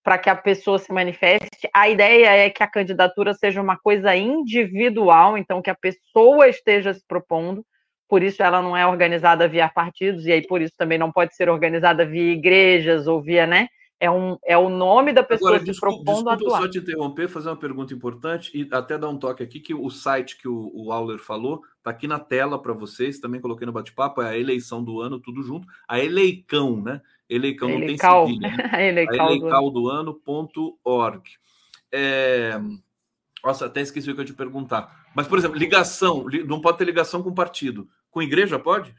para 0.03 0.17
que 0.19 0.29
a 0.29 0.35
pessoa 0.35 0.77
se 0.77 0.93
manifeste. 0.93 1.67
A 1.73 1.89
ideia 1.89 2.27
é 2.27 2.49
que 2.49 2.61
a 2.61 2.67
candidatura 2.67 3.33
seja 3.33 3.61
uma 3.61 3.77
coisa 3.77 4.15
individual, 4.15 5.37
então 5.37 5.61
que 5.61 5.69
a 5.69 5.75
pessoa 5.75 6.47
esteja 6.47 6.93
se 6.93 7.03
propondo, 7.07 7.65
por 8.07 8.23
isso 8.23 8.43
ela 8.43 8.61
não 8.61 8.75
é 8.75 8.85
organizada 8.85 9.47
via 9.47 9.69
partidos, 9.69 10.25
e 10.25 10.31
aí 10.31 10.45
por 10.45 10.61
isso 10.61 10.73
também 10.77 10.97
não 10.97 11.11
pode 11.11 11.35
ser 11.35 11.49
organizada 11.49 12.05
via 12.05 12.33
igrejas 12.33 13.07
ou 13.07 13.21
via, 13.21 13.45
né? 13.47 13.67
É, 13.97 14.11
um, 14.11 14.37
é 14.43 14.57
o 14.57 14.69
nome 14.69 15.13
da 15.13 15.23
pessoa 15.23 15.51
Agora, 15.51 15.59
se 15.59 15.71
desculpa, 15.71 15.95
propondo 15.95 16.15
desculpa 16.15 16.33
atuar. 16.33 16.61
só 16.61 16.67
te 16.67 16.79
interromper, 16.79 17.29
fazer 17.29 17.49
uma 17.49 17.55
pergunta 17.55 17.93
importante 17.93 18.51
e 18.53 18.67
até 18.71 18.97
dar 18.97 19.07
um 19.07 19.17
toque 19.17 19.41
aqui 19.41 19.59
que 19.59 19.73
o 19.73 19.89
site 19.89 20.37
que 20.37 20.49
o, 20.49 20.69
o 20.73 20.91
Auler 20.91 21.17
falou 21.17 21.61
está 21.77 21.91
aqui 21.91 22.05
na 22.05 22.19
tela 22.19 22.61
para 22.61 22.73
vocês, 22.73 23.19
também 23.19 23.39
coloquei 23.39 23.65
no 23.65 23.71
bate-papo, 23.71 24.21
é 24.21 24.29
a 24.29 24.37
eleição 24.37 24.83
do 24.83 24.99
ano, 24.99 25.19
tudo 25.19 25.41
junto, 25.43 25.65
a 25.87 25.99
Eleicão, 25.99 26.81
né? 26.81 27.01
Eleicão, 27.29 27.69
não 27.69 27.79
tem 27.79 27.97
cedilha, 27.97 28.49
né? 28.49 28.69
a 28.73 28.83
Eleical 28.83 29.71
do 29.71 29.87
ano.org. 29.89 31.23
É... 31.91 32.59
Nossa, 33.43 33.67
até 33.67 33.81
esqueci 33.81 34.11
o 34.11 34.15
que 34.15 34.21
eu 34.21 34.25
te 34.25 34.33
perguntar. 34.33 35.05
Mas, 35.15 35.27
por 35.27 35.37
exemplo, 35.37 35.57
ligação, 35.57 36.25
não 36.45 36.59
pode 36.59 36.79
ter 36.79 36.85
ligação 36.85 37.23
com 37.23 37.33
partido. 37.33 37.87
Com 38.15 38.21
igreja 38.21 38.57
pode? 38.57 38.95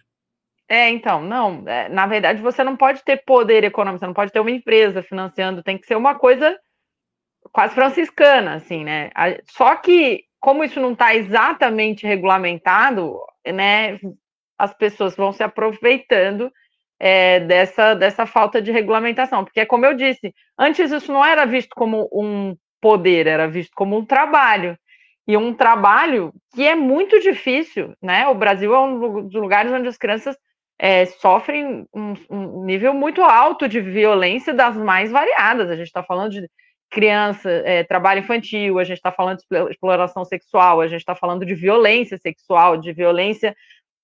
É, 0.69 0.91
então, 0.91 1.23
não. 1.23 1.67
É, 1.67 1.89
na 1.89 2.07
verdade, 2.07 2.43
você 2.43 2.63
não 2.63 2.77
pode 2.77 3.03
ter 3.03 3.25
poder 3.25 3.65
econômico, 3.65 4.01
você 4.01 4.07
não 4.07 4.13
pode 4.13 4.31
ter 4.31 4.41
uma 4.41 4.51
empresa 4.51 5.03
financiando, 5.03 5.63
tem 5.63 5.79
que 5.79 5.87
ser 5.87 5.97
uma 5.97 6.17
coisa 6.17 6.55
quase 7.51 7.75
franciscana, 7.75 8.57
assim, 8.57 8.85
né? 8.85 9.11
Só 9.49 9.75
que, 9.77 10.25
como 10.39 10.63
isso 10.63 10.79
não 10.79 10.93
está 10.93 11.15
exatamente 11.15 12.07
regulamentado, 12.07 13.19
né? 13.47 13.99
as 14.59 14.75
pessoas 14.75 15.17
vão 15.17 15.33
se 15.33 15.43
aproveitando 15.43 16.53
é, 17.01 17.41
dessa, 17.41 17.95
dessa 17.95 18.27
falta 18.27 18.61
de 18.61 18.71
regulamentação. 18.71 19.47
Porque, 19.47 19.65
como 19.65 19.87
eu 19.87 19.95
disse, 19.95 20.35
antes 20.59 20.93
isso 20.93 21.11
não 21.11 21.25
era 21.25 21.47
visto 21.47 21.71
como 21.75 22.07
um 22.13 22.55
poder, 22.83 23.27
era 23.27 23.49
visto 23.49 23.73
como 23.75 23.97
um 23.97 24.05
trabalho. 24.05 24.79
E 25.27 25.37
um 25.37 25.53
trabalho 25.53 26.33
que 26.55 26.67
é 26.67 26.75
muito 26.75 27.19
difícil, 27.21 27.95
né? 28.01 28.29
O 28.29 28.35
Brasil 28.35 28.75
é 28.75 28.79
um 28.79 29.27
dos 29.27 29.41
lugares 29.41 29.73
onde 29.73 29.89
as 29.89 29.97
crianças 29.97 30.37
é, 30.79 31.07
sofrem 31.07 31.87
um, 31.93 32.15
um, 32.31 32.65
nível 32.65 32.95
muito 32.95 33.23
alto 33.23 33.69
de 33.69 33.81
violência 33.81 34.55
das 34.55 34.77
mais 34.77 35.11
variadas. 35.11 35.71
A 35.71 35.77
gente 35.77 35.87
está 35.87 36.03
falando 36.03 36.33
de 36.33 36.51
criança, 36.91 37.51
é, 37.51 37.83
trabalho 37.83 38.21
infantil, 38.21 38.79
a 38.79 38.85
gente 38.85 38.99
está 38.99 39.11
falando 39.11 39.39
de 39.39 39.71
exploração 39.71 40.25
sexual, 40.25 40.81
a 40.81 40.87
gente 40.87 41.01
está 41.01 41.15
falando 41.15 41.45
de 41.45 41.55
violência 41.55 42.17
sexual, 42.19 42.77
de 42.77 42.93
violência 42.93 43.57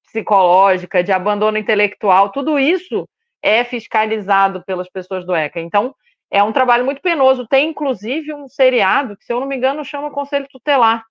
psicológica, 0.05 1.03
de 1.03 1.13
abandono 1.13 1.57
intelectual, 1.57 2.31
tudo 2.31 2.59
isso 2.59 3.09
é 3.43 3.65
fiscalizado 3.65 4.63
pelas 4.65 4.89
pessoas 4.91 5.25
do 5.25 5.35
ECA. 5.35 5.61
Então, 5.61 5.95
é 6.31 6.43
um 6.43 6.53
trabalho 6.53 6.85
muito 6.85 7.03
penoso. 7.03 7.47
Tem, 7.47 7.69
inclusive, 7.69 8.33
um 8.33 8.49
seriado 8.49 9.17
que, 9.17 9.25
se 9.25 9.33
eu 9.33 9.41
não 9.41 9.47
me 9.47 9.57
engano, 9.57 9.85
chama 9.85 10.11
Conselho 10.11 10.47
Tutelar, 10.51 11.05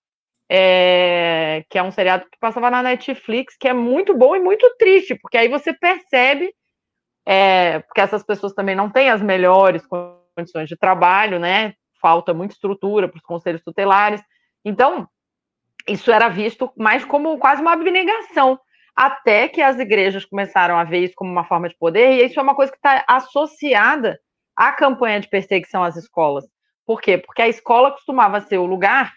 é, 0.54 1.64
que 1.70 1.78
é 1.78 1.84
um 1.84 1.92
seriado 1.92 2.26
que 2.30 2.38
passava 2.38 2.70
na 2.70 2.84
Netflix, 2.84 3.56
que 3.58 3.70
é 3.70 3.74
muito 3.74 4.14
bom 4.14 4.36
e 4.36 4.40
muito 4.42 4.70
triste, 4.78 5.16
porque 5.16 5.38
aí 5.38 5.48
você 5.48 5.72
percebe 5.72 6.54
é, 7.26 7.82
essas 7.96 8.22
pessoas 8.22 8.52
também 8.52 8.76
não 8.76 8.90
têm 8.90 9.10
as 9.10 9.22
melhores 9.22 9.82
condições 10.36 10.68
de 10.68 10.76
trabalho, 10.76 11.40
né? 11.40 11.74
Falta 12.02 12.34
muita 12.34 12.54
estrutura 12.54 13.08
para 13.08 13.16
os 13.16 13.24
conselhos 13.24 13.64
tutelares. 13.64 14.22
Então, 14.66 15.08
isso 15.88 16.12
era 16.12 16.28
visto 16.28 16.70
mais 16.76 17.06
como 17.06 17.38
quase 17.38 17.62
uma 17.62 17.72
abnegação, 17.72 18.60
até 18.94 19.48
que 19.48 19.62
as 19.62 19.80
igrejas 19.80 20.26
começaram 20.26 20.78
a 20.78 20.84
ver 20.84 21.06
isso 21.06 21.14
como 21.16 21.32
uma 21.32 21.46
forma 21.46 21.70
de 21.70 21.78
poder, 21.78 22.12
e 22.12 22.26
isso 22.26 22.38
é 22.38 22.44
uma 22.44 22.56
coisa 22.56 22.74
que 22.74 22.78
está 22.78 23.06
associada 23.08 24.20
à 24.54 24.74
campanha 24.74 25.22
de 25.22 25.30
perseguição 25.30 25.82
às 25.82 25.96
escolas. 25.96 26.44
Por 26.86 27.00
quê? 27.00 27.18
Porque 27.18 27.42
a 27.42 27.48
escola 27.48 27.92
costumava 27.92 28.42
ser 28.42 28.58
o 28.58 28.66
lugar 28.66 29.14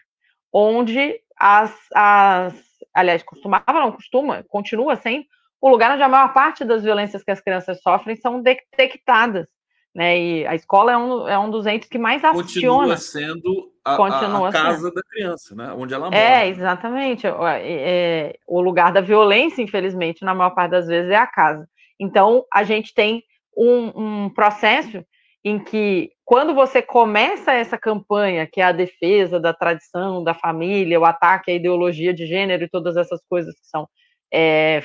onde 0.53 1.21
as, 1.39 1.75
as 1.95 2.55
aliás, 2.95 3.23
costumava, 3.23 3.65
não 3.73 3.93
costuma, 3.93 4.45
continua 4.45 4.97
sendo 4.97 5.27
o 5.61 5.69
lugar 5.69 5.93
onde 5.93 6.03
a 6.03 6.09
maior 6.09 6.33
parte 6.33 6.65
das 6.65 6.83
violências 6.85 7.25
que 7.25 7.31
as 7.31 7.41
crianças 7.41 7.81
sofrem 7.81 8.17
são 8.17 8.41
detectadas. 8.41 9.49
Né? 9.95 10.19
E 10.19 10.47
a 10.47 10.55
escola 10.55 10.93
é 10.93 10.97
um, 10.97 11.29
é 11.29 11.39
um 11.39 11.51
dos 11.51 11.67
entes 11.67 11.89
que 11.89 11.99
mais 11.99 12.23
aciona. 12.23 12.43
Continua 12.43 12.97
sendo 12.97 13.73
a, 13.85 13.97
Continua 13.97 14.49
a 14.49 14.53
casa 14.53 14.89
sendo. 14.89 14.95
da 14.95 15.03
criança, 15.03 15.55
né? 15.55 15.73
onde 15.73 15.95
ela 15.95 16.09
é, 16.09 16.11
mora. 16.11 16.19
É, 16.19 16.49
exatamente. 16.49 17.27
É, 17.27 18.37
o 18.47 18.61
lugar 18.61 18.93
da 18.93 19.01
violência, 19.01 19.63
infelizmente, 19.63 20.25
na 20.25 20.35
maior 20.35 20.51
parte 20.51 20.73
das 20.73 20.87
vezes, 20.87 21.11
é 21.11 21.17
a 21.17 21.27
casa. 21.27 21.67
Então, 21.99 22.45
a 22.53 22.65
gente 22.65 22.93
tem 22.93 23.23
um, 23.57 24.25
um 24.25 24.31
processo 24.31 25.05
em 25.45 25.59
que 25.59 26.11
quando 26.25 26.55
você 26.55 26.81
começa 26.81 27.53
essa 27.53 27.77
campanha, 27.77 28.47
que 28.47 28.61
é 28.61 28.65
a 28.65 28.73
defesa 28.73 29.39
da 29.39 29.53
tradição, 29.53 30.25
da 30.25 30.33
família, 30.33 30.99
o 30.99 31.05
ataque 31.05 31.51
à 31.51 31.55
ideologia 31.55 32.15
de 32.15 32.27
gênero 32.27 32.65
e 32.65 32.69
todas 32.69 32.97
essas 32.97 33.21
coisas 33.29 33.55
que 33.55 33.67
são, 33.67 33.87
é, 34.33 34.83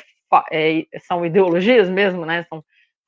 é, 0.51 0.85
são 1.07 1.25
ideologias 1.25 1.89
mesmo, 1.89 2.25
né? 2.25 2.45
São 2.49 2.63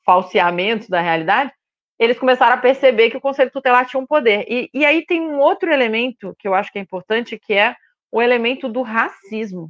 falseamentos 0.06 0.88
da 0.88 1.02
realidade, 1.02 1.52
eles 2.00 2.18
começaram 2.18 2.56
a 2.56 2.58
perceber 2.58 3.12
que 3.12 3.18
o 3.18 3.22
Conselho 3.22 3.52
Tutelar 3.52 3.86
tinha 3.86 4.02
um 4.02 4.08
poder. 4.08 4.44
E, 4.50 4.70
e 4.74 4.84
aí 4.84 5.06
tem 5.06 5.22
um 5.22 5.38
outro 5.38 5.72
elemento 5.72 6.36
que 6.40 6.48
eu 6.48 6.56
acho 6.56 6.72
que 6.72 6.80
é 6.80 6.82
importante, 6.82 7.38
que 7.38 7.54
é 7.54 7.76
o 8.12 8.20
elemento 8.20 8.68
do 8.68 8.82
racismo 8.82 9.70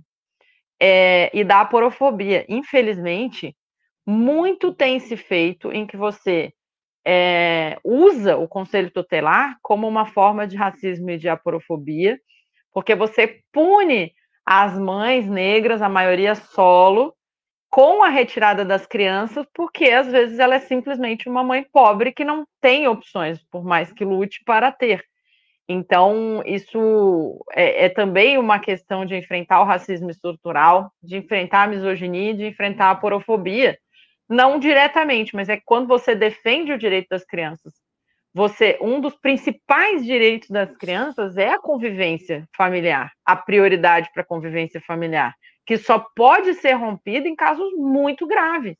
é, 0.79 1.29
e 1.33 1.43
da 1.43 1.59
aporofobia. 1.59 2.45
Infelizmente, 2.47 3.53
muito 4.07 4.73
tem 4.73 4.97
se 4.99 5.17
feito 5.17 5.73
em 5.73 5.85
que 5.85 5.97
você 5.97 6.53
é, 7.05 7.77
usa 7.83 8.37
o 8.37 8.47
conselho 8.47 8.91
tutelar 8.91 9.57
como 9.61 9.87
uma 9.87 10.05
forma 10.05 10.47
de 10.47 10.55
racismo 10.55 11.09
e 11.09 11.17
de 11.17 11.29
aporofobia, 11.29 12.19
porque 12.73 12.95
você 12.95 13.41
pune 13.51 14.13
as 14.45 14.77
mães 14.77 15.27
negras, 15.27 15.81
a 15.81 15.89
maioria 15.89 16.35
solo, 16.35 17.13
com 17.69 18.03
a 18.03 18.09
retirada 18.09 18.65
das 18.65 18.85
crianças, 18.85 19.45
porque 19.53 19.85
às 19.85 20.11
vezes 20.11 20.39
ela 20.39 20.55
é 20.55 20.59
simplesmente 20.59 21.29
uma 21.29 21.43
mãe 21.43 21.65
pobre 21.71 22.11
que 22.11 22.25
não 22.25 22.45
tem 22.59 22.87
opções, 22.87 23.41
por 23.49 23.63
mais 23.63 23.91
que 23.93 24.03
lute 24.03 24.41
para 24.45 24.71
ter. 24.71 25.03
Então, 25.69 26.43
isso 26.45 27.39
é, 27.53 27.85
é, 27.85 27.89
também 27.89 28.37
uma 28.37 28.59
questão 28.59 29.05
de 29.05 29.15
enfrentar 29.15 29.61
o 29.61 29.65
racismo 29.65 30.09
estrutural, 30.09 30.91
de 31.01 31.15
enfrentar 31.15 31.63
a 31.63 31.67
misoginia, 31.67 32.33
de 32.33 32.45
enfrentar 32.45 32.91
a 32.91 32.95
porofobia, 32.95 33.77
não 34.31 34.57
diretamente, 34.57 35.35
mas 35.35 35.49
é 35.49 35.59
quando 35.63 35.87
você 35.87 36.15
defende 36.15 36.71
o 36.71 36.77
direito 36.77 37.09
das 37.09 37.25
crianças. 37.25 37.73
Você, 38.33 38.79
um 38.81 39.01
dos 39.01 39.13
principais 39.13 40.05
direitos 40.05 40.49
das 40.49 40.73
crianças 40.77 41.35
é 41.35 41.49
a 41.49 41.59
convivência 41.59 42.47
familiar, 42.55 43.11
a 43.25 43.35
prioridade 43.35 44.09
para 44.13 44.23
a 44.23 44.25
convivência 44.25 44.79
familiar, 44.79 45.35
que 45.65 45.77
só 45.77 45.99
pode 46.15 46.53
ser 46.53 46.71
rompida 46.73 47.27
em 47.27 47.35
casos 47.35 47.73
muito 47.73 48.25
graves. 48.25 48.77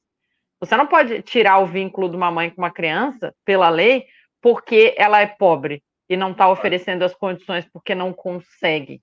Você 0.62 0.78
não 0.78 0.88
pode 0.88 1.22
tirar 1.22 1.60
o 1.60 1.68
vínculo 1.68 2.08
de 2.08 2.16
uma 2.16 2.32
mãe 2.32 2.50
com 2.50 2.62
uma 2.62 2.72
criança 2.72 3.36
pela 3.44 3.70
lei 3.70 4.06
porque 4.42 4.96
ela 4.98 5.20
é 5.20 5.28
pobre 5.28 5.84
e 6.08 6.16
não 6.16 6.32
está 6.32 6.50
oferecendo 6.50 7.04
as 7.04 7.14
condições 7.14 7.68
porque 7.74 7.94
não 7.94 8.14
consegue. 8.14 9.02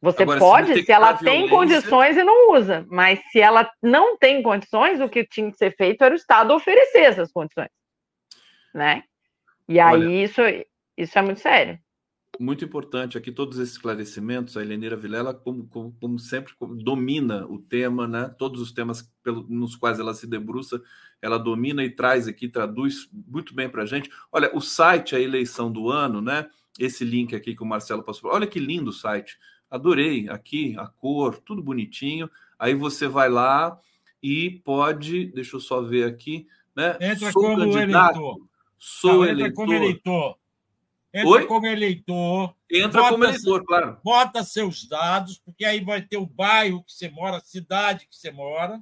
Você 0.00 0.22
Agora, 0.22 0.38
pode, 0.38 0.74
se, 0.74 0.82
se 0.84 0.92
ela 0.92 1.14
tem 1.14 1.48
condições 1.48 2.16
e 2.16 2.22
não 2.22 2.52
usa, 2.52 2.86
mas 2.88 3.20
se 3.32 3.40
ela 3.40 3.68
não 3.82 4.16
tem 4.16 4.42
condições, 4.42 5.00
o 5.00 5.08
que 5.08 5.24
tinha 5.24 5.50
que 5.50 5.58
ser 5.58 5.74
feito 5.76 6.02
era 6.02 6.14
o 6.14 6.16
Estado 6.16 6.54
oferecer 6.54 7.00
essas 7.00 7.32
condições, 7.32 7.70
né? 8.72 9.02
E 9.68 9.80
aí 9.80 9.92
Olha, 9.92 10.24
isso, 10.24 10.40
isso 10.96 11.18
é 11.18 11.22
muito 11.22 11.40
sério. 11.40 11.78
Muito 12.38 12.64
importante 12.64 13.18
aqui 13.18 13.32
todos 13.32 13.58
esses 13.58 13.72
esclarecimentos. 13.72 14.56
A 14.56 14.62
Heleneira 14.62 14.96
Vilela, 14.96 15.34
como, 15.34 15.66
como, 15.66 15.92
como 16.00 16.18
sempre, 16.20 16.54
domina 16.84 17.44
o 17.46 17.58
tema, 17.58 18.06
né? 18.06 18.32
Todos 18.38 18.60
os 18.60 18.70
temas 18.70 19.12
pelo, 19.24 19.44
nos 19.48 19.74
quais 19.74 19.98
ela 19.98 20.14
se 20.14 20.26
debruça, 20.26 20.80
ela 21.20 21.36
domina 21.36 21.82
e 21.82 21.90
traz 21.90 22.28
aqui, 22.28 22.48
traduz 22.48 23.08
muito 23.12 23.52
bem 23.52 23.68
para 23.68 23.82
a 23.82 23.86
gente. 23.86 24.08
Olha, 24.30 24.50
o 24.54 24.60
site, 24.60 25.16
a 25.16 25.20
eleição 25.20 25.72
do 25.72 25.90
ano, 25.90 26.20
né? 26.20 26.48
Esse 26.78 27.04
link 27.04 27.34
aqui 27.34 27.56
que 27.56 27.62
o 27.62 27.66
Marcelo 27.66 28.04
passou. 28.04 28.30
Olha 28.30 28.46
que 28.46 28.60
lindo 28.60 28.90
o 28.90 28.92
site 28.92 29.36
adorei 29.70 30.28
aqui 30.28 30.76
a 30.78 30.86
cor, 30.86 31.38
tudo 31.40 31.62
bonitinho. 31.62 32.30
Aí 32.58 32.74
você 32.74 33.06
vai 33.06 33.28
lá 33.28 33.78
e 34.22 34.60
pode, 34.64 35.26
deixa 35.26 35.56
eu 35.56 35.60
só 35.60 35.80
ver 35.80 36.04
aqui, 36.04 36.46
né? 36.74 36.96
Entra 37.00 37.32
sou 37.32 37.42
como 37.42 37.78
eleitor. 37.78 38.48
Sou 38.76 39.12
Não, 39.12 39.24
eleitor. 39.24 39.46
Entra 39.46 39.54
como 39.54 39.72
eleitor. 39.74 40.38
Entra 41.12 41.28
Oi? 41.28 41.46
como 41.46 41.66
eleitor. 41.66 42.54
Entra 42.70 43.08
como 43.08 43.24
eleitor, 43.24 43.64
claro. 43.64 43.98
Bota 44.04 44.44
seus 44.44 44.86
dados, 44.86 45.38
porque 45.38 45.64
aí 45.64 45.82
vai 45.82 46.02
ter 46.02 46.18
o 46.18 46.26
bairro 46.26 46.84
que 46.84 46.92
você 46.92 47.08
mora, 47.08 47.38
a 47.38 47.40
cidade 47.40 48.06
que 48.06 48.16
você 48.16 48.30
mora. 48.30 48.80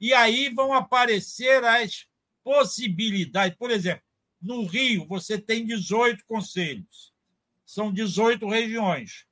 E 0.00 0.14
aí 0.14 0.48
vão 0.48 0.72
aparecer 0.72 1.62
as 1.64 2.06
possibilidades. 2.42 3.56
Por 3.58 3.70
exemplo, 3.70 4.02
no 4.40 4.64
Rio, 4.64 5.06
você 5.06 5.38
tem 5.38 5.66
18 5.66 6.24
conselhos. 6.26 7.12
São 7.66 7.92
18 7.92 8.48
regiões. 8.48 9.26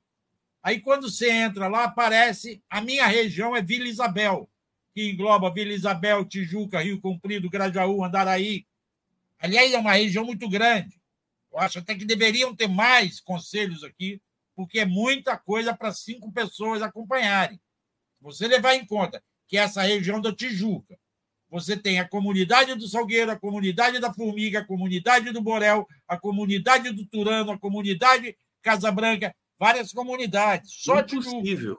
Aí, 0.69 0.79
quando 0.79 1.09
você 1.09 1.31
entra 1.31 1.67
lá, 1.67 1.85
aparece 1.85 2.61
a 2.69 2.79
minha 2.79 3.07
região 3.07 3.55
é 3.55 3.61
Vila 3.61 3.87
Isabel, 3.87 4.47
que 4.93 5.09
engloba 5.09 5.51
Vila 5.51 5.73
Isabel, 5.73 6.23
Tijuca, 6.23 6.79
Rio 6.79 7.01
Comprido, 7.01 7.49
Grajaú, 7.49 8.03
Andaraí. 8.03 8.67
Aliás, 9.39 9.73
é 9.73 9.79
uma 9.79 9.93
região 9.93 10.23
muito 10.23 10.47
grande. 10.47 11.01
Eu 11.51 11.57
acho 11.57 11.79
até 11.79 11.95
que 11.95 12.05
deveriam 12.05 12.55
ter 12.55 12.67
mais 12.67 13.19
conselhos 13.19 13.83
aqui, 13.83 14.21
porque 14.55 14.81
é 14.81 14.85
muita 14.85 15.35
coisa 15.35 15.75
para 15.75 15.91
cinco 15.91 16.31
pessoas 16.31 16.83
acompanharem. 16.83 17.59
Você 18.21 18.47
levar 18.47 18.75
em 18.75 18.85
conta 18.85 19.23
que 19.47 19.57
essa 19.57 19.81
região 19.81 20.21
da 20.21 20.31
Tijuca, 20.31 20.99
você 21.49 21.75
tem 21.75 21.99
a 21.99 22.07
comunidade 22.07 22.75
do 22.75 22.87
Salgueiro, 22.87 23.31
a 23.31 23.39
comunidade 23.39 23.97
da 23.97 24.13
Formiga, 24.13 24.59
a 24.59 24.65
comunidade 24.65 25.31
do 25.31 25.41
Borel, 25.41 25.87
a 26.07 26.15
comunidade 26.15 26.91
do 26.91 27.07
Turano, 27.07 27.53
a 27.53 27.57
comunidade 27.57 28.37
Casa 28.61 28.91
Branca, 28.91 29.33
várias 29.59 29.91
comunidades. 29.91 30.71
Só 30.73 30.99
Impossível. 30.99 31.77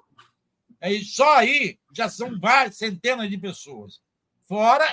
Aí, 0.81 1.05
só 1.05 1.39
aí 1.39 1.79
já 1.95 2.09
são 2.09 2.39
várias 2.39 2.77
centenas 2.77 3.29
de 3.29 3.39
pessoas. 3.39 4.01
Fora 4.47 4.87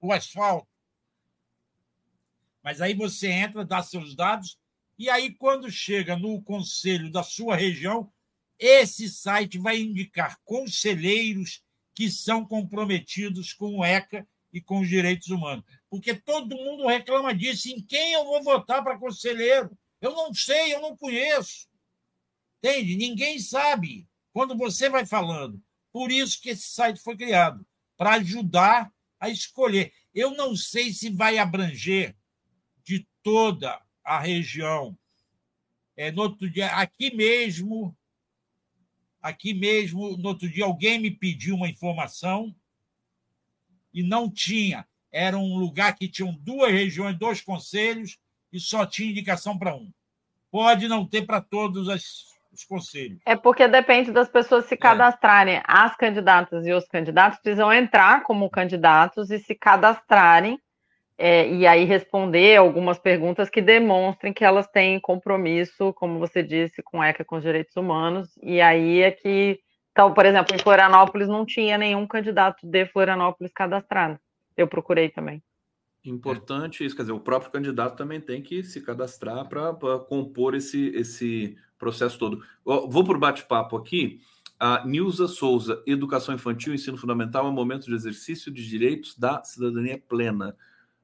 o 0.00 0.12
asfalto. 0.12 0.68
Mas 2.62 2.80
aí 2.80 2.94
você 2.94 3.28
entra, 3.28 3.64
dá 3.64 3.82
seus 3.82 4.14
dados, 4.14 4.56
e 4.98 5.10
aí, 5.10 5.34
quando 5.34 5.70
chega 5.70 6.16
no 6.16 6.40
conselho 6.42 7.10
da 7.10 7.24
sua 7.24 7.56
região, 7.56 8.12
esse 8.56 9.08
site 9.08 9.58
vai 9.58 9.80
indicar 9.80 10.38
conselheiros 10.44 11.60
que 11.94 12.08
são 12.10 12.46
comprometidos 12.46 13.52
com 13.52 13.78
o 13.78 13.84
ECA 13.84 14.24
e 14.52 14.60
com 14.60 14.80
os 14.80 14.88
direitos 14.88 15.28
humanos. 15.28 15.64
Porque 15.90 16.14
todo 16.14 16.56
mundo 16.56 16.86
reclama 16.86 17.34
disso. 17.34 17.68
Em 17.68 17.84
quem 17.84 18.12
eu 18.12 18.24
vou 18.24 18.42
votar 18.44 18.82
para 18.84 18.98
conselheiro? 18.98 19.76
Eu 20.00 20.12
não 20.12 20.32
sei, 20.32 20.72
eu 20.72 20.80
não 20.80 20.96
conheço. 20.96 21.66
Entende? 22.62 22.96
Ninguém 22.96 23.40
sabe 23.40 24.06
quando 24.32 24.56
você 24.56 24.88
vai 24.88 25.04
falando. 25.04 25.60
Por 25.92 26.12
isso 26.12 26.40
que 26.40 26.50
esse 26.50 26.68
site 26.68 27.00
foi 27.00 27.16
criado. 27.16 27.66
para 27.96 28.14
ajudar 28.14 28.92
a 29.20 29.28
escolher. 29.28 29.92
Eu 30.12 30.32
não 30.34 30.56
sei 30.56 30.92
se 30.92 31.10
vai 31.10 31.38
abranger 31.38 32.16
de 32.82 33.06
toda 33.22 33.80
a 34.02 34.18
região. 34.18 34.98
É, 35.96 36.10
no 36.10 36.22
outro 36.22 36.50
dia, 36.50 36.68
aqui 36.72 37.14
mesmo, 37.14 37.96
aqui 39.20 39.54
mesmo, 39.54 40.16
no 40.16 40.30
outro 40.30 40.48
dia, 40.48 40.64
alguém 40.64 40.98
me 40.98 41.10
pediu 41.10 41.54
uma 41.54 41.68
informação 41.68 42.54
e 43.94 44.02
não 44.02 44.28
tinha. 44.28 44.88
Era 45.12 45.38
um 45.38 45.56
lugar 45.56 45.94
que 45.94 46.08
tinha 46.08 46.32
duas 46.40 46.72
regiões, 46.72 47.18
dois 47.18 47.40
conselhos, 47.40 48.18
e 48.52 48.58
só 48.58 48.84
tinha 48.84 49.10
indicação 49.10 49.56
para 49.56 49.76
um. 49.76 49.92
Pode 50.50 50.88
não 50.88 51.06
ter 51.06 51.24
para 51.24 51.40
todos 51.40 51.88
as, 51.88 52.31
os 52.52 52.64
conselhos. 52.64 53.18
É 53.24 53.34
porque 53.34 53.66
depende 53.66 54.12
das 54.12 54.28
pessoas 54.28 54.66
se 54.66 54.74
é. 54.74 54.76
cadastrarem. 54.76 55.56
É. 55.56 55.62
As 55.66 55.96
candidatas 55.96 56.66
e 56.66 56.72
os 56.72 56.86
candidatos 56.86 57.38
precisam 57.40 57.72
entrar 57.72 58.22
como 58.22 58.50
candidatos 58.50 59.30
e 59.30 59.38
se 59.38 59.54
cadastrarem 59.54 60.58
é, 61.18 61.48
e 61.48 61.66
aí 61.66 61.84
responder 61.84 62.56
algumas 62.56 62.98
perguntas 62.98 63.48
que 63.48 63.60
demonstrem 63.60 64.32
que 64.32 64.44
elas 64.44 64.66
têm 64.66 64.98
compromisso, 64.98 65.92
como 65.94 66.18
você 66.18 66.42
disse, 66.42 66.82
com 66.82 67.02
ECA, 67.02 67.24
com 67.24 67.36
os 67.36 67.42
direitos 67.42 67.76
humanos. 67.76 68.30
E 68.42 68.60
aí 68.60 69.02
é 69.02 69.10
que, 69.10 69.60
então, 69.92 70.12
por 70.12 70.26
exemplo, 70.26 70.54
em 70.54 70.58
Florianópolis 70.58 71.28
não 71.28 71.46
tinha 71.46 71.78
nenhum 71.78 72.06
candidato 72.06 72.66
de 72.66 72.86
Florianópolis 72.86 73.52
cadastrado. 73.52 74.18
Eu 74.56 74.66
procurei 74.66 75.10
também. 75.10 75.42
Importante 76.04 76.84
isso, 76.84 76.96
quer 76.96 77.02
dizer, 77.02 77.12
o 77.12 77.20
próprio 77.20 77.52
candidato 77.52 77.96
também 77.96 78.20
tem 78.20 78.42
que 78.42 78.64
se 78.64 78.80
cadastrar 78.80 79.48
para 79.48 79.98
compor 80.00 80.54
esse, 80.54 80.88
esse 80.88 81.56
processo 81.78 82.18
todo. 82.18 82.42
Vou 82.64 83.04
para 83.04 83.16
o 83.16 83.20
bate-papo 83.20 83.76
aqui. 83.76 84.20
A 84.58 84.84
Nilza 84.86 85.26
Souza, 85.26 85.82
Educação 85.86 86.34
Infantil 86.34 86.74
Ensino 86.74 86.96
Fundamental 86.96 87.46
é 87.46 87.48
um 87.48 87.52
momento 87.52 87.86
de 87.86 87.94
exercício 87.94 88.52
de 88.52 88.68
direitos 88.68 89.16
da 89.16 89.42
cidadania 89.44 90.00
plena 90.08 90.56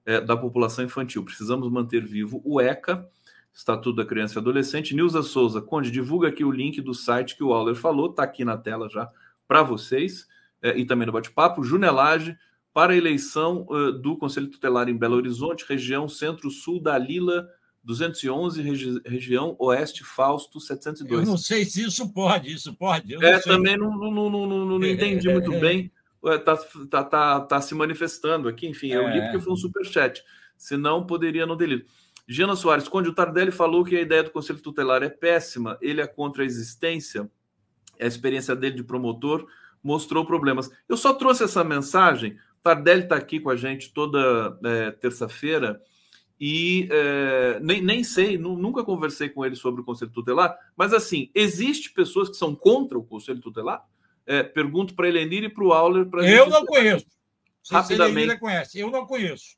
é, 0.04 0.20
da 0.20 0.36
população 0.36 0.84
infantil. 0.84 1.24
Precisamos 1.24 1.70
manter 1.70 2.04
vivo 2.04 2.40
o 2.44 2.60
ECA, 2.60 3.08
Estatuto 3.52 3.96
da 3.96 4.04
Criança 4.04 4.38
e 4.38 4.40
Adolescente. 4.40 4.94
Nilza 4.94 5.22
Souza, 5.22 5.60
Conde, 5.60 5.90
divulga 5.90 6.28
aqui 6.28 6.44
o 6.44 6.50
link 6.50 6.80
do 6.80 6.94
site 6.94 7.36
que 7.36 7.42
o 7.42 7.52
Auler 7.52 7.74
falou, 7.74 8.10
está 8.10 8.22
aqui 8.22 8.44
na 8.44 8.56
tela 8.56 8.88
já 8.88 9.10
para 9.46 9.62
vocês, 9.62 10.28
é, 10.62 10.78
e 10.78 10.84
também 10.84 11.06
no 11.06 11.12
bate-papo. 11.12 11.64
Junelage, 11.64 12.36
para 12.78 12.92
a 12.92 12.96
eleição 12.96 13.66
uh, 13.68 13.90
do 13.90 14.16
Conselho 14.16 14.46
Tutelar 14.46 14.88
em 14.88 14.96
Belo 14.96 15.16
Horizonte, 15.16 15.64
região 15.68 16.08
centro-sul 16.08 16.80
da 16.80 16.96
Lila 16.96 17.48
211, 17.82 18.62
regi 18.62 19.02
região 19.04 19.56
oeste 19.58 20.04
Fausto 20.04 20.60
702. 20.60 21.22
Eu 21.22 21.26
não 21.26 21.36
sei 21.36 21.64
se 21.64 21.82
isso 21.82 22.08
pode, 22.12 22.52
isso 22.52 22.72
pode. 22.72 23.16
é, 23.16 23.40
sei. 23.40 23.52
também 23.52 23.76
não, 23.76 23.90
não, 23.90 24.12
não, 24.12 24.46
não, 24.46 24.78
não 24.78 24.86
entendi 24.86 25.28
muito 25.28 25.50
bem 25.58 25.90
está 26.24 26.56
tá, 26.88 27.02
tá, 27.02 27.40
tá 27.40 27.60
se 27.60 27.74
manifestando 27.74 28.48
aqui. 28.48 28.68
Enfim, 28.68 28.92
eu 28.92 29.08
li 29.08 29.18
é. 29.18 29.22
porque 29.22 29.40
foi 29.40 29.54
um 29.54 29.56
superchat. 29.56 30.22
Senão, 30.56 31.04
poderia 31.04 31.46
não 31.46 31.56
ter 31.56 31.66
lido. 31.66 31.84
Giana 32.28 32.54
Soares, 32.54 32.86
Conde, 32.86 33.08
o 33.08 33.12
Tardelli 33.12 33.50
falou 33.50 33.84
que 33.84 33.96
a 33.96 34.00
ideia 34.00 34.22
do 34.22 34.30
Conselho 34.30 34.60
Tutelar 34.60 35.02
é 35.02 35.08
péssima, 35.08 35.76
ele 35.82 36.00
é 36.00 36.06
contra 36.06 36.44
a 36.44 36.46
existência, 36.46 37.28
a 38.00 38.06
experiência 38.06 38.54
dele 38.54 38.76
de 38.76 38.84
promotor 38.84 39.48
mostrou 39.82 40.24
problemas. 40.24 40.70
Eu 40.88 40.96
só 40.96 41.12
trouxe 41.12 41.42
essa 41.42 41.64
mensagem, 41.64 42.38
Tardelli 42.68 43.04
está 43.04 43.16
aqui 43.16 43.40
com 43.40 43.48
a 43.48 43.56
gente 43.56 43.92
toda 43.92 44.58
é, 44.62 44.90
terça-feira, 44.90 45.80
e 46.38 46.86
é, 46.90 47.58
nem, 47.60 47.82
nem 47.82 48.04
sei, 48.04 48.36
nunca 48.36 48.84
conversei 48.84 49.28
com 49.30 49.44
ele 49.44 49.56
sobre 49.56 49.80
o 49.80 49.84
Conselho 49.84 50.10
Tutelar, 50.10 50.56
mas 50.76 50.92
assim, 50.92 51.30
existe 51.34 51.92
pessoas 51.92 52.28
que 52.28 52.36
são 52.36 52.54
contra 52.54 52.98
o 52.98 53.04
Conselho 53.04 53.40
Tutelar? 53.40 53.82
É, 54.26 54.42
pergunto 54.42 54.94
para 54.94 55.06
a 55.06 55.08
Elenir 55.08 55.44
e 55.44 55.48
para 55.48 55.64
o 55.64 55.72
Auler. 55.72 56.06
Eu 56.22 56.50
não 56.50 56.66
conheço. 56.66 57.06
Rapidamente. 57.70 58.32
Se 58.32 58.38
conhece. 58.38 58.78
Eu 58.78 58.90
não 58.90 59.06
conheço. 59.06 59.56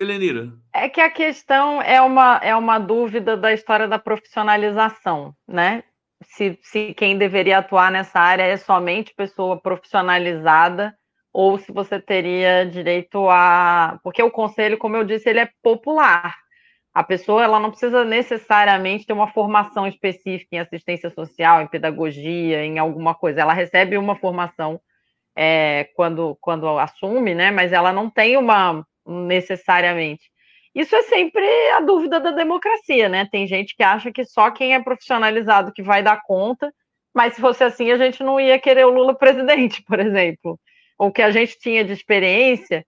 Elenira. 0.00 0.52
É 0.72 0.88
que 0.88 1.00
a 1.00 1.10
questão 1.10 1.80
é 1.80 2.00
uma, 2.00 2.38
é 2.42 2.54
uma 2.56 2.78
dúvida 2.80 3.36
da 3.36 3.52
história 3.52 3.86
da 3.86 3.98
profissionalização, 3.98 5.34
né? 5.46 5.84
Se, 6.22 6.58
se 6.62 6.92
quem 6.94 7.16
deveria 7.16 7.58
atuar 7.58 7.92
nessa 7.92 8.18
área 8.18 8.42
é 8.42 8.56
somente 8.56 9.14
pessoa 9.14 9.60
profissionalizada 9.60 10.96
ou 11.32 11.58
se 11.58 11.72
você 11.72 12.00
teria 12.00 12.64
direito 12.64 13.28
a. 13.30 13.98
Porque 14.02 14.22
o 14.22 14.30
conselho, 14.30 14.78
como 14.78 14.96
eu 14.96 15.04
disse, 15.04 15.28
ele 15.28 15.40
é 15.40 15.50
popular 15.62 16.34
a 16.98 17.04
pessoa 17.04 17.44
ela 17.44 17.60
não 17.60 17.70
precisa 17.70 18.04
necessariamente 18.04 19.06
ter 19.06 19.12
uma 19.12 19.28
formação 19.28 19.86
específica 19.86 20.56
em 20.56 20.58
assistência 20.58 21.08
social, 21.10 21.62
em 21.62 21.68
pedagogia, 21.68 22.64
em 22.64 22.76
alguma 22.76 23.14
coisa. 23.14 23.40
Ela 23.40 23.52
recebe 23.52 23.96
uma 23.96 24.16
formação 24.16 24.80
é, 25.36 25.88
quando, 25.94 26.36
quando 26.40 26.66
assume, 26.76 27.36
né? 27.36 27.52
Mas 27.52 27.72
ela 27.72 27.92
não 27.92 28.10
tem 28.10 28.36
uma 28.36 28.84
necessariamente. 29.06 30.28
Isso 30.74 30.92
é 30.96 31.02
sempre 31.02 31.46
a 31.76 31.80
dúvida 31.80 32.18
da 32.18 32.32
democracia, 32.32 33.08
né? 33.08 33.28
Tem 33.30 33.46
gente 33.46 33.76
que 33.76 33.82
acha 33.84 34.10
que 34.10 34.24
só 34.24 34.50
quem 34.50 34.74
é 34.74 34.82
profissionalizado 34.82 35.72
que 35.72 35.84
vai 35.84 36.02
dar 36.02 36.20
conta, 36.26 36.68
mas 37.14 37.34
se 37.34 37.40
fosse 37.40 37.62
assim, 37.62 37.92
a 37.92 37.96
gente 37.96 38.24
não 38.24 38.40
ia 38.40 38.58
querer 38.58 38.84
o 38.86 38.90
Lula 38.90 39.16
presidente, 39.16 39.82
por 39.86 40.00
exemplo. 40.00 40.58
O 40.98 41.12
que 41.12 41.22
a 41.22 41.30
gente 41.30 41.58
tinha 41.58 41.84
de 41.84 41.92
experiência 41.92 42.84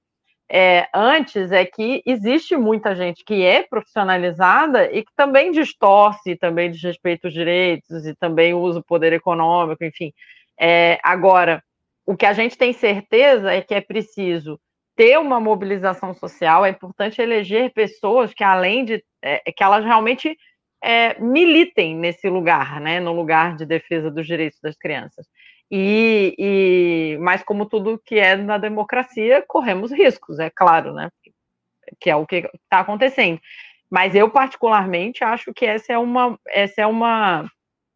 é, 0.53 0.89
antes 0.93 1.53
é 1.53 1.65
que 1.65 2.03
existe 2.05 2.57
muita 2.57 2.95
gente 2.97 3.25
que 3.25 3.45
é 3.45 3.63
profissionalizada 3.63 4.93
e 4.93 5.05
que 5.05 5.13
também 5.15 5.53
distorce, 5.53 6.35
também 6.35 6.71
desrespeita 6.71 7.29
os 7.29 7.35
direitos 7.35 8.05
e 8.05 8.17
também 8.17 8.53
usa 8.53 8.81
o 8.81 8.85
poder 8.85 9.13
econômico, 9.13 9.85
enfim. 9.85 10.13
É, 10.59 10.99
agora, 11.05 11.63
o 12.05 12.17
que 12.17 12.27
a 12.27 12.33
gente 12.33 12.59
tem 12.59 12.73
certeza 12.73 13.53
é 13.53 13.63
que 13.63 13.75
é 13.75 13.81
preciso 13.81 14.61
ter 14.97 15.17
uma 15.19 15.39
mobilização 15.39 16.13
social, 16.13 16.67
é 16.67 16.71
importante 16.71 17.23
eleger 17.23 17.73
pessoas 17.73 18.35
que, 18.35 18.43
além 18.43 18.85
de 18.85 19.05
é, 19.23 19.39
que 19.53 19.63
elas 19.63 19.85
realmente 19.85 20.37
é, 20.83 21.19
militem 21.21 21.95
nesse 21.95 22.29
lugar, 22.29 22.81
né, 22.81 22.99
no 22.99 23.13
lugar 23.13 23.57
de 23.57 23.65
defesa 23.65 24.11
dos 24.11 24.27
direitos 24.27 24.59
das 24.61 24.77
crianças. 24.77 25.27
E, 25.71 26.35
e, 26.37 27.19
mas 27.21 27.45
como 27.45 27.65
tudo 27.65 28.01
que 28.05 28.19
é 28.19 28.35
na 28.35 28.59
democracia, 28.59 29.45
corremos 29.47 29.93
riscos, 29.93 30.41
é 30.41 30.51
claro, 30.51 30.93
né? 30.93 31.11
Que 32.01 32.11
é 32.11 32.17
o 32.17 32.27
que 32.27 32.49
está 32.55 32.81
acontecendo. 32.81 33.41
Mas 33.89 34.15
eu 34.15 34.31
particularmente 34.31 35.23
acho 35.23 35.53
que 35.55 35.67
essa 35.67 35.93
é 35.93 35.99
uma 35.99 36.39
essa 36.49 36.83
é 36.83 36.87
uma 36.87 37.51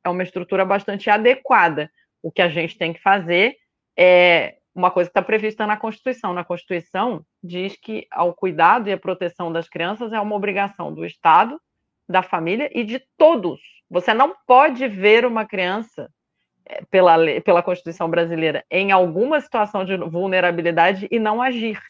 é 0.05 0.09
uma 0.09 0.23
estrutura 0.23 0.65
bastante 0.65 1.11
adequada. 1.11 1.91
O 2.23 2.31
que 2.31 2.43
a 2.43 2.49
gente 2.49 2.77
tem 2.77 2.93
que 2.93 3.01
fazer 3.01 3.57
é 3.97 4.57
uma 4.75 4.91
coisa 4.91 5.09
que 5.09 5.13
está 5.13 5.23
prevista 5.23 5.67
na 5.67 5.77
Constituição. 5.77 6.33
Na 6.33 6.45
Constituição 6.45 7.25
diz 7.43 7.77
que 7.77 8.07
o 8.17 8.33
cuidado 8.33 8.89
e 8.89 8.93
a 8.93 8.99
proteção 8.99 9.53
das 9.53 9.69
crianças 9.69 10.13
é 10.13 10.21
uma 10.21 10.35
obrigação 10.35 10.93
do 10.93 11.05
Estado, 11.05 11.61
da 12.09 12.23
família 12.23 12.71
e 12.73 12.85
de 12.85 13.01
todos. 13.17 13.61
Você 13.89 14.13
não 14.13 14.35
pode 14.47 14.87
ver 14.89 15.25
uma 15.25 15.47
criança 15.47 16.11
pela, 16.91 17.17
pela 17.45 17.63
Constituição 17.63 18.09
brasileira 18.09 18.65
em 18.71 18.93
alguma 18.93 19.41
situação 19.41 19.85
de 19.85 19.97
vulnerabilidade 19.97 21.07
e 21.11 21.19
não 21.19 21.43
agir. 21.43 21.81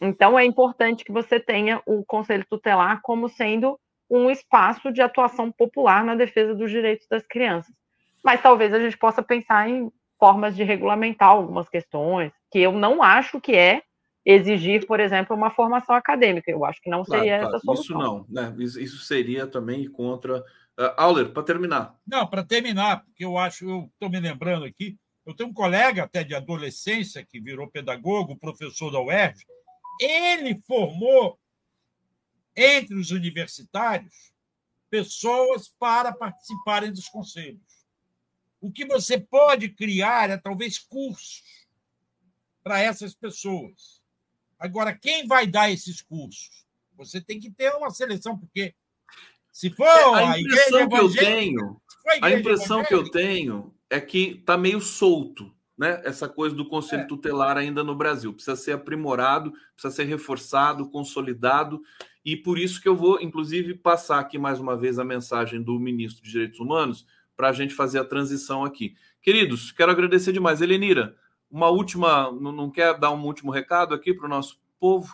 Então, 0.00 0.38
é 0.38 0.44
importante 0.44 1.04
que 1.04 1.12
você 1.12 1.40
tenha 1.40 1.82
o 1.84 2.04
Conselho 2.04 2.46
Tutelar 2.48 3.00
como 3.02 3.28
sendo 3.28 3.78
um 4.10 4.30
espaço 4.30 4.92
de 4.92 5.02
atuação 5.02 5.52
popular 5.52 6.04
na 6.04 6.14
defesa 6.14 6.54
dos 6.54 6.70
direitos 6.70 7.06
das 7.08 7.26
crianças. 7.26 7.74
Mas 8.24 8.40
talvez 8.40 8.72
a 8.72 8.78
gente 8.78 8.96
possa 8.96 9.22
pensar 9.22 9.68
em 9.68 9.90
formas 10.18 10.56
de 10.56 10.64
regulamentar 10.64 11.28
algumas 11.28 11.68
questões, 11.68 12.32
que 12.50 12.58
eu 12.58 12.72
não 12.72 13.02
acho 13.02 13.40
que 13.40 13.54
é 13.54 13.82
exigir, 14.24 14.86
por 14.86 15.00
exemplo, 15.00 15.36
uma 15.36 15.50
formação 15.50 15.94
acadêmica. 15.94 16.50
Eu 16.50 16.64
acho 16.64 16.80
que 16.80 16.90
não 16.90 17.04
seria 17.04 17.38
claro, 17.38 17.42
claro. 17.42 17.56
essa 17.56 17.64
solução. 17.64 17.82
Isso 17.82 17.98
não, 17.98 18.26
né? 18.28 18.54
Isso 18.58 18.98
seria 18.98 19.46
também 19.46 19.88
contra 19.90 20.42
Uh, 20.78 20.94
Auler, 20.96 21.32
para 21.32 21.42
terminar. 21.42 21.98
Não, 22.06 22.24
para 22.24 22.44
terminar, 22.44 23.04
porque 23.04 23.24
eu 23.24 23.36
acho, 23.36 23.68
eu 23.68 23.90
estou 23.92 24.08
me 24.08 24.20
lembrando 24.20 24.64
aqui, 24.64 24.96
eu 25.26 25.34
tenho 25.34 25.50
um 25.50 25.52
colega 25.52 26.04
até 26.04 26.22
de 26.22 26.34
adolescência 26.34 27.26
que 27.26 27.40
virou 27.40 27.68
pedagogo, 27.68 28.38
professor 28.38 28.90
da 28.92 29.00
UERJ. 29.00 29.44
Ele 30.00 30.60
formou 30.62 31.38
entre 32.56 32.94
os 32.94 33.10
universitários 33.10 34.32
pessoas 34.88 35.68
para 35.78 36.12
participarem 36.12 36.92
dos 36.92 37.08
conselhos. 37.08 37.86
O 38.60 38.72
que 38.72 38.86
você 38.86 39.20
pode 39.20 39.68
criar 39.70 40.30
é 40.30 40.36
talvez 40.36 40.78
cursos 40.78 41.66
para 42.62 42.80
essas 42.80 43.14
pessoas. 43.14 44.00
Agora, 44.58 44.96
quem 44.96 45.26
vai 45.26 45.46
dar 45.46 45.70
esses 45.70 46.00
cursos? 46.02 46.66
Você 46.96 47.20
tem 47.20 47.38
que 47.38 47.50
ter 47.50 47.72
uma 47.74 47.90
seleção, 47.90 48.36
porque 48.38 48.74
se 49.52 49.70
for 49.70 49.86
é, 49.86 50.24
a, 50.24 50.40
impressão 50.40 50.88
que 50.88 50.96
eu 50.96 51.12
tenho, 51.12 51.80
a, 52.22 52.30
impressão 52.30 52.84
que 52.84 52.94
eu 52.94 53.10
tenho 53.10 53.74
é 53.90 54.00
que 54.00 54.38
está 54.40 54.56
meio 54.56 54.80
solto, 54.80 55.52
né? 55.76 56.00
Essa 56.04 56.28
coisa 56.28 56.54
do 56.54 56.68
conselho 56.68 57.02
é. 57.02 57.06
tutelar 57.06 57.56
ainda 57.56 57.84
no 57.84 57.94
Brasil 57.94 58.32
precisa 58.32 58.56
ser 58.56 58.72
aprimorado, 58.72 59.52
precisa 59.74 59.94
ser 59.94 60.04
reforçado, 60.04 60.90
consolidado 60.90 61.80
e 62.24 62.36
por 62.36 62.58
isso 62.58 62.82
que 62.82 62.88
eu 62.88 62.94
vou, 62.94 63.20
inclusive, 63.22 63.74
passar 63.74 64.18
aqui 64.18 64.36
mais 64.36 64.60
uma 64.60 64.76
vez 64.76 64.98
a 64.98 65.04
mensagem 65.04 65.62
do 65.62 65.78
ministro 65.78 66.22
de 66.22 66.30
Direitos 66.30 66.60
Humanos 66.60 67.06
para 67.34 67.48
a 67.48 67.52
gente 67.52 67.72
fazer 67.72 67.98
a 68.00 68.04
transição 68.04 68.64
aqui. 68.64 68.94
Queridos, 69.22 69.72
quero 69.72 69.90
agradecer 69.90 70.32
demais. 70.32 70.60
Elenira, 70.60 71.16
uma 71.50 71.68
última, 71.68 72.30
não 72.32 72.70
quer 72.70 72.98
dar 72.98 73.12
um 73.12 73.24
último 73.24 73.50
recado 73.50 73.94
aqui 73.94 74.12
para 74.12 74.26
o 74.26 74.28
nosso 74.28 74.60
povo? 74.78 75.08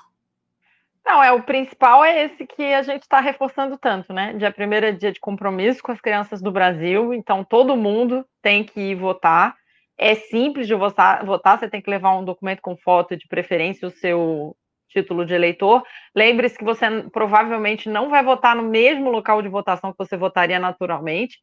Não, 1.07 1.23
é 1.23 1.31
o 1.33 1.43
principal 1.43 2.03
é 2.03 2.25
esse 2.25 2.47
que 2.47 2.63
a 2.73 2.83
gente 2.83 3.03
está 3.03 3.21
reforçando 3.21 3.77
tanto, 3.77 4.13
né? 4.13 4.33
Dia 4.35 4.51
primeiro 4.51 4.87
é 4.87 4.93
dia 4.93 5.13
de 5.13 5.21
compromisso 5.21 5.83
com 5.83 5.93
as 5.93 6.01
crianças 6.01 6.41
do 6.41 6.51
Brasil, 6.51 7.13
então 7.13 7.45
todo 7.45 7.77
mundo 7.77 8.25
tem 8.41 8.65
que 8.65 8.81
ir 8.81 8.95
votar. 8.95 9.55
É 9.99 10.15
simples 10.15 10.67
de 10.67 10.75
votar, 10.75 11.25
votar, 11.25 11.59
você 11.59 11.69
tem 11.69 11.81
que 11.83 11.91
levar 11.91 12.17
um 12.17 12.25
documento 12.25 12.61
com 12.63 12.77
foto, 12.77 13.17
de 13.17 13.29
preferência 13.29 13.87
o 13.87 13.91
seu 13.91 14.57
título 14.89 15.27
de 15.27 15.35
eleitor. 15.35 15.83
Lembre-se 16.15 16.57
que 16.57 16.65
você 16.65 16.87
provavelmente 17.13 17.89
não 17.89 18.09
vai 18.09 18.23
votar 18.23 18.57
no 18.57 18.63
mesmo 18.63 19.11
local 19.11 19.43
de 19.43 19.49
votação 19.49 19.93
que 19.93 19.99
você 19.99 20.17
votaria 20.17 20.59
naturalmente 20.59 21.39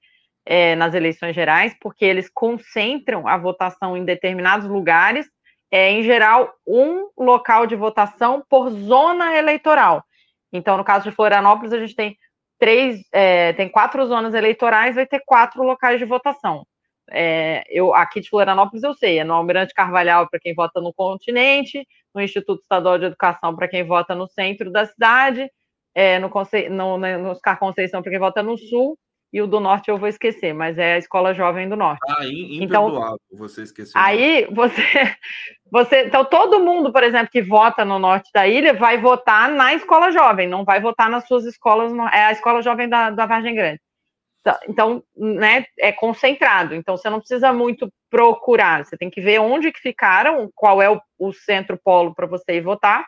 é, 0.45 0.75
nas 0.75 0.95
eleições 0.95 1.35
gerais, 1.35 1.75
porque 1.79 2.03
eles 2.03 2.29
concentram 2.33 3.27
a 3.27 3.37
votação 3.37 3.95
em 3.95 4.03
determinados 4.03 4.67
lugares 4.67 5.29
é, 5.71 5.89
em 5.91 6.03
geral, 6.03 6.53
um 6.67 7.09
local 7.17 7.65
de 7.65 7.75
votação 7.75 8.43
por 8.49 8.69
zona 8.69 9.37
eleitoral. 9.37 10.03
Então, 10.51 10.77
no 10.77 10.83
caso 10.83 11.09
de 11.09 11.15
Florianópolis, 11.15 11.71
a 11.71 11.79
gente 11.79 11.95
tem 11.95 12.17
três, 12.59 13.01
é, 13.11 13.53
tem 13.53 13.69
quatro 13.69 14.05
zonas 14.05 14.33
eleitorais, 14.33 14.95
vai 14.95 15.07
ter 15.07 15.21
quatro 15.25 15.63
locais 15.63 15.97
de 15.97 16.05
votação. 16.05 16.65
É, 17.09 17.63
eu 17.69 17.93
aqui 17.93 18.21
de 18.21 18.29
Florianópolis 18.29 18.83
eu 18.83 18.93
sei, 18.93 19.19
é 19.19 19.23
no 19.23 19.33
Almirante 19.33 19.73
Carvalhal 19.73 20.29
para 20.29 20.39
quem 20.39 20.53
vota 20.53 20.79
no 20.79 20.93
continente, 20.93 21.85
no 22.13 22.21
Instituto 22.21 22.61
Estadual 22.61 22.99
de 22.99 23.05
Educação 23.05 23.55
para 23.55 23.67
quem 23.67 23.83
vota 23.83 24.13
no 24.13 24.27
centro 24.27 24.71
da 24.71 24.85
cidade, 24.85 25.49
é, 25.95 26.19
no, 26.19 26.29
no, 26.69 26.97
no 26.97 27.29
Oscar 27.31 27.57
Conceição 27.57 28.01
para 28.01 28.11
quem 28.11 28.19
vota 28.19 28.43
no 28.43 28.57
sul, 28.57 28.97
e 29.33 29.41
o 29.41 29.47
do 29.47 29.59
norte 29.59 29.89
eu 29.89 29.97
vou 29.97 30.09
esquecer, 30.09 30.53
mas 30.53 30.77
é 30.77 30.95
a 30.95 30.97
Escola 30.97 31.33
Jovem 31.33 31.69
do 31.69 31.77
Norte. 31.77 32.01
Ah, 32.09 32.25
então, 32.25 33.17
você 33.31 33.63
esqueceu. 33.63 33.93
Aí 33.95 34.45
você, 34.51 34.83
você, 35.71 36.05
então 36.05 36.25
todo 36.25 36.59
mundo, 36.59 36.91
por 36.91 37.01
exemplo, 37.01 37.31
que 37.31 37.41
vota 37.41 37.85
no 37.85 37.97
norte 37.97 38.29
da 38.33 38.45
ilha, 38.45 38.73
vai 38.73 38.99
votar 38.99 39.49
na 39.49 39.73
Escola 39.73 40.11
Jovem, 40.11 40.47
não 40.47 40.65
vai 40.65 40.81
votar 40.81 41.09
nas 41.09 41.25
suas 41.27 41.45
escolas, 41.45 41.93
é 42.13 42.25
a 42.25 42.31
Escola 42.33 42.61
Jovem 42.61 42.89
da, 42.89 43.09
da 43.09 43.25
Vargem 43.25 43.55
Grande. 43.55 43.79
Então, 44.41 44.57
então, 44.67 45.03
né, 45.15 45.65
é 45.79 45.93
concentrado. 45.93 46.75
Então 46.75 46.97
você 46.97 47.09
não 47.09 47.19
precisa 47.19 47.53
muito 47.53 47.89
procurar, 48.09 48.83
você 48.83 48.97
tem 48.97 49.09
que 49.09 49.21
ver 49.21 49.39
onde 49.39 49.71
que 49.71 49.79
ficaram, 49.79 50.51
qual 50.53 50.81
é 50.81 50.89
o, 50.89 50.99
o 51.17 51.31
centro 51.31 51.79
polo 51.81 52.13
para 52.13 52.27
você 52.27 52.55
ir 52.55 52.61
votar. 52.61 53.05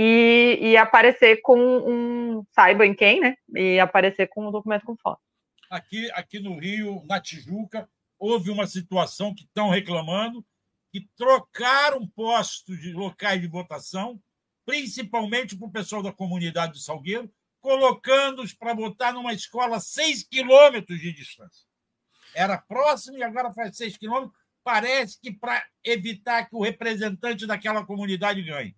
E, 0.00 0.56
e 0.60 0.76
aparecer 0.76 1.40
com 1.42 1.58
um, 1.58 2.44
saiba 2.54 2.86
em 2.86 2.94
quem, 2.94 3.18
né? 3.18 3.34
E 3.56 3.80
aparecer 3.80 4.28
com 4.28 4.46
um 4.46 4.52
documento 4.52 4.86
com 4.86 4.94
foto 4.96 5.18
aqui, 5.70 6.10
aqui 6.12 6.38
no 6.38 6.58
Rio, 6.58 7.04
na 7.06 7.20
Tijuca, 7.20 7.88
houve 8.18 8.50
uma 8.50 8.66
situação 8.66 9.34
que 9.34 9.44
estão 9.44 9.68
reclamando 9.68 10.44
que 10.90 11.08
trocaram 11.16 12.06
postos 12.06 12.80
de 12.80 12.92
locais 12.92 13.40
de 13.40 13.46
votação, 13.46 14.20
principalmente 14.64 15.56
para 15.56 15.68
o 15.68 15.72
pessoal 15.72 16.02
da 16.02 16.12
comunidade 16.12 16.72
do 16.72 16.78
Salgueiro, 16.78 17.30
colocando-os 17.60 18.54
para 18.54 18.74
votar 18.74 19.12
numa 19.12 19.32
escola 19.32 19.76
a 19.76 19.80
seis 19.80 20.22
quilômetros 20.22 20.98
de 21.00 21.12
distância. 21.12 21.66
Era 22.34 22.56
próximo 22.56 23.18
e 23.18 23.22
agora 23.22 23.52
faz 23.52 23.76
seis 23.76 23.96
quilômetros. 23.96 24.36
Parece 24.62 25.20
que 25.20 25.32
para 25.32 25.64
evitar 25.84 26.48
que 26.48 26.54
o 26.54 26.62
representante 26.62 27.46
daquela 27.46 27.84
comunidade 27.84 28.42
ganhe. 28.42 28.76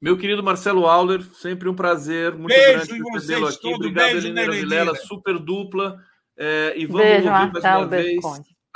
Meu 0.00 0.16
querido 0.16 0.42
Marcelo 0.42 0.86
Auler, 0.86 1.22
sempre 1.34 1.68
um 1.68 1.74
prazer. 1.74 2.34
Muito 2.36 2.54
beijo 2.54 2.86
grande 2.86 3.10
recebê-lo 3.12 3.48
aqui. 3.48 3.74
Obrigado, 3.74 4.12
beijo, 4.12 4.26
Elenira 4.28 4.52
Vilela, 4.52 4.94
super 4.94 5.38
dupla. 5.38 5.96
É, 6.36 6.74
e 6.76 6.86
vamos 6.86 7.02
beijo, 7.02 7.28
ouvir 7.28 7.52
mais 7.52 7.64
uma 7.64 7.86
vez 7.86 8.20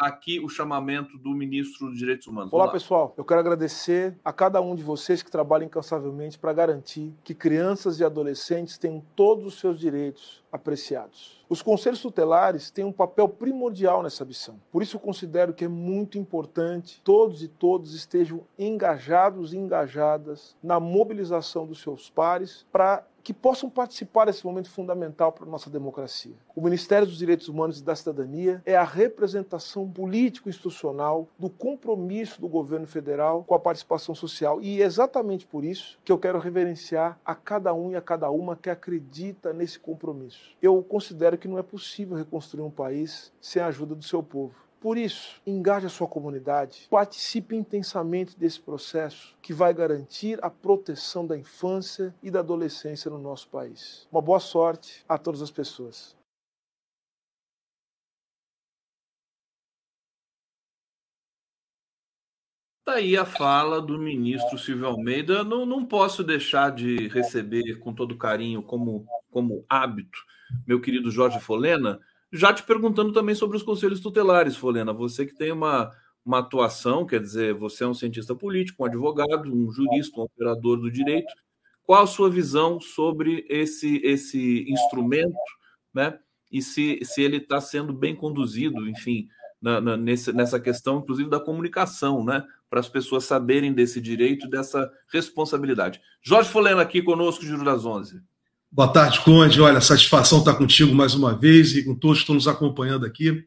aqui 0.02 0.40
o 0.40 0.48
chamamento 0.48 1.16
do 1.16 1.30
ministro 1.30 1.86
dos 1.86 1.96
Direitos 1.96 2.26
Humanos. 2.26 2.52
Olá, 2.52 2.68
pessoal. 2.68 3.14
Eu 3.16 3.24
quero 3.24 3.38
agradecer 3.38 4.18
a 4.24 4.32
cada 4.32 4.60
um 4.60 4.74
de 4.74 4.82
vocês 4.82 5.22
que 5.22 5.30
trabalha 5.30 5.64
incansavelmente 5.64 6.38
para 6.38 6.52
garantir 6.52 7.14
que 7.22 7.34
crianças 7.34 8.00
e 8.00 8.04
adolescentes 8.04 8.76
tenham 8.76 9.02
todos 9.14 9.46
os 9.46 9.60
seus 9.60 9.78
direitos 9.78 10.42
apreciados. 10.50 11.44
Os 11.48 11.62
conselhos 11.62 12.02
tutelares 12.02 12.70
têm 12.70 12.84
um 12.84 12.92
papel 12.92 13.28
primordial 13.28 14.02
nessa 14.02 14.24
missão. 14.24 14.60
Por 14.70 14.82
isso, 14.82 14.96
eu 14.96 15.00
considero 15.00 15.54
que 15.54 15.64
é 15.64 15.68
muito 15.68 16.18
importante 16.18 17.00
todos 17.04 17.42
e 17.42 17.48
todas 17.48 17.92
estejam 17.92 18.40
engajados 18.58 19.52
e 19.52 19.58
engajadas 19.58 20.56
na 20.62 20.80
mobilização 20.80 21.66
dos 21.66 21.80
seus 21.80 22.10
pares 22.10 22.66
para 22.72 23.06
que 23.22 23.32
possam 23.32 23.70
participar 23.70 24.26
desse 24.26 24.44
momento 24.44 24.70
fundamental 24.70 25.32
para 25.32 25.46
a 25.46 25.50
nossa 25.50 25.70
democracia. 25.70 26.34
O 26.54 26.60
Ministério 26.60 27.06
dos 27.06 27.18
Direitos 27.18 27.48
Humanos 27.48 27.80
e 27.80 27.84
da 27.84 27.94
Cidadania 27.94 28.62
é 28.66 28.76
a 28.76 28.84
representação 28.84 29.88
político-institucional 29.88 31.28
do 31.38 31.48
compromisso 31.48 32.40
do 32.40 32.48
governo 32.48 32.86
federal 32.86 33.44
com 33.44 33.54
a 33.54 33.60
participação 33.60 34.14
social. 34.14 34.60
E 34.60 34.82
é 34.82 34.84
exatamente 34.84 35.46
por 35.46 35.64
isso 35.64 35.98
que 36.04 36.12
eu 36.12 36.18
quero 36.18 36.38
reverenciar 36.38 37.18
a 37.24 37.34
cada 37.34 37.72
um 37.72 37.92
e 37.92 37.96
a 37.96 38.00
cada 38.00 38.30
uma 38.30 38.56
que 38.56 38.70
acredita 38.70 39.52
nesse 39.52 39.78
compromisso. 39.78 40.56
Eu 40.60 40.82
considero 40.82 41.38
que 41.38 41.48
não 41.48 41.58
é 41.58 41.62
possível 41.62 42.16
reconstruir 42.16 42.62
um 42.62 42.70
país 42.70 43.32
sem 43.40 43.62
a 43.62 43.66
ajuda 43.66 43.94
do 43.94 44.04
seu 44.04 44.22
povo. 44.22 44.54
Por 44.82 44.98
isso, 44.98 45.40
engaje 45.46 45.86
a 45.86 45.88
sua 45.88 46.08
comunidade, 46.08 46.88
participe 46.90 47.54
intensamente 47.54 48.36
desse 48.36 48.58
processo 48.58 49.32
que 49.40 49.52
vai 49.52 49.72
garantir 49.72 50.40
a 50.42 50.50
proteção 50.50 51.24
da 51.24 51.38
infância 51.38 52.12
e 52.20 52.32
da 52.32 52.40
adolescência 52.40 53.08
no 53.08 53.16
nosso 53.16 53.46
país. 53.48 54.08
Uma 54.10 54.20
boa 54.20 54.40
sorte 54.40 55.04
a 55.08 55.16
todas 55.16 55.40
as 55.40 55.52
pessoas. 55.52 56.16
Está 62.80 62.94
aí 62.94 63.16
a 63.16 63.24
fala 63.24 63.80
do 63.80 63.96
ministro 63.96 64.58
Silvio 64.58 64.88
Almeida. 64.88 65.44
Não, 65.44 65.64
não 65.64 65.86
posso 65.86 66.24
deixar 66.24 66.72
de 66.72 67.06
receber 67.06 67.78
com 67.78 67.94
todo 67.94 68.18
carinho, 68.18 68.60
como, 68.60 69.06
como 69.30 69.64
hábito, 69.68 70.18
meu 70.66 70.80
querido 70.80 71.08
Jorge 71.08 71.38
Folena, 71.38 72.00
já 72.32 72.52
te 72.52 72.62
perguntando 72.62 73.12
também 73.12 73.34
sobre 73.34 73.56
os 73.56 73.62
conselhos 73.62 74.00
tutelares, 74.00 74.56
Folena. 74.56 74.92
Você 74.92 75.26
que 75.26 75.34
tem 75.34 75.52
uma, 75.52 75.90
uma 76.24 76.38
atuação, 76.38 77.04
quer 77.04 77.20
dizer, 77.20 77.52
você 77.52 77.84
é 77.84 77.86
um 77.86 77.94
cientista 77.94 78.34
político, 78.34 78.82
um 78.82 78.86
advogado, 78.86 79.52
um 79.52 79.70
jurista, 79.70 80.18
um 80.18 80.24
operador 80.24 80.78
do 80.78 80.90
direito. 80.90 81.32
Qual 81.82 82.02
a 82.02 82.06
sua 82.06 82.30
visão 82.30 82.80
sobre 82.80 83.44
esse, 83.50 84.00
esse 84.02 84.64
instrumento, 84.66 85.36
né? 85.92 86.18
E 86.50 86.62
se, 86.62 87.00
se 87.02 87.22
ele 87.22 87.38
está 87.38 87.60
sendo 87.60 87.92
bem 87.92 88.14
conduzido, 88.14 88.88
enfim, 88.88 89.26
na, 89.60 89.80
na, 89.80 89.96
nesse, 89.96 90.32
nessa 90.32 90.60
questão, 90.60 90.98
inclusive, 90.98 91.28
da 91.28 91.40
comunicação, 91.40 92.24
né? 92.24 92.44
Para 92.70 92.80
as 92.80 92.88
pessoas 92.88 93.24
saberem 93.24 93.72
desse 93.72 94.00
direito 94.00 94.46
e 94.46 94.50
dessa 94.50 94.90
responsabilidade. 95.12 96.00
Jorge 96.22 96.48
Folena 96.48 96.80
aqui 96.80 97.02
conosco, 97.02 97.44
Juro 97.44 97.64
das 97.64 97.84
Onze. 97.84 98.22
Boa 98.74 98.90
tarde, 98.90 99.20
Conde. 99.20 99.60
Olha, 99.60 99.82
satisfação 99.82 100.38
estar 100.38 100.54
contigo 100.54 100.94
mais 100.94 101.14
uma 101.14 101.36
vez 101.36 101.76
e 101.76 101.84
com 101.84 101.94
todos 101.94 102.16
que 102.16 102.22
estão 102.22 102.34
nos 102.34 102.48
acompanhando 102.48 103.04
aqui. 103.04 103.44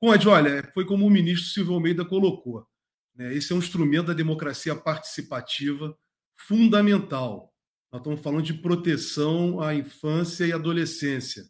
Conde, 0.00 0.26
olha, 0.26 0.70
foi 0.72 0.86
como 0.86 1.06
o 1.06 1.10
ministro 1.10 1.50
Silvio 1.50 1.74
Almeida 1.74 2.02
colocou. 2.02 2.66
Né? 3.14 3.34
Esse 3.34 3.52
é 3.52 3.54
um 3.54 3.58
instrumento 3.58 4.06
da 4.06 4.14
democracia 4.14 4.74
participativa 4.74 5.94
fundamental. 6.34 7.52
Nós 7.92 8.00
estamos 8.00 8.22
falando 8.22 8.42
de 8.42 8.54
proteção 8.54 9.60
à 9.60 9.74
infância 9.74 10.46
e 10.46 10.52
adolescência. 10.54 11.44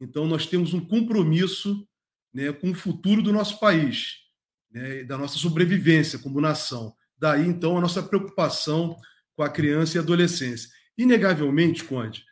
Então, 0.00 0.26
nós 0.26 0.44
temos 0.44 0.74
um 0.74 0.84
compromisso 0.84 1.86
né, 2.34 2.52
com 2.52 2.72
o 2.72 2.74
futuro 2.74 3.22
do 3.22 3.32
nosso 3.32 3.60
país, 3.60 4.14
né, 4.72 5.04
da 5.04 5.16
nossa 5.16 5.38
sobrevivência 5.38 6.18
como 6.18 6.40
nação. 6.40 6.92
Daí, 7.16 7.46
então, 7.46 7.78
a 7.78 7.80
nossa 7.80 8.02
preocupação 8.02 8.96
com 9.36 9.44
a 9.44 9.48
criança 9.48 9.96
e 9.96 10.00
a 10.00 10.02
adolescência. 10.02 10.68
Inegavelmente, 10.98 11.84
Conde, 11.84 12.28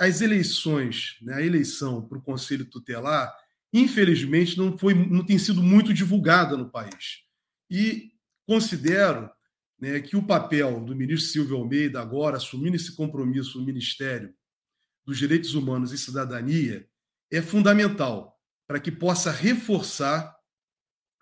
as 0.00 0.20
eleições, 0.20 1.16
né, 1.22 1.34
a 1.34 1.42
eleição 1.42 2.06
para 2.06 2.18
o 2.18 2.22
Conselho 2.22 2.64
Tutelar, 2.64 3.32
infelizmente, 3.72 4.58
não, 4.58 4.76
foi, 4.76 4.94
não 4.94 5.24
tem 5.24 5.38
sido 5.38 5.62
muito 5.62 5.94
divulgada 5.94 6.56
no 6.56 6.70
país. 6.70 7.22
E 7.70 8.12
considero 8.46 9.30
né, 9.78 10.00
que 10.00 10.16
o 10.16 10.26
papel 10.26 10.84
do 10.84 10.96
ministro 10.96 11.30
Silvio 11.30 11.56
Almeida, 11.56 12.00
agora 12.00 12.36
assumindo 12.36 12.76
esse 12.76 12.94
compromisso 12.96 13.58
no 13.58 13.66
Ministério 13.66 14.34
dos 15.06 15.18
Direitos 15.18 15.54
Humanos 15.54 15.92
e 15.92 15.98
Cidadania, 15.98 16.88
é 17.30 17.40
fundamental 17.40 18.36
para 18.66 18.80
que 18.80 18.90
possa 18.90 19.30
reforçar 19.30 20.36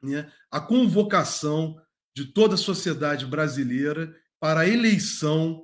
né, 0.02 0.32
a 0.50 0.60
convocação 0.60 1.80
de 2.14 2.24
toda 2.24 2.54
a 2.54 2.58
sociedade 2.58 3.26
brasileira 3.26 4.14
para 4.40 4.60
a 4.60 4.68
eleição 4.68 5.62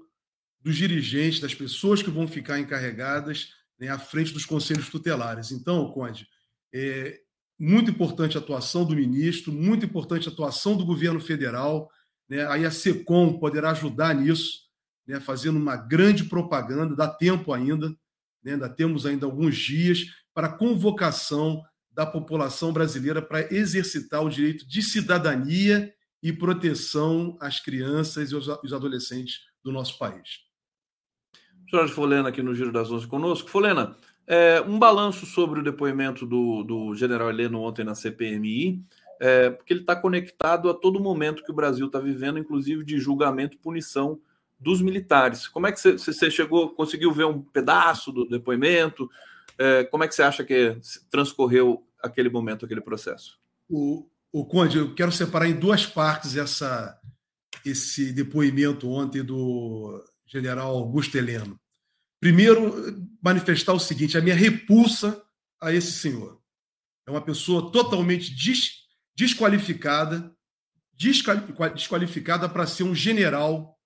dos 0.62 0.76
dirigentes, 0.76 1.40
das 1.40 1.54
pessoas 1.54 2.02
que 2.02 2.10
vão 2.10 2.26
ficar 2.28 2.58
encarregadas 2.58 3.48
né, 3.78 3.88
à 3.88 3.98
frente 3.98 4.32
dos 4.32 4.46
conselhos 4.46 4.88
tutelares. 4.88 5.50
Então, 5.50 5.90
Conde, 5.92 6.26
é 6.72 7.18
muito 7.58 7.90
importante 7.90 8.36
a 8.36 8.40
atuação 8.40 8.84
do 8.84 8.94
ministro, 8.94 9.52
muito 9.52 9.84
importante 9.84 10.28
a 10.28 10.32
atuação 10.32 10.76
do 10.76 10.84
governo 10.84 11.20
federal. 11.20 11.90
Né, 12.28 12.46
aí 12.46 12.64
a 12.64 12.70
SECOM 12.70 13.38
poderá 13.38 13.70
ajudar 13.70 14.14
nisso, 14.14 14.60
né, 15.06 15.18
fazendo 15.18 15.58
uma 15.58 15.76
grande 15.76 16.24
propaganda, 16.24 16.94
dá 16.94 17.08
tempo 17.08 17.52
ainda, 17.52 17.88
né, 18.42 18.52
ainda 18.52 18.68
temos 18.68 19.04
ainda 19.04 19.26
alguns 19.26 19.56
dias 19.56 20.06
para 20.32 20.46
a 20.46 20.52
convocação 20.52 21.62
da 21.90 22.06
população 22.06 22.72
brasileira 22.72 23.20
para 23.20 23.52
exercitar 23.52 24.22
o 24.22 24.30
direito 24.30 24.66
de 24.66 24.80
cidadania 24.80 25.92
e 26.22 26.32
proteção 26.32 27.36
às 27.40 27.60
crianças 27.60 28.30
e 28.30 28.34
os 28.34 28.72
adolescentes 28.72 29.40
do 29.62 29.72
nosso 29.72 29.98
país. 29.98 30.51
Jorge 31.74 31.94
Folena 31.94 32.28
aqui 32.28 32.42
no 32.42 32.54
Giro 32.54 32.70
das 32.70 32.92
Onze 32.92 33.06
conosco. 33.06 33.48
Folena, 33.48 33.96
é, 34.26 34.60
um 34.60 34.78
balanço 34.78 35.24
sobre 35.24 35.60
o 35.60 35.62
depoimento 35.62 36.26
do, 36.26 36.62
do 36.62 36.94
general 36.94 37.30
Heleno 37.30 37.62
ontem 37.62 37.82
na 37.82 37.94
CPMI, 37.94 38.84
é, 39.18 39.48
porque 39.48 39.72
ele 39.72 39.80
está 39.80 39.96
conectado 39.96 40.68
a 40.68 40.74
todo 40.74 41.00
momento 41.00 41.42
que 41.42 41.50
o 41.50 41.54
Brasil 41.54 41.86
está 41.86 41.98
vivendo, 41.98 42.38
inclusive 42.38 42.84
de 42.84 42.98
julgamento 42.98 43.56
e 43.56 43.58
punição 43.58 44.20
dos 44.60 44.82
militares. 44.82 45.48
Como 45.48 45.66
é 45.66 45.72
que 45.72 45.80
você 45.80 46.30
chegou, 46.30 46.68
conseguiu 46.68 47.10
ver 47.10 47.24
um 47.24 47.40
pedaço 47.40 48.12
do 48.12 48.28
depoimento? 48.28 49.10
É, 49.56 49.84
como 49.84 50.04
é 50.04 50.08
que 50.08 50.14
você 50.14 50.22
acha 50.22 50.44
que 50.44 50.76
transcorreu 51.10 51.82
aquele 52.02 52.28
momento, 52.28 52.66
aquele 52.66 52.82
processo? 52.82 53.38
O, 53.66 54.06
o 54.30 54.44
Conde, 54.44 54.76
eu 54.76 54.94
quero 54.94 55.10
separar 55.10 55.48
em 55.48 55.58
duas 55.58 55.86
partes 55.86 56.36
essa, 56.36 57.00
esse 57.64 58.12
depoimento 58.12 58.90
ontem 58.90 59.22
do 59.22 60.04
general 60.26 60.76
Augusto 60.76 61.16
Heleno. 61.16 61.61
Primeiro, 62.22 63.04
manifestar 63.20 63.72
o 63.72 63.80
seguinte: 63.80 64.16
a 64.16 64.20
minha 64.20 64.36
repulsa 64.36 65.20
a 65.60 65.72
esse 65.72 65.90
senhor. 65.90 66.40
É 67.04 67.10
uma 67.10 67.20
pessoa 67.20 67.72
totalmente 67.72 68.32
des, 68.32 68.74
desqualificada, 69.12 70.32
desqualificada 70.94 72.48
para 72.48 72.64
ser 72.64 72.84
um 72.84 72.94
general, 72.94 73.76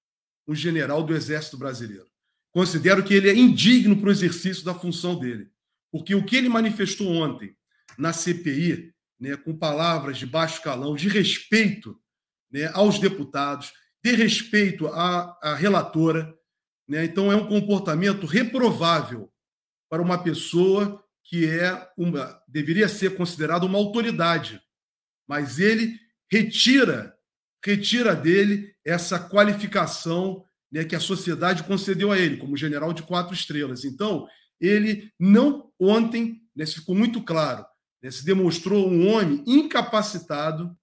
um 0.47 0.55
general 0.55 1.03
do 1.03 1.17
Exército 1.17 1.57
Brasileiro. 1.57 2.07
Considero 2.53 3.03
que 3.03 3.15
ele 3.15 3.31
é 3.31 3.35
indigno 3.35 3.97
para 3.97 4.11
o 4.11 4.13
exercício 4.13 4.63
da 4.63 4.75
função 4.75 5.19
dele, 5.19 5.51
porque 5.91 6.15
o 6.15 6.23
que 6.23 6.37
ele 6.37 6.51
manifestou 6.51 7.11
ontem 7.11 7.57
na 7.97 8.13
CPI, 8.13 8.93
né, 9.19 9.35
com 9.39 9.57
palavras 9.57 10.19
de 10.19 10.27
baixo 10.27 10.61
calão, 10.61 10.95
de 10.95 11.09
respeito 11.09 11.99
né, 12.51 12.71
aos 12.75 12.99
deputados, 12.99 13.73
de 14.05 14.13
respeito 14.13 14.89
à, 14.89 15.39
à 15.43 15.55
relatora, 15.55 16.36
né? 16.89 17.05
Então, 17.05 17.31
é 17.33 17.37
um 17.37 17.47
comportamento 17.47 18.27
reprovável 18.27 19.31
para 19.89 20.03
uma 20.03 20.23
pessoa 20.23 21.03
que 21.25 21.47
é 21.47 21.89
uma, 21.97 22.41
deveria 22.47 22.89
ser 22.89 23.17
considerada 23.17 23.67
uma 23.67 23.79
autoridade, 23.79 24.61
mas 25.29 25.59
ele 25.59 25.99
retira 26.31 27.17
retira 27.67 28.15
dele 28.15 28.73
essa 28.85 29.19
qualificação 29.19 30.45
né, 30.71 30.85
que 30.85 30.95
a 30.95 31.01
sociedade 31.01 31.65
concedeu 31.65 32.13
a 32.13 32.19
ele 32.19 32.37
como 32.37 32.57
general 32.57 32.93
de 32.93 33.03
quatro 33.03 33.35
estrelas. 33.35 33.85
Então, 33.85 34.29
ele 34.61 35.13
não 35.19 35.73
ontem, 35.79 36.43
né, 36.55 36.65
ficou 36.65 36.95
muito 36.95 37.21
claro, 37.23 37.67
né, 38.01 38.11
se 38.11 38.25
demonstrou 38.25 38.89
um 38.89 39.09
homem 39.09 39.43
incapacitado, 39.47 40.77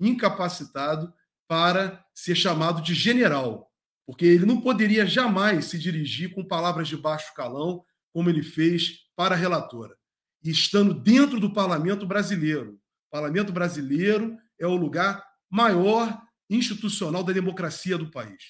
incapacitado 0.00 1.12
para 1.48 2.04
ser 2.14 2.36
chamado 2.36 2.82
de 2.82 2.94
general 2.94 3.68
porque 4.08 4.24
ele 4.24 4.46
não 4.46 4.58
poderia 4.58 5.04
jamais 5.04 5.66
se 5.66 5.78
dirigir 5.78 6.32
com 6.32 6.42
palavras 6.42 6.88
de 6.88 6.96
baixo 6.96 7.34
calão, 7.34 7.84
como 8.10 8.30
ele 8.30 8.42
fez 8.42 9.00
para 9.14 9.34
a 9.34 9.38
relatora. 9.38 9.94
E 10.42 10.48
estando 10.48 10.94
dentro 10.94 11.38
do 11.38 11.52
parlamento 11.52 12.06
brasileiro. 12.06 12.80
O 13.06 13.10
parlamento 13.10 13.52
brasileiro 13.52 14.34
é 14.58 14.66
o 14.66 14.76
lugar 14.76 15.22
maior 15.50 16.22
institucional 16.48 17.22
da 17.22 17.34
democracia 17.34 17.98
do 17.98 18.10
país. 18.10 18.42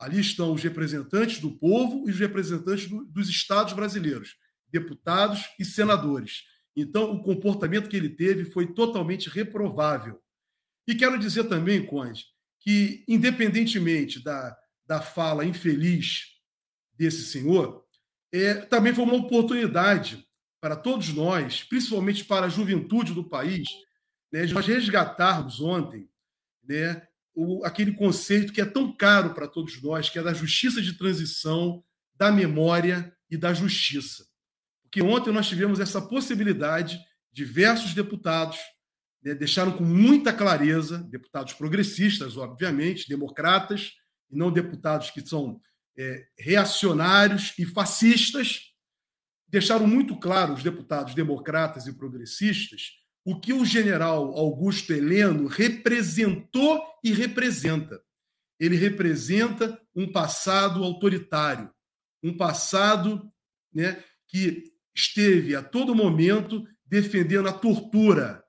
Ali 0.00 0.20
estão 0.20 0.54
os 0.54 0.62
representantes 0.62 1.38
do 1.38 1.50
povo 1.58 2.08
e 2.08 2.10
os 2.10 2.18
representantes 2.18 2.88
do, 2.88 3.04
dos 3.04 3.28
estados 3.28 3.74
brasileiros, 3.74 4.36
deputados 4.70 5.50
e 5.60 5.66
senadores. 5.66 6.44
Então, 6.74 7.12
o 7.12 7.22
comportamento 7.22 7.90
que 7.90 7.96
ele 7.96 8.08
teve 8.08 8.46
foi 8.46 8.72
totalmente 8.72 9.28
reprovável. 9.28 10.18
E 10.86 10.94
quero 10.94 11.18
dizer 11.18 11.44
também, 11.44 11.84
Conde, 11.84 12.24
que, 12.58 13.04
independentemente 13.06 14.24
da, 14.24 14.56
da 14.88 15.02
fala 15.02 15.44
infeliz 15.44 16.22
desse 16.94 17.26
senhor, 17.26 17.84
é, 18.32 18.54
também 18.54 18.94
foi 18.94 19.04
uma 19.04 19.16
oportunidade 19.16 20.26
para 20.60 20.74
todos 20.74 21.10
nós, 21.10 21.62
principalmente 21.62 22.24
para 22.24 22.46
a 22.46 22.48
juventude 22.48 23.12
do 23.12 23.28
país, 23.28 23.68
né, 24.32 24.46
de 24.46 24.54
nós 24.54 24.66
resgatarmos 24.66 25.60
ontem 25.60 26.08
né, 26.64 27.06
o, 27.34 27.64
aquele 27.64 27.92
conceito 27.92 28.52
que 28.52 28.60
é 28.60 28.64
tão 28.64 28.94
caro 28.96 29.34
para 29.34 29.46
todos 29.46 29.80
nós, 29.82 30.08
que 30.08 30.18
é 30.18 30.22
da 30.22 30.34
justiça 30.34 30.82
de 30.82 30.94
transição, 30.94 31.84
da 32.16 32.32
memória 32.32 33.14
e 33.30 33.36
da 33.36 33.52
justiça. 33.54 34.26
Porque 34.82 35.02
ontem 35.02 35.32
nós 35.32 35.46
tivemos 35.46 35.80
essa 35.80 36.00
possibilidade, 36.00 36.98
diversos 37.30 37.94
deputados 37.94 38.58
né, 39.22 39.34
deixaram 39.34 39.72
com 39.72 39.84
muita 39.84 40.32
clareza, 40.32 40.98
deputados 41.10 41.52
progressistas, 41.52 42.36
obviamente, 42.36 43.08
democratas, 43.08 43.92
e 44.30 44.36
não 44.36 44.50
deputados 44.50 45.10
que 45.10 45.26
são 45.26 45.60
é, 45.96 46.26
reacionários 46.38 47.54
e 47.58 47.64
fascistas, 47.64 48.72
deixaram 49.48 49.86
muito 49.86 50.16
claro 50.18 50.54
os 50.54 50.62
deputados 50.62 51.14
democratas 51.14 51.86
e 51.86 51.92
progressistas 51.92 52.98
o 53.30 53.38
que 53.38 53.52
o 53.52 53.62
general 53.62 54.32
Augusto 54.38 54.90
Heleno 54.90 55.48
representou 55.48 56.82
e 57.04 57.12
representa. 57.12 58.00
Ele 58.58 58.74
representa 58.74 59.78
um 59.94 60.10
passado 60.10 60.82
autoritário, 60.82 61.70
um 62.22 62.34
passado 62.34 63.30
né, 63.70 64.02
que 64.26 64.72
esteve 64.94 65.54
a 65.54 65.62
todo 65.62 65.94
momento 65.94 66.66
defendendo 66.86 67.50
a 67.50 67.52
tortura, 67.52 68.42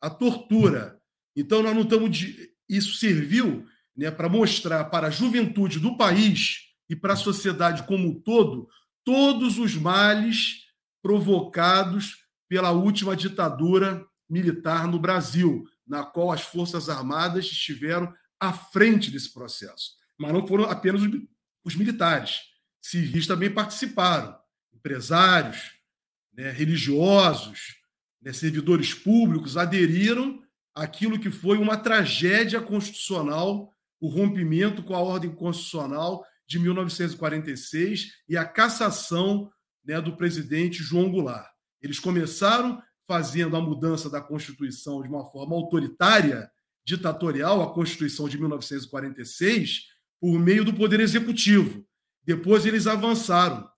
a 0.00 0.08
tortura. 0.08 1.02
Então 1.34 1.60
nós 1.60 1.74
não 1.74 1.82
estamos 1.82 2.16
de... 2.16 2.54
isso 2.68 2.94
serviu 2.94 3.66
né, 3.96 4.10
para 4.10 4.28
mostrar 4.28 4.84
para 4.84 5.08
a 5.08 5.10
juventude 5.10 5.78
do 5.78 5.96
país 5.96 6.70
e 6.88 6.96
para 6.96 7.14
a 7.14 7.16
sociedade 7.16 7.84
como 7.84 8.08
um 8.08 8.20
todo 8.20 8.68
todos 9.04 9.58
os 9.58 9.74
males 9.74 10.66
provocados 11.02 12.18
pela 12.48 12.70
última 12.70 13.16
ditadura 13.16 14.06
militar 14.28 14.86
no 14.86 14.98
Brasil, 14.98 15.64
na 15.86 16.04
qual 16.04 16.30
as 16.30 16.42
Forças 16.42 16.88
Armadas 16.88 17.46
estiveram 17.46 18.12
à 18.38 18.52
frente 18.52 19.10
desse 19.10 19.32
processo. 19.32 19.92
Mas 20.18 20.32
não 20.32 20.46
foram 20.46 20.64
apenas 20.64 21.02
os 21.64 21.74
militares, 21.74 22.40
civis 22.80 23.26
também 23.26 23.52
participaram, 23.52 24.38
empresários, 24.72 25.72
né, 26.32 26.50
religiosos, 26.50 27.76
né, 28.22 28.32
servidores 28.32 28.94
públicos 28.94 29.56
aderiram 29.56 30.42
àquilo 30.74 31.18
que 31.18 31.30
foi 31.30 31.58
uma 31.58 31.76
tragédia 31.76 32.60
constitucional 32.60 33.74
o 34.00 34.08
rompimento 34.08 34.82
com 34.82 34.94
a 34.94 35.00
ordem 35.00 35.30
constitucional 35.30 36.24
de 36.46 36.58
1946 36.58 38.08
e 38.28 38.36
a 38.36 38.44
cassação 38.44 39.50
né, 39.84 40.00
do 40.00 40.16
presidente 40.16 40.82
João 40.82 41.10
Goulart. 41.10 41.48
Eles 41.80 41.98
começaram 41.98 42.82
fazendo 43.06 43.56
a 43.56 43.60
mudança 43.60 44.08
da 44.08 44.20
Constituição 44.20 45.02
de 45.02 45.08
uma 45.08 45.24
forma 45.30 45.54
autoritária, 45.54 46.50
ditatorial, 46.84 47.62
a 47.62 47.72
Constituição 47.72 48.28
de 48.28 48.38
1946, 48.38 49.86
por 50.20 50.38
meio 50.38 50.64
do 50.64 50.74
Poder 50.74 51.00
Executivo. 51.00 51.84
Depois 52.24 52.66
eles 52.66 52.86
avançaram 52.86 53.68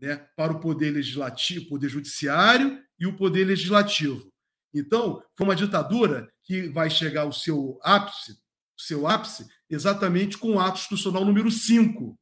né, 0.00 0.16
para 0.36 0.52
o 0.52 0.60
Poder 0.60 0.90
Legislativo, 0.90 1.68
Poder 1.68 1.88
Judiciário 1.88 2.82
e 2.98 3.06
o 3.06 3.16
Poder 3.16 3.44
Legislativo. 3.44 4.32
Então, 4.74 5.22
foi 5.36 5.46
uma 5.46 5.56
ditadura 5.56 6.32
que 6.42 6.68
vai 6.68 6.88
chegar 6.88 7.22
ao 7.22 7.32
seu 7.32 7.78
ápice, 7.82 8.36
seu 8.76 9.06
ápice 9.06 9.46
exatamente 9.72 10.36
com 10.36 10.54
o 10.54 10.60
ato 10.60 10.78
institucional 10.78 11.24
número 11.24 11.50
5, 11.50 12.18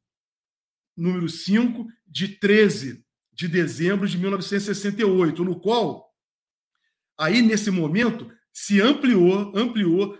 número 0.96 1.28
5 1.28 1.86
de 2.06 2.28
13 2.28 3.04
de 3.32 3.48
dezembro 3.48 4.06
de 4.06 4.16
1968, 4.18 5.44
no 5.44 5.58
qual 5.58 6.10
aí 7.18 7.42
nesse 7.42 7.70
momento 7.70 8.30
se 8.52 8.80
ampliou, 8.80 9.52
ampliou 9.56 10.18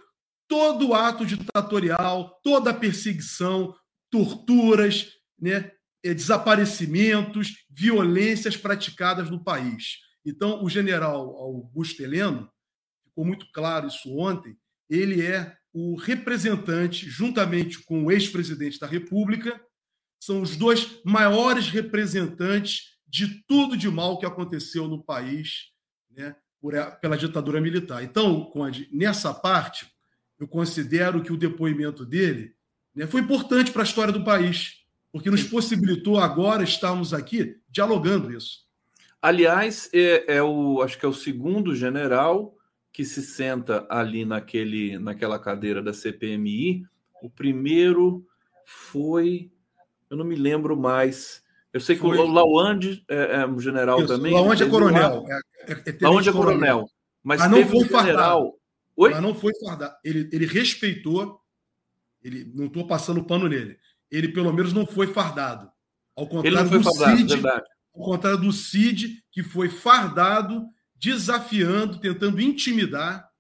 todo 0.49 0.89
o 0.89 0.95
ato 0.95 1.25
ditatorial, 1.25 2.41
toda 2.43 2.71
a 2.71 2.75
perseguição, 2.75 3.77
torturas, 4.11 5.13
né, 5.39 5.71
eh, 6.03 6.13
desaparecimentos, 6.13 7.65
violências 7.71 8.57
praticadas 8.57 9.31
no 9.31 9.43
país. 9.43 9.99
Então, 10.25 10.65
o 10.65 10.69
general 10.69 11.37
Augusto 11.37 12.03
Heleno, 12.03 12.51
ficou 13.05 13.25
muito 13.25 13.47
claro 13.53 13.87
isso 13.87 14.17
ontem, 14.17 14.57
ele 14.89 15.25
é 15.25 15.57
o 15.73 15.95
representante, 15.95 17.09
juntamente 17.09 17.79
com 17.81 18.05
o 18.05 18.11
ex-presidente 18.13 18.79
da 18.79 18.87
República, 18.87 19.61
são 20.19 20.43
os 20.43 20.57
dois 20.57 21.01
maiores 21.05 21.69
representantes 21.69 22.99
de 23.07 23.43
tudo 23.47 23.77
de 23.77 23.89
mal 23.89 24.19
que 24.19 24.27
aconteceu 24.27 24.87
no 24.87 25.03
país 25.03 25.71
né, 26.11 26.37
por, 26.61 26.75
pela 27.01 27.17
ditadura 27.17 27.61
militar. 27.61 28.03
Então, 28.03 28.45
Conde, 28.47 28.89
nessa 28.93 29.33
parte, 29.33 29.87
eu 30.39 30.47
considero 30.47 31.23
que 31.23 31.33
o 31.33 31.37
depoimento 31.37 32.05
dele 32.05 32.55
né, 32.95 33.07
foi 33.07 33.21
importante 33.21 33.71
para 33.71 33.83
a 33.83 33.85
história 33.85 34.13
do 34.13 34.25
país, 34.25 34.85
porque 35.13 35.31
nos 35.31 35.45
possibilitou 35.45 36.19
agora 36.19 36.63
estarmos 36.63 37.15
aqui 37.15 37.57
dialogando 37.69 38.33
isso. 38.33 38.69
Aliás, 39.23 39.89
é, 39.93 40.37
é 40.37 40.43
o, 40.43 40.83
acho 40.83 40.99
que 40.99 41.05
é 41.05 41.09
o 41.09 41.15
segundo 41.15 41.75
general 41.75 42.57
que 42.93 43.05
se 43.05 43.23
senta 43.23 43.87
ali 43.89 44.25
naquele, 44.25 44.99
naquela 44.99 45.39
cadeira 45.39 45.83
da 45.83 45.93
CPMI. 45.93 46.85
O 47.23 47.31
primeiro 47.31 48.27
foi, 48.65 49.51
eu 50.09 50.17
não 50.17 50.25
me 50.25 50.37
lembro 50.37 50.77
mais. 50.77 51.43
Eu 51.73 51.81
sei 51.81 51.95
que 51.95 52.03
foi... 52.03 52.19
o 52.19 52.27
Lawande 52.27 53.05
é, 53.09 53.41
é 53.41 53.47
um 53.47 53.61
general 53.61 53.99
Isso, 53.99 54.09
também. 54.09 54.33
Lawande 54.33 54.63
é 54.63 54.69
coronel. 54.69 55.23
Lá... 55.23 55.41
É, 55.69 55.73
é, 55.73 55.91
é 55.91 55.97
Lawande 56.01 56.29
é 56.29 56.33
coronel. 56.33 56.91
Mas, 57.23 57.41
mas 57.41 57.51
não 57.51 57.67
foi 57.67 57.79
um 57.79 57.89
general. 57.89 58.61
Oi? 58.97 59.11
Mas 59.11 59.23
não 59.23 59.35
foi 59.35 59.53
fardado. 59.65 59.95
Ele, 60.05 60.29
ele 60.33 60.47
respeitou. 60.47 61.41
Ele, 62.23 62.51
não 62.55 62.67
estou 62.67 62.87
passando 62.87 63.25
pano 63.25 63.49
nele. 63.49 63.79
Ele, 64.11 64.29
pelo 64.29 64.53
menos, 64.53 64.73
não 64.73 64.87
foi 64.87 65.07
fardado. 65.07 65.71
Ao 66.17 66.27
contrário 66.27 66.69
do 66.69 66.83
fardado, 66.83 67.17
Cid, 67.17 67.33
verdade. 67.35 67.65
ao 67.95 68.05
contrário 68.05 68.39
do 68.41 68.53
Cid, 68.53 69.25
que 69.31 69.43
foi 69.43 69.69
fardado, 69.69 70.67
desafiando, 71.01 71.99
tentando 71.99 72.41
intimidar 72.41 73.31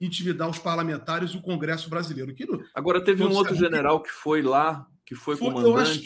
intimidar 0.00 0.48
os 0.48 0.58
parlamentares 0.58 1.32
e 1.32 1.36
o 1.36 1.42
Congresso 1.42 1.90
brasileiro. 1.90 2.30
Aquilo, 2.30 2.64
Agora, 2.74 3.04
teve 3.04 3.22
um 3.22 3.32
outro 3.32 3.54
general 3.54 4.00
que 4.00 4.08
foi 4.08 4.40
lá, 4.40 4.86
que 5.04 5.14
foi, 5.14 5.36
foi 5.36 5.52
comandante. 5.52 5.68
Eu 5.68 5.76
acho, 5.76 6.02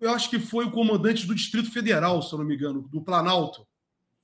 eu 0.00 0.10
acho, 0.10 0.30
que 0.30 0.38
foi 0.38 0.66
o 0.66 0.70
comandante 0.70 1.26
do 1.26 1.34
Distrito 1.34 1.72
Federal, 1.72 2.22
se 2.22 2.32
eu 2.32 2.38
não 2.38 2.46
me 2.46 2.54
engano, 2.54 2.82
do 2.82 3.02
Planalto. 3.02 3.66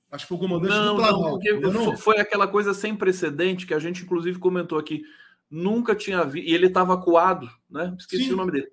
Acho 0.09 0.23
que 0.25 0.29
foi 0.29 0.37
o 0.37 0.39
comandante 0.39 0.73
não, 0.73 0.95
do 0.95 1.01
Planalto. 1.01 1.39
Não, 1.59 1.71
não? 1.71 1.97
foi 1.97 2.19
aquela 2.19 2.47
coisa 2.47 2.73
sem 2.73 2.95
precedente 2.95 3.65
que 3.65 3.73
a 3.73 3.79
gente, 3.79 4.03
inclusive, 4.03 4.39
comentou 4.39 4.77
aqui. 4.77 5.03
Nunca 5.49 5.93
tinha 5.93 6.23
visto. 6.23 6.47
E 6.47 6.53
ele 6.53 6.67
estava 6.67 6.93
acuado, 6.93 7.49
né? 7.69 7.93
Esqueci 7.99 8.25
Sim, 8.25 8.33
o 8.33 8.37
nome 8.37 8.53
dele. 8.53 8.71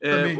É, 0.00 0.34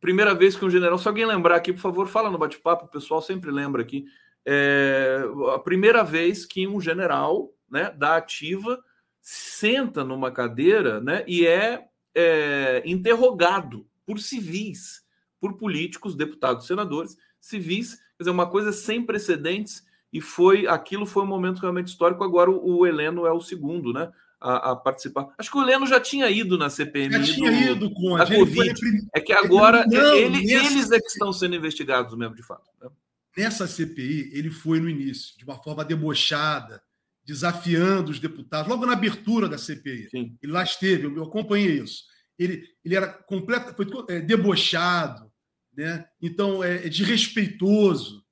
primeira 0.00 0.34
vez 0.34 0.54
que 0.54 0.64
um 0.64 0.70
general. 0.70 0.98
Se 0.98 1.08
alguém 1.08 1.24
lembrar 1.24 1.56
aqui, 1.56 1.72
por 1.72 1.80
favor, 1.80 2.06
fala 2.06 2.30
no 2.30 2.38
bate-papo, 2.38 2.84
o 2.84 2.88
pessoal 2.88 3.22
sempre 3.22 3.50
lembra 3.50 3.80
aqui. 3.80 4.04
É, 4.46 5.18
a 5.54 5.58
primeira 5.58 6.04
vez 6.04 6.46
que 6.46 6.66
um 6.66 6.80
general 6.80 7.52
né, 7.70 7.90
da 7.90 8.16
ativa 8.16 8.78
senta 9.20 10.04
numa 10.04 10.30
cadeira 10.30 11.00
né, 11.00 11.24
e 11.26 11.44
é, 11.46 11.84
é 12.14 12.82
interrogado 12.86 13.86
por 14.06 14.20
civis, 14.20 15.02
por 15.40 15.56
políticos, 15.56 16.14
deputados, 16.14 16.66
senadores, 16.66 17.16
civis 17.40 17.98
Quer 18.16 18.22
dizer, 18.22 18.30
uma 18.30 18.48
coisa 18.48 18.72
sem 18.72 19.04
precedentes 19.04 19.84
e 20.12 20.20
foi 20.20 20.66
aquilo 20.66 21.04
foi 21.04 21.22
um 21.22 21.26
momento 21.26 21.60
realmente 21.60 21.88
histórico. 21.88 22.24
Agora 22.24 22.50
o, 22.50 22.78
o 22.78 22.86
Heleno 22.86 23.26
é 23.26 23.32
o 23.32 23.40
segundo, 23.40 23.92
né? 23.92 24.10
A, 24.40 24.72
a, 24.72 24.76
participar. 24.76 25.28
Acho 25.38 25.50
que 25.50 25.56
o 25.56 25.62
Heleno 25.62 25.86
já 25.86 25.98
tinha 25.98 26.28
ido 26.30 26.58
na 26.58 26.68
CPMI. 26.68 27.24
Já 27.24 27.34
tinha 27.34 27.50
do, 27.50 27.86
ido 27.86 27.94
com 27.94 28.16
a 28.16 28.26
Covid. 28.26 28.80
É 29.14 29.20
que 29.20 29.32
agora 29.32 29.84
não, 29.86 30.14
ele, 30.14 30.50
eles 30.52 30.90
é 30.90 31.00
que 31.00 31.06
estão 31.06 31.32
sendo 31.32 31.56
investigados 31.56 32.14
mesmo, 32.16 32.34
de 32.34 32.42
fato. 32.42 32.70
Né? 32.80 32.88
Nessa 33.36 33.66
CPI, 33.66 34.30
ele 34.32 34.50
foi 34.50 34.80
no 34.80 34.88
início, 34.88 35.36
de 35.36 35.44
uma 35.44 35.62
forma 35.62 35.84
debochada, 35.84 36.82
desafiando 37.24 38.10
os 38.10 38.18
deputados, 38.18 38.70
logo 38.70 38.86
na 38.86 38.92
abertura 38.92 39.48
da 39.48 39.58
CPI. 39.58 40.08
Sim. 40.08 40.38
Ele 40.40 40.52
lá 40.52 40.62
esteve, 40.62 41.04
eu 41.04 41.24
acompanhei 41.24 41.80
isso. 41.80 42.04
Ele, 42.38 42.66
ele 42.84 42.94
era 42.94 43.08
completo, 43.08 43.74
foi 43.74 43.86
é, 44.08 44.20
debochado, 44.20 45.30
né? 45.76 46.06
então 46.22 46.62
é, 46.62 46.86
é 46.86 46.88
desrespeitoso. 46.88 48.24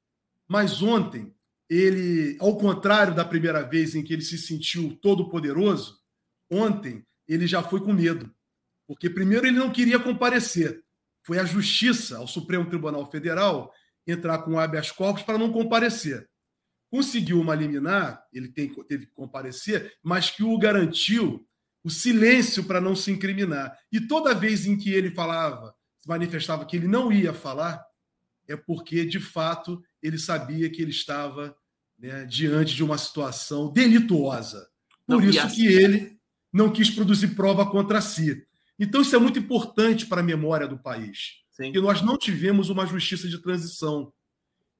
Mas 0.48 0.80
ontem, 0.80 1.34
ele, 1.68 2.36
ao 2.40 2.56
contrário 2.56 3.14
da 3.14 3.24
primeira 3.24 3.62
vez 3.62 3.94
em 3.94 4.02
que 4.02 4.12
ele 4.12 4.22
se 4.22 4.38
sentiu 4.38 4.96
todo 5.02 5.28
poderoso, 5.28 5.98
ontem 6.50 7.04
ele 7.26 7.46
já 7.46 7.62
foi 7.62 7.80
com 7.80 7.92
medo. 7.92 8.32
Porque 8.86 9.10
primeiro 9.10 9.46
ele 9.46 9.58
não 9.58 9.72
queria 9.72 9.98
comparecer. 9.98 10.82
Foi 11.22 11.38
a 11.38 11.44
justiça 11.44 12.18
ao 12.18 12.28
Supremo 12.28 12.68
Tribunal 12.68 13.10
Federal 13.10 13.72
entrar 14.06 14.38
com 14.38 14.58
habeas 14.58 14.90
corpus 14.90 15.22
para 15.22 15.38
não 15.38 15.52
comparecer. 15.52 16.28
Conseguiu 16.90 17.40
uma 17.40 17.54
liminar, 17.54 18.24
ele 18.32 18.48
tem, 18.48 18.72
teve 18.84 19.06
que 19.06 19.12
comparecer, 19.12 19.92
mas 20.02 20.30
que 20.30 20.42
o 20.42 20.56
garantiu 20.58 21.46
o 21.82 21.90
silêncio 21.90 22.64
para 22.64 22.80
não 22.80 22.96
se 22.96 23.10
incriminar. 23.10 23.76
E 23.92 24.00
toda 24.00 24.34
vez 24.34 24.66
em 24.66 24.76
que 24.76 24.90
ele 24.90 25.10
falava 25.10 25.74
manifestava 26.06 26.64
que 26.64 26.76
ele 26.76 26.88
não 26.88 27.12
ia 27.12 27.32
falar, 27.32 27.82
é 28.46 28.56
porque, 28.56 29.04
de 29.04 29.18
fato, 29.18 29.82
ele 30.02 30.18
sabia 30.18 30.68
que 30.70 30.82
ele 30.82 30.90
estava 30.90 31.56
né, 31.98 32.24
diante 32.26 32.74
de 32.74 32.84
uma 32.84 32.98
situação 32.98 33.72
delituosa. 33.72 34.68
Por 35.06 35.22
não, 35.22 35.28
isso 35.28 35.40
assim... 35.40 35.56
que 35.56 35.66
ele 35.66 36.18
não 36.52 36.70
quis 36.70 36.90
produzir 36.90 37.28
prova 37.28 37.68
contra 37.68 38.00
si. 38.00 38.46
Então, 38.78 39.00
isso 39.00 39.14
é 39.16 39.18
muito 39.18 39.38
importante 39.38 40.06
para 40.06 40.20
a 40.20 40.24
memória 40.24 40.68
do 40.68 40.78
país. 40.78 41.43
Sim. 41.54 41.72
Que 41.72 41.80
nós 41.80 42.02
não 42.02 42.18
tivemos 42.18 42.68
uma 42.68 42.86
justiça 42.86 43.28
de 43.28 43.38
transição. 43.38 44.12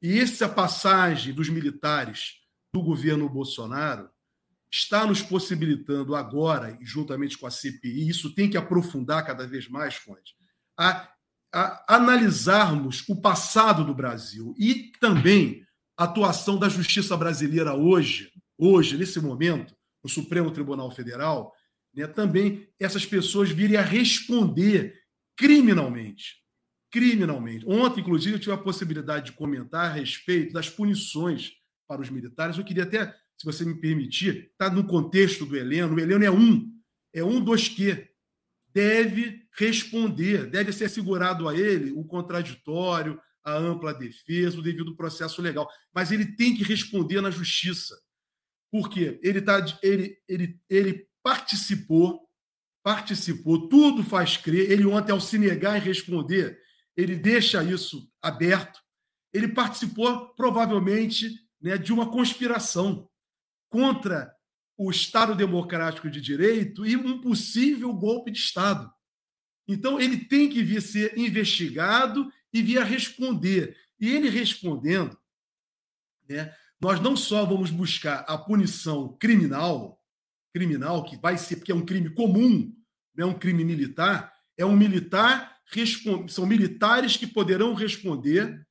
E 0.03 0.19
essa 0.19 0.49
passagem 0.49 1.33
dos 1.33 1.49
militares 1.49 2.35
do 2.73 2.83
governo 2.83 3.29
Bolsonaro 3.29 4.11
está 4.71 5.07
nos 5.07 5.23
possibilitando 5.23 6.15
agora, 6.17 6.77
juntamente 6.83 7.39
com 7.39 7.47
a 7.47 7.51
CPI, 7.51 8.09
isso 8.09 8.35
tem 8.35 8.51
que 8.51 8.57
aprofundar 8.57 9.25
cada 9.25 9.47
vez 9.47 9.69
mais, 9.69 9.99
Conde, 9.99 10.35
a 10.77 11.09
a 11.55 11.85
analisarmos 11.95 13.05
o 13.09 13.15
passado 13.15 13.85
do 13.85 13.95
Brasil 13.95 14.57
e 14.59 14.91
também 14.99 15.65
a 15.97 16.03
atuação 16.03 16.59
da 16.59 16.69
justiça 16.69 17.17
brasileira 17.17 17.75
hoje, 17.75 18.33
hoje, 18.59 18.99
nesse 18.99 19.21
momento, 19.21 19.73
no 20.03 20.11
Supremo 20.11 20.51
Tribunal 20.51 20.91
Federal, 20.91 21.55
né, 21.95 22.09
também 22.09 22.69
essas 22.79 23.07
pessoas 23.07 23.51
virem 23.51 23.77
a 23.77 23.83
responder 23.83 25.01
criminalmente. 25.37 26.43
Criminalmente. 26.95 27.67
Ontem, 27.67 28.03
inclusive, 28.03 28.37
eu 28.37 28.39
tive 28.39 28.53
a 28.53 28.57
possibilidade 28.57 29.27
de 29.27 29.33
comentar 29.33 29.91
a 29.91 29.93
respeito 29.93 30.53
das 30.53 30.71
punições 30.71 31.51
para 31.89 32.01
os 32.01 32.09
militares. 32.09 32.57
Eu 32.57 32.63
queria 32.63 32.85
até, 32.85 33.13
se 33.37 33.45
você 33.45 33.65
me 33.65 33.75
permitir, 33.81 34.53
estar 34.53 34.71
tá 34.71 34.71
no 34.71 34.87
contexto 34.87 35.45
do 35.45 35.57
Heleno. 35.57 35.97
O 35.97 35.99
Heleno 35.99 36.25
é 36.25 36.31
um, 36.31 36.73
é 37.13 37.25
um 37.25 37.41
dos 37.41 37.67
que 37.67 38.09
deve 38.73 39.45
responder, 39.59 40.47
deve 40.47 40.73
ser 40.73 40.85
assegurado 40.85 41.49
a 41.49 41.59
ele 41.59 41.91
o 41.91 42.05
contraditório, 42.05 43.21
a 43.43 43.55
ampla 43.55 43.93
defesa, 43.93 44.61
o 44.61 44.63
devido 44.63 44.95
processo 44.95 45.43
legal. 45.43 45.69
Mas 45.93 46.13
ele 46.13 46.37
tem 46.37 46.55
que 46.55 46.63
responder 46.63 47.21
na 47.21 47.29
justiça. 47.33 48.01
Porque 48.71 49.19
ele, 49.21 49.43
tá, 49.43 49.67
ele, 49.83 50.17
ele, 50.29 50.61
ele 50.71 51.09
participou, 51.25 52.21
participou, 52.85 53.69
tudo 53.69 54.05
faz 54.05 54.37
crer. 54.37 54.71
Ele 54.71 54.87
ontem, 54.87 55.11
ao 55.11 55.21
se 55.21 55.37
negar 55.39 55.77
em 55.77 55.85
responder, 55.85 56.63
ele 56.97 57.17
deixa 57.17 57.63
isso 57.63 58.11
aberto. 58.23 58.81
Ele 59.33 59.49
participou, 59.49 60.29
provavelmente, 60.35 61.31
né, 61.61 61.77
de 61.77 61.93
uma 61.93 62.11
conspiração 62.11 63.09
contra 63.69 64.33
o 64.77 64.91
Estado 64.91 65.35
Democrático 65.35 66.11
de 66.11 66.21
Direito 66.21 66.87
e 66.87 66.97
um 66.97 67.21
possível 67.21 67.93
golpe 67.93 68.31
de 68.31 68.39
Estado. 68.39 68.93
Então, 69.67 70.01
ele 70.01 70.19
tem 70.19 70.49
que 70.49 70.63
vir 70.63 70.83
ser 70.83 71.17
investigado 71.19 72.31
e 72.53 72.63
vir 72.63 72.79
a 72.79 72.85
responder. 72.85 73.77
E 73.99 74.11
ele 74.11 74.29
respondendo, 74.29 75.19
né, 76.29 76.55
nós 76.81 77.01
não 77.01 77.17
só 77.17 77.45
vamos 77.45 77.71
buscar 77.71 78.25
a 78.29 78.37
punição 78.37 79.17
criminal, 79.17 80.01
criminal, 80.53 81.05
que 81.05 81.17
vai 81.17 81.39
ser, 81.39 81.57
porque 81.57 81.73
é 81.73 81.75
um 81.75 81.85
crime 81.85 82.11
comum, 82.11 82.73
não 83.15 83.29
é 83.29 83.31
um 83.31 83.39
crime 83.39 83.65
militar, 83.65 84.33
é 84.57 84.65
um 84.65 84.77
militar, 84.77 85.54
são 86.29 86.47
militares 86.47 87.17
que 87.17 87.27
poderão 87.27 87.75
responder 87.75 88.67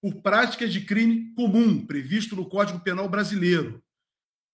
por 0.00 0.22
práticas 0.22 0.72
de 0.72 0.80
crime 0.82 1.32
comum, 1.34 1.84
previsto 1.84 2.36
no 2.36 2.48
Código 2.48 2.80
Penal 2.80 3.08
Brasileiro. 3.08 3.82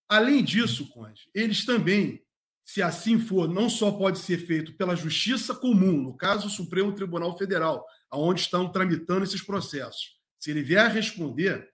Além 0.09 0.43
disso, 0.43 0.89
Conde, 0.89 1.29
eles 1.33 1.65
também, 1.65 2.23
se 2.63 2.81
assim 2.81 3.19
for, 3.19 3.47
não 3.47 3.69
só 3.69 3.91
pode 3.91 4.19
ser 4.19 4.37
feito 4.45 4.73
pela 4.73 4.95
justiça 4.95 5.53
comum, 5.55 6.01
no 6.01 6.15
caso, 6.15 6.47
o 6.47 6.51
Supremo 6.51 6.93
Tribunal 6.93 7.37
Federal, 7.37 7.85
aonde 8.09 8.41
estão 8.41 8.71
tramitando 8.71 9.23
esses 9.23 9.41
processos. 9.41 10.19
Se 10.39 10.51
ele 10.51 10.61
vier 10.61 10.85
a 10.85 10.89
responder, 10.89 11.71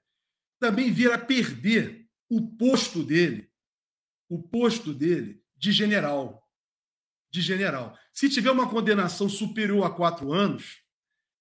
também 0.60 0.92
vir 0.92 1.12
a 1.12 1.18
perder 1.18 2.08
o 2.30 2.56
posto 2.56 3.04
dele, 3.04 3.50
o 4.30 4.42
posto 4.42 4.94
dele 4.94 5.44
de 5.58 5.72
general. 5.72 6.48
De 7.30 7.42
general. 7.42 7.98
Se 8.14 8.30
tiver 8.30 8.52
uma 8.52 8.70
condenação 8.70 9.30
superior 9.30 9.86
a 9.86 9.90
quatro 9.90 10.32
anos, 10.32 10.82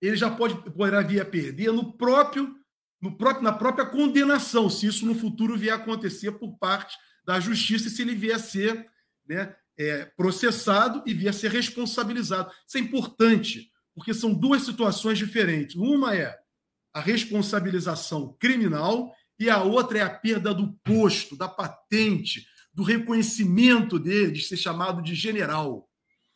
ele 0.01 0.17
já 0.17 0.31
pode 0.31 0.55
poderá 0.73 1.03
vir 1.03 1.21
a 1.21 1.25
perder 1.25 1.73
no 1.73 1.93
próprio 1.93 2.57
no 3.01 3.17
próprio, 3.17 3.43
na 3.43 3.53
própria 3.53 3.87
condenação, 3.87 4.69
se 4.69 4.87
isso 4.87 5.07
no 5.07 5.15
futuro 5.15 5.57
vier 5.57 5.73
a 5.73 5.77
acontecer 5.77 6.33
por 6.33 6.59
parte 6.59 6.97
da 7.25 7.41
justiça 7.41 7.89
e 7.89 7.91
se 7.91 8.03
ele 8.03 8.15
vier 8.15 8.37
a 8.37 8.39
ser 8.39 8.87
né, 9.27 9.57
é, 9.79 10.05
processado 10.05 11.03
e 11.07 11.15
vier 11.15 11.31
a 11.31 11.33
ser 11.33 11.51
responsabilizado. 11.51 12.53
Isso 12.67 12.77
é 12.77 12.81
importante, 12.81 13.71
porque 13.95 14.13
são 14.13 14.35
duas 14.35 14.63
situações 14.63 15.17
diferentes. 15.17 15.77
Uma 15.77 16.15
é 16.15 16.39
a 16.93 17.01
responsabilização 17.01 18.37
criminal 18.39 19.15
e 19.39 19.49
a 19.49 19.63
outra 19.63 19.99
é 19.99 20.03
a 20.03 20.11
perda 20.11 20.53
do 20.53 20.75
posto, 20.85 21.37
da 21.37 21.49
patente, 21.49 22.47
do 22.75 22.83
reconhecimento 22.83 23.99
dele 23.99 24.33
de 24.33 24.43
ser 24.43 24.59
chamado 24.59 25.03
de 25.03 25.15
general 25.15 25.89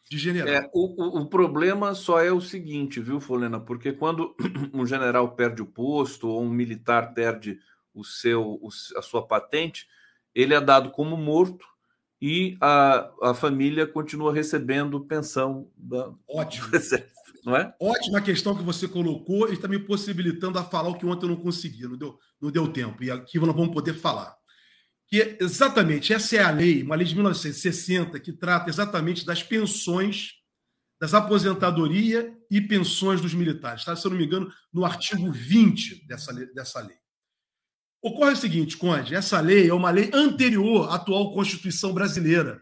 de 0.08 0.18
general. 0.18 0.48
É, 0.48 0.70
o, 0.72 1.20
o, 1.20 1.26
problema 1.26 1.94
só 1.94 2.20
é 2.20 2.30
o 2.30 2.40
seguinte, 2.40 3.00
viu, 3.00 3.20
Folena? 3.20 3.58
Porque 3.58 3.92
quando 3.92 4.34
um 4.72 4.86
general 4.86 5.34
perde 5.34 5.62
o 5.62 5.66
posto 5.66 6.28
ou 6.28 6.42
um 6.42 6.50
militar 6.50 7.14
perde 7.14 7.58
o 7.94 8.04
seu, 8.04 8.42
o, 8.42 8.68
a 8.96 9.02
sua 9.02 9.26
patente, 9.26 9.86
ele 10.34 10.54
é 10.54 10.60
dado 10.60 10.90
como 10.90 11.16
morto 11.16 11.64
e 12.20 12.56
a, 12.60 13.10
a 13.22 13.34
família 13.34 13.86
continua 13.86 14.32
recebendo 14.32 15.04
pensão 15.04 15.70
da. 15.76 16.12
Ótimo. 16.28 16.68
Não 17.44 17.54
é? 17.54 17.74
Ótima 17.78 18.22
questão 18.22 18.56
que 18.56 18.62
você 18.62 18.88
colocou 18.88 19.50
e 19.50 19.52
está 19.52 19.68
me 19.68 19.78
possibilitando 19.78 20.58
a 20.58 20.64
falar 20.64 20.88
o 20.88 20.94
que 20.94 21.04
ontem 21.04 21.26
eu 21.26 21.30
não 21.30 21.36
consegui, 21.36 21.82
não 21.82 21.98
deu, 21.98 22.18
não 22.40 22.50
deu 22.50 22.72
tempo. 22.72 23.04
E 23.04 23.10
aqui 23.10 23.38
nós 23.38 23.54
vamos 23.54 23.74
poder 23.74 23.92
falar. 23.92 24.34
Que 25.14 25.36
exatamente 25.40 26.12
essa 26.12 26.34
é 26.34 26.42
a 26.42 26.50
lei, 26.50 26.82
uma 26.82 26.96
lei 26.96 27.06
de 27.06 27.14
1960, 27.14 28.18
que 28.18 28.32
trata 28.32 28.68
exatamente 28.68 29.24
das 29.24 29.44
pensões, 29.44 30.32
das 31.00 31.14
aposentadorias 31.14 32.32
e 32.50 32.60
pensões 32.60 33.20
dos 33.20 33.32
militares. 33.32 33.84
Tá? 33.84 33.94
Se 33.94 34.04
eu 34.04 34.10
não 34.10 34.18
me 34.18 34.24
engano, 34.24 34.52
no 34.72 34.84
artigo 34.84 35.30
20 35.30 36.04
dessa, 36.08 36.32
dessa 36.32 36.80
lei. 36.80 36.96
Ocorre 38.02 38.32
o 38.32 38.36
seguinte, 38.36 38.76
Conde, 38.76 39.14
essa 39.14 39.38
lei 39.38 39.68
é 39.68 39.72
uma 39.72 39.88
lei 39.92 40.10
anterior 40.12 40.90
à 40.90 40.96
atual 40.96 41.32
Constituição 41.32 41.94
brasileira. 41.94 42.60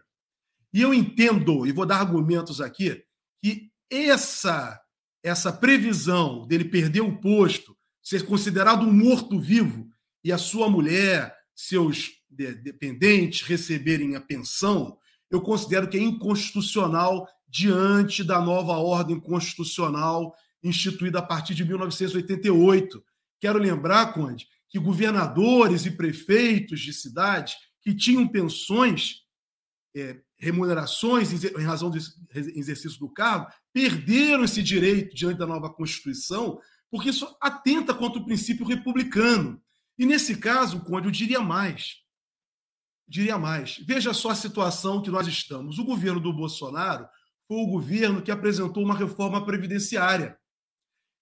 E 0.71 0.79
eu 0.79 0.93
entendo, 0.93 1.65
e 1.65 1.71
vou 1.71 1.87
dar 1.87 2.01
argumentos 2.01 2.61
aqui, 2.61 3.03
que 3.43 3.71
essa, 3.89 4.79
essa 5.23 5.51
previsão 5.51 6.45
dele 6.45 6.65
perder 6.65 7.01
o 7.01 7.19
posto, 7.19 7.75
ser 7.99 8.27
considerado 8.27 8.85
um 8.85 8.93
morto-vivo, 8.93 9.89
e 10.23 10.31
a 10.31 10.37
sua 10.37 10.69
mulher, 10.69 11.35
seus 11.55 12.11
dependentes 12.29 13.41
receberem 13.41 14.15
a 14.15 14.21
pensão, 14.21 14.97
eu 15.29 15.41
considero 15.41 15.87
que 15.87 15.97
é 15.97 16.01
inconstitucional 16.01 17.27
diante 17.47 18.23
da 18.23 18.41
nova 18.41 18.73
ordem 18.73 19.19
constitucional 19.19 20.35
instituída 20.63 21.19
a 21.19 21.21
partir 21.21 21.53
de 21.53 21.63
1988. 21.63 23.03
Quero 23.39 23.59
lembrar, 23.59 24.13
Conde, 24.13 24.47
que 24.69 24.79
governadores 24.79 25.85
e 25.85 25.91
prefeitos 25.91 26.79
de 26.79 26.93
cidades 26.93 27.55
que 27.81 27.93
tinham 27.93 28.27
pensões, 28.27 29.21
é, 29.95 30.19
remunerações 30.37 31.43
em 31.43 31.63
razão 31.63 31.89
do 31.89 31.97
exercício 32.33 32.99
do 32.99 33.09
cargo, 33.09 33.47
perderam 33.71 34.43
esse 34.43 34.63
direito 34.63 35.15
diante 35.15 35.37
da 35.37 35.45
nova 35.45 35.71
Constituição, 35.71 36.59
porque 36.89 37.09
isso 37.09 37.35
atenta 37.41 37.93
contra 37.93 38.19
o 38.19 38.25
princípio 38.25 38.65
republicano. 38.65 39.61
E 39.97 40.05
nesse 40.05 40.37
caso, 40.37 40.81
Conde, 40.81 41.07
eu 41.07 41.11
diria 41.11 41.41
mais. 41.41 41.97
Diria 43.07 43.37
mais. 43.37 43.77
Veja 43.85 44.13
só 44.13 44.29
a 44.29 44.35
situação 44.35 45.01
que 45.01 45.11
nós 45.11 45.27
estamos. 45.27 45.77
O 45.77 45.83
governo 45.83 46.19
do 46.19 46.33
Bolsonaro 46.33 47.07
foi 47.47 47.57
o 47.57 47.67
governo 47.67 48.21
que 48.21 48.31
apresentou 48.31 48.83
uma 48.83 48.97
reforma 48.97 49.45
previdenciária. 49.45 50.37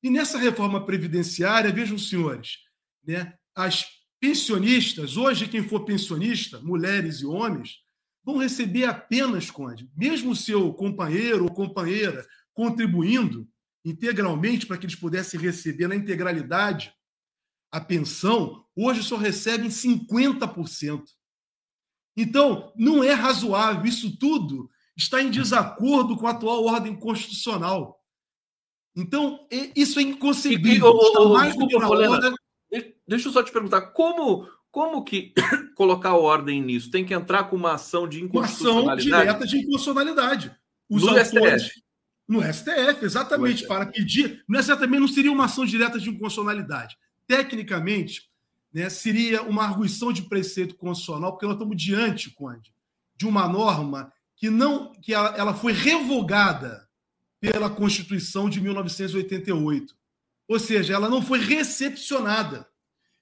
E 0.04 0.10
nessa 0.10 0.38
reforma 0.38 0.86
previdenciária, 0.86 1.72
vejam, 1.72 1.98
senhores, 1.98 2.60
né, 3.06 3.34
as 3.56 3.86
pensionistas, 4.20 5.18
hoje 5.18 5.48
quem 5.48 5.68
for 5.68 5.84
pensionista, 5.84 6.60
mulheres 6.62 7.22
e 7.22 7.26
homens, 7.26 7.80
vão 8.24 8.38
receber 8.38 8.86
apenas, 8.86 9.50
Conde, 9.50 9.90
mesmo 9.96 10.36
seu 10.36 10.74
companheiro 10.74 11.46
ou 11.46 11.54
companheira 11.54 12.26
contribuindo 12.54 13.48
integralmente 13.84 14.66
para 14.66 14.78
que 14.78 14.86
eles 14.86 14.96
pudessem 14.96 15.40
receber 15.40 15.88
na 15.88 15.96
integralidade 15.96 16.94
a 17.72 17.80
pensão, 17.80 18.66
hoje 18.76 19.02
só 19.02 19.16
recebem 19.16 19.70
50%. 19.70 21.04
Então, 22.16 22.74
não 22.76 23.04
é 23.04 23.14
razoável, 23.14 23.86
isso 23.86 24.18
tudo 24.18 24.70
está 24.98 25.22
em 25.22 25.32
desacordo 25.32 26.18
com 26.18 26.28
a 26.28 26.32
atual 26.32 26.66
ordem 26.66 26.96
constitucional. 26.96 28.00
Então, 28.96 29.48
isso 29.76 30.00
é 30.00 30.04
inconcebível. 30.04 30.98
Está 31.00 31.26
mais 31.26 31.56
do 31.56 31.68
que 31.68 31.78
na 31.78 31.88
hora 31.88 32.34
Deixa 33.08 33.28
eu 33.28 33.34
só 33.34 33.44
te 33.44 33.52
perguntar, 33.52 33.82
como, 33.82 34.48
como 34.70 35.04
que 35.04 35.34
colocar 35.76 36.14
ordem 36.14 36.62
nisso? 36.62 36.92
Tem 36.92 37.06
que 37.06 37.14
entrar 37.14 37.46
com 37.46 37.56
uma 37.56 37.74
ação 37.74 38.08
de 38.08 38.22
inconstitucionalidade? 38.22 39.08
Uma 39.08 39.18
ação 39.18 39.26
direta 39.26 39.48
de 39.48 39.58
inconstitucionalidade. 39.58 40.56
Os 40.90 41.04
no 41.04 41.10
autores, 41.10 41.64
STF. 41.64 41.82
No 42.28 42.42
STF, 42.42 43.06
exatamente, 43.06 43.66
para 43.66 43.86
pedir. 43.86 44.44
Não 44.48 44.60
exatamente 44.60 45.00
não 45.00 45.08
seria 45.08 45.32
uma 45.32 45.46
ação 45.46 45.66
direta 45.66 46.00
de 46.00 46.10
inconstitucionalidade. 46.10 46.98
Tecnicamente, 47.32 48.30
né, 48.74 48.90
seria 48.90 49.42
uma 49.44 49.64
arguição 49.64 50.12
de 50.12 50.24
preceito 50.24 50.76
constitucional, 50.76 51.32
porque 51.32 51.46
nós 51.46 51.56
estamos 51.56 51.82
diante, 51.82 52.30
Conde, 52.30 52.74
de 53.16 53.26
uma 53.26 53.48
norma 53.48 54.12
que 54.36 54.50
não 54.50 54.92
que 54.92 55.14
ela, 55.14 55.30
ela 55.38 55.54
foi 55.54 55.72
revogada 55.72 56.86
pela 57.40 57.70
Constituição 57.70 58.50
de 58.50 58.60
1988. 58.60 59.96
Ou 60.46 60.60
seja, 60.60 60.94
ela 60.94 61.08
não 61.08 61.22
foi 61.22 61.40
recepcionada. 61.40 62.68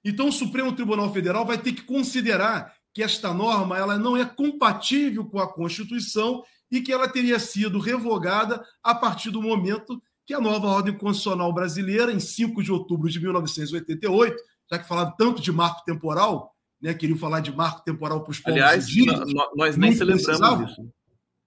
Então, 0.04 0.26
o 0.26 0.32
Supremo 0.32 0.72
Tribunal 0.72 1.12
Federal 1.12 1.46
vai 1.46 1.58
ter 1.58 1.72
que 1.72 1.82
considerar 1.82 2.74
que 2.92 3.04
esta 3.04 3.32
norma 3.32 3.78
ela 3.78 3.96
não 3.96 4.16
é 4.16 4.24
compatível 4.24 5.24
com 5.24 5.38
a 5.38 5.46
Constituição 5.46 6.42
e 6.68 6.80
que 6.80 6.92
ela 6.92 7.06
teria 7.06 7.38
sido 7.38 7.78
revogada 7.78 8.60
a 8.82 8.92
partir 8.92 9.30
do 9.30 9.40
momento 9.40 10.02
que 10.30 10.34
a 10.34 10.40
nova 10.40 10.68
ordem 10.68 10.96
constitucional 10.96 11.52
brasileira, 11.52 12.12
em 12.12 12.20
5 12.20 12.62
de 12.62 12.70
outubro 12.70 13.10
de 13.10 13.18
1988, 13.18 14.40
já 14.70 14.78
que 14.78 14.86
falaram 14.86 15.12
tanto 15.16 15.42
de 15.42 15.50
marco 15.50 15.84
temporal, 15.84 16.54
né, 16.80 16.94
queriam 16.94 17.18
falar 17.18 17.40
de 17.40 17.50
marco 17.50 17.82
temporal 17.82 18.22
para 18.22 18.30
os 18.30 18.38
povos 18.38 18.60
Aliás, 18.60 18.84
indígenas, 18.84 19.28
nós 19.56 19.76
nem 19.76 19.92
celebramos 19.92 20.70
isso. 20.70 20.88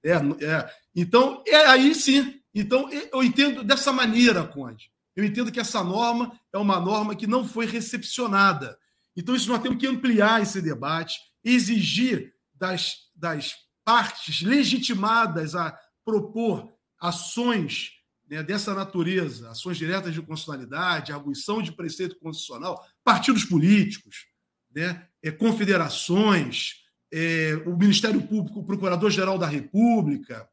É, 0.04 0.16
é, 0.16 0.70
então, 0.94 1.42
é 1.48 1.66
aí 1.68 1.96
sim. 1.96 2.42
Então, 2.54 2.90
eu 2.92 3.24
entendo 3.24 3.64
dessa 3.64 3.94
maneira, 3.94 4.44
Conde. 4.44 4.92
Eu 5.16 5.24
entendo 5.24 5.50
que 5.50 5.62
essa 5.62 5.82
norma 5.82 6.38
é 6.52 6.58
uma 6.58 6.78
norma 6.78 7.16
que 7.16 7.26
não 7.26 7.48
foi 7.48 7.66
recepcionada. 7.66 8.78
Então, 9.16 9.34
isso 9.34 9.50
nós 9.50 9.62
temos 9.62 9.78
que 9.78 9.88
ampliar 9.88 10.42
esse 10.42 10.62
debate, 10.62 11.22
exigir 11.42 12.34
das, 12.54 12.96
das 13.16 13.56
partes 13.86 14.42
legitimadas 14.42 15.56
a 15.56 15.74
propor 16.04 16.74
ações 17.00 18.03
né, 18.30 18.42
dessa 18.42 18.74
natureza, 18.74 19.50
ações 19.50 19.78
diretas 19.78 20.14
de 20.14 20.22
constitucionalidade, 20.22 21.12
arguição 21.12 21.62
de 21.62 21.72
preceito 21.72 22.18
constitucional, 22.20 22.84
partidos 23.04 23.46
políticos, 23.46 24.28
né, 24.74 25.08
é, 25.22 25.32
confederações, 25.32 26.84
é, 27.12 27.62
o 27.66 27.78
Ministério 27.78 28.22
Público, 28.24 28.60
o 28.60 28.66
Procurador-Geral 28.66 29.38
da 29.38 29.48
República, 29.48 30.48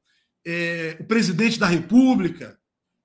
é, 0.46 0.96
o 1.00 1.04
Presidente 1.04 1.58
da 1.58 1.66
República, 1.66 2.58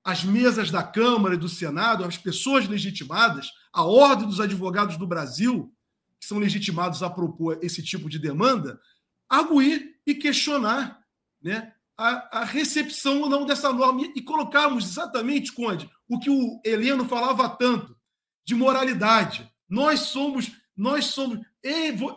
as 0.04 0.22
mesas 0.22 0.70
da 0.70 0.82
Câmara 0.82 1.34
e 1.34 1.38
do 1.38 1.48
Senado, 1.48 2.04
as 2.04 2.16
pessoas 2.16 2.68
legitimadas, 2.68 3.50
a 3.72 3.82
ordem 3.82 4.28
dos 4.28 4.40
advogados 4.40 4.96
do 4.96 5.06
Brasil, 5.06 5.72
que 6.20 6.26
são 6.26 6.38
legitimados 6.38 7.02
a 7.02 7.10
propor 7.10 7.58
esse 7.62 7.82
tipo 7.82 8.08
de 8.08 8.18
demanda, 8.18 8.80
arguir 9.28 9.96
e 10.06 10.14
questionar 10.14 11.00
né, 11.42 11.72
a, 11.96 12.40
a 12.40 12.44
recepção 12.44 13.22
ou 13.22 13.28
não 13.28 13.46
dessa 13.46 13.72
norma 13.72 14.02
e 14.14 14.20
colocarmos 14.20 14.84
exatamente, 14.84 15.52
Conde, 15.52 15.90
o 16.08 16.18
que 16.18 16.30
o 16.30 16.60
Heleno 16.64 17.08
falava 17.08 17.48
tanto, 17.48 17.96
de 18.44 18.54
moralidade. 18.54 19.50
Nós 19.68 20.00
somos, 20.00 20.52
nós 20.76 21.06
somos, 21.06 21.40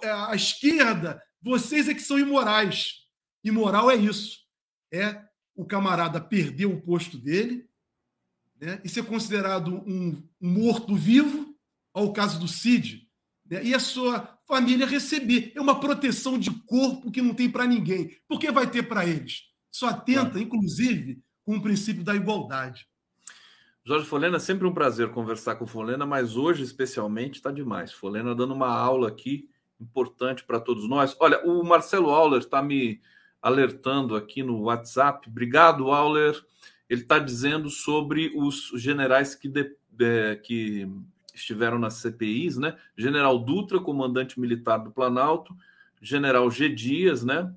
a 0.04 0.36
esquerda, 0.36 1.22
vocês 1.42 1.88
é 1.88 1.94
que 1.94 2.02
são 2.02 2.20
imorais. 2.20 3.06
Imoral 3.44 3.90
é 3.90 3.96
isso. 3.96 4.40
É 4.92 5.24
o 5.56 5.66
camarada 5.66 6.22
perder 6.22 6.66
o 6.66 6.82
posto 6.82 7.18
dele, 7.18 7.68
né, 8.60 8.82
e 8.84 8.90
ser 8.90 9.04
considerado 9.04 9.84
um 9.88 10.22
morto-vivo, 10.40 11.56
ao 11.94 12.14
caso 12.14 12.40
do 12.40 12.48
Cid, 12.48 13.08
né, 13.46 13.64
e 13.64 13.74
a 13.74 13.80
sua 13.80 14.38
família 14.48 14.86
receber. 14.86 15.52
É 15.56 15.62
uma 15.62 15.80
proteção 15.80 16.38
de 16.38 16.52
corpo 16.66 17.12
que 17.12 17.22
não 17.22 17.34
tem 17.34 17.50
para 17.50 17.66
ninguém. 17.66 18.16
Por 18.28 18.40
que 18.40 18.52
vai 18.52 18.70
ter 18.70 18.84
para 18.84 19.06
eles? 19.06 19.49
Só 19.72 19.90
atenta, 19.90 20.40
inclusive, 20.40 21.22
com 21.46 21.58
o 21.58 21.62
princípio 21.62 22.04
da 22.04 22.16
igualdade. 22.16 22.88
Jorge 23.84 24.06
Folena, 24.06 24.38
é 24.38 24.40
sempre 24.40 24.68
um 24.68 24.74
prazer 24.74 25.10
conversar 25.10 25.56
com 25.56 25.66
o 25.66 25.68
Folena, 25.68 26.06
mas 26.06 26.36
hoje, 26.36 26.64
especialmente, 26.64 27.36
está 27.36 27.52
demais. 27.52 27.92
Folena 27.92 28.36
dando 28.36 28.54
uma 28.54 28.70
aula 28.70 29.08
aqui 29.08 29.50
importante 29.80 30.44
para 30.44 30.60
todos 30.60 30.88
nós. 30.88 31.16
Olha, 31.20 31.44
o 31.46 31.64
Marcelo 31.64 32.10
Auler 32.10 32.40
está 32.40 32.62
me 32.62 33.02
alertando 33.42 34.16
aqui 34.16 34.44
no 34.44 34.64
WhatsApp. 34.64 35.30
Obrigado, 35.30 35.92
Auler 35.92 36.40
ele 36.90 37.02
está 37.02 37.20
dizendo 37.20 37.70
sobre 37.70 38.34
os 38.36 38.72
generais 38.76 39.36
que, 39.36 39.48
de, 39.48 39.76
de, 39.92 40.36
que 40.38 40.90
estiveram 41.34 41.78
nas 41.78 41.96
CPIs, 41.96 42.58
né? 42.58 42.76
General 42.98 43.38
Dutra, 43.38 43.80
comandante 43.80 44.40
militar 44.40 44.80
do 44.80 44.92
Planalto, 44.92 45.56
General 46.02 46.50
G. 46.50 46.68
Dias, 46.68 47.24
né? 47.24 47.54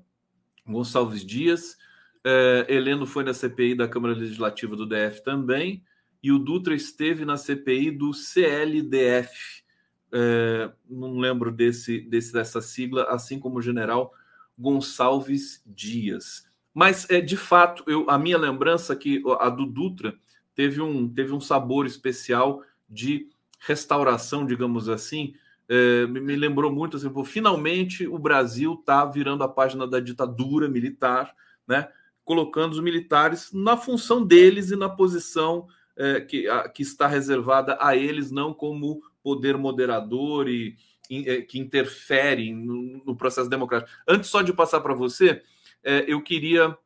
Gonçalves 0.65 1.25
Dias, 1.25 1.75
é, 2.23 2.65
Heleno 2.69 3.05
foi 3.05 3.23
na 3.23 3.33
CPI 3.33 3.75
da 3.75 3.87
Câmara 3.87 4.13
Legislativa 4.13 4.75
do 4.75 4.85
DF 4.85 5.23
também, 5.23 5.83
e 6.21 6.31
o 6.31 6.39
Dutra 6.39 6.73
esteve 6.73 7.25
na 7.25 7.35
CPI 7.35 7.91
do 7.91 8.13
CLDF. 8.13 9.63
É, 10.11 10.71
não 10.89 11.17
lembro 11.17 11.51
desse, 11.51 11.99
desse, 12.01 12.31
dessa 12.31 12.61
sigla, 12.61 13.03
assim 13.09 13.39
como 13.39 13.57
o 13.57 13.61
general 13.61 14.13
Gonçalves 14.57 15.61
Dias. 15.65 16.47
Mas, 16.73 17.09
é, 17.09 17.19
de 17.19 17.35
fato, 17.35 17.83
eu, 17.87 18.09
a 18.09 18.17
minha 18.17 18.37
lembrança 18.37 18.93
é 18.93 18.95
que 18.95 19.21
a 19.39 19.49
do 19.49 19.65
Dutra 19.65 20.15
teve 20.55 20.81
um, 20.81 21.07
teve 21.07 21.33
um 21.33 21.41
sabor 21.41 21.85
especial 21.85 22.63
de 22.89 23.27
restauração, 23.59 24.45
digamos 24.45 24.87
assim, 24.89 25.33
é, 25.69 26.05
me 26.05 26.35
lembrou 26.35 26.71
muito 26.71 26.97
assim, 26.97 27.09
pô, 27.09 27.23
finalmente 27.23 28.05
o 28.05 28.19
Brasil 28.19 28.73
está 28.73 29.05
virando 29.05 29.43
a 29.43 29.47
página 29.47 29.87
da 29.87 29.99
ditadura 29.99 30.67
militar, 30.67 31.33
né? 31.67 31.87
Colocando 32.23 32.73
os 32.73 32.79
militares 32.79 33.51
na 33.51 33.75
função 33.75 34.25
deles 34.25 34.71
e 34.71 34.75
na 34.75 34.89
posição 34.89 35.67
é, 35.95 36.21
que, 36.21 36.47
a, 36.47 36.67
que 36.69 36.81
está 36.81 37.07
reservada 37.07 37.77
a 37.79 37.95
eles, 37.95 38.31
não 38.31 38.53
como 38.53 39.01
poder 39.21 39.57
moderador 39.57 40.47
e, 40.47 40.75
é, 41.09 41.41
que 41.41 41.59
interfere 41.59 42.53
no, 42.53 43.03
no, 43.05 43.15
processo 43.15 43.49
democrático. 43.49 43.91
Antes 44.07 44.29
só 44.29 44.41
de 44.41 44.53
passar 44.53 44.81
para 44.81 44.93
você, 44.93 45.41
é, 45.83 46.05
eu 46.07 46.21
queria 46.21 46.77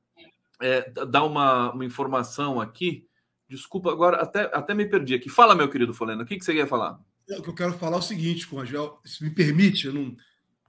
é, 0.61 0.89
dar 0.89 1.23
uma, 1.23 1.71
uma, 1.71 1.85
informação 1.85 2.59
aqui. 2.59 3.07
Desculpa, 3.47 3.91
agora 3.91 4.17
até, 4.17 4.51
até 4.53 4.73
me 4.73 4.85
perdi 4.85 5.15
aqui. 5.15 5.29
Fala, 5.29 5.55
meu 5.55 5.69
querido 5.69 5.93
Foleno, 5.93 6.23
o 6.23 6.25
que, 6.25 6.37
que 6.37 6.43
você 6.43 6.53
ia 6.53 6.67
falar? 6.67 6.99
O 7.29 7.41
que 7.41 7.49
eu 7.49 7.55
quero 7.55 7.73
falar 7.73 7.97
é 7.97 7.99
o 7.99 8.03
seguinte, 8.03 8.47
Congel, 8.47 8.99
se 9.05 9.23
me 9.23 9.29
permite, 9.29 9.87
não, 9.89 10.15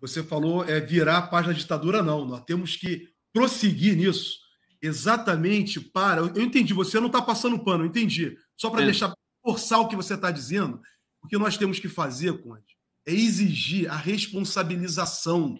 você 0.01 0.23
falou 0.23 0.65
é, 0.65 0.81
virar 0.81 1.19
a 1.19 1.23
página 1.23 1.53
da 1.53 1.59
ditadura, 1.59 2.03
não. 2.03 2.24
Nós 2.24 2.45
temos 2.45 2.77
que 2.77 3.09
prosseguir 3.32 3.97
nisso 3.97 4.48
exatamente 4.82 5.80
para. 5.80 6.20
Eu 6.20 6.42
entendi, 6.42 6.72
você 6.72 6.98
não 7.00 7.06
está 7.06 7.20
passando 7.20 7.62
pano, 7.62 7.84
eu 7.84 7.88
entendi. 7.88 8.36
Só 8.56 8.70
para 8.70 8.82
é. 8.82 8.86
deixar 8.86 9.12
forçar 9.42 9.80
o 9.80 9.88
que 9.88 9.96
você 9.96 10.14
está 10.14 10.30
dizendo, 10.30 10.80
o 11.22 11.28
que 11.28 11.38
nós 11.38 11.56
temos 11.56 11.78
que 11.78 11.88
fazer, 11.88 12.42
Conde, 12.42 12.76
é 13.06 13.12
exigir 13.12 13.90
a 13.90 13.96
responsabilização 13.96 15.59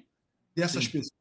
dessas 0.55 0.85
Sim. 0.85 0.91
pessoas. 0.91 1.19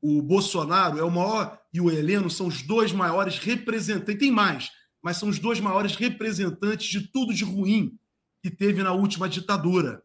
O 0.00 0.20
Bolsonaro 0.22 0.98
é 0.98 1.02
o 1.02 1.10
maior 1.10 1.58
e 1.72 1.80
o 1.80 1.90
Heleno 1.90 2.30
são 2.30 2.46
os 2.46 2.62
dois 2.62 2.92
maiores 2.92 3.38
representantes, 3.38 4.18
tem 4.18 4.30
mais, 4.30 4.70
mas 5.02 5.16
são 5.16 5.28
os 5.28 5.38
dois 5.38 5.60
maiores 5.60 5.96
representantes 5.96 6.88
de 6.88 7.10
tudo 7.10 7.32
de 7.32 7.44
ruim 7.44 7.98
que 8.42 8.50
teve 8.50 8.82
na 8.82 8.92
última 8.92 9.28
ditadura. 9.28 10.02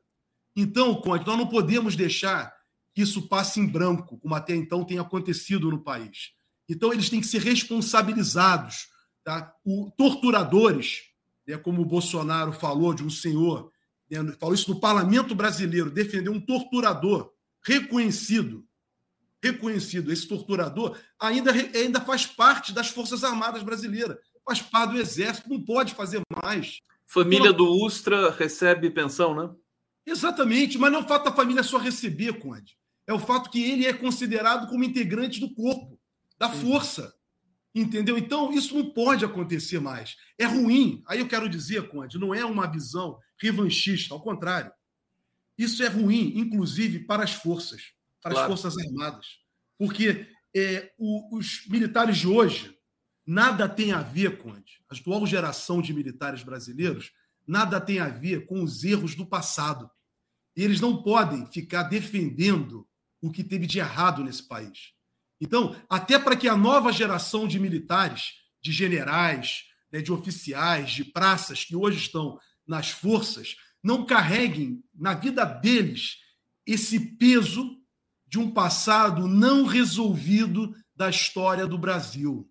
Então, 0.55 0.95
Conde, 0.95 1.25
nós 1.25 1.37
não 1.37 1.47
podemos 1.47 1.95
deixar 1.95 2.53
que 2.93 3.01
isso 3.01 3.27
passe 3.27 3.59
em 3.59 3.67
branco, 3.67 4.17
como 4.17 4.35
até 4.35 4.55
então 4.55 4.83
tem 4.83 4.99
acontecido 4.99 5.69
no 5.69 5.83
país. 5.83 6.31
Então, 6.69 6.93
eles 6.93 7.09
têm 7.09 7.19
que 7.19 7.27
ser 7.27 7.41
responsabilizados. 7.41 8.87
Tá? 9.23 9.51
O, 9.65 9.91
torturadores, 9.97 11.01
né, 11.47 11.57
como 11.57 11.81
o 11.81 11.85
Bolsonaro 11.85 12.53
falou 12.53 12.93
de 12.93 13.03
um 13.03 13.09
senhor, 13.09 13.71
né, 14.09 14.19
falou 14.39 14.53
isso 14.53 14.71
no 14.71 14.79
parlamento 14.79 15.33
brasileiro, 15.33 15.89
defendeu 15.89 16.31
um 16.31 16.39
torturador 16.39 17.31
reconhecido. 17.65 18.65
Reconhecido, 19.43 20.11
esse 20.11 20.27
torturador 20.27 20.97
ainda, 21.19 21.51
ainda 21.51 22.01
faz 22.01 22.25
parte 22.25 22.73
das 22.73 22.89
Forças 22.89 23.23
Armadas 23.23 23.63
brasileiras, 23.63 24.17
faz 24.45 24.61
parte 24.61 24.91
do 24.91 24.99
Exército, 24.99 25.49
não 25.49 25.61
pode 25.61 25.95
fazer 25.95 26.21
mais. 26.43 26.79
Família 27.05 27.53
do 27.53 27.65
Ustra 27.65 28.31
recebe 28.31 28.89
pensão, 28.89 29.33
né? 29.33 29.49
Exatamente, 30.05 30.77
mas 30.77 30.91
não 30.91 30.99
é 30.99 31.03
o 31.03 31.07
fato 31.07 31.25
da 31.25 31.31
família 31.31 31.63
só 31.63 31.77
receber, 31.77 32.33
Conde. 32.39 32.77
É 33.07 33.13
o 33.13 33.19
fato 33.19 33.49
que 33.49 33.63
ele 33.63 33.85
é 33.85 33.93
considerado 33.93 34.67
como 34.67 34.83
integrante 34.83 35.39
do 35.39 35.53
corpo 35.53 35.98
da 36.39 36.49
força. 36.49 37.13
Entendeu? 37.75 38.17
Então, 38.17 38.51
isso 38.51 38.75
não 38.75 38.89
pode 38.89 39.23
acontecer 39.23 39.79
mais. 39.79 40.15
É 40.37 40.45
ruim. 40.45 41.03
Aí 41.07 41.19
eu 41.19 41.27
quero 41.27 41.47
dizer, 41.47 41.87
Conde, 41.89 42.17
não 42.17 42.33
é 42.33 42.43
uma 42.43 42.65
visão 42.65 43.19
revanchista, 43.39 44.13
ao 44.13 44.21
contrário. 44.21 44.71
Isso 45.57 45.83
é 45.83 45.87
ruim, 45.87 46.33
inclusive, 46.35 46.99
para 46.99 47.23
as 47.23 47.33
forças, 47.33 47.93
para 48.21 48.31
claro. 48.31 48.53
as 48.53 48.61
Forças 48.61 48.77
Armadas. 48.85 49.27
Porque 49.77 50.27
é, 50.55 50.91
o, 50.97 51.37
os 51.37 51.67
militares 51.67 52.17
de 52.17 52.27
hoje 52.27 52.75
nada 53.25 53.69
tem 53.69 53.91
a 53.91 54.01
ver, 54.01 54.39
Conde, 54.39 54.81
a 54.89 54.95
atual 54.95 55.27
geração 55.27 55.81
de 55.81 55.93
militares 55.93 56.41
brasileiros, 56.41 57.11
nada 57.45 57.79
tem 57.79 57.99
a 57.99 58.09
ver 58.09 58.47
com 58.47 58.63
os 58.63 58.83
erros 58.83 59.13
do 59.13 59.25
passado. 59.25 59.89
E 60.55 60.63
eles 60.63 60.81
não 60.81 61.03
podem 61.03 61.45
ficar 61.45 61.83
defendendo 61.83 62.87
o 63.21 63.31
que 63.31 63.43
teve 63.43 63.67
de 63.67 63.79
errado 63.79 64.23
nesse 64.23 64.47
país. 64.47 64.93
Então, 65.39 65.75
até 65.89 66.19
para 66.19 66.35
que 66.35 66.47
a 66.47 66.55
nova 66.55 66.91
geração 66.91 67.47
de 67.47 67.59
militares, 67.59 68.33
de 68.61 68.71
generais, 68.71 69.65
né, 69.91 70.01
de 70.01 70.11
oficiais, 70.11 70.91
de 70.91 71.05
praças 71.05 71.63
que 71.63 71.75
hoje 71.75 71.97
estão 71.97 72.39
nas 72.67 72.89
forças, 72.89 73.55
não 73.81 74.05
carreguem 74.05 74.83
na 74.93 75.13
vida 75.13 75.45
deles 75.45 76.17
esse 76.65 76.99
peso 76.99 77.77
de 78.27 78.37
um 78.37 78.51
passado 78.51 79.27
não 79.27 79.65
resolvido 79.65 80.75
da 80.95 81.09
história 81.09 81.65
do 81.65 81.77
Brasil. 81.77 82.47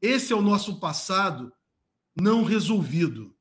Esse 0.00 0.32
é 0.32 0.36
o 0.36 0.42
nosso 0.42 0.78
passado 0.78 1.52
não 2.14 2.44
resolvido. 2.44 3.34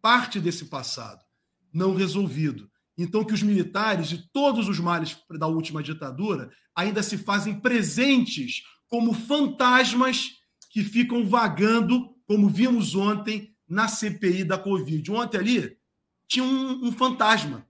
Parte 0.00 0.38
desse 0.38 0.66
passado 0.66 1.24
não 1.72 1.94
resolvido. 1.94 2.70
Então, 2.96 3.24
que 3.24 3.32
os 3.32 3.42
militares 3.42 4.08
de 4.08 4.18
todos 4.30 4.68
os 4.68 4.78
males 4.78 5.16
da 5.38 5.46
última 5.46 5.82
ditadura 5.82 6.50
ainda 6.74 7.02
se 7.02 7.16
fazem 7.16 7.58
presentes 7.58 8.62
como 8.88 9.14
fantasmas 9.14 10.32
que 10.70 10.84
ficam 10.84 11.26
vagando, 11.26 12.14
como 12.26 12.48
vimos 12.48 12.94
ontem 12.94 13.54
na 13.68 13.88
CPI 13.88 14.44
da 14.44 14.58
Covid. 14.58 15.10
Ontem 15.10 15.38
ali 15.38 15.78
tinha 16.28 16.44
um, 16.44 16.86
um 16.86 16.92
fantasma. 16.92 17.66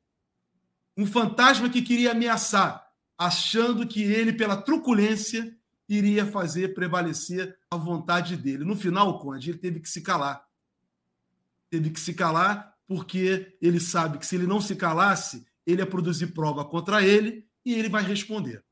Um 0.96 1.06
fantasma 1.06 1.70
que 1.70 1.80
queria 1.80 2.12
ameaçar, 2.12 2.84
achando 3.16 3.86
que 3.86 4.02
ele, 4.02 4.32
pela 4.32 4.56
truculência, 4.56 5.56
iria 5.88 6.26
fazer 6.26 6.74
prevalecer 6.74 7.56
a 7.70 7.76
vontade 7.76 8.36
dele. 8.36 8.64
No 8.64 8.76
final, 8.76 9.18
Conde, 9.18 9.50
ele 9.50 9.58
teve 9.58 9.80
que 9.80 9.88
se 9.88 10.00
calar. 10.00 10.44
Teve 11.70 11.90
que 11.90 12.00
se 12.00 12.14
calar 12.14 12.71
porque 12.86 13.56
ele 13.60 13.80
sabe 13.80 14.18
que 14.18 14.26
se 14.26 14.36
ele 14.36 14.46
não 14.46 14.60
se 14.60 14.76
calasse, 14.76 15.46
ele 15.66 15.80
ia 15.82 15.86
produzir 15.86 16.28
prova 16.28 16.64
contra 16.64 17.02
ele 17.02 17.46
e 17.64 17.74
ele 17.74 17.88
vai 17.88 18.02
responder. 18.02 18.62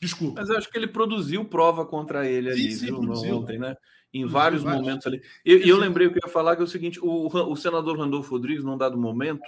Desculpa. 0.00 0.40
Mas 0.40 0.48
eu 0.48 0.56
acho 0.56 0.70
que 0.70 0.78
ele 0.78 0.86
produziu 0.86 1.44
prova 1.44 1.84
contra 1.84 2.26
ele 2.26 2.50
ali, 2.50 2.72
sim, 2.72 2.86
sim, 2.86 2.86
viu, 2.86 3.36
ontem, 3.36 3.58
né? 3.58 3.76
Em 4.12 4.24
vários, 4.24 4.62
vários 4.62 4.80
momentos 4.80 5.06
ali. 5.06 5.20
E 5.44 5.52
eu, 5.52 5.58
eu, 5.60 5.76
lembrei 5.76 6.06
o 6.06 6.12
que 6.12 6.18
eu 6.18 6.26
ia 6.26 6.32
falar, 6.32 6.56
que 6.56 6.62
é 6.62 6.64
o 6.64 6.68
seguinte: 6.68 6.98
o, 7.02 7.26
o 7.26 7.56
senador 7.56 7.98
Randolfo 7.98 8.30
Rodrigues, 8.30 8.64
num 8.64 8.78
dado 8.78 8.96
momento, 8.96 9.42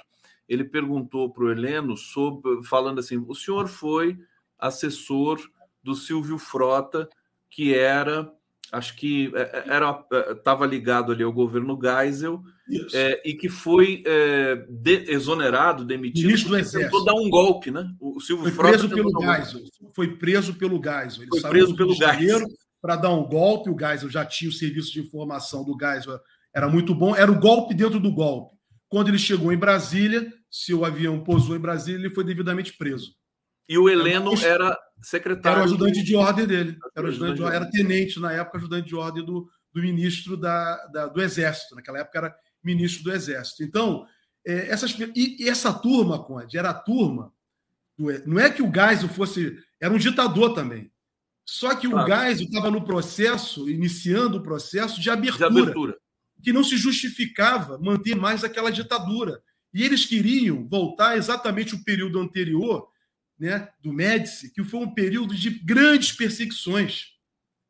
ele 0.48 0.64
perguntou 0.64 1.30
para 1.30 1.44
o 1.44 1.50
Heleno 1.50 1.96
sobre, 1.96 2.62
falando 2.64 2.98
assim: 2.98 3.24
o 3.26 3.34
senhor 3.34 3.68
foi 3.68 4.18
assessor 4.58 5.40
do 5.82 5.94
Silvio 5.94 6.36
Frota, 6.36 7.08
que 7.48 7.74
era 7.74 8.30
acho 8.72 8.96
que 8.96 9.32
é, 9.34 9.40
é, 9.40 9.64
era 9.74 10.04
estava 10.30 10.64
ligado 10.66 11.12
ali 11.12 11.22
ao 11.22 11.32
governo 11.32 11.78
Geisel 11.80 12.42
é, 12.94 13.20
e 13.24 13.34
que 13.34 13.48
foi 13.48 14.02
é, 14.06 14.64
de, 14.68 15.10
exonerado, 15.10 15.84
demitido, 15.84 16.26
Ministro 16.26 16.50
do 16.50 16.58
Exército. 16.58 17.04
dar 17.04 17.14
um 17.14 17.28
golpe, 17.28 17.70
né? 17.70 17.88
O 18.00 18.20
Silvio 18.20 18.44
foi 18.44 18.52
Frota 18.52 18.78
preso 18.78 18.88
pelo 18.88 19.10
Geisel. 19.20 19.60
Foi 19.94 20.16
preso 20.16 20.54
pelo 20.54 20.82
Geisel. 20.82 21.22
Ele 21.22 21.40
foi 21.40 21.50
preso 21.50 21.76
pelo 21.76 21.94
Geisel 21.94 22.46
para 22.80 22.96
dar 22.96 23.10
um 23.10 23.24
golpe. 23.24 23.70
O 23.70 23.78
Geisel 23.78 24.08
já 24.08 24.24
tinha 24.24 24.48
o 24.48 24.54
serviço 24.54 24.92
de 24.92 25.00
informação 25.00 25.64
do 25.64 25.76
Geisel, 25.78 26.20
era 26.54 26.68
muito 26.68 26.94
bom. 26.94 27.14
Era 27.14 27.30
o 27.30 27.38
golpe 27.38 27.74
dentro 27.74 27.98
do 27.98 28.12
golpe. 28.12 28.54
Quando 28.88 29.08
ele 29.08 29.18
chegou 29.18 29.52
em 29.52 29.58
Brasília, 29.58 30.32
se 30.50 30.74
o 30.74 30.84
avião 30.84 31.22
pousou 31.22 31.56
em 31.56 31.60
Brasília, 31.60 31.98
ele 31.98 32.14
foi 32.14 32.24
devidamente 32.24 32.76
preso. 32.76 33.14
E 33.68 33.78
o 33.78 33.88
Heleno 33.88 34.32
era 34.44 34.76
secretário. 35.02 35.58
Era 35.58 35.60
o 35.62 35.64
ajudante 35.64 36.02
de 36.02 36.16
ordem 36.16 36.46
dele. 36.46 36.78
Era, 36.94 37.08
ajudante 37.08 37.36
de 37.36 37.42
era 37.44 37.70
tenente, 37.70 38.20
na 38.20 38.32
época, 38.32 38.58
ajudante 38.58 38.88
de 38.88 38.94
ordem 38.94 39.24
do, 39.24 39.48
do 39.72 39.80
ministro 39.80 40.36
da, 40.36 40.86
da, 40.86 41.06
do 41.06 41.20
Exército. 41.20 41.74
Naquela 41.74 41.98
época 41.98 42.18
era 42.18 42.36
ministro 42.62 43.04
do 43.04 43.12
Exército. 43.12 43.62
Então, 43.62 44.06
é, 44.46 44.68
essas, 44.68 44.96
e, 45.14 45.44
e, 45.44 45.48
essa 45.48 45.72
turma, 45.72 46.22
Conde, 46.22 46.56
era 46.56 46.70
a 46.70 46.74
turma. 46.74 47.32
Do, 47.96 48.06
não 48.26 48.38
é 48.38 48.50
que 48.50 48.62
o 48.62 48.72
Geisel 48.72 49.08
fosse. 49.08 49.58
Era 49.80 49.92
um 49.92 49.98
ditador 49.98 50.54
também. 50.54 50.90
Só 51.44 51.74
que 51.74 51.88
claro. 51.88 52.04
o 52.04 52.16
Geisel 52.16 52.46
estava 52.46 52.70
no 52.70 52.84
processo, 52.84 53.68
iniciando 53.68 54.38
o 54.38 54.42
processo 54.42 55.00
de 55.00 55.10
abertura, 55.10 55.50
de 55.50 55.60
abertura, 55.60 55.96
que 56.42 56.52
não 56.52 56.62
se 56.62 56.76
justificava 56.76 57.78
manter 57.78 58.14
mais 58.14 58.44
aquela 58.44 58.70
ditadura. 58.70 59.42
E 59.72 59.84
eles 59.84 60.04
queriam 60.04 60.66
voltar 60.68 61.16
exatamente 61.16 61.74
o 61.74 61.84
período 61.84 62.20
anterior 62.20 62.88
né, 63.40 63.70
do 63.82 63.90
Médici, 63.90 64.52
que 64.52 64.62
foi 64.62 64.80
um 64.80 64.92
período 64.92 65.34
de 65.34 65.48
grandes 65.48 66.12
perseguições, 66.12 67.06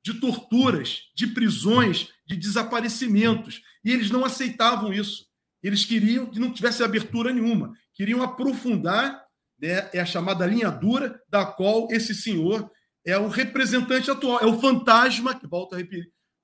de 0.04 0.14
torturas, 0.14 1.02
de 1.14 1.28
prisões, 1.28 2.08
de 2.26 2.36
desaparecimentos. 2.36 3.62
E 3.84 3.92
eles 3.92 4.10
não 4.10 4.24
aceitavam 4.24 4.92
isso. 4.92 5.26
Eles 5.62 5.84
queriam 5.84 6.26
que 6.26 6.40
não 6.40 6.52
tivesse 6.52 6.82
abertura 6.82 7.32
nenhuma. 7.32 7.72
Queriam 7.94 8.22
aprofundar 8.22 9.24
né, 9.60 9.88
é 9.92 10.00
a 10.00 10.06
chamada 10.06 10.46
linha 10.46 10.70
dura, 10.70 11.22
da 11.28 11.44
qual 11.44 11.86
esse 11.90 12.14
senhor 12.14 12.70
é 13.04 13.16
o 13.16 13.28
representante 13.28 14.10
atual, 14.10 14.40
é 14.40 14.46
o 14.46 14.60
fantasma, 14.60 15.38
que 15.38 15.46
volto 15.46 15.76
a, 15.76 15.78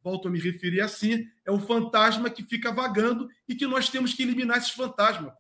volto 0.03 0.29
a 0.29 0.31
me 0.31 0.39
referir 0.39 0.81
assim, 0.81 1.27
é 1.45 1.51
o 1.51 1.59
fantasma 1.59 2.31
que 2.31 2.43
fica 2.45 2.73
vagando 2.73 3.29
e 3.49 3.55
que 3.55 3.67
nós 3.67 3.89
temos 3.89 4.15
que 4.15 4.23
eliminar 4.23 4.59
esses 4.59 4.71
fantasmas. 4.71 5.33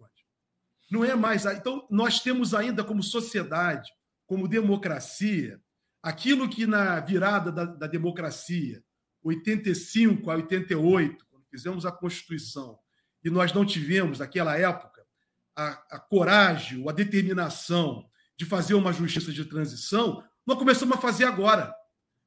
Não 0.90 1.04
é 1.04 1.14
mais. 1.14 1.44
Então, 1.46 1.86
nós 1.90 2.20
temos 2.20 2.54
ainda 2.54 2.84
como 2.84 3.02
sociedade, 3.02 3.90
como 4.26 4.48
democracia, 4.48 5.60
aquilo 6.02 6.48
que 6.48 6.66
na 6.66 7.00
virada 7.00 7.50
da, 7.50 7.64
da 7.64 7.86
democracia, 7.86 8.82
85 9.22 10.30
a 10.30 10.36
88, 10.36 11.26
quando 11.28 11.44
fizemos 11.50 11.84
a 11.84 11.92
Constituição, 11.92 12.78
e 13.24 13.30
nós 13.30 13.52
não 13.52 13.66
tivemos, 13.66 14.20
naquela 14.20 14.56
época, 14.56 15.04
a, 15.56 15.70
a 15.90 15.98
coragem, 15.98 16.88
a 16.88 16.92
determinação 16.92 18.08
de 18.36 18.44
fazer 18.44 18.74
uma 18.74 18.92
justiça 18.92 19.32
de 19.32 19.44
transição, 19.44 20.22
nós 20.46 20.58
começamos 20.58 20.96
a 20.96 21.00
fazer 21.00 21.24
agora. 21.24 21.74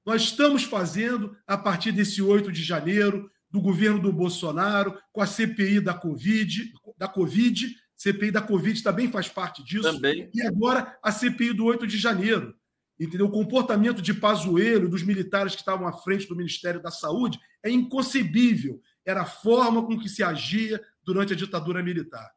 Nós 0.06 0.24
estamos 0.24 0.64
fazendo 0.64 1.38
a 1.48 1.58
partir 1.58 1.92
desse 1.92 2.22
8 2.22 2.52
de 2.52 2.64
janeiro, 2.64 3.32
do 3.50 3.62
governo 3.62 4.00
do 4.00 4.12
Bolsonaro, 4.12 5.00
com 5.12 5.22
a 5.22 5.28
CPI 5.28 5.80
da 5.80 5.94
Covid, 5.94 6.72
da 6.98 7.08
Covid, 7.08 7.76
CPI 8.00 8.32
da 8.32 8.42
Covid 8.42 8.82
também 8.82 9.12
faz 9.12 9.28
parte 9.28 9.62
disso. 9.62 9.84
Também. 9.84 10.32
E 10.34 10.42
agora 10.42 10.98
a 11.04 11.12
CPI 11.12 11.52
do 11.52 11.66
8 11.66 11.86
de 11.86 11.98
janeiro. 11.98 12.56
Entendeu? 12.98 13.28
O 13.28 13.32
comportamento 13.32 14.02
de 14.02 14.14
Pazuello, 14.14 14.90
dos 14.90 15.04
militares 15.04 15.54
que 15.54 15.62
estavam 15.62 15.86
à 15.86 15.92
frente 15.92 16.26
do 16.26 16.36
Ministério 16.36 16.82
da 16.82 16.92
Saúde, 16.92 17.38
é 17.62 17.70
inconcebível. 17.70 18.82
Era 19.06 19.24
a 19.24 19.26
forma 19.26 19.86
com 19.86 20.00
que 20.00 20.08
se 20.08 20.24
agia 20.24 20.82
durante 21.04 21.34
a 21.34 21.36
ditadura 21.36 21.84
militar. 21.84 22.30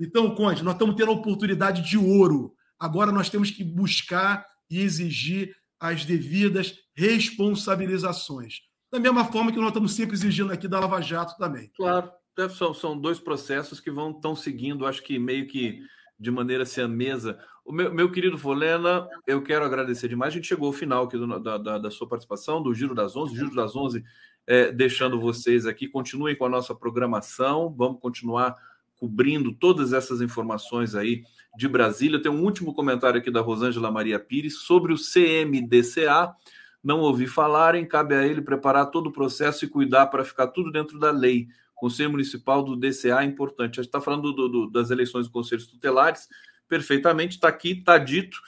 Então, 0.00 0.34
Conde, 0.36 0.62
nós 0.62 0.74
estamos 0.74 0.94
tendo 0.94 1.10
a 1.10 1.14
oportunidade 1.14 1.88
de 1.88 1.98
ouro. 1.98 2.54
Agora 2.78 3.10
nós 3.10 3.28
temos 3.28 3.50
que 3.50 3.64
buscar 3.64 4.46
e 4.70 4.80
exigir 4.80 5.56
as 5.80 6.04
devidas 6.04 6.74
responsabilizações. 6.94 8.60
Da 8.90 9.00
mesma 9.00 9.24
forma 9.24 9.50
que 9.50 9.58
nós 9.58 9.68
estamos 9.68 9.94
sempre 9.94 10.14
exigindo 10.14 10.52
aqui 10.52 10.68
da 10.68 10.78
Lava 10.78 11.00
Jato 11.00 11.36
também. 11.38 11.70
Claro, 11.76 12.10
são, 12.50 12.72
são 12.72 12.98
dois 12.98 13.18
processos 13.18 13.80
que 13.80 13.90
vão 13.90 14.10
estão 14.10 14.34
seguindo, 14.34 14.86
acho 14.86 15.02
que 15.02 15.18
meio 15.18 15.46
que 15.46 15.82
de 16.18 16.30
maneira 16.30 16.64
mesa. 16.88 17.38
O 17.64 17.72
meu, 17.72 17.92
meu 17.92 18.10
querido 18.10 18.38
Folena, 18.38 19.08
eu 19.26 19.42
quero 19.42 19.64
agradecer 19.64 20.08
demais. 20.08 20.32
A 20.32 20.36
gente 20.36 20.46
chegou 20.46 20.68
ao 20.68 20.72
final 20.72 21.04
aqui 21.04 21.16
do, 21.16 21.40
da, 21.40 21.58
da, 21.58 21.78
da, 21.78 21.90
sua 21.90 22.08
participação, 22.08 22.62
do 22.62 22.74
Giro 22.74 22.94
das 22.94 23.16
Onze. 23.16 23.36
Giro 23.36 23.54
das 23.54 23.74
Onze, 23.76 24.04
é, 24.46 24.70
deixando 24.72 25.20
vocês 25.20 25.66
aqui. 25.66 25.88
Continuem 25.88 26.36
com 26.36 26.44
a 26.44 26.48
nossa 26.48 26.74
programação. 26.74 27.74
Vamos 27.76 28.00
continuar 28.00 28.56
cobrindo 28.96 29.52
todas 29.52 29.92
essas 29.92 30.20
informações 30.20 30.94
aí 30.94 31.24
de 31.56 31.68
Brasília. 31.68 32.22
Tem 32.22 32.30
um 32.30 32.42
último 32.42 32.72
comentário 32.72 33.18
aqui 33.18 33.30
da 33.30 33.40
Rosângela 33.40 33.90
Maria 33.90 34.18
Pires 34.18 34.58
sobre 34.58 34.92
o 34.92 34.96
CMDCA. 34.96 36.34
Não 36.82 37.00
ouvi 37.00 37.26
falarem, 37.26 37.86
cabe 37.86 38.14
a 38.14 38.26
ele 38.26 38.42
preparar 38.42 38.90
todo 38.90 39.08
o 39.08 39.12
processo 39.12 39.64
e 39.64 39.68
cuidar 39.68 40.06
para 40.06 40.24
ficar 40.24 40.48
tudo 40.48 40.70
dentro 40.70 40.98
da 40.98 41.10
lei. 41.10 41.48
Conselho 41.82 42.12
Municipal 42.12 42.62
do 42.62 42.76
DCA 42.76 43.22
é 43.22 43.24
importante. 43.24 43.80
A 43.80 43.82
gente 43.82 43.88
está 43.88 44.00
falando 44.00 44.32
do, 44.32 44.48
do, 44.48 44.70
das 44.70 44.92
eleições 44.92 45.24
dos 45.24 45.32
conselhos 45.32 45.66
tutelares, 45.66 46.28
perfeitamente, 46.68 47.34
está 47.34 47.48
aqui, 47.48 47.72
está 47.72 47.98
dito. 47.98 48.38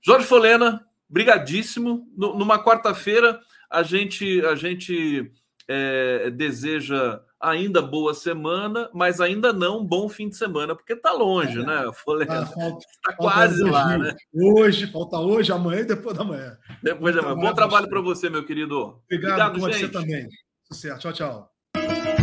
Jorge 0.00 0.24
Folena, 0.24 0.86
brigadíssimo. 1.08 2.06
No, 2.16 2.38
numa 2.38 2.62
quarta-feira, 2.62 3.40
a 3.68 3.82
gente, 3.82 4.40
a 4.46 4.54
gente 4.54 5.28
é, 5.66 6.30
deseja 6.30 7.20
ainda 7.40 7.82
boa 7.82 8.14
semana, 8.14 8.88
mas 8.94 9.20
ainda 9.20 9.52
não 9.52 9.84
bom 9.84 10.08
fim 10.08 10.28
de 10.28 10.36
semana, 10.36 10.76
porque 10.76 10.92
está 10.92 11.10
longe, 11.10 11.58
é, 11.58 11.66
né? 11.66 11.90
Folena 12.04 12.44
está 12.44 13.12
quase 13.16 13.60
hoje, 13.60 13.72
lá, 13.72 13.98
né? 13.98 14.14
Hoje, 14.32 14.86
falta 14.86 15.18
hoje, 15.18 15.50
amanhã 15.50 15.80
e 15.80 15.84
depois 15.84 16.16
da 16.16 16.22
manhã. 16.22 16.56
Depois 16.80 17.12
da 17.12 17.22
manhã. 17.22 17.34
Bom 17.34 17.54
trabalho 17.54 17.88
para 17.88 18.00
você, 18.00 18.30
meu 18.30 18.46
querido. 18.46 19.02
Obrigado, 19.10 19.56
Obrigado 19.56 19.72
gente. 19.72 19.80
você 19.80 19.88
também. 19.88 20.28
Sucesso. 20.70 21.00
Tchau, 21.00 21.12
tchau. 21.12 22.13